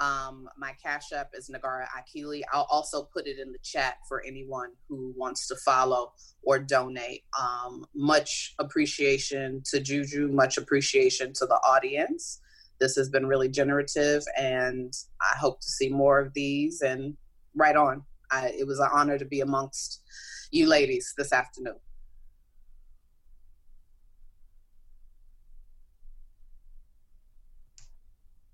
Um, 0.01 0.49
my 0.59 0.73
Cash 0.83 1.13
App 1.13 1.31
is 1.35 1.51
Negarra 1.51 1.87
Akili. 1.89 2.43
I'll 2.53 2.69
also 2.71 3.05
put 3.05 3.27
it 3.27 3.39
in 3.39 3.53
the 3.53 3.59
chat 3.63 3.97
for 4.09 4.23
anyone 4.27 4.71
who 4.89 5.15
wants 5.17 5.49
to 5.49 5.57
follow 5.57 6.13
or 6.43 6.59
donate. 6.59 7.25
Um, 7.41 7.87
much 7.95 8.55
appreciation 8.59 9.63
to 9.71 9.81
Juju, 9.81 10.29
much 10.29 10.59
appreciation 10.59 11.33
to 11.35 11.47
the 11.47 11.59
audience. 11.67 12.41
This 12.79 12.95
has 12.97 13.09
been 13.09 13.27
really 13.27 13.49
generative, 13.49 14.23
and 14.37 14.93
I 15.23 15.37
hope 15.37 15.61
to 15.61 15.69
see 15.69 15.89
more 15.89 16.21
of 16.21 16.35
these. 16.35 16.83
And 16.83 17.17
right 17.57 17.77
on. 17.77 18.05
I, 18.31 18.53
it 18.57 18.67
was 18.67 18.79
an 18.79 18.89
honor 18.93 19.19
to 19.19 19.25
be 19.25 19.41
amongst 19.41 20.03
you 20.51 20.69
ladies 20.69 21.15
this 21.17 21.33
afternoon. 21.33 21.77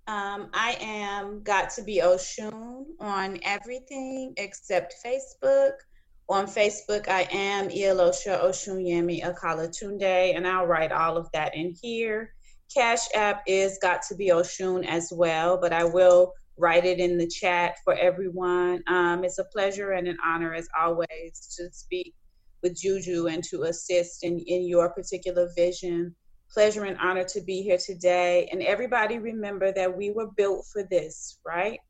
Um, 0.09 0.49
I 0.53 0.77
am 0.81 1.43
Got 1.43 1.71
to 1.75 1.83
Be 1.83 2.01
Oshun 2.03 2.85
on 2.99 3.39
everything 3.45 4.35
except 4.37 4.97
Facebook. 5.05 5.73
On 6.29 6.47
Facebook, 6.47 7.09
I 7.09 7.29
am 7.31 7.69
Iyalosha 7.69 8.43
Oshunyemi 8.43 9.23
Akalatunde, 9.23 10.37
and 10.37 10.47
I'll 10.47 10.67
write 10.67 10.91
all 10.91 11.17
of 11.17 11.31
that 11.33 11.55
in 11.55 11.75
here. 11.81 12.35
Cash 12.75 13.13
App 13.15 13.43
is 13.47 13.79
Got 13.81 14.03
to 14.09 14.17
Be 14.17 14.29
Oshun 14.31 14.85
as 14.87 15.13
well, 15.15 15.57
but 15.61 15.73
I 15.73 15.85
will 15.85 16.33
write 16.57 16.85
it 16.85 16.99
in 16.99 17.17
the 17.17 17.29
chat 17.29 17.77
for 17.85 17.95
everyone. 17.95 18.83
Um, 18.89 19.25
it's 19.25 19.39
a 19.39 19.45
pleasure 19.45 19.93
and 19.93 20.09
an 20.09 20.17
honor, 20.25 20.53
as 20.53 20.69
always, 20.79 21.57
to 21.57 21.69
speak 21.73 22.15
with 22.63 22.77
Juju 22.77 23.29
and 23.29 23.45
to 23.45 23.63
assist 23.65 24.25
in, 24.25 24.41
in 24.41 24.67
your 24.67 24.91
particular 24.91 25.49
vision. 25.57 26.15
Pleasure 26.53 26.85
and 26.85 26.99
honor 26.99 27.25
to 27.25 27.41
be 27.41 27.63
here 27.63 27.79
today. 27.79 28.49
And 28.53 28.63
everybody 28.63 29.19
remember 29.19 29.73
that 29.73 29.97
we 29.97 30.11
were 30.11 30.31
built 30.37 30.67
for 30.71 30.83
this, 30.83 31.39
right? 31.47 31.81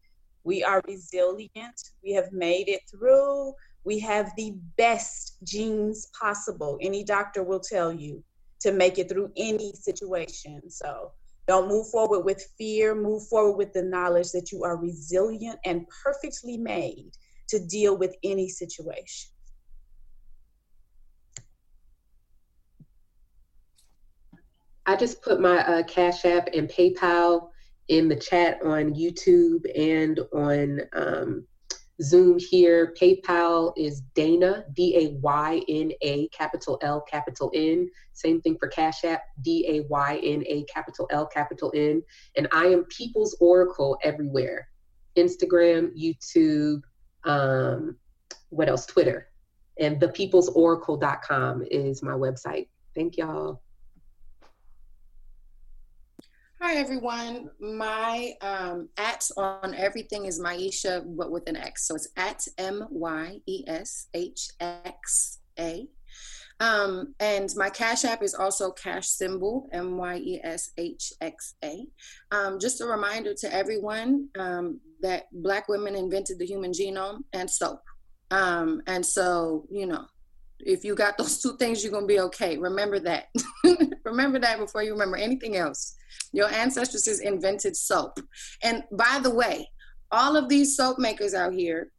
We 0.45 0.63
are 0.63 0.81
resilient. 0.87 1.91
We 2.03 2.13
have 2.13 2.33
made 2.33 2.69
it 2.69 2.83
through. 2.89 3.55
We 3.85 3.99
have 4.01 4.31
the 4.37 4.55
best 4.77 5.39
genes 5.43 6.07
possible. 6.19 6.79
Any 6.81 7.03
doctor 7.03 7.43
will 7.43 7.61
tell 7.61 7.93
you 7.93 8.23
to 8.61 8.73
make 8.73 8.99
it 8.99 9.09
through 9.09 9.33
any 9.37 9.73
situation. 9.73 10.71
So 10.71 11.11
don't 11.49 11.69
move 11.69 11.89
forward 11.89 12.21
with 12.21 12.47
fear, 12.57 12.95
move 12.95 13.27
forward 13.27 13.57
with 13.57 13.73
the 13.73 13.83
knowledge 13.83 14.31
that 14.31 14.53
you 14.53 14.63
are 14.63 14.77
resilient 14.77 15.59
and 15.65 15.87
perfectly 16.05 16.57
made 16.57 17.11
to 17.49 17.59
deal 17.59 17.97
with 17.97 18.15
any 18.23 18.49
situation. 18.49 19.31
I 24.87 24.97
just 24.97 25.23
put 25.23 25.41
my 25.41 25.59
uh, 25.59 25.83
Cash 25.85 26.25
App 26.25 26.49
and 26.55 26.69
PayPal 26.69 27.49
in 27.89 28.09
the 28.09 28.17
chat 28.17 28.59
on 28.65 28.95
YouTube 28.95 29.65
and 29.77 30.21
on 30.33 30.81
um, 30.93 31.47
Zoom 32.01 32.39
here. 32.39 32.95
PayPal 33.01 33.73
is 33.77 34.03
Dayna, 34.15 34.65
D 34.75 34.97
A 34.97 35.19
Y 35.21 35.63
N 35.69 35.93
A, 36.03 36.29
capital 36.29 36.79
L, 36.83 37.01
capital 37.03 37.51
N. 37.55 37.89
Same 38.13 38.41
thing 38.41 38.57
for 38.59 38.69
Cash 38.69 39.05
App, 39.05 39.23
D 39.43 39.67
A 39.69 39.87
Y 39.89 40.21
N 40.23 40.43
A, 40.47 40.65
capital 40.65 41.07
L, 41.11 41.27
capital 41.27 41.73
N. 41.75 42.03
And 42.37 42.49
I 42.53 42.67
am 42.67 42.85
People's 42.85 43.37
Oracle 43.41 43.99
everywhere 44.03 44.69
Instagram, 45.17 45.91
YouTube, 45.97 46.83
um, 47.25 47.97
what 48.51 48.69
else? 48.69 48.87
Twitter. 48.87 49.29
And 49.79 50.01
thepeoplesoracle.com 50.01 51.65
is 51.71 52.03
my 52.03 52.13
website. 52.13 52.69
Thank 52.95 53.17
y'all. 53.17 53.63
Hi 56.65 56.77
everyone. 56.77 57.51
My 57.59 58.35
um, 58.41 58.89
at 58.97 59.29
on 59.37 59.75
everything 59.75 60.27
is 60.27 60.41
Myesha, 60.41 61.03
but 61.05 61.33
with 61.33 61.49
an 61.49 61.57
X. 61.57 61.89
So 61.89 61.97
it's 61.97 62.11
at 62.17 62.47
M 62.57 62.87
Y 62.89 63.41
E 63.49 63.65
S 63.67 64.07
H 64.15 64.49
X 64.61 65.41
A. 65.59 65.89
Um, 66.61 67.17
and 67.19 67.51
my 67.57 67.69
Cash 67.69 68.05
App 68.05 68.23
is 68.23 68.35
also 68.35 68.71
Cash 68.71 69.09
Symbol 69.09 69.69
M 69.73 69.99
Y 69.99 70.19
E 70.19 70.41
S 70.45 70.71
H 70.79 71.13
X 71.21 71.57
A. 71.65 71.85
Um, 72.31 72.61
just 72.61 72.81
a 72.81 72.87
reminder 72.87 73.35
to 73.41 73.53
everyone 73.53 74.29
um, 74.39 74.79
that 75.01 75.25
Black 75.33 75.69
women 75.69 75.97
invented 75.97 76.39
the 76.39 76.47
human 76.47 76.71
genome 76.71 77.25
and 77.33 77.51
soap. 77.51 77.83
Um, 78.31 78.83
and 78.87 79.05
so, 79.05 79.67
you 79.69 79.87
know, 79.87 80.07
if 80.65 80.85
you 80.85 80.95
got 80.95 81.19
those 81.19 81.41
two 81.41 81.57
things, 81.57 81.83
you're 81.83 81.93
gonna 81.93 82.07
be 82.07 82.21
okay. 82.21 82.57
Remember 82.59 82.99
that. 83.01 83.29
remember 84.05 84.39
that 84.39 84.59
before 84.59 84.83
you 84.83 84.93
remember 84.93 85.17
anything 85.17 85.57
else. 85.57 85.97
Your 86.33 86.49
ancestresses 86.49 87.21
invented 87.21 87.77
soap. 87.77 88.19
And 88.63 88.85
by 88.93 89.21
the 89.23 89.31
way, 89.31 89.69
all 90.11 90.37
of 90.37 90.49
these 90.49 90.77
soap 90.77 90.99
makers 90.99 91.35
out 91.35 91.53
here, 91.53 91.91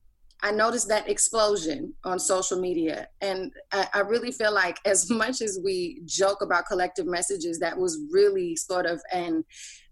I 0.41 0.51
noticed 0.51 0.89
that 0.89 1.09
explosion 1.09 1.93
on 2.03 2.19
social 2.19 2.59
media. 2.59 3.07
And 3.21 3.51
I, 3.71 3.87
I, 3.93 3.99
really 4.01 4.31
feel 4.31 4.53
like, 4.53 4.77
as 4.85 5.09
much 5.09 5.41
as 5.41 5.59
we 5.63 6.01
joke 6.05 6.41
about 6.41 6.65
collective 6.65 7.05
messages, 7.05 7.59
that 7.59 7.77
was 7.77 7.99
really 8.11 8.55
sort 8.55 8.85
of 8.85 9.01
an 9.11 9.43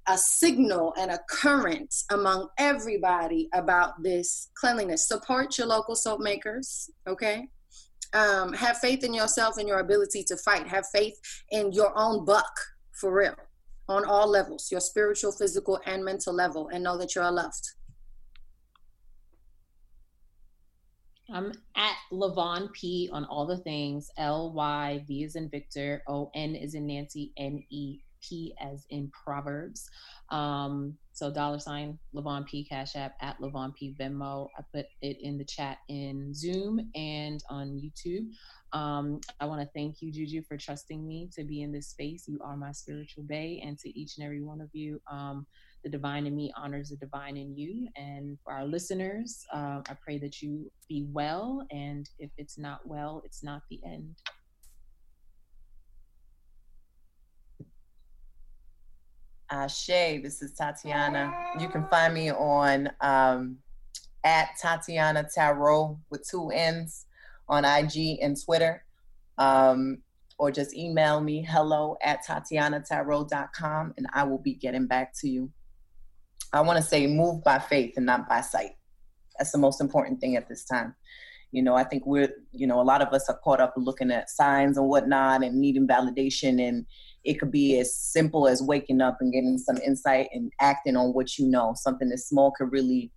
a 0.08 0.18
signal 0.18 0.94
and 0.98 1.12
a 1.12 1.20
current 1.30 1.94
among 2.10 2.48
everybody 2.58 3.48
about 3.54 4.02
this 4.02 4.50
cleanliness. 4.56 5.08
Support 5.08 5.58
your 5.58 5.68
local 5.68 5.96
soap 5.96 6.20
makers, 6.20 6.90
okay? 7.08 7.48
Um, 8.14 8.54
have 8.54 8.78
faith 8.78 9.04
in 9.04 9.14
yourself 9.14 9.58
and 9.58 9.68
your 9.68 9.80
ability 9.80 10.24
to 10.26 10.38
fight. 10.38 10.68
Have 10.68 10.86
faith 10.94 11.18
in 11.50 11.72
your 11.72 11.94
own 11.96 12.26
buck, 12.26 12.52
for 12.92 13.14
real 13.14 13.36
on 13.92 14.06
all 14.06 14.28
levels 14.28 14.72
your 14.72 14.80
spiritual, 14.80 15.32
physical, 15.32 15.80
and 15.86 16.04
mental 16.04 16.34
level 16.34 16.70
and 16.72 16.84
know 16.84 16.98
that 16.98 17.14
you're 17.14 17.30
loved. 17.30 17.72
I'm 21.34 21.52
at 21.76 21.96
Lyvonne 22.12 22.70
P 22.74 23.10
on 23.14 23.26
all 23.26 23.46
the 23.46 23.58
things. 23.58 24.10
L 24.18 24.52
Y 24.54 25.04
V 25.08 25.24
is 25.24 25.36
in 25.36 25.50
Victor. 25.50 26.04
O 26.08 26.30
N 26.34 26.56
is 26.56 26.74
in 26.74 26.88
Nancy. 26.88 27.32
N 27.38 27.64
E 27.70 28.00
P 28.22 28.54
as 28.60 28.86
in 28.90 29.10
Proverbs. 29.10 29.90
Um, 30.30 30.98
so 31.14 31.32
dollar 31.32 31.60
sign 31.60 32.00
Lyvonne 32.14 32.46
P 32.46 32.64
Cash 32.64 32.96
App 32.96 33.16
at 33.22 33.40
Lyvonne 33.42 33.74
P 33.78 33.96
Venmo. 34.00 34.48
I 34.58 34.62
put 34.74 34.86
it 35.02 35.18
in 35.22 35.38
the 35.38 35.46
chat 35.46 35.80
in 35.90 36.34
Zoom 36.34 36.90
and 36.96 37.44
on 37.50 37.80
YouTube. 37.80 38.28
Um, 38.74 39.20
I 39.40 39.46
want 39.46 39.62
to 39.62 39.70
thank 39.76 40.02
you, 40.02 40.12
Juju, 40.12 40.44
for 40.44 40.58
trusting 40.58 41.06
me 41.06 41.30
to 41.36 41.44
be 41.44 41.62
in 41.62 41.72
this 41.72 41.90
space. 41.90 42.26
You 42.28 42.40
are 42.44 42.56
my 42.56 42.72
spiritual 42.72 43.24
bae, 43.24 43.60
and 43.64 43.78
to 43.80 44.00
each 44.00 44.18
and 44.18 44.26
every 44.26 44.42
one 44.42 44.62
of 44.62 44.70
you, 44.72 45.02
um, 45.12 45.46
the 45.84 45.90
divine 45.90 46.26
in 46.26 46.36
me 46.36 46.54
honors 46.56 46.90
the 46.90 46.96
divine 46.96 47.36
in 47.36 47.56
you. 47.58 47.88
And 47.96 48.38
for 48.44 48.54
our 48.54 48.66
listeners, 48.66 49.44
uh, 49.54 49.82
I 49.90 49.98
pray 50.04 50.20
that 50.20 50.42
you 50.42 50.72
be 50.88 51.06
well. 51.12 51.66
And 51.72 52.10
if 52.20 52.32
it's 52.38 52.58
not 52.58 52.80
well, 52.86 53.22
it's 53.26 53.44
not 53.44 53.64
the 53.70 53.82
end. 53.86 54.16
Ashe, 59.52 60.22
this 60.24 60.42
is 60.42 60.54
Tatianna. 60.54 61.60
You 61.60 61.68
can 61.68 61.86
find 61.88 62.14
me 62.14 62.32
on 62.32 62.90
um, 63.02 63.58
at 64.24 64.52
Tatianna 64.64 65.26
Tarot 65.34 66.00
with 66.10 66.26
two 66.28 66.50
N's 66.52 67.06
on 67.50 67.66
IG 67.66 68.20
and 68.22 68.42
Twitter. 68.42 68.86
Um, 69.38 69.98
or 70.38 70.52
just 70.52 70.74
email 70.74 71.22
me 71.22 71.46
hello 71.48 71.98
at 72.02 72.26
tatiannatarot.com 72.26 73.94
and 73.98 74.08
I 74.14 74.24
will 74.24 74.40
be 74.40 74.56
getting 74.56 74.88
back 74.88 75.14
to 75.20 75.30
you. 75.30 75.52
I 76.54 76.62
want 76.62 76.78
to 76.78 76.84
say 76.84 77.06
move 77.06 77.44
by 77.44 77.60
faith 77.60 77.94
and 77.98 78.06
not 78.06 78.28
by 78.28 78.42
sight. 78.42 78.72
That's 79.38 79.52
the 79.52 79.58
most 79.58 79.82
important 79.82 80.20
thing 80.22 80.38
at 80.38 80.48
this 80.48 80.66
time. 80.66 80.96
You 81.52 81.62
know, 81.62 81.76
I 81.76 81.84
think 81.84 82.06
we're, 82.06 82.34
you 82.54 82.66
know, 82.66 82.80
a 82.80 82.84
lot 82.84 83.02
of 83.02 83.14
us 83.14 83.30
are 83.30 83.38
caught 83.44 83.60
up 83.60 83.74
looking 83.76 84.12
at 84.12 84.30
signs 84.30 84.78
and 84.78 84.88
whatnot 84.88 85.44
and 85.44 85.60
needing 85.60 85.88
validation. 85.88 86.66
And 86.66 86.86
it 87.24 87.40
could 87.40 87.52
be 87.52 87.80
as 87.80 87.96
simple 87.96 88.48
as 88.48 88.62
waking 88.62 89.02
up 89.02 89.18
and 89.22 89.32
getting 89.32 89.58
some 89.58 89.78
insight 89.78 90.28
and 90.34 90.52
acting 90.60 90.96
on 90.96 91.14
what 91.14 91.38
you 91.38 91.48
know. 91.48 91.74
Something 91.76 92.12
as 92.12 92.28
small 92.28 92.52
could 92.52 92.72
really 92.72 93.12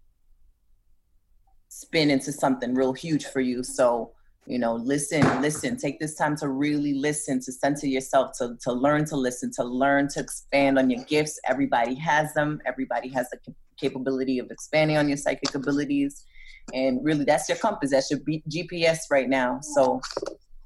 spin 1.69 2.11
into 2.11 2.33
something 2.33 2.75
real 2.75 2.93
huge 2.93 3.25
for 3.27 3.41
you. 3.41 3.63
So, 3.63 4.13
you 4.47 4.59
know 4.59 4.75
listen 4.75 5.23
listen 5.41 5.77
take 5.77 5.99
this 5.99 6.15
time 6.17 6.37
to 6.37 6.49
really 6.49 6.93
listen 6.95 7.41
to 7.41 7.51
center 7.51 7.87
yourself 7.87 8.37
to, 8.39 8.57
to 8.63 8.73
learn 8.73 9.05
to 9.07 9.17
listen 9.17 9.51
to 9.51 9.65
learn 9.65 10.09
to 10.09 10.21
expand 10.21 10.79
on 10.79 10.91
your 10.91 11.03
gifts. 11.05 11.41
Everybody 11.49 11.95
has 11.95 12.35
them. 12.35 12.61
Everybody 12.67 13.09
has 13.09 13.29
the 13.31 13.39
capability 13.79 14.39
of 14.39 14.51
expanding 14.51 14.97
on 14.97 15.09
your 15.09 15.17
psychic 15.17 15.55
abilities. 15.55 16.25
And 16.73 17.03
really 17.03 17.25
that's 17.25 17.49
your 17.49 17.59
compass. 17.59 17.91
That's 17.91 18.11
your 18.11 18.21
B- 18.21 18.43
gps 18.51 18.99
right 19.11 19.29
now. 19.29 19.61
So 19.63 20.01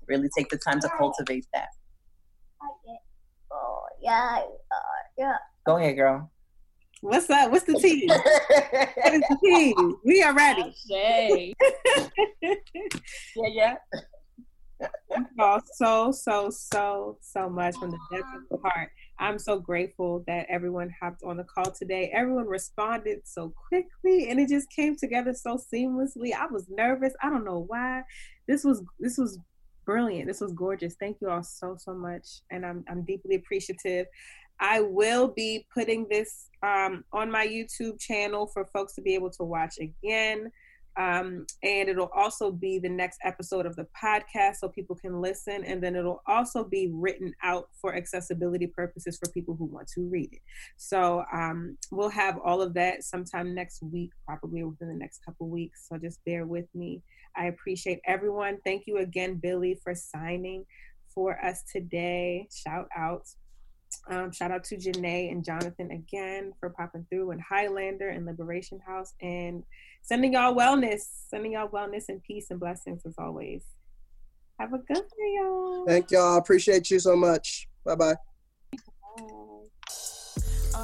really 0.06 0.28
take 0.36 0.48
the 0.48 0.59
time 0.59 0.81
to 0.81 0.89
cultivate 0.98 1.47
that 1.55 1.69
yeah 4.09 4.43
yeah 5.19 5.37
go 5.67 5.77
ahead 5.77 5.97
girl 5.97 6.31
What's 7.01 7.31
up? 7.31 7.53
What's 7.53 7.65
the 7.65 7.75
tea? 7.81 8.09
what 8.09 9.15
is 9.15 9.23
the 9.29 9.39
tea? 9.45 9.75
We 10.05 10.21
are 10.21 10.35
ready. 10.35 10.75
Shay. 10.91 11.55
yeah, 12.43 12.57
yeah. 13.37 13.75
you 14.81 15.61
so, 15.75 16.11
so, 16.11 16.51
so, 16.51 17.19
so 17.21 17.49
much 17.49 17.77
from 17.77 17.91
the 17.93 17.99
depth 18.11 18.27
of 18.35 18.43
the 18.51 18.69
heart. 18.69 18.91
I'm 19.21 19.39
so 19.39 19.61
grateful 19.61 20.25
that 20.27 20.47
everyone 20.49 20.93
hopped 21.01 21.23
on 21.25 21.37
the 21.37 21.45
call 21.45 21.71
today. 21.71 22.11
Everyone 22.13 22.47
responded 22.47 23.21
so 23.25 23.53
quickly 23.69 24.31
and 24.31 24.41
it 24.41 24.49
just 24.49 24.69
came 24.71 24.97
together 24.97 25.35
so 25.35 25.57
seamlessly. 25.73 26.35
I 26.35 26.47
was 26.47 26.67
nervous. 26.69 27.13
I 27.23 27.31
don't 27.31 27.45
know 27.45 27.65
why. 27.69 28.03
This 28.49 28.65
was 28.65 28.83
this 28.99 29.19
was 29.19 29.39
brilliant. 29.89 30.28
This 30.28 30.43
was 30.43 30.52
gorgeous. 30.52 30.97
Thank 31.01 31.16
you 31.23 31.31
all 31.31 31.43
so 31.43 31.74
so 31.78 31.94
much 31.94 32.43
and 32.51 32.66
I'm 32.66 32.85
I'm 32.90 33.05
deeply 33.05 33.36
appreciative. 33.36 34.06
I 34.60 34.82
will 34.82 35.28
be 35.28 35.66
putting 35.73 36.06
this 36.10 36.51
um, 36.62 37.05
on 37.10 37.31
my 37.31 37.47
YouTube 37.47 37.98
channel 37.98 38.47
for 38.48 38.66
folks 38.66 38.94
to 38.97 39.01
be 39.01 39.15
able 39.15 39.31
to 39.31 39.44
watch 39.44 39.77
again. 39.81 40.52
Um, 40.97 41.47
and 41.62 41.89
it'll 41.89 42.10
also 42.15 42.51
be 42.51 42.78
the 42.78 42.89
next 42.89 43.20
episode 43.24 43.66
of 43.66 43.77
the 43.77 43.86
podcast 44.01 44.56
so 44.56 44.69
people 44.69 44.97
can 44.97 45.20
listen. 45.20 45.65
And 45.65 45.82
then 45.82 45.94
it'll 45.94 46.23
also 46.27 46.65
be 46.65 46.90
written 46.93 47.32
out 47.43 47.69
for 47.81 47.94
accessibility 47.94 48.66
purposes 48.66 49.16
for 49.16 49.31
people 49.32 49.55
who 49.56 49.66
want 49.66 49.89
to 49.94 50.09
read 50.09 50.31
it. 50.32 50.40
So 50.77 51.24
um, 51.32 51.78
we'll 51.93 52.09
have 52.09 52.39
all 52.44 52.60
of 52.60 52.74
that 52.74 53.05
sometime 53.05 53.55
next 53.55 53.82
week, 53.82 54.10
probably 54.27 54.65
within 54.65 54.89
the 54.89 54.94
next 54.94 55.24
couple 55.24 55.48
weeks. 55.48 55.86
So 55.89 55.98
just 55.98 56.24
bear 56.24 56.47
with 56.47 56.66
me. 56.74 57.02
I 57.36 57.47
appreciate 57.47 58.01
everyone. 58.05 58.59
Thank 58.65 58.86
you 58.86 58.98
again, 58.98 59.36
Billy, 59.36 59.78
for 59.82 59.94
signing 59.94 60.65
for 61.15 61.39
us 61.44 61.62
today. 61.70 62.48
Shout 62.52 62.89
out. 62.97 63.28
Um, 64.09 64.33
shout 64.33 64.51
out 64.51 64.65
to 64.65 64.77
Janae 64.77 65.31
and 65.31 65.45
Jonathan 65.45 65.91
again 65.91 66.53
for 66.59 66.71
popping 66.71 67.07
through, 67.11 67.31
and 67.33 67.41
Highlander 67.41 68.09
and 68.09 68.25
Liberation 68.25 68.81
House, 68.87 69.15
and 69.21 69.63
sending 70.03 70.33
y'all 70.33 70.55
wellness, 70.55 71.03
sending 71.29 71.53
y'all 71.53 71.69
wellness 71.69 72.05
and 72.09 72.23
peace 72.23 72.47
and 72.51 72.59
blessings 72.59 73.03
as 73.05 73.15
always. 73.19 73.63
Have 74.59 74.73
a 74.73 74.79
good 74.79 74.97
day, 74.97 75.35
y'all. 75.37 75.85
Thank 75.87 76.11
y'all. 76.11 76.39
Appreciate 76.39 76.91
you 76.91 76.99
so 76.99 77.15
much. 77.15 77.69
Bye 77.85 77.95
bye. 77.95 78.17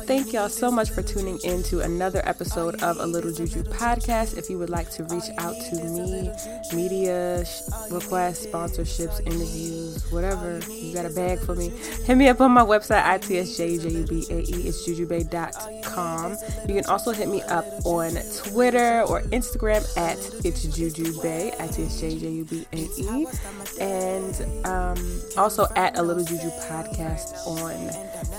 Thank 0.02 0.32
y'all 0.32 0.48
so 0.48 0.70
much 0.70 0.90
for 0.90 1.02
tuning 1.02 1.38
in 1.44 1.62
to 1.64 1.80
another 1.80 2.20
episode 2.24 2.82
of 2.82 2.98
A 2.98 3.06
Little 3.06 3.32
Juju 3.32 3.62
podcast. 3.62 4.36
If 4.36 4.50
you 4.50 4.58
would 4.58 4.68
like 4.68 4.90
to 4.90 5.04
reach 5.04 5.30
out 5.38 5.54
to 5.70 5.76
me, 5.76 6.30
media 6.74 7.44
requests, 7.90 8.44
sponsorships, 8.46 9.20
interviews, 9.20 10.10
whatever, 10.10 10.60
you 10.68 10.92
got 10.92 11.06
a 11.06 11.10
bag 11.10 11.38
for 11.38 11.54
me, 11.54 11.70
hit 12.04 12.16
me 12.16 12.28
up 12.28 12.40
on 12.40 12.50
my 12.52 12.62
website, 12.62 13.02
itsjujubae. 13.02 14.26
It's 14.66 14.86
jujubae.com. 14.86 16.36
You 16.68 16.74
can 16.74 16.84
also 16.86 17.12
hit 17.12 17.28
me 17.28 17.42
up 17.42 17.64
on 17.86 18.10
Twitter 18.36 19.02
or 19.02 19.22
Instagram 19.22 19.84
at 19.96 20.18
it's. 22.72 23.78
And 23.80 24.66
um, 24.66 25.20
also 25.36 25.66
at 25.76 25.96
A 25.98 26.02
Little 26.02 26.24
Juju 26.24 26.50
podcast 26.50 27.46
on 27.46 27.74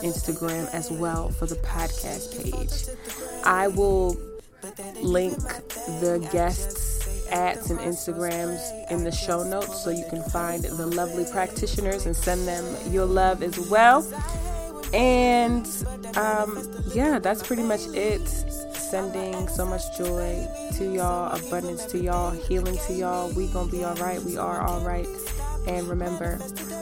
Instagram 0.04 0.70
as 0.74 0.92
well 0.92 1.30
for 1.30 1.45
the 1.46 1.56
podcast 1.56 2.42
page. 2.42 2.98
I 3.44 3.68
will 3.68 4.18
link 5.02 5.38
the 5.38 6.28
guests' 6.32 7.28
ads 7.30 7.70
and 7.70 7.80
Instagrams 7.80 8.92
in 8.92 9.04
the 9.04 9.12
show 9.12 9.44
notes 9.44 9.84
so 9.84 9.90
you 9.90 10.06
can 10.10 10.24
find 10.24 10.64
the 10.64 10.86
lovely 10.86 11.26
practitioners 11.32 12.06
and 12.06 12.16
send 12.16 12.48
them 12.48 12.66
your 12.92 13.06
love 13.06 13.44
as 13.44 13.60
well. 13.70 14.04
And 14.94 15.68
um, 16.16 16.70
yeah, 16.94 17.20
that's 17.20 17.46
pretty 17.46 17.64
much 17.64 17.82
it. 17.88 18.28
Sending 18.28 19.48
so 19.48 19.66
much 19.66 19.98
joy 19.98 20.48
to 20.74 20.94
y'all, 20.94 21.36
abundance 21.36 21.86
to 21.86 21.98
y'all, 21.98 22.32
healing 22.32 22.78
to 22.88 22.94
y'all. 22.94 23.30
We 23.32 23.48
gonna 23.48 23.72
be 23.72 23.84
all 23.84 23.96
right. 23.96 24.22
We 24.22 24.38
are 24.38 24.62
all 24.62 24.82
right. 24.82 25.08
And 25.68 25.88
remember, 25.88 26.40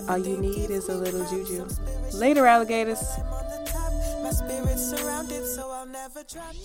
all 0.09 0.17
you 0.17 0.37
need 0.37 0.69
is 0.69 0.89
a 0.89 0.95
little 0.95 1.25
juju. 1.29 1.65
Later, 2.13 2.45
alligators. 2.45 3.01
My 4.23 4.31
spirit's 4.31 4.89
surrounded, 4.89 5.45
so 5.45 5.69
I'll 5.69 5.85
never 5.85 6.23
drop. 6.23 6.55